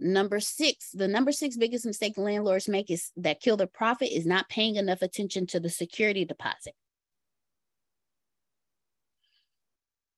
Number 0.00 0.38
six, 0.38 0.90
the 0.92 1.08
number 1.08 1.32
six 1.32 1.56
biggest 1.56 1.84
mistake 1.84 2.16
landlords 2.16 2.68
make 2.68 2.90
is 2.90 3.10
that 3.16 3.40
kill 3.40 3.56
their 3.56 3.66
profit 3.66 4.10
is 4.12 4.26
not 4.26 4.48
paying 4.48 4.76
enough 4.76 5.02
attention 5.02 5.46
to 5.48 5.60
the 5.60 5.68
security 5.68 6.24
deposit. 6.24 6.74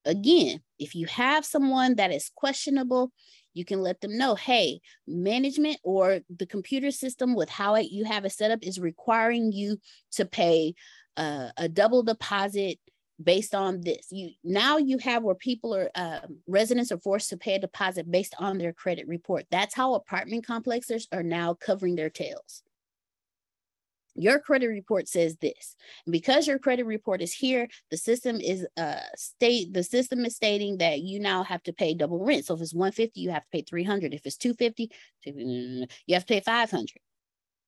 Again, 0.04 0.60
if 0.78 0.94
you 0.94 1.06
have 1.06 1.44
someone 1.44 1.96
that 1.96 2.12
is 2.12 2.30
questionable, 2.34 3.12
you 3.54 3.64
can 3.64 3.80
let 3.80 4.00
them 4.00 4.16
know 4.16 4.34
hey 4.34 4.80
management 5.06 5.78
or 5.82 6.20
the 6.38 6.46
computer 6.46 6.90
system 6.90 7.34
with 7.34 7.48
how 7.48 7.74
it, 7.74 7.90
you 7.90 8.04
have 8.04 8.24
it 8.24 8.32
set 8.32 8.50
up 8.50 8.60
is 8.62 8.78
requiring 8.78 9.52
you 9.52 9.78
to 10.12 10.24
pay 10.24 10.74
uh, 11.16 11.48
a 11.56 11.68
double 11.68 12.02
deposit 12.02 12.78
based 13.22 13.54
on 13.54 13.82
this. 13.82 14.06
You 14.10 14.30
now 14.42 14.78
you 14.78 14.98
have 14.98 15.22
where 15.22 15.34
people 15.34 15.74
are 15.74 15.90
uh, 15.94 16.20
residents 16.46 16.90
are 16.90 16.98
forced 16.98 17.30
to 17.30 17.36
pay 17.36 17.54
a 17.54 17.58
deposit 17.58 18.10
based 18.10 18.34
on 18.38 18.58
their 18.58 18.72
credit 18.72 19.06
report. 19.06 19.44
That's 19.50 19.74
how 19.74 19.94
apartment 19.94 20.46
complexes 20.46 21.06
are 21.12 21.22
now 21.22 21.54
covering 21.54 21.96
their 21.96 22.10
tails 22.10 22.62
your 24.14 24.38
credit 24.38 24.68
report 24.68 25.08
says 25.08 25.36
this. 25.36 25.76
And 26.06 26.12
because 26.12 26.46
your 26.46 26.58
credit 26.58 26.84
report 26.84 27.22
is 27.22 27.32
here 27.32 27.68
the 27.90 27.96
system 27.96 28.40
is 28.40 28.66
uh 28.76 29.00
state 29.16 29.72
the 29.72 29.82
system 29.82 30.24
is 30.24 30.36
stating 30.36 30.78
that 30.78 31.00
you 31.00 31.20
now 31.20 31.42
have 31.42 31.62
to 31.64 31.72
pay 31.72 31.94
double 31.94 32.24
rent. 32.24 32.46
So 32.46 32.54
if 32.54 32.60
it's 32.60 32.74
150 32.74 33.20
you 33.20 33.30
have 33.30 33.44
to 33.44 33.50
pay 33.52 33.62
300 33.62 34.14
if 34.14 34.26
it's 34.26 34.36
250 34.36 34.90
you 35.24 36.14
have 36.14 36.26
to 36.26 36.34
pay 36.34 36.40
500 36.40 36.88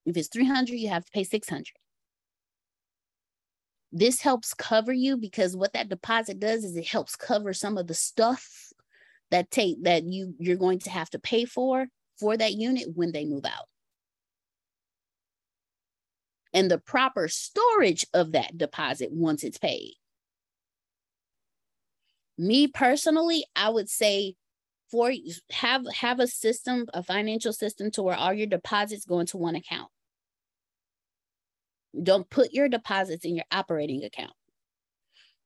if 0.07 0.17
it's 0.17 0.29
300 0.29 0.75
you 0.75 0.89
have 0.89 1.05
to 1.05 1.13
pay 1.13 1.25
600 1.25 1.67
this 3.93 4.23
helps 4.23 4.55
cover 4.55 4.93
you 4.93 5.17
because 5.19 5.55
what 5.55 5.75
that 5.75 5.91
deposit 5.91 6.41
does 6.41 6.65
is 6.65 6.77
it 6.77 6.87
helps 6.87 7.15
cover 7.15 7.53
some 7.53 7.77
of 7.77 7.87
the 7.87 7.95
stuff 7.95 8.73
that 9.31 9.51
take 9.51 9.83
that 9.85 10.05
you 10.05 10.35
you're 10.39 10.57
going 10.57 10.79
to 10.79 10.91
have 10.91 11.11
to 11.11 11.19
pay 11.19 11.45
for 11.45 11.87
for 12.19 12.37
that 12.37 12.55
unit 12.55 12.89
when 12.95 13.13
they 13.13 13.25
move 13.25 13.45
out 13.45 13.67
and 16.53 16.71
the 16.71 16.79
proper 16.79 17.29
storage 17.29 18.07
of 18.13 18.33
that 18.33 18.57
deposit 18.57 19.11
once 19.13 19.45
it's 19.45 19.59
paid. 19.59 19.95
Me 22.39 22.67
personally, 22.67 23.45
I 23.55 23.71
would 23.71 23.89
say 23.89 24.35
for 24.91 25.13
have 25.51 25.87
have 25.95 26.21
a 26.21 26.27
system, 26.27 26.87
a 26.93 27.03
financial 27.03 27.53
system 27.53 27.91
to 27.93 28.03
where 28.03 28.17
all 28.17 28.33
your 28.33 28.47
deposits 28.47 29.07
go 29.07 29.21
into 29.21 29.39
one 29.39 29.55
account. 29.55 29.91
Don't 32.01 32.29
put 32.29 32.53
your 32.53 32.69
deposits 32.69 33.25
in 33.25 33.37
your 33.37 33.45
operating 33.51 34.05
account. 34.05 34.33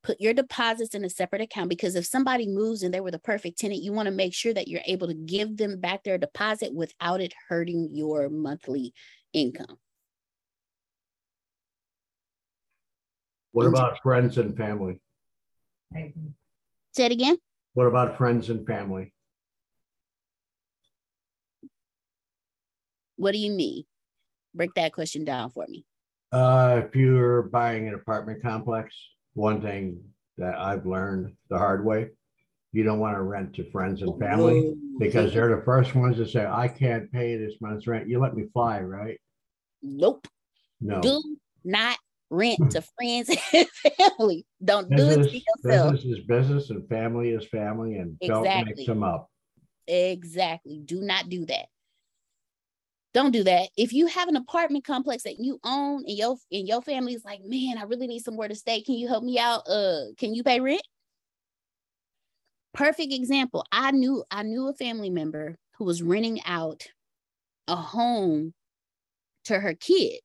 Put 0.03 0.20
your 0.20 0.35
deposits 0.35 0.95
in 0.95 1.05
a 1.05 1.11
separate 1.11 1.43
account 1.43 1.69
because 1.69 1.97
if 1.97 2.07
somebody 2.07 2.47
moves 2.47 2.85
and 2.85 2.95
they 2.95 3.01
were 3.01 3.11
the 3.11 3.19
perfect 3.19 3.59
tenant, 3.59 3.83
you 3.83 3.93
want 3.93 4.07
to 4.07 4.15
make 4.15 4.33
sure 4.35 4.55
that 4.55 4.69
you're 4.69 4.81
able 4.87 5.09
to 5.09 5.15
give 5.15 5.57
them 5.57 5.81
back 5.81 6.05
their 6.05 6.19
deposit 6.19 6.73
without 6.73 7.20
it 7.20 7.35
hurting 7.49 7.89
your 7.93 8.28
monthly 8.28 8.95
income. 9.33 9.78
What 13.57 13.69
about 13.69 14.03
friends 14.03 14.37
and 14.37 14.55
family? 14.55 15.01
Say 15.95 17.07
it 17.07 17.12
again. 17.12 17.39
What 17.73 17.87
about 17.87 18.19
friends 18.19 18.51
and 18.51 18.66
family? 18.66 19.15
What 23.16 23.33
do 23.33 23.39
you 23.39 23.51
mean? 23.51 23.85
Break 24.55 24.74
that 24.74 24.93
question 24.93 25.24
down 25.24 25.49
for 25.53 25.65
me. 25.69 25.87
Uh, 26.33 26.83
if 26.85 26.95
you're 26.95 27.45
buying 27.45 27.89
an 27.89 27.95
apartment 27.95 28.43
complex, 28.43 28.95
one 29.33 29.62
thing 29.62 30.03
that 30.37 30.59
I've 30.59 30.85
learned 30.85 31.33
the 31.49 31.57
hard 31.57 31.83
way, 31.83 32.11
you 32.73 32.83
don't 32.83 32.99
want 32.99 33.16
to 33.16 33.23
rent 33.23 33.55
to 33.55 33.70
friends 33.70 34.03
and 34.03 34.20
family 34.20 34.74
because 34.99 35.33
they're 35.33 35.57
the 35.57 35.62
first 35.62 35.95
ones 35.95 36.19
to 36.19 36.28
say, 36.28 36.45
I 36.45 36.69
can't 36.69 37.11
pay 37.11 37.39
this 37.39 37.55
month's 37.62 37.87
rent. 37.87 38.07
You 38.07 38.20
let 38.20 38.37
me 38.37 38.49
fly, 38.53 38.83
right? 38.83 39.19
Nope. 39.83 40.28
No. 40.78 41.01
Do 41.01 41.23
not 41.65 41.97
rent 42.31 42.70
to 42.73 42.82
friends 42.82 43.31
and 43.53 43.69
family. 43.97 44.47
Don't 44.65 44.89
do 44.94 45.09
it 45.11 45.31
to 45.31 45.39
yourself. 45.39 45.93
business 45.93 46.19
is 46.19 46.24
business 46.24 46.70
and 46.70 46.89
family 46.89 47.31
is 47.31 47.47
family 47.47 47.97
and 47.97 48.19
don't 48.20 48.66
mix 48.66 48.86
them 48.86 49.03
up. 49.03 49.31
Exactly. 49.86 50.82
Do 50.85 51.01
not 51.01 51.28
do 51.28 51.47
that. 51.47 51.66
Don't 53.15 53.31
do 53.31 53.44
that. 53.44 53.70
If 53.78 53.93
you 53.93 54.09
have 54.09 54.28
an 54.28 54.36
apartment 54.36 54.85
complex 54.85 55.23
that 55.23 55.39
you 55.39 55.59
own 55.65 56.05
and 56.07 56.19
your 56.19 56.36
and 56.53 56.69
your 56.69 56.82
family 56.82 57.15
is 57.15 57.24
like, 57.24 57.40
man, 57.44 57.78
I 57.78 57.85
really 57.85 58.07
need 58.07 58.23
somewhere 58.23 58.48
to 58.48 58.55
stay. 58.55 58.82
Can 58.82 58.97
you 58.97 59.09
help 59.09 59.24
me 59.24 59.39
out? 59.39 59.66
Uh, 59.66 60.12
can 60.19 60.35
you 60.35 60.43
pay 60.43 60.61
rent? 60.61 60.82
Perfect 62.74 63.12
example. 63.12 63.65
I 63.73 63.93
knew 63.93 64.23
I 64.31 64.43
knew 64.43 64.69
a 64.69 64.74
family 64.74 65.09
member 65.09 65.57
who 65.78 65.85
was 65.85 66.03
renting 66.03 66.40
out 66.44 66.86
a 67.69 67.77
home 67.77 68.53
to 69.44 69.59
her 69.59 69.73
kid. 69.73 70.20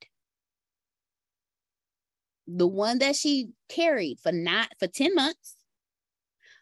The 2.53 2.68
one 2.68 2.99
that 2.99 3.15
she 3.15 3.49
carried 3.69 4.19
for 4.19 4.32
not 4.32 4.69
for 4.78 4.88
10 4.88 5.15
months, 5.15 5.56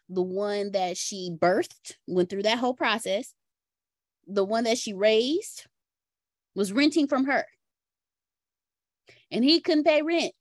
the 0.08 0.22
one 0.22 0.72
that 0.72 0.96
she 0.96 1.30
birthed, 1.36 1.96
went 2.06 2.30
through 2.30 2.44
that 2.44 2.58
whole 2.58 2.74
process, 2.74 3.34
the 4.26 4.44
one 4.44 4.64
that 4.64 4.78
she 4.78 4.92
raised 4.92 5.66
was 6.54 6.72
renting 6.72 7.08
from 7.08 7.24
her. 7.24 7.44
And 9.30 9.44
he 9.44 9.60
couldn't 9.60 9.84
pay 9.84 10.02
rent. 10.02 10.32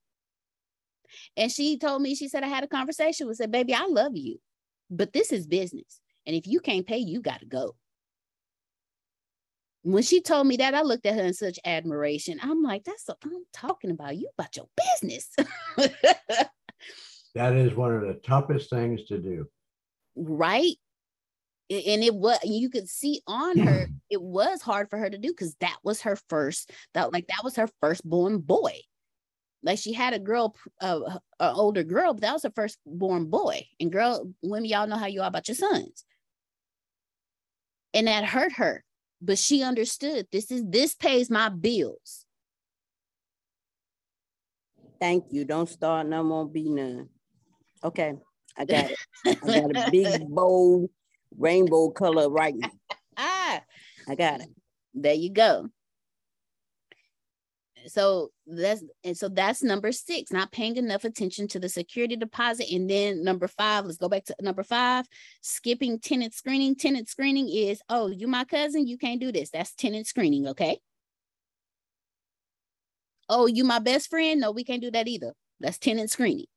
And 1.35 1.51
she 1.51 1.77
told 1.77 2.01
me, 2.01 2.15
she 2.15 2.27
said, 2.27 2.43
I 2.43 2.47
had 2.47 2.63
a 2.63 2.67
conversation 2.67 3.27
with 3.27 3.37
said, 3.37 3.51
baby, 3.51 3.73
I 3.73 3.85
love 3.87 4.15
you, 4.15 4.39
but 4.91 5.13
this 5.13 5.31
is 5.31 5.47
business. 5.47 5.99
And 6.27 6.35
if 6.35 6.45
you 6.45 6.59
can't 6.59 6.85
pay, 6.85 6.97
you 6.97 7.21
got 7.21 7.39
to 7.39 7.45
go. 7.45 7.75
When 9.91 10.03
she 10.03 10.21
told 10.21 10.47
me 10.47 10.57
that, 10.57 10.75
I 10.75 10.81
looked 10.81 11.05
at 11.05 11.15
her 11.15 11.23
in 11.23 11.33
such 11.33 11.59
admiration. 11.65 12.39
I'm 12.41 12.61
like, 12.61 12.83
that's 12.83 13.07
what 13.07 13.17
I'm 13.23 13.45
talking 13.53 13.91
about. 13.91 14.17
You 14.17 14.29
about 14.37 14.55
your 14.55 14.67
business. 14.75 15.29
That 17.35 17.55
is 17.55 17.75
one 17.75 17.93
of 17.93 18.01
the 18.01 18.15
toughest 18.15 18.69
things 18.69 19.05
to 19.05 19.19
do. 19.19 19.47
right? 20.15 20.75
And 21.69 22.03
it 22.03 22.15
was 22.15 22.39
you 22.43 22.69
could 22.69 22.89
see 22.89 23.21
on 23.27 23.59
her, 23.59 23.87
it 24.09 24.21
was 24.21 24.61
hard 24.61 24.89
for 24.89 24.97
her 24.97 25.09
to 25.09 25.17
do 25.17 25.29
because 25.29 25.55
that 25.59 25.77
was 25.83 26.01
her 26.01 26.17
first, 26.27 26.71
that 26.93 27.13
like 27.13 27.27
that 27.27 27.43
was 27.43 27.55
her 27.57 27.69
firstborn 27.79 28.39
boy. 28.39 28.73
Like 29.61 29.77
she 29.77 29.93
had 29.93 30.13
a 30.13 30.19
girl, 30.19 30.55
uh, 30.81 31.19
an 31.39 31.55
older 31.55 31.83
girl, 31.83 32.13
but 32.13 32.21
that 32.21 32.33
was 32.33 32.43
her 32.43 32.51
firstborn 32.55 33.25
boy. 33.25 33.67
And 33.79 33.91
girl, 33.91 34.33
women, 34.41 34.65
y'all 34.65 34.87
know 34.87 34.97
how 34.97 35.05
you 35.05 35.21
are 35.21 35.27
about 35.27 35.47
your 35.47 35.55
sons. 35.55 36.05
And 37.93 38.07
that 38.07 38.23
hurt 38.23 38.53
her, 38.53 38.83
but 39.21 39.37
she 39.37 39.63
understood 39.63 40.27
this 40.31 40.51
is 40.51 40.63
this 40.65 40.95
pays 40.95 41.29
my 41.29 41.49
bills. 41.49 42.25
Thank 44.99 45.25
you. 45.31 45.45
Don't 45.45 45.69
start 45.69 46.07
no 46.07 46.23
more 46.23 46.47
be 46.47 46.69
none. 46.69 47.09
Okay, 47.83 48.13
I 48.57 48.65
got 48.65 48.91
it. 48.91 48.97
I 49.25 49.33
got 49.45 49.87
a 49.87 49.91
big 49.91 50.27
bold 50.27 50.89
rainbow 51.37 51.89
color 51.89 52.29
right 52.29 52.55
now. 52.55 52.71
Ah, 53.17 53.61
I 54.07 54.15
got 54.15 54.41
it. 54.41 54.49
there 54.93 55.13
you 55.13 55.31
go. 55.31 55.69
So 57.89 58.29
that's 58.45 58.83
and 59.03 59.17
so 59.17 59.29
that's 59.29 59.63
number 59.63 59.91
six, 59.91 60.31
not 60.31 60.51
paying 60.51 60.77
enough 60.77 61.03
attention 61.03 61.47
to 61.49 61.59
the 61.59 61.69
security 61.69 62.15
deposit. 62.15 62.71
And 62.71 62.89
then 62.89 63.23
number 63.23 63.47
five, 63.47 63.85
let's 63.85 63.97
go 63.97 64.09
back 64.09 64.25
to 64.25 64.35
number 64.41 64.63
five, 64.63 65.05
skipping 65.41 65.99
tenant 65.99 66.33
screening. 66.33 66.75
Tenant 66.75 67.09
screening 67.09 67.49
is, 67.49 67.81
oh, 67.89 68.07
you 68.07 68.27
my 68.27 68.45
cousin, 68.45 68.87
you 68.87 68.97
can't 68.97 69.19
do 69.19 69.31
this. 69.31 69.49
That's 69.49 69.73
tenant 69.75 70.07
screening, 70.07 70.47
okay? 70.47 70.79
Oh, 73.27 73.45
you 73.45 73.63
my 73.63 73.79
best 73.79 74.09
friend? 74.09 74.41
No, 74.41 74.51
we 74.51 74.63
can't 74.63 74.81
do 74.81 74.91
that 74.91 75.07
either. 75.07 75.33
That's 75.59 75.77
tenant 75.77 76.09
screening. 76.09 76.47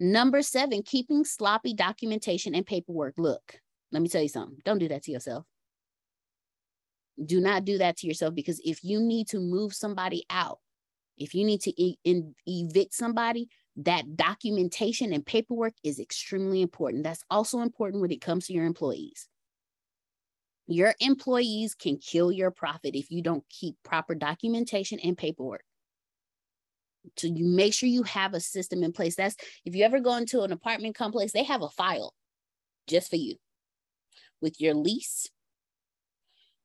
Number 0.00 0.42
seven, 0.42 0.82
keeping 0.82 1.24
sloppy 1.24 1.74
documentation 1.74 2.54
and 2.54 2.64
paperwork. 2.64 3.14
Look, 3.18 3.60
let 3.90 4.02
me 4.02 4.08
tell 4.08 4.22
you 4.22 4.28
something. 4.28 4.58
Don't 4.64 4.78
do 4.78 4.88
that 4.88 5.02
to 5.04 5.12
yourself. 5.12 5.44
Do 7.24 7.40
not 7.40 7.64
do 7.64 7.78
that 7.78 7.96
to 7.98 8.06
yourself 8.06 8.34
because 8.34 8.60
if 8.64 8.84
you 8.84 9.00
need 9.00 9.28
to 9.28 9.40
move 9.40 9.74
somebody 9.74 10.24
out, 10.30 10.58
if 11.16 11.34
you 11.34 11.44
need 11.44 11.60
to 11.62 11.82
e- 11.82 11.98
in- 12.04 12.34
evict 12.46 12.94
somebody, 12.94 13.48
that 13.76 14.16
documentation 14.16 15.12
and 15.12 15.24
paperwork 15.24 15.74
is 15.84 15.98
extremely 15.98 16.62
important. 16.62 17.04
That's 17.04 17.24
also 17.30 17.60
important 17.60 18.02
when 18.02 18.10
it 18.10 18.20
comes 18.20 18.46
to 18.46 18.52
your 18.52 18.64
employees. 18.64 19.28
Your 20.66 20.94
employees 21.00 21.74
can 21.74 21.96
kill 21.96 22.30
your 22.30 22.50
profit 22.50 22.94
if 22.94 23.10
you 23.10 23.22
don't 23.22 23.44
keep 23.48 23.76
proper 23.82 24.14
documentation 24.14 24.98
and 25.00 25.16
paperwork. 25.16 25.64
So 27.16 27.26
you 27.26 27.46
make 27.46 27.72
sure 27.72 27.88
you 27.88 28.02
have 28.02 28.34
a 28.34 28.40
system 28.40 28.82
in 28.82 28.92
place. 28.92 29.16
That's 29.16 29.36
if 29.64 29.74
you 29.74 29.84
ever 29.84 30.00
go 30.00 30.16
into 30.16 30.42
an 30.42 30.52
apartment 30.52 30.94
complex, 30.94 31.32
they 31.32 31.44
have 31.44 31.62
a 31.62 31.70
file 31.70 32.14
just 32.86 33.08
for 33.08 33.16
you 33.16 33.36
with 34.40 34.60
your 34.60 34.74
lease, 34.74 35.28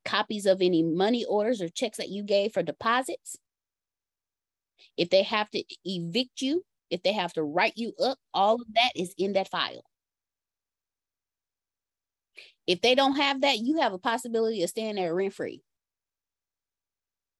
copies 0.06 0.46
of 0.46 0.62
any 0.62 0.84
money 0.84 1.26
orders 1.26 1.62
or 1.62 1.70
checks 1.70 1.98
that 1.98 2.10
you 2.10 2.24
gave 2.24 2.54
for 2.54 2.64
deposits. 2.64 3.38
If 4.98 5.10
they 5.10 5.24
have 5.24 5.50
to 5.52 5.64
evict 5.86 6.42
you, 6.42 6.64
if 6.90 7.02
they 7.04 7.14
have 7.14 7.34
to 7.34 7.44
write 7.44 7.74
you 7.76 7.94
up, 8.04 8.18
all 8.34 8.56
of 8.56 8.68
that 8.76 8.92
is 8.96 9.14
in 9.18 9.34
that 9.34 9.50
file. 9.50 9.84
If 12.68 12.82
they 12.82 12.96
don't 12.96 13.16
have 13.16 13.42
that, 13.42 13.60
you 13.60 13.82
have 13.82 13.94
a 13.94 13.98
possibility 13.98 14.64
of 14.64 14.70
staying 14.70 14.96
there 14.96 15.14
rent 15.14 15.34
free. 15.34 15.62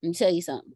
Let 0.02 0.10
me 0.10 0.16
tell 0.16 0.32
you 0.32 0.42
something. 0.42 0.74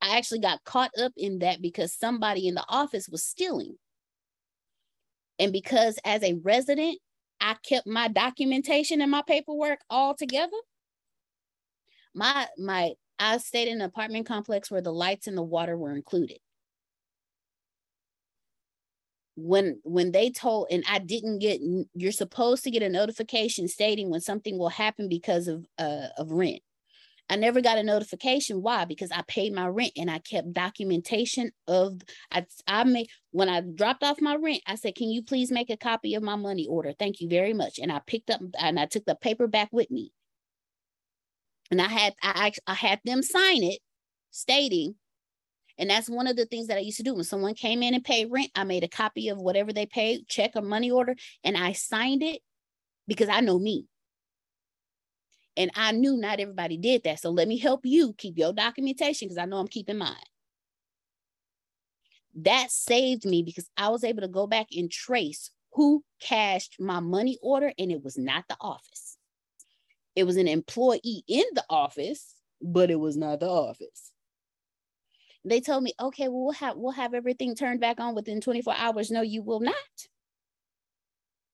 I 0.00 0.16
actually 0.16 0.40
got 0.40 0.64
caught 0.64 0.90
up 1.00 1.12
in 1.16 1.40
that 1.40 1.62
because 1.62 1.92
somebody 1.92 2.46
in 2.48 2.54
the 2.54 2.64
office 2.68 3.08
was 3.08 3.22
stealing. 3.22 3.76
And 5.38 5.52
because 5.52 5.98
as 6.04 6.22
a 6.22 6.34
resident, 6.34 6.98
I 7.42 7.56
kept 7.64 7.86
my 7.88 8.08
documentation 8.08 9.02
and 9.02 9.10
my 9.10 9.22
paperwork 9.26 9.80
all 9.90 10.14
together. 10.14 10.56
My 12.14 12.46
my 12.56 12.92
I 13.18 13.38
stayed 13.38 13.68
in 13.68 13.80
an 13.80 13.82
apartment 13.82 14.26
complex 14.26 14.70
where 14.70 14.80
the 14.80 14.92
lights 14.92 15.26
and 15.26 15.36
the 15.36 15.42
water 15.42 15.76
were 15.76 15.94
included. 15.94 16.38
When 19.36 19.80
when 19.82 20.12
they 20.12 20.30
told 20.30 20.68
and 20.70 20.84
I 20.88 21.00
didn't 21.00 21.40
get 21.40 21.60
you're 21.94 22.12
supposed 22.12 22.64
to 22.64 22.70
get 22.70 22.82
a 22.82 22.88
notification 22.88 23.66
stating 23.66 24.08
when 24.10 24.20
something 24.20 24.56
will 24.56 24.68
happen 24.68 25.08
because 25.08 25.48
of 25.48 25.66
uh 25.78 26.08
of 26.18 26.30
rent. 26.30 26.62
I 27.30 27.36
never 27.36 27.60
got 27.60 27.78
a 27.78 27.82
notification. 27.82 28.62
Why? 28.62 28.84
Because 28.84 29.10
I 29.10 29.22
paid 29.26 29.54
my 29.54 29.66
rent 29.66 29.92
and 29.96 30.10
I 30.10 30.18
kept 30.18 30.52
documentation 30.52 31.50
of 31.66 32.00
I 32.30 32.46
I 32.66 32.84
made 32.84 33.08
when 33.30 33.48
I 33.48 33.60
dropped 33.60 34.02
off 34.02 34.20
my 34.20 34.36
rent, 34.36 34.62
I 34.66 34.74
said, 34.74 34.94
Can 34.94 35.08
you 35.08 35.22
please 35.22 35.50
make 35.50 35.70
a 35.70 35.76
copy 35.76 36.14
of 36.14 36.22
my 36.22 36.36
money 36.36 36.66
order? 36.68 36.92
Thank 36.98 37.20
you 37.20 37.28
very 37.28 37.54
much. 37.54 37.78
And 37.78 37.90
I 37.90 38.00
picked 38.06 38.30
up 38.30 38.40
and 38.58 38.78
I 38.78 38.86
took 38.86 39.04
the 39.06 39.14
paper 39.14 39.46
back 39.46 39.70
with 39.72 39.90
me. 39.90 40.12
And 41.70 41.80
I 41.80 41.88
had 41.88 42.14
I 42.22 42.52
I 42.66 42.74
had 42.74 43.00
them 43.04 43.22
sign 43.22 43.62
it 43.62 43.78
stating, 44.30 44.96
and 45.78 45.88
that's 45.88 46.10
one 46.10 46.26
of 46.26 46.36
the 46.36 46.46
things 46.46 46.66
that 46.66 46.76
I 46.76 46.80
used 46.80 46.98
to 46.98 47.02
do 47.02 47.14
when 47.14 47.24
someone 47.24 47.54
came 47.54 47.82
in 47.82 47.94
and 47.94 48.04
paid 48.04 48.28
rent. 48.30 48.50
I 48.54 48.64
made 48.64 48.84
a 48.84 48.88
copy 48.88 49.28
of 49.28 49.38
whatever 49.38 49.72
they 49.72 49.86
paid, 49.86 50.28
check 50.28 50.52
or 50.54 50.62
money 50.62 50.90
order, 50.90 51.14
and 51.44 51.56
I 51.56 51.72
signed 51.72 52.22
it 52.22 52.40
because 53.06 53.28
I 53.30 53.40
know 53.40 53.58
me. 53.58 53.86
And 55.56 55.70
I 55.74 55.92
knew 55.92 56.16
not 56.16 56.40
everybody 56.40 56.76
did 56.76 57.04
that. 57.04 57.20
So 57.20 57.30
let 57.30 57.46
me 57.46 57.58
help 57.58 57.80
you 57.84 58.14
keep 58.14 58.38
your 58.38 58.52
documentation 58.52 59.28
because 59.28 59.38
I 59.38 59.44
know 59.44 59.58
I'm 59.58 59.68
keeping 59.68 59.98
mine. 59.98 60.16
That 62.34 62.70
saved 62.70 63.26
me 63.26 63.42
because 63.42 63.68
I 63.76 63.90
was 63.90 64.04
able 64.04 64.22
to 64.22 64.28
go 64.28 64.46
back 64.46 64.68
and 64.74 64.90
trace 64.90 65.50
who 65.72 66.04
cashed 66.20 66.76
my 66.78 67.00
money 67.00 67.38
order, 67.42 67.72
and 67.78 67.90
it 67.90 68.02
was 68.02 68.18
not 68.18 68.44
the 68.48 68.56
office. 68.60 69.16
It 70.14 70.24
was 70.24 70.36
an 70.36 70.48
employee 70.48 71.24
in 71.26 71.44
the 71.54 71.64
office, 71.68 72.34
but 72.60 72.90
it 72.90 73.00
was 73.00 73.16
not 73.16 73.40
the 73.40 73.48
office. 73.48 74.12
They 75.44 75.60
told 75.60 75.82
me, 75.82 75.92
okay, 75.98 76.28
well, 76.28 76.44
we'll 76.44 76.52
have 76.52 76.76
we'll 76.76 76.92
have 76.92 77.14
everything 77.14 77.54
turned 77.54 77.80
back 77.80 77.98
on 78.00 78.14
within 78.14 78.40
24 78.40 78.74
hours. 78.76 79.10
No, 79.10 79.22
you 79.22 79.42
will 79.42 79.60
not. 79.60 79.74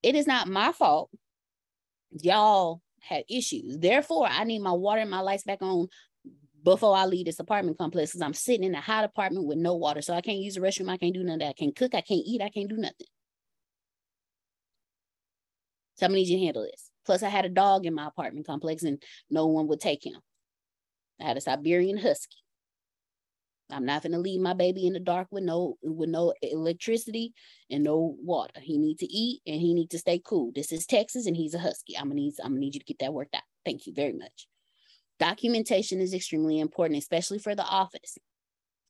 It 0.02 0.14
is 0.14 0.26
not 0.26 0.48
my 0.48 0.72
fault. 0.72 1.10
Y'all 2.10 2.82
had 3.00 3.24
issues. 3.28 3.78
Therefore, 3.78 4.26
I 4.28 4.44
need 4.44 4.60
my 4.60 4.72
water 4.72 5.00
and 5.00 5.10
my 5.10 5.20
lights 5.20 5.44
back 5.44 5.62
on 5.62 5.88
before 6.64 6.96
I 6.96 7.06
leave 7.06 7.26
this 7.26 7.38
apartment 7.38 7.78
complex 7.78 8.10
because 8.10 8.22
I'm 8.22 8.34
sitting 8.34 8.64
in 8.64 8.74
a 8.74 8.80
hot 8.80 9.04
apartment 9.04 9.46
with 9.46 9.58
no 9.58 9.74
water. 9.74 10.02
So 10.02 10.14
I 10.14 10.20
can't 10.20 10.38
use 10.38 10.54
the 10.54 10.60
restroom. 10.60 10.90
I 10.90 10.96
can't 10.96 11.14
do 11.14 11.24
that. 11.24 11.42
I 11.42 11.52
can't 11.52 11.74
cook. 11.74 11.94
I 11.94 12.00
can't 12.00 12.22
eat. 12.26 12.42
I 12.42 12.50
can't 12.50 12.68
do 12.68 12.76
nothing. 12.76 13.06
So 15.94 16.06
I'm 16.06 16.10
gonna 16.10 16.18
need 16.18 16.28
you 16.28 16.38
to 16.38 16.44
handle 16.44 16.62
this. 16.62 16.90
Plus, 17.06 17.22
I 17.22 17.28
had 17.28 17.44
a 17.44 17.48
dog 17.48 17.86
in 17.86 17.94
my 17.94 18.06
apartment 18.06 18.46
complex 18.46 18.82
and 18.82 19.02
no 19.30 19.46
one 19.46 19.66
would 19.68 19.80
take 19.80 20.04
him. 20.04 20.20
I 21.20 21.24
had 21.24 21.36
a 21.36 21.40
Siberian 21.40 21.98
Husky. 21.98 22.36
I'm 23.70 23.84
not 23.84 24.02
gonna 24.02 24.18
leave 24.18 24.40
my 24.40 24.54
baby 24.54 24.86
in 24.86 24.94
the 24.94 25.00
dark 25.00 25.28
with 25.30 25.44
no 25.44 25.76
with 25.82 26.08
no 26.08 26.32
electricity 26.42 27.34
and 27.70 27.84
no 27.84 28.16
water. 28.20 28.60
He 28.60 28.78
need 28.78 28.98
to 28.98 29.06
eat 29.06 29.42
and 29.46 29.60
he 29.60 29.74
need 29.74 29.90
to 29.90 29.98
stay 29.98 30.20
cool. 30.24 30.52
This 30.54 30.72
is 30.72 30.86
Texas 30.86 31.26
and 31.26 31.36
he's 31.36 31.54
a 31.54 31.58
husky. 31.58 31.96
I'm 31.96 32.04
gonna 32.04 32.14
need 32.14 32.34
I'm 32.42 32.52
gonna 32.52 32.60
need 32.60 32.74
you 32.74 32.80
to 32.80 32.86
get 32.86 32.98
that 33.00 33.12
worked 33.12 33.34
out. 33.34 33.42
Thank 33.64 33.86
you 33.86 33.92
very 33.94 34.14
much. 34.14 34.48
Documentation 35.18 36.00
is 36.00 36.14
extremely 36.14 36.60
important, 36.60 36.98
especially 36.98 37.38
for 37.38 37.54
the 37.54 37.64
office. 37.64 38.16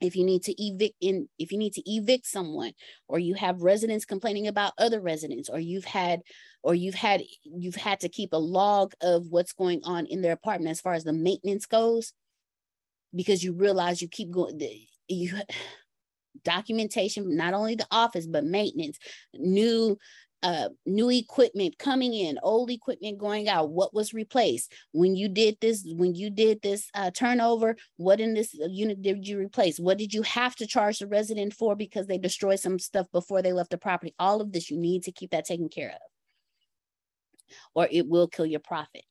If 0.00 0.14
you 0.14 0.24
need 0.24 0.44
to 0.44 0.54
evict 0.62 0.94
in 1.00 1.28
if 1.38 1.50
you 1.50 1.58
need 1.58 1.72
to 1.72 1.82
evict 1.90 2.26
someone 2.26 2.72
or 3.08 3.18
you 3.18 3.34
have 3.34 3.62
residents 3.62 4.04
complaining 4.04 4.46
about 4.46 4.74
other 4.78 5.00
residents 5.00 5.48
or 5.48 5.58
you've 5.58 5.86
had 5.86 6.20
or 6.62 6.74
you've 6.74 6.94
had 6.94 7.22
you've 7.42 7.74
had 7.74 7.98
to 8.00 8.08
keep 8.08 8.32
a 8.32 8.36
log 8.36 8.92
of 9.00 9.26
what's 9.30 9.52
going 9.52 9.80
on 9.82 10.06
in 10.06 10.22
their 10.22 10.32
apartment 10.32 10.70
as 10.70 10.80
far 10.80 10.92
as 10.92 11.02
the 11.02 11.12
maintenance 11.12 11.66
goes, 11.66 12.12
because 13.14 13.42
you 13.42 13.52
realize 13.52 14.02
you 14.02 14.08
keep 14.08 14.30
going 14.30 14.58
you 15.08 15.34
documentation 16.44 17.36
not 17.36 17.52
only 17.52 17.74
the 17.74 17.86
office 17.90 18.26
but 18.26 18.44
maintenance 18.44 18.96
new 19.34 19.98
uh 20.44 20.68
new 20.86 21.10
equipment 21.10 21.76
coming 21.78 22.14
in 22.14 22.38
old 22.44 22.70
equipment 22.70 23.18
going 23.18 23.48
out 23.48 23.70
what 23.70 23.92
was 23.92 24.14
replaced? 24.14 24.72
When 24.92 25.16
you 25.16 25.28
did 25.28 25.56
this 25.60 25.84
when 25.96 26.14
you 26.14 26.30
did 26.30 26.62
this 26.62 26.88
uh, 26.94 27.10
turnover 27.10 27.76
what 27.96 28.20
in 28.20 28.34
this 28.34 28.54
unit 28.54 29.02
did 29.02 29.26
you 29.26 29.38
replace? 29.38 29.80
What 29.80 29.98
did 29.98 30.14
you 30.14 30.22
have 30.22 30.54
to 30.56 30.66
charge 30.66 31.00
the 31.00 31.08
resident 31.08 31.54
for 31.54 31.74
because 31.74 32.06
they 32.06 32.18
destroyed 32.18 32.60
some 32.60 32.78
stuff 32.78 33.08
before 33.12 33.42
they 33.42 33.52
left 33.52 33.70
the 33.70 33.78
property? 33.78 34.14
All 34.18 34.40
of 34.40 34.52
this 34.52 34.70
you 34.70 34.78
need 34.78 35.02
to 35.04 35.12
keep 35.12 35.32
that 35.32 35.44
taken 35.44 35.68
care 35.68 35.90
of. 35.90 36.00
Or 37.74 37.88
it 37.90 38.06
will 38.06 38.28
kill 38.28 38.46
your 38.46 38.60
profit. 38.60 39.02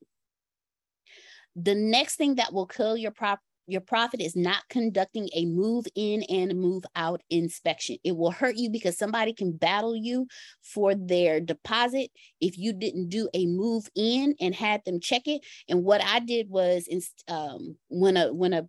The 1.57 1.75
next 1.75 2.15
thing 2.15 2.35
that 2.35 2.53
will 2.53 2.67
kill 2.67 2.95
your 2.95 3.11
prop 3.11 3.39
your 3.67 3.81
profit 3.81 4.21
is 4.21 4.35
not 4.35 4.67
conducting 4.69 5.29
a 5.35 5.45
move 5.45 5.85
in 5.93 6.23
and 6.23 6.59
move 6.59 6.85
out 6.95 7.21
inspection. 7.29 7.97
It 8.03 8.15
will 8.15 8.31
hurt 8.31 8.55
you 8.55 8.69
because 8.69 8.97
somebody 8.97 9.33
can 9.33 9.51
battle 9.51 9.95
you 9.95 10.27
for 10.61 10.95
their 10.95 11.41
deposit 11.41 12.09
if 12.39 12.57
you 12.57 12.71
didn't 12.71 13.09
do 13.09 13.29
a 13.33 13.45
move 13.45 13.89
in 13.93 14.35
and 14.39 14.55
had 14.55 14.83
them 14.85 15.01
check 15.01 15.23
it. 15.27 15.41
And 15.67 15.83
what 15.83 16.01
I 16.01 16.19
did 16.19 16.49
was, 16.49 16.87
um, 17.27 17.75
when 17.89 18.15
a 18.15 18.33
when 18.33 18.53
a 18.53 18.67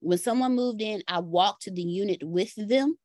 when 0.00 0.18
someone 0.18 0.56
moved 0.56 0.82
in, 0.82 1.02
I 1.06 1.20
walked 1.20 1.62
to 1.62 1.70
the 1.70 1.82
unit 1.82 2.22
with 2.24 2.52
them. 2.56 2.96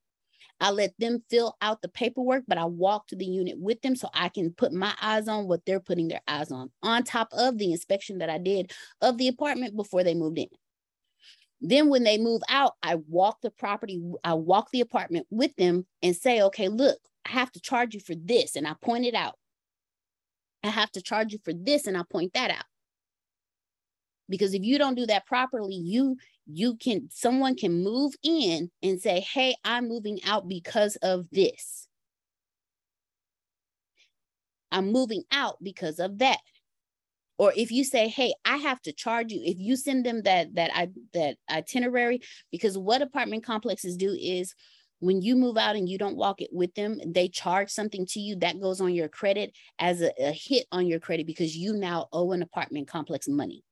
I 0.59 0.72
let 0.72 0.93
them 0.97 1.23
fill 1.30 1.55
out 1.61 1.84
the 1.84 1.88
paperwork, 1.88 2.45
but 2.47 2.57
I 2.57 2.65
walk 2.65 3.07
to 3.07 3.15
the 3.15 3.26
unit 3.26 3.59
with 3.59 3.80
them 3.84 3.95
so 3.95 4.09
I 4.11 4.30
can 4.30 4.53
put 4.53 4.73
my 4.73 4.91
eyes 4.99 5.27
on 5.27 5.47
what 5.47 5.64
they're 5.68 5.80
putting 5.80 6.07
their 6.07 6.22
eyes 6.27 6.51
on, 6.51 6.72
on 6.81 7.03
top 7.03 7.27
of 7.31 7.59
the 7.59 7.72
inspection 7.72 8.18
that 8.18 8.30
I 8.31 8.39
did 8.39 8.72
of 8.99 9.19
the 9.19 9.27
apartment 9.27 9.76
before 9.76 10.03
they 10.03 10.15
moved 10.15 10.39
in. 10.39 10.47
Then 11.61 11.89
when 11.89 12.03
they 12.03 12.17
move 12.17 12.41
out, 12.49 12.73
I 12.84 12.95
walk 12.95 13.41
the 13.41 13.49
property, 13.49 14.01
I 14.23 14.34
walk 14.34 14.69
the 14.71 14.81
apartment 14.81 15.25
with 15.29 15.55
them 15.55 15.85
and 16.03 16.15
say, 16.15 16.41
okay, 16.43 16.67
look, 16.67 16.99
I 17.25 17.31
have 17.31 17.51
to 17.53 17.59
charge 17.59 17.95
you 17.95 17.99
for 17.99 18.15
this. 18.15 18.55
And 18.55 18.67
I 18.67 18.73
point 18.81 19.05
it 19.05 19.15
out. 19.15 19.35
I 20.63 20.69
have 20.69 20.91
to 20.91 21.01
charge 21.01 21.34
you 21.34 21.39
for 21.43 21.53
this 21.53 21.88
and 21.88 21.97
I 21.97 22.03
point 22.09 22.34
that 22.34 22.51
out. 22.51 22.65
Because 24.29 24.53
if 24.53 24.63
you 24.63 24.77
don't 24.77 24.95
do 24.95 25.05
that 25.05 25.25
properly, 25.25 25.75
you 25.75 26.17
you 26.45 26.75
can 26.75 27.09
someone 27.11 27.55
can 27.55 27.84
move 27.84 28.13
in 28.23 28.69
and 28.84 29.01
say, 29.01 29.21
"Hey, 29.21 29.55
I'm 29.63 29.88
moving 29.88 30.19
out 30.25 30.49
because 30.49 30.97
of 30.97 31.29
this." 31.31 31.88
I'm 34.71 34.91
moving 34.91 35.23
out 35.31 35.57
because 35.63 35.99
of 35.99 36.17
that 36.19 36.39
or 37.38 37.53
if 37.55 37.72
you 37.72 37.84
say 37.84 38.07
hey 38.07 38.34
i 38.45 38.57
have 38.57 38.81
to 38.81 38.91
charge 38.91 39.31
you 39.31 39.41
if 39.43 39.57
you 39.59 39.76
send 39.76 40.05
them 40.05 40.22
that 40.23 40.53
that 40.55 40.72
i 40.73 40.88
that 41.14 41.38
itinerary 41.49 42.22
because 42.51 42.77
what 42.77 43.01
apartment 43.01 43.43
complexes 43.43 43.97
do 43.97 44.15
is 44.19 44.53
when 44.99 45.22
you 45.22 45.35
move 45.35 45.57
out 45.57 45.76
and 45.76 45.88
you 45.88 45.97
don't 45.97 46.18
walk 46.18 46.41
it 46.41 46.49
with 46.51 46.73
them 46.76 46.99
they 47.05 47.27
charge 47.27 47.69
something 47.69 48.05
to 48.05 48.19
you 48.19 48.35
that 48.35 48.59
goes 48.59 48.81
on 48.81 48.93
your 48.93 49.07
credit 49.07 49.51
as 49.80 50.01
a, 50.01 50.11
a 50.19 50.31
hit 50.31 50.65
on 50.72 50.88
your 50.88 50.99
credit 50.99 51.27
because 51.27 51.55
you 51.55 51.73
now 51.73 52.07
owe 52.11 52.31
an 52.31 52.41
apartment 52.41 52.88
complex 52.88 53.27
money 53.27 53.64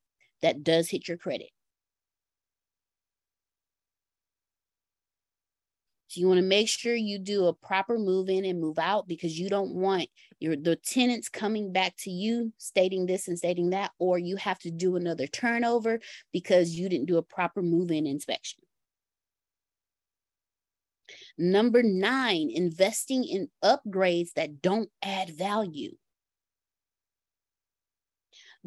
that 0.42 0.64
does 0.64 0.90
hit 0.90 1.08
your 1.08 1.18
credit 1.18 1.50
So 6.16 6.22
you 6.22 6.30
want 6.30 6.38
to 6.38 6.46
make 6.46 6.70
sure 6.70 6.96
you 6.96 7.20
do 7.20 7.48
a 7.48 7.54
proper 7.54 8.00
move 8.00 8.30
in 8.30 8.46
and 8.46 8.62
move 8.62 8.80
out 8.80 9.06
because 9.06 9.38
you 9.38 9.50
don't 9.50 9.76
want 9.76 10.08
your 10.40 10.56
the 10.56 10.78
tenants 10.78 11.28
coming 11.28 11.74
back 11.74 11.94
to 12.00 12.10
you 12.10 12.54
stating 12.58 13.06
this 13.06 13.28
and 13.28 13.38
stating 13.38 13.72
that, 13.72 13.92
or 14.00 14.18
you 14.18 14.38
have 14.38 14.58
to 14.60 14.72
do 14.72 14.96
another 14.96 15.28
turnover 15.28 16.00
because 16.32 16.70
you 16.70 16.88
didn't 16.88 17.08
do 17.08 17.18
a 17.18 17.22
proper 17.22 17.62
move 17.62 17.92
in 17.92 18.08
inspection. 18.08 18.64
Number 21.38 21.84
nine, 21.84 22.50
investing 22.50 23.26
in 23.26 23.50
upgrades 23.62 24.32
that 24.38 24.62
don't 24.62 24.90
add 25.04 25.32
value. 25.32 25.98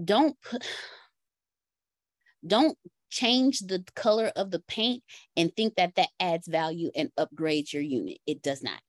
Don't 0.05 0.37
put 0.43 0.67
don't 2.47 2.77
change 3.11 3.61
the 3.61 3.85
color 3.95 4.33
of 4.37 4.51
the 4.51 4.61
paint 4.61 5.03
and 5.37 5.55
think 5.55 5.77
that 5.77 5.95
that 5.97 6.09
adds 6.21 6.49
value 6.49 6.91
and 6.95 7.11
upgrades 7.19 7.73
your 7.73 7.83
unit. 7.83 8.19
It 8.27 8.43
does 8.43 8.63
not. 8.63 8.81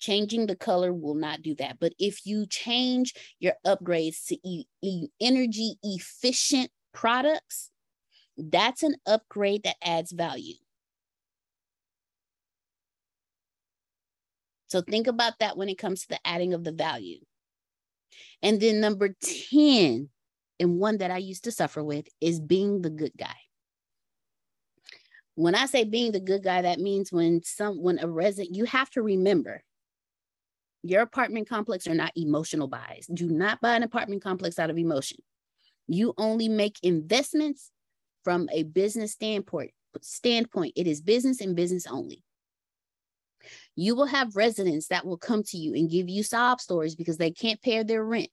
Changing 0.00 0.46
the 0.46 0.56
color 0.56 0.92
will 0.92 1.14
not 1.14 1.42
do 1.42 1.54
that. 1.56 1.78
But 1.80 1.92
if 1.98 2.24
you 2.24 2.46
change 2.46 3.14
your 3.40 3.54
upgrades 3.66 4.26
to 4.26 4.36
e 4.48 4.64
e 4.82 5.08
energy 5.20 5.74
efficient 5.82 6.70
products, 6.92 7.70
that's 8.36 8.82
an 8.82 8.94
upgrade 9.06 9.64
that 9.64 9.76
adds 9.82 10.12
value. 10.12 10.54
So 14.68 14.82
think 14.82 15.06
about 15.06 15.38
that 15.40 15.56
when 15.56 15.68
it 15.68 15.78
comes 15.78 16.02
to 16.02 16.08
the 16.08 16.26
adding 16.26 16.54
of 16.54 16.62
the 16.62 16.72
value. 16.72 17.18
And 18.42 18.60
then 18.60 18.80
number 18.80 19.16
10, 19.50 20.10
and 20.60 20.78
one 20.78 20.98
that 20.98 21.10
I 21.10 21.18
used 21.18 21.44
to 21.44 21.52
suffer 21.52 21.82
with 21.82 22.08
is 22.20 22.40
being 22.40 22.82
the 22.82 22.90
good 22.90 23.12
guy. 23.16 23.36
When 25.34 25.54
I 25.54 25.66
say 25.66 25.84
being 25.84 26.12
the 26.12 26.20
good 26.20 26.42
guy, 26.42 26.62
that 26.62 26.80
means 26.80 27.12
when 27.12 27.42
some 27.44 27.80
when 27.80 27.98
a 28.00 28.08
resident, 28.08 28.56
you 28.56 28.64
have 28.64 28.90
to 28.90 29.02
remember 29.02 29.62
your 30.82 31.02
apartment 31.02 31.48
complex 31.48 31.86
are 31.86 31.94
not 31.94 32.12
emotional 32.16 32.68
buys. 32.68 33.06
Do 33.12 33.28
not 33.28 33.60
buy 33.60 33.74
an 33.74 33.82
apartment 33.82 34.22
complex 34.22 34.58
out 34.58 34.70
of 34.70 34.78
emotion. 34.78 35.18
You 35.86 36.14
only 36.18 36.48
make 36.48 36.78
investments 36.82 37.70
from 38.24 38.48
a 38.52 38.62
business 38.62 39.12
standpoint. 39.12 39.72
Standpoint, 40.00 40.74
it 40.76 40.86
is 40.86 41.00
business 41.00 41.40
and 41.40 41.56
business 41.56 41.86
only. 41.86 42.22
You 43.74 43.94
will 43.94 44.06
have 44.06 44.36
residents 44.36 44.88
that 44.88 45.06
will 45.06 45.16
come 45.16 45.42
to 45.44 45.56
you 45.56 45.74
and 45.74 45.90
give 45.90 46.08
you 46.08 46.22
sob 46.22 46.60
stories 46.60 46.94
because 46.94 47.16
they 47.16 47.30
can't 47.30 47.62
pay 47.62 47.82
their 47.82 48.04
rent. 48.04 48.28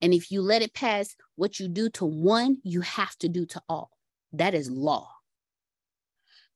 And 0.00 0.14
if 0.14 0.30
you 0.30 0.42
let 0.42 0.62
it 0.62 0.74
pass, 0.74 1.14
what 1.36 1.58
you 1.58 1.68
do 1.68 1.90
to 1.90 2.04
one, 2.04 2.58
you 2.62 2.80
have 2.82 3.16
to 3.18 3.28
do 3.28 3.46
to 3.46 3.62
all. 3.68 3.90
That 4.32 4.54
is 4.54 4.70
law. 4.70 5.10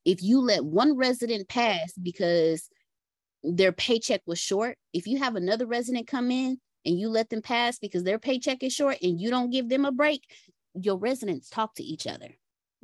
If 0.04 0.22
you 0.22 0.40
let 0.40 0.64
one 0.64 0.96
resident 0.96 1.48
pass 1.48 1.92
because 2.00 2.68
their 3.42 3.72
paycheck 3.72 4.22
was 4.26 4.38
short, 4.38 4.76
if 4.92 5.06
you 5.06 5.18
have 5.18 5.36
another 5.36 5.66
resident 5.66 6.06
come 6.06 6.30
in 6.30 6.58
and 6.84 6.98
you 6.98 7.08
let 7.08 7.30
them 7.30 7.42
pass 7.42 7.78
because 7.78 8.04
their 8.04 8.18
paycheck 8.18 8.62
is 8.62 8.72
short 8.72 8.98
and 9.02 9.20
you 9.20 9.30
don't 9.30 9.50
give 9.50 9.68
them 9.68 9.84
a 9.84 9.92
break, 9.92 10.24
your 10.74 10.96
residents 10.96 11.48
talk 11.48 11.74
to 11.74 11.82
each 11.82 12.06
other. 12.06 12.28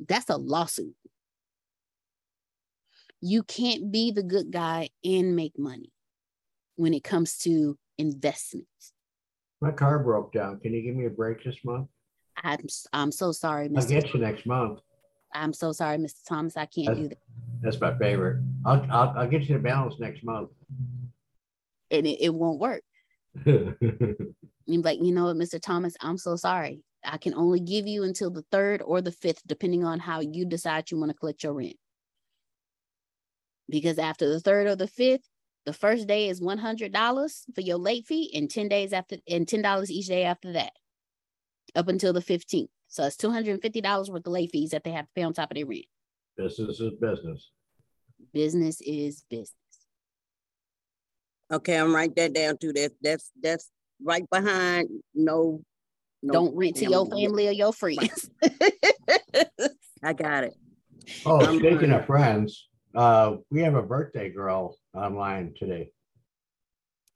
That's 0.07 0.29
a 0.29 0.37
lawsuit. 0.37 0.95
You 3.21 3.43
can't 3.43 3.91
be 3.91 4.11
the 4.11 4.23
good 4.23 4.51
guy 4.51 4.89
and 5.03 5.35
make 5.35 5.59
money 5.59 5.91
when 6.75 6.93
it 6.93 7.03
comes 7.03 7.37
to 7.39 7.77
investments. 7.97 8.93
My 9.61 9.71
car 9.71 9.99
broke 9.99 10.31
down. 10.31 10.59
Can 10.59 10.73
you 10.73 10.81
give 10.81 10.95
me 10.95 11.05
a 11.05 11.09
break 11.09 11.43
this 11.43 11.57
month? 11.63 11.87
I'm 12.43 12.65
I'm 12.93 13.11
so 13.11 13.31
sorry, 13.31 13.67
Mr. 13.67 13.81
I'll 13.81 13.87
get 14.01 14.13
you 14.13 14.19
next 14.19 14.45
month. 14.45 14.79
I'm 15.33 15.53
so 15.53 15.71
sorry, 15.71 15.97
Mr. 15.97 16.25
Thomas. 16.27 16.57
I 16.57 16.65
can't 16.65 16.95
do 16.95 17.07
that. 17.09 17.17
That's 17.61 17.79
my 17.79 17.97
favorite. 17.97 18.41
I'll, 18.65 18.85
I'll, 18.89 19.13
I'll 19.17 19.27
get 19.27 19.43
you 19.43 19.55
the 19.55 19.61
balance 19.61 19.95
next 19.99 20.23
month. 20.23 20.49
And 21.91 22.07
it, 22.07 22.21
it 22.21 22.33
won't 22.33 22.59
work. 22.59 22.81
You're 23.45 24.81
like, 24.81 24.99
you 25.01 25.11
know 25.11 25.25
what, 25.25 25.35
Mr. 25.35 25.61
Thomas, 25.61 25.95
I'm 26.01 26.17
so 26.17 26.35
sorry. 26.35 26.81
I 27.03 27.17
can 27.17 27.33
only 27.33 27.59
give 27.59 27.87
you 27.87 28.03
until 28.03 28.29
the 28.29 28.43
third 28.51 28.81
or 28.83 29.01
the 29.01 29.11
fifth, 29.11 29.41
depending 29.45 29.83
on 29.83 29.99
how 29.99 30.19
you 30.19 30.45
decide 30.45 30.89
you 30.89 30.97
want 30.97 31.11
to 31.11 31.17
collect 31.17 31.43
your 31.43 31.53
rent. 31.53 31.75
Because 33.69 33.99
after 33.99 34.27
the 34.29 34.39
third 34.39 34.67
or 34.67 34.75
the 34.75 34.87
fifth, 34.87 35.27
the 35.69 35.73
first 35.73 36.07
day 36.07 36.29
is 36.29 36.41
one 36.41 36.57
hundred 36.57 36.91
dollars 36.91 37.45
for 37.53 37.61
your 37.61 37.77
late 37.77 38.07
fee, 38.07 38.31
and 38.33 38.49
ten 38.49 38.69
days 38.69 38.91
after, 38.91 39.17
and 39.27 39.47
ten 39.47 39.61
dollars 39.61 39.91
each 39.91 40.07
day 40.07 40.23
after 40.23 40.53
that, 40.53 40.71
up 41.75 41.87
until 41.87 42.11
the 42.11 42.21
fifteenth. 42.21 42.71
So 42.87 43.03
it's 43.05 43.15
two 43.15 43.29
hundred 43.29 43.51
and 43.51 43.61
fifty 43.61 43.81
dollars 43.81 44.09
worth 44.09 44.25
of 44.25 44.33
late 44.33 44.49
fees 44.51 44.71
that 44.71 44.83
they 44.83 44.89
have 44.89 45.05
to 45.05 45.11
pay 45.15 45.21
on 45.21 45.33
top 45.33 45.51
of 45.51 45.55
their 45.55 45.67
rent. 45.67 45.85
Business 46.35 46.79
is 46.79 46.93
business. 46.99 47.51
Business 48.33 48.81
is 48.81 49.23
business. 49.29 49.53
Okay, 51.53 51.75
I'm 51.75 51.93
write 51.93 52.15
that 52.15 52.33
down 52.33 52.57
too. 52.57 52.73
That's 52.73 52.95
that's 52.99 53.31
that's 53.39 53.69
right 54.03 54.27
behind 54.31 54.89
no. 55.13 55.61
no 56.23 56.33
Don't 56.33 56.55
rent 56.55 56.77
to 56.77 56.89
your 56.89 57.05
family 57.05 57.47
or 57.47 57.51
your 57.51 57.73
friends. 57.73 58.27
I 60.01 60.13
got 60.13 60.45
it. 60.45 60.55
Oh, 61.27 61.45
I'm 61.45 61.59
speaking 61.59 61.79
fine. 61.79 61.91
of 61.91 62.05
friends, 62.07 62.68
uh, 62.99 63.37
we 63.49 63.61
have 63.61 63.75
a 63.75 63.81
birthday 63.81 64.29
girl 64.29 64.75
online 64.93 65.53
today. 65.57 65.89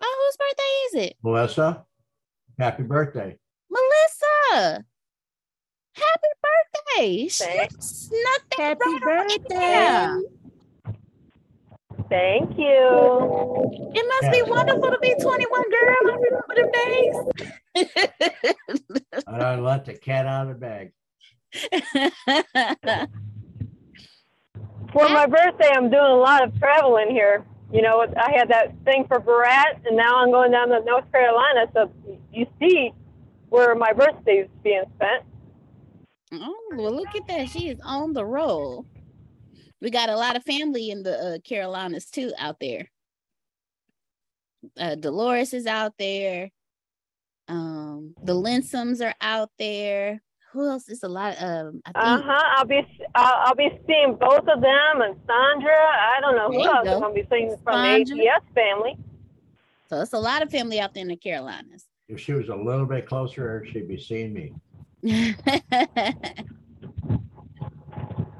Oh, 0.01 0.15
whose 0.25 0.37
birthday 0.37 0.63
is 0.85 1.09
it? 1.09 1.17
Melissa, 1.21 1.83
happy 2.57 2.83
birthday. 2.83 3.37
Melissa. 3.69 4.85
Happy 5.95 6.27
birthday. 6.41 7.27
She 7.27 7.67
snuck 7.79 8.41
that 8.57 8.77
Happy 8.79 8.79
right 9.05 9.27
birthday. 9.27 9.55
there. 9.55 10.21
Thank 12.09 12.57
you. 12.57 13.71
It 13.93 14.05
must 14.07 14.31
be 14.31 14.41
wonderful 14.49 14.89
to 14.89 14.97
be 15.01 15.13
21, 15.19 15.63
girl. 15.69 15.95
I 16.01 16.17
remember 16.21 16.55
them 16.55 16.71
days. 16.71 17.15
And 19.27 19.41
I 19.43 19.59
let 19.59 19.85
the 19.85 19.93
cat 19.95 20.25
out 20.27 20.47
of 20.47 20.59
the 20.59 20.91
bag. 22.85 23.09
For 24.93 25.09
my 25.09 25.25
birthday, 25.25 25.71
I'm 25.75 25.89
doing 25.89 26.03
a 26.03 26.15
lot 26.15 26.43
of 26.43 26.57
traveling 26.59 27.09
here. 27.09 27.43
You 27.71 27.81
know, 27.81 28.05
I 28.15 28.31
had 28.31 28.49
that 28.49 28.73
thing 28.85 29.05
for 29.07 29.19
Barat, 29.19 29.81
and 29.85 29.97
now 29.97 30.17
I'm 30.17 30.31
going 30.31 30.51
down 30.51 30.69
to 30.69 30.79
North 30.85 31.11
Carolina. 31.11 31.65
So 31.73 31.91
you 32.31 32.45
see 32.59 32.93
where 33.49 33.73
my 33.73 33.91
birthday 33.91 34.43
is 34.43 34.49
being 34.63 34.83
spent. 34.95 35.23
Oh, 36.33 36.55
well, 36.75 36.95
look 36.95 37.15
at 37.15 37.27
that. 37.27 37.49
She 37.49 37.69
is 37.69 37.79
on 37.83 38.13
the 38.13 38.25
roll. 38.25 38.85
We 39.81 39.89
got 39.89 40.09
a 40.09 40.15
lot 40.15 40.35
of 40.35 40.43
family 40.43 40.91
in 40.91 41.03
the 41.03 41.17
uh, 41.17 41.37
Carolinas 41.43 42.05
too 42.05 42.31
out 42.37 42.59
there. 42.59 42.89
Uh, 44.77 44.95
Dolores 44.95 45.53
is 45.53 45.65
out 45.65 45.93
there. 45.97 46.51
Um, 47.47 48.13
the 48.23 48.33
Linsoms 48.33 49.05
are 49.05 49.15
out 49.19 49.49
there. 49.57 50.21
Who 50.53 50.69
else 50.69 50.87
is 50.87 51.01
a 51.01 51.07
lot? 51.09 51.35
Um, 51.41 51.81
I 51.85 51.91
Uh 51.95 52.15
think 52.17 52.27
huh. 52.29 52.43
I'll 52.57 52.65
be 52.65 52.81
I'll, 53.15 53.47
I'll 53.47 53.55
be 53.55 53.69
seeing 53.87 54.15
both 54.19 54.47
of 54.47 54.61
them 54.61 55.01
and 55.01 55.15
Sandra. 55.27 55.75
I 55.75 56.19
don't 56.21 56.35
know 56.35 56.49
There 56.51 56.59
who 56.59 56.65
else 56.67 56.85
go. 56.85 56.93
I'm 56.95 57.01
gonna 57.01 57.13
be 57.15 57.25
seeing 57.31 57.55
from 57.63 57.73
Sandra. 57.83 58.15
the 58.17 58.29
ATS 58.29 58.45
family. 58.53 58.97
so. 59.89 60.01
It's 60.01 60.13
a 60.13 60.19
lot 60.19 60.43
of 60.43 60.51
family 60.51 60.79
out 60.79 60.93
there 60.93 61.01
in 61.01 61.07
the 61.07 61.15
Carolinas. 61.15 61.87
If 62.07 62.19
she 62.19 62.33
was 62.33 62.49
a 62.49 62.55
little 62.55 62.85
bit 62.85 63.07
closer, 63.07 63.65
she'd 63.71 63.87
be 63.87 63.97
seeing 63.97 64.31
me. 64.33 64.53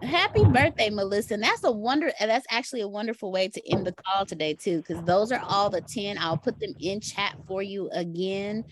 Happy 0.03 0.43
birthday, 0.45 0.89
Melissa. 0.89 1.35
And 1.35 1.43
that's 1.43 1.63
a 1.63 1.71
wonder. 1.71 2.11
and 2.19 2.29
That's 2.29 2.45
actually 2.49 2.81
a 2.81 2.87
wonderful 2.87 3.31
way 3.31 3.47
to 3.47 3.71
end 3.71 3.87
the 3.87 3.93
call 3.93 4.25
today, 4.25 4.53
too, 4.53 4.77
because 4.85 5.01
those 5.05 5.31
are 5.31 5.41
all 5.47 5.69
the 5.69 5.81
10. 5.81 6.17
I'll 6.19 6.37
put 6.37 6.59
them 6.59 6.75
in 6.79 6.99
chat 6.99 7.35
for 7.47 7.63
you 7.63 7.89
again. 7.91 8.65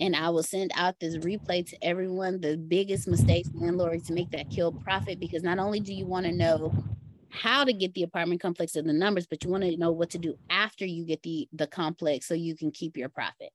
And 0.00 0.14
I 0.14 0.28
will 0.30 0.42
send 0.42 0.72
out 0.74 1.00
this 1.00 1.16
replay 1.18 1.66
to 1.68 1.84
everyone. 1.84 2.40
The 2.40 2.56
biggest 2.56 3.08
mistakes 3.08 3.48
landlords 3.54 4.06
to 4.08 4.12
make 4.12 4.30
that 4.30 4.50
kill 4.50 4.72
profit 4.72 5.20
because 5.20 5.42
not 5.42 5.58
only 5.58 5.80
do 5.80 5.94
you 5.94 6.06
want 6.06 6.26
to 6.26 6.32
know 6.32 6.72
how 7.30 7.64
to 7.64 7.72
get 7.72 7.94
the 7.94 8.02
apartment 8.02 8.40
complex 8.40 8.76
and 8.76 8.88
the 8.88 8.92
numbers, 8.92 9.26
but 9.26 9.44
you 9.44 9.50
want 9.50 9.64
to 9.64 9.76
know 9.76 9.92
what 9.92 10.10
to 10.10 10.18
do 10.18 10.36
after 10.50 10.86
you 10.86 11.04
get 11.04 11.22
the 11.22 11.48
the 11.52 11.66
complex 11.66 12.26
so 12.26 12.34
you 12.34 12.56
can 12.56 12.70
keep 12.70 12.96
your 12.96 13.08
profit. 13.08 13.50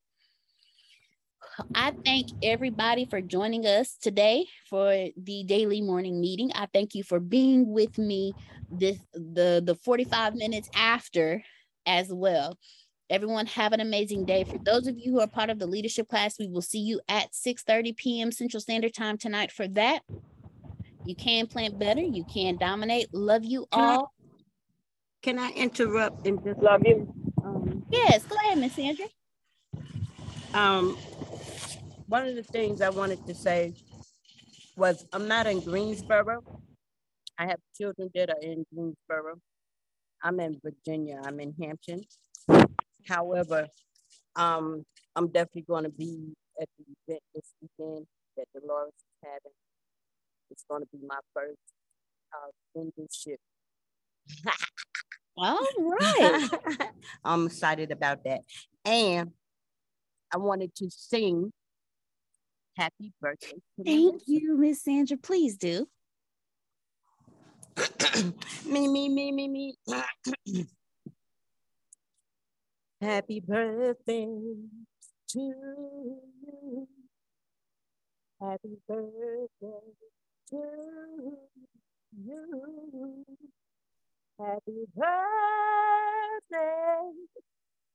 I 1.75 1.91
thank 2.05 2.29
everybody 2.43 3.05
for 3.05 3.21
joining 3.21 3.65
us 3.65 3.97
today 4.01 4.45
for 4.69 5.09
the 5.17 5.43
daily 5.43 5.81
morning 5.81 6.21
meeting. 6.21 6.51
I 6.55 6.67
thank 6.71 6.95
you 6.95 7.03
for 7.03 7.19
being 7.19 7.71
with 7.71 7.97
me 7.97 8.33
this 8.69 8.97
the 9.13 9.61
the 9.63 9.75
45 9.75 10.35
minutes 10.35 10.69
after 10.75 11.43
as 11.85 12.11
well. 12.11 12.57
Everyone 13.11 13.45
have 13.47 13.73
an 13.73 13.81
amazing 13.81 14.23
day. 14.23 14.45
For 14.45 14.57
those 14.57 14.87
of 14.87 14.97
you 14.97 15.11
who 15.11 15.19
are 15.19 15.27
part 15.27 15.49
of 15.49 15.59
the 15.59 15.67
leadership 15.67 16.07
class, 16.07 16.39
we 16.39 16.47
will 16.47 16.61
see 16.61 16.79
you 16.79 17.01
at 17.09 17.33
6:30 17.33 17.95
p.m. 17.97 18.31
Central 18.31 18.61
Standard 18.61 18.93
Time 18.93 19.17
tonight 19.17 19.51
for 19.51 19.67
that. 19.67 19.99
You 21.03 21.13
can 21.15 21.45
plant 21.47 21.77
better, 21.77 21.99
you 21.99 22.23
can 22.33 22.55
dominate. 22.55 23.13
Love 23.13 23.43
you 23.43 23.67
Can 23.71 23.83
I- 23.83 23.95
all. 23.95 24.13
Can 25.21 25.37
I 25.37 25.51
interrupt 25.51 26.25
and 26.25 26.41
just 26.43 26.59
love 26.61 26.81
you? 26.85 27.13
Um, 27.43 27.85
Yes, 27.91 28.25
go 28.25 28.35
ahead, 28.37 28.57
Miss 28.57 28.73
Sandra. 28.73 29.05
um, 30.53 30.95
one 32.07 32.25
of 32.27 32.35
the 32.35 32.43
things 32.43 32.81
I 32.81 32.89
wanted 32.89 33.27
to 33.27 33.35
say 33.35 33.73
was 34.77 35.05
I'm 35.11 35.27
not 35.27 35.47
in 35.47 35.59
Greensboro. 35.59 36.41
I 37.37 37.45
have 37.47 37.59
children 37.77 38.09
that 38.15 38.29
are 38.29 38.39
in 38.41 38.65
Greensboro. 38.73 39.35
I'm 40.23 40.39
in 40.39 40.59
Virginia. 40.63 41.21
I'm 41.25 41.39
in 41.41 41.53
Hampton. 41.61 42.01
However, 43.07 43.67
um, 44.35 44.85
I'm 45.15 45.27
definitely 45.27 45.65
going 45.67 45.83
to 45.83 45.89
be 45.89 46.33
at 46.61 46.67
the 46.77 46.85
event 47.07 47.23
this 47.33 47.53
weekend 47.61 48.05
that 48.37 48.45
Dolores 48.53 48.93
is 48.93 49.03
having. 49.23 49.55
It's 50.49 50.65
going 50.69 50.81
to 50.81 50.87
be 50.91 50.99
my 51.07 51.19
first 51.33 51.57
uh, 52.33 52.51
membership. 52.75 53.39
All 55.37 55.59
right. 55.79 56.49
I'm 57.23 57.47
excited 57.47 57.91
about 57.91 58.23
that. 58.25 58.41
And 58.85 59.31
I 60.33 60.37
wanted 60.37 60.73
to 60.75 60.89
sing 60.89 61.51
happy 62.77 63.13
birthday. 63.21 63.61
to 63.77 63.83
Thank 63.83 64.23
you, 64.27 64.57
Miss 64.57 64.83
Sandra. 64.83 65.17
Please 65.17 65.57
do. 65.57 65.87
me, 68.65 68.87
me, 68.87 69.09
me, 69.09 69.31
me, 69.31 69.47
me. 69.47 69.75
Happy 73.01 73.39
birthday 73.39 74.27
to 75.29 75.39
you. 75.39 76.87
Happy 78.39 78.77
birthday 78.87 79.47
to 80.51 81.37
you. 82.23 83.25
Happy 84.39 84.85
birthday, 84.95 85.11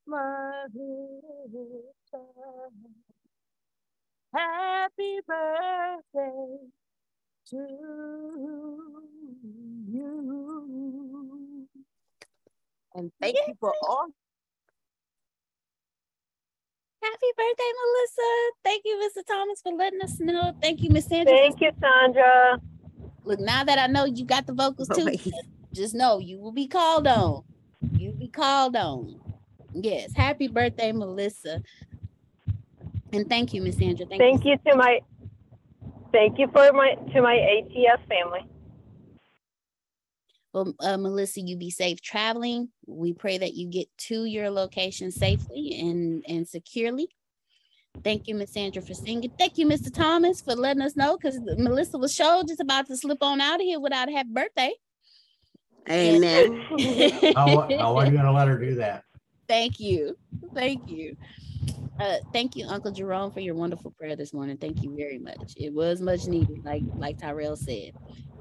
Marita. 0.09 1.47
Happy 4.35 5.19
birthday 5.25 6.57
to 7.49 7.61
you. 9.89 11.67
And 12.93 13.11
thank 13.21 13.37
you 13.47 13.55
for 13.61 13.73
all. 13.87 14.07
Happy 17.03 17.27
birthday, 17.37 17.71
Melissa. 17.79 18.51
Thank 18.63 18.83
you, 18.85 18.97
Mr. 18.97 19.25
Thomas, 19.25 19.61
for 19.61 19.71
letting 19.71 20.01
us 20.01 20.19
know. 20.19 20.53
Thank 20.61 20.81
you, 20.81 20.89
Miss 20.89 21.05
Sandra. 21.05 21.35
Thank 21.35 21.61
you, 21.61 21.71
Sandra. 21.79 22.59
Look, 23.23 23.39
now 23.39 23.63
that 23.63 23.77
I 23.77 23.87
know 23.87 24.05
you 24.05 24.25
got 24.25 24.47
the 24.47 24.53
vocals 24.53 24.89
too, 24.89 25.09
just 25.73 25.93
know 25.93 26.19
you 26.19 26.39
will 26.39 26.51
be 26.51 26.67
called 26.67 27.07
on. 27.07 27.43
You'll 27.93 28.13
be 28.13 28.29
called 28.29 28.75
on. 28.75 29.19
Yes. 29.73 30.11
Happy 30.15 30.47
birthday, 30.47 30.91
Melissa. 30.91 31.61
And 33.13 33.29
thank 33.29 33.53
you, 33.53 33.61
Miss 33.61 33.77
Sandra. 33.77 34.05
Thank, 34.05 34.21
Thank 34.21 34.45
you 34.45 34.57
to 34.67 34.75
my 34.75 34.99
thank 36.11 36.39
you 36.39 36.47
for 36.47 36.71
my 36.73 36.95
to 37.13 37.21
my 37.21 37.35
ATS 37.35 38.01
family. 38.09 38.47
Well, 40.57 40.73
uh, 40.79 40.97
Melissa, 40.97 41.41
you 41.41 41.55
be 41.55 41.69
safe 41.69 42.01
traveling. 42.01 42.69
We 42.87 43.13
pray 43.13 43.37
that 43.37 43.53
you 43.53 43.67
get 43.67 43.95
to 44.07 44.25
your 44.25 44.49
location 44.49 45.11
safely 45.11 45.77
and, 45.79 46.23
and 46.27 46.47
securely. 46.47 47.09
Thank 48.03 48.27
you, 48.27 48.33
Miss 48.33 48.53
Sandra, 48.53 48.81
for 48.81 48.95
singing. 48.95 49.31
Thank 49.37 49.59
you, 49.59 49.67
Mr. 49.67 49.93
Thomas, 49.93 50.41
for 50.41 50.55
letting 50.55 50.81
us 50.81 50.95
know 50.95 51.15
because 51.15 51.39
Melissa 51.59 51.99
was 51.99 52.15
sure 52.15 52.43
just 52.43 52.59
about 52.59 52.87
to 52.87 52.97
slip 52.97 53.19
on 53.21 53.39
out 53.39 53.59
of 53.59 53.61
here 53.61 53.79
without 53.79 54.09
a 54.09 54.11
happy 54.11 54.29
birthday. 54.31 54.71
Amen. 55.91 56.65
How, 57.35 57.67
how 57.77 57.95
are 57.95 58.05
you 58.05 58.13
going 58.13 58.25
to 58.25 58.31
let 58.31 58.47
her 58.47 58.57
do 58.57 58.73
that? 58.75 59.03
Thank 59.47 59.79
you. 59.79 60.17
Thank 60.55 60.89
you. 60.89 61.15
Uh, 61.99 62.17
thank 62.33 62.55
you, 62.55 62.65
Uncle 62.67 62.91
Jerome, 62.91 63.29
for 63.29 63.41
your 63.41 63.53
wonderful 63.53 63.91
prayer 63.91 64.15
this 64.15 64.33
morning. 64.33 64.57
Thank 64.57 64.81
you 64.81 64.95
very 64.97 65.19
much. 65.19 65.53
It 65.55 65.71
was 65.71 66.01
much 66.01 66.25
needed, 66.25 66.65
like 66.65 66.83
like 66.95 67.19
Tyrell 67.19 67.55
said. 67.55 67.91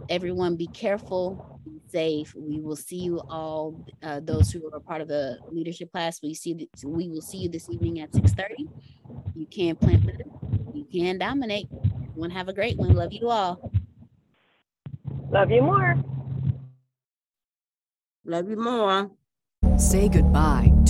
Everyone, 0.08 0.56
be 0.56 0.66
careful, 0.68 1.55
be 1.66 1.80
safe. 1.88 2.34
We 2.36 2.60
will 2.60 2.76
see 2.76 2.96
you 2.98 3.20
all. 3.28 3.74
Uh, 4.02 4.20
those 4.22 4.50
who 4.50 4.70
are 4.72 4.80
part 4.80 5.00
of 5.00 5.08
the 5.08 5.38
leadership 5.50 5.90
class, 5.92 6.20
we 6.22 6.32
see. 6.34 6.54
th- 6.54 6.70
We 6.84 7.08
will 7.08 7.20
see 7.20 7.38
you 7.38 7.48
this 7.48 7.68
evening 7.68 8.00
at 8.00 8.14
six 8.14 8.32
thirty. 8.32 8.68
You 9.34 9.46
can 9.46 9.76
plant 9.76 10.06
better. 10.06 10.24
You 10.72 10.84
can 10.92 11.18
dominate. 11.18 11.68
Everyone, 12.10 12.30
have 12.30 12.48
a 12.48 12.52
great 12.52 12.78
one. 12.78 12.94
Love 12.94 13.12
you 13.12 13.28
all. 13.28 13.60
Love 15.30 15.50
you 15.50 15.62
more. 15.62 15.96
Love 18.24 18.48
you 18.48 18.56
more. 18.56 19.10
Say 19.76 20.08
goodbye 20.08 20.72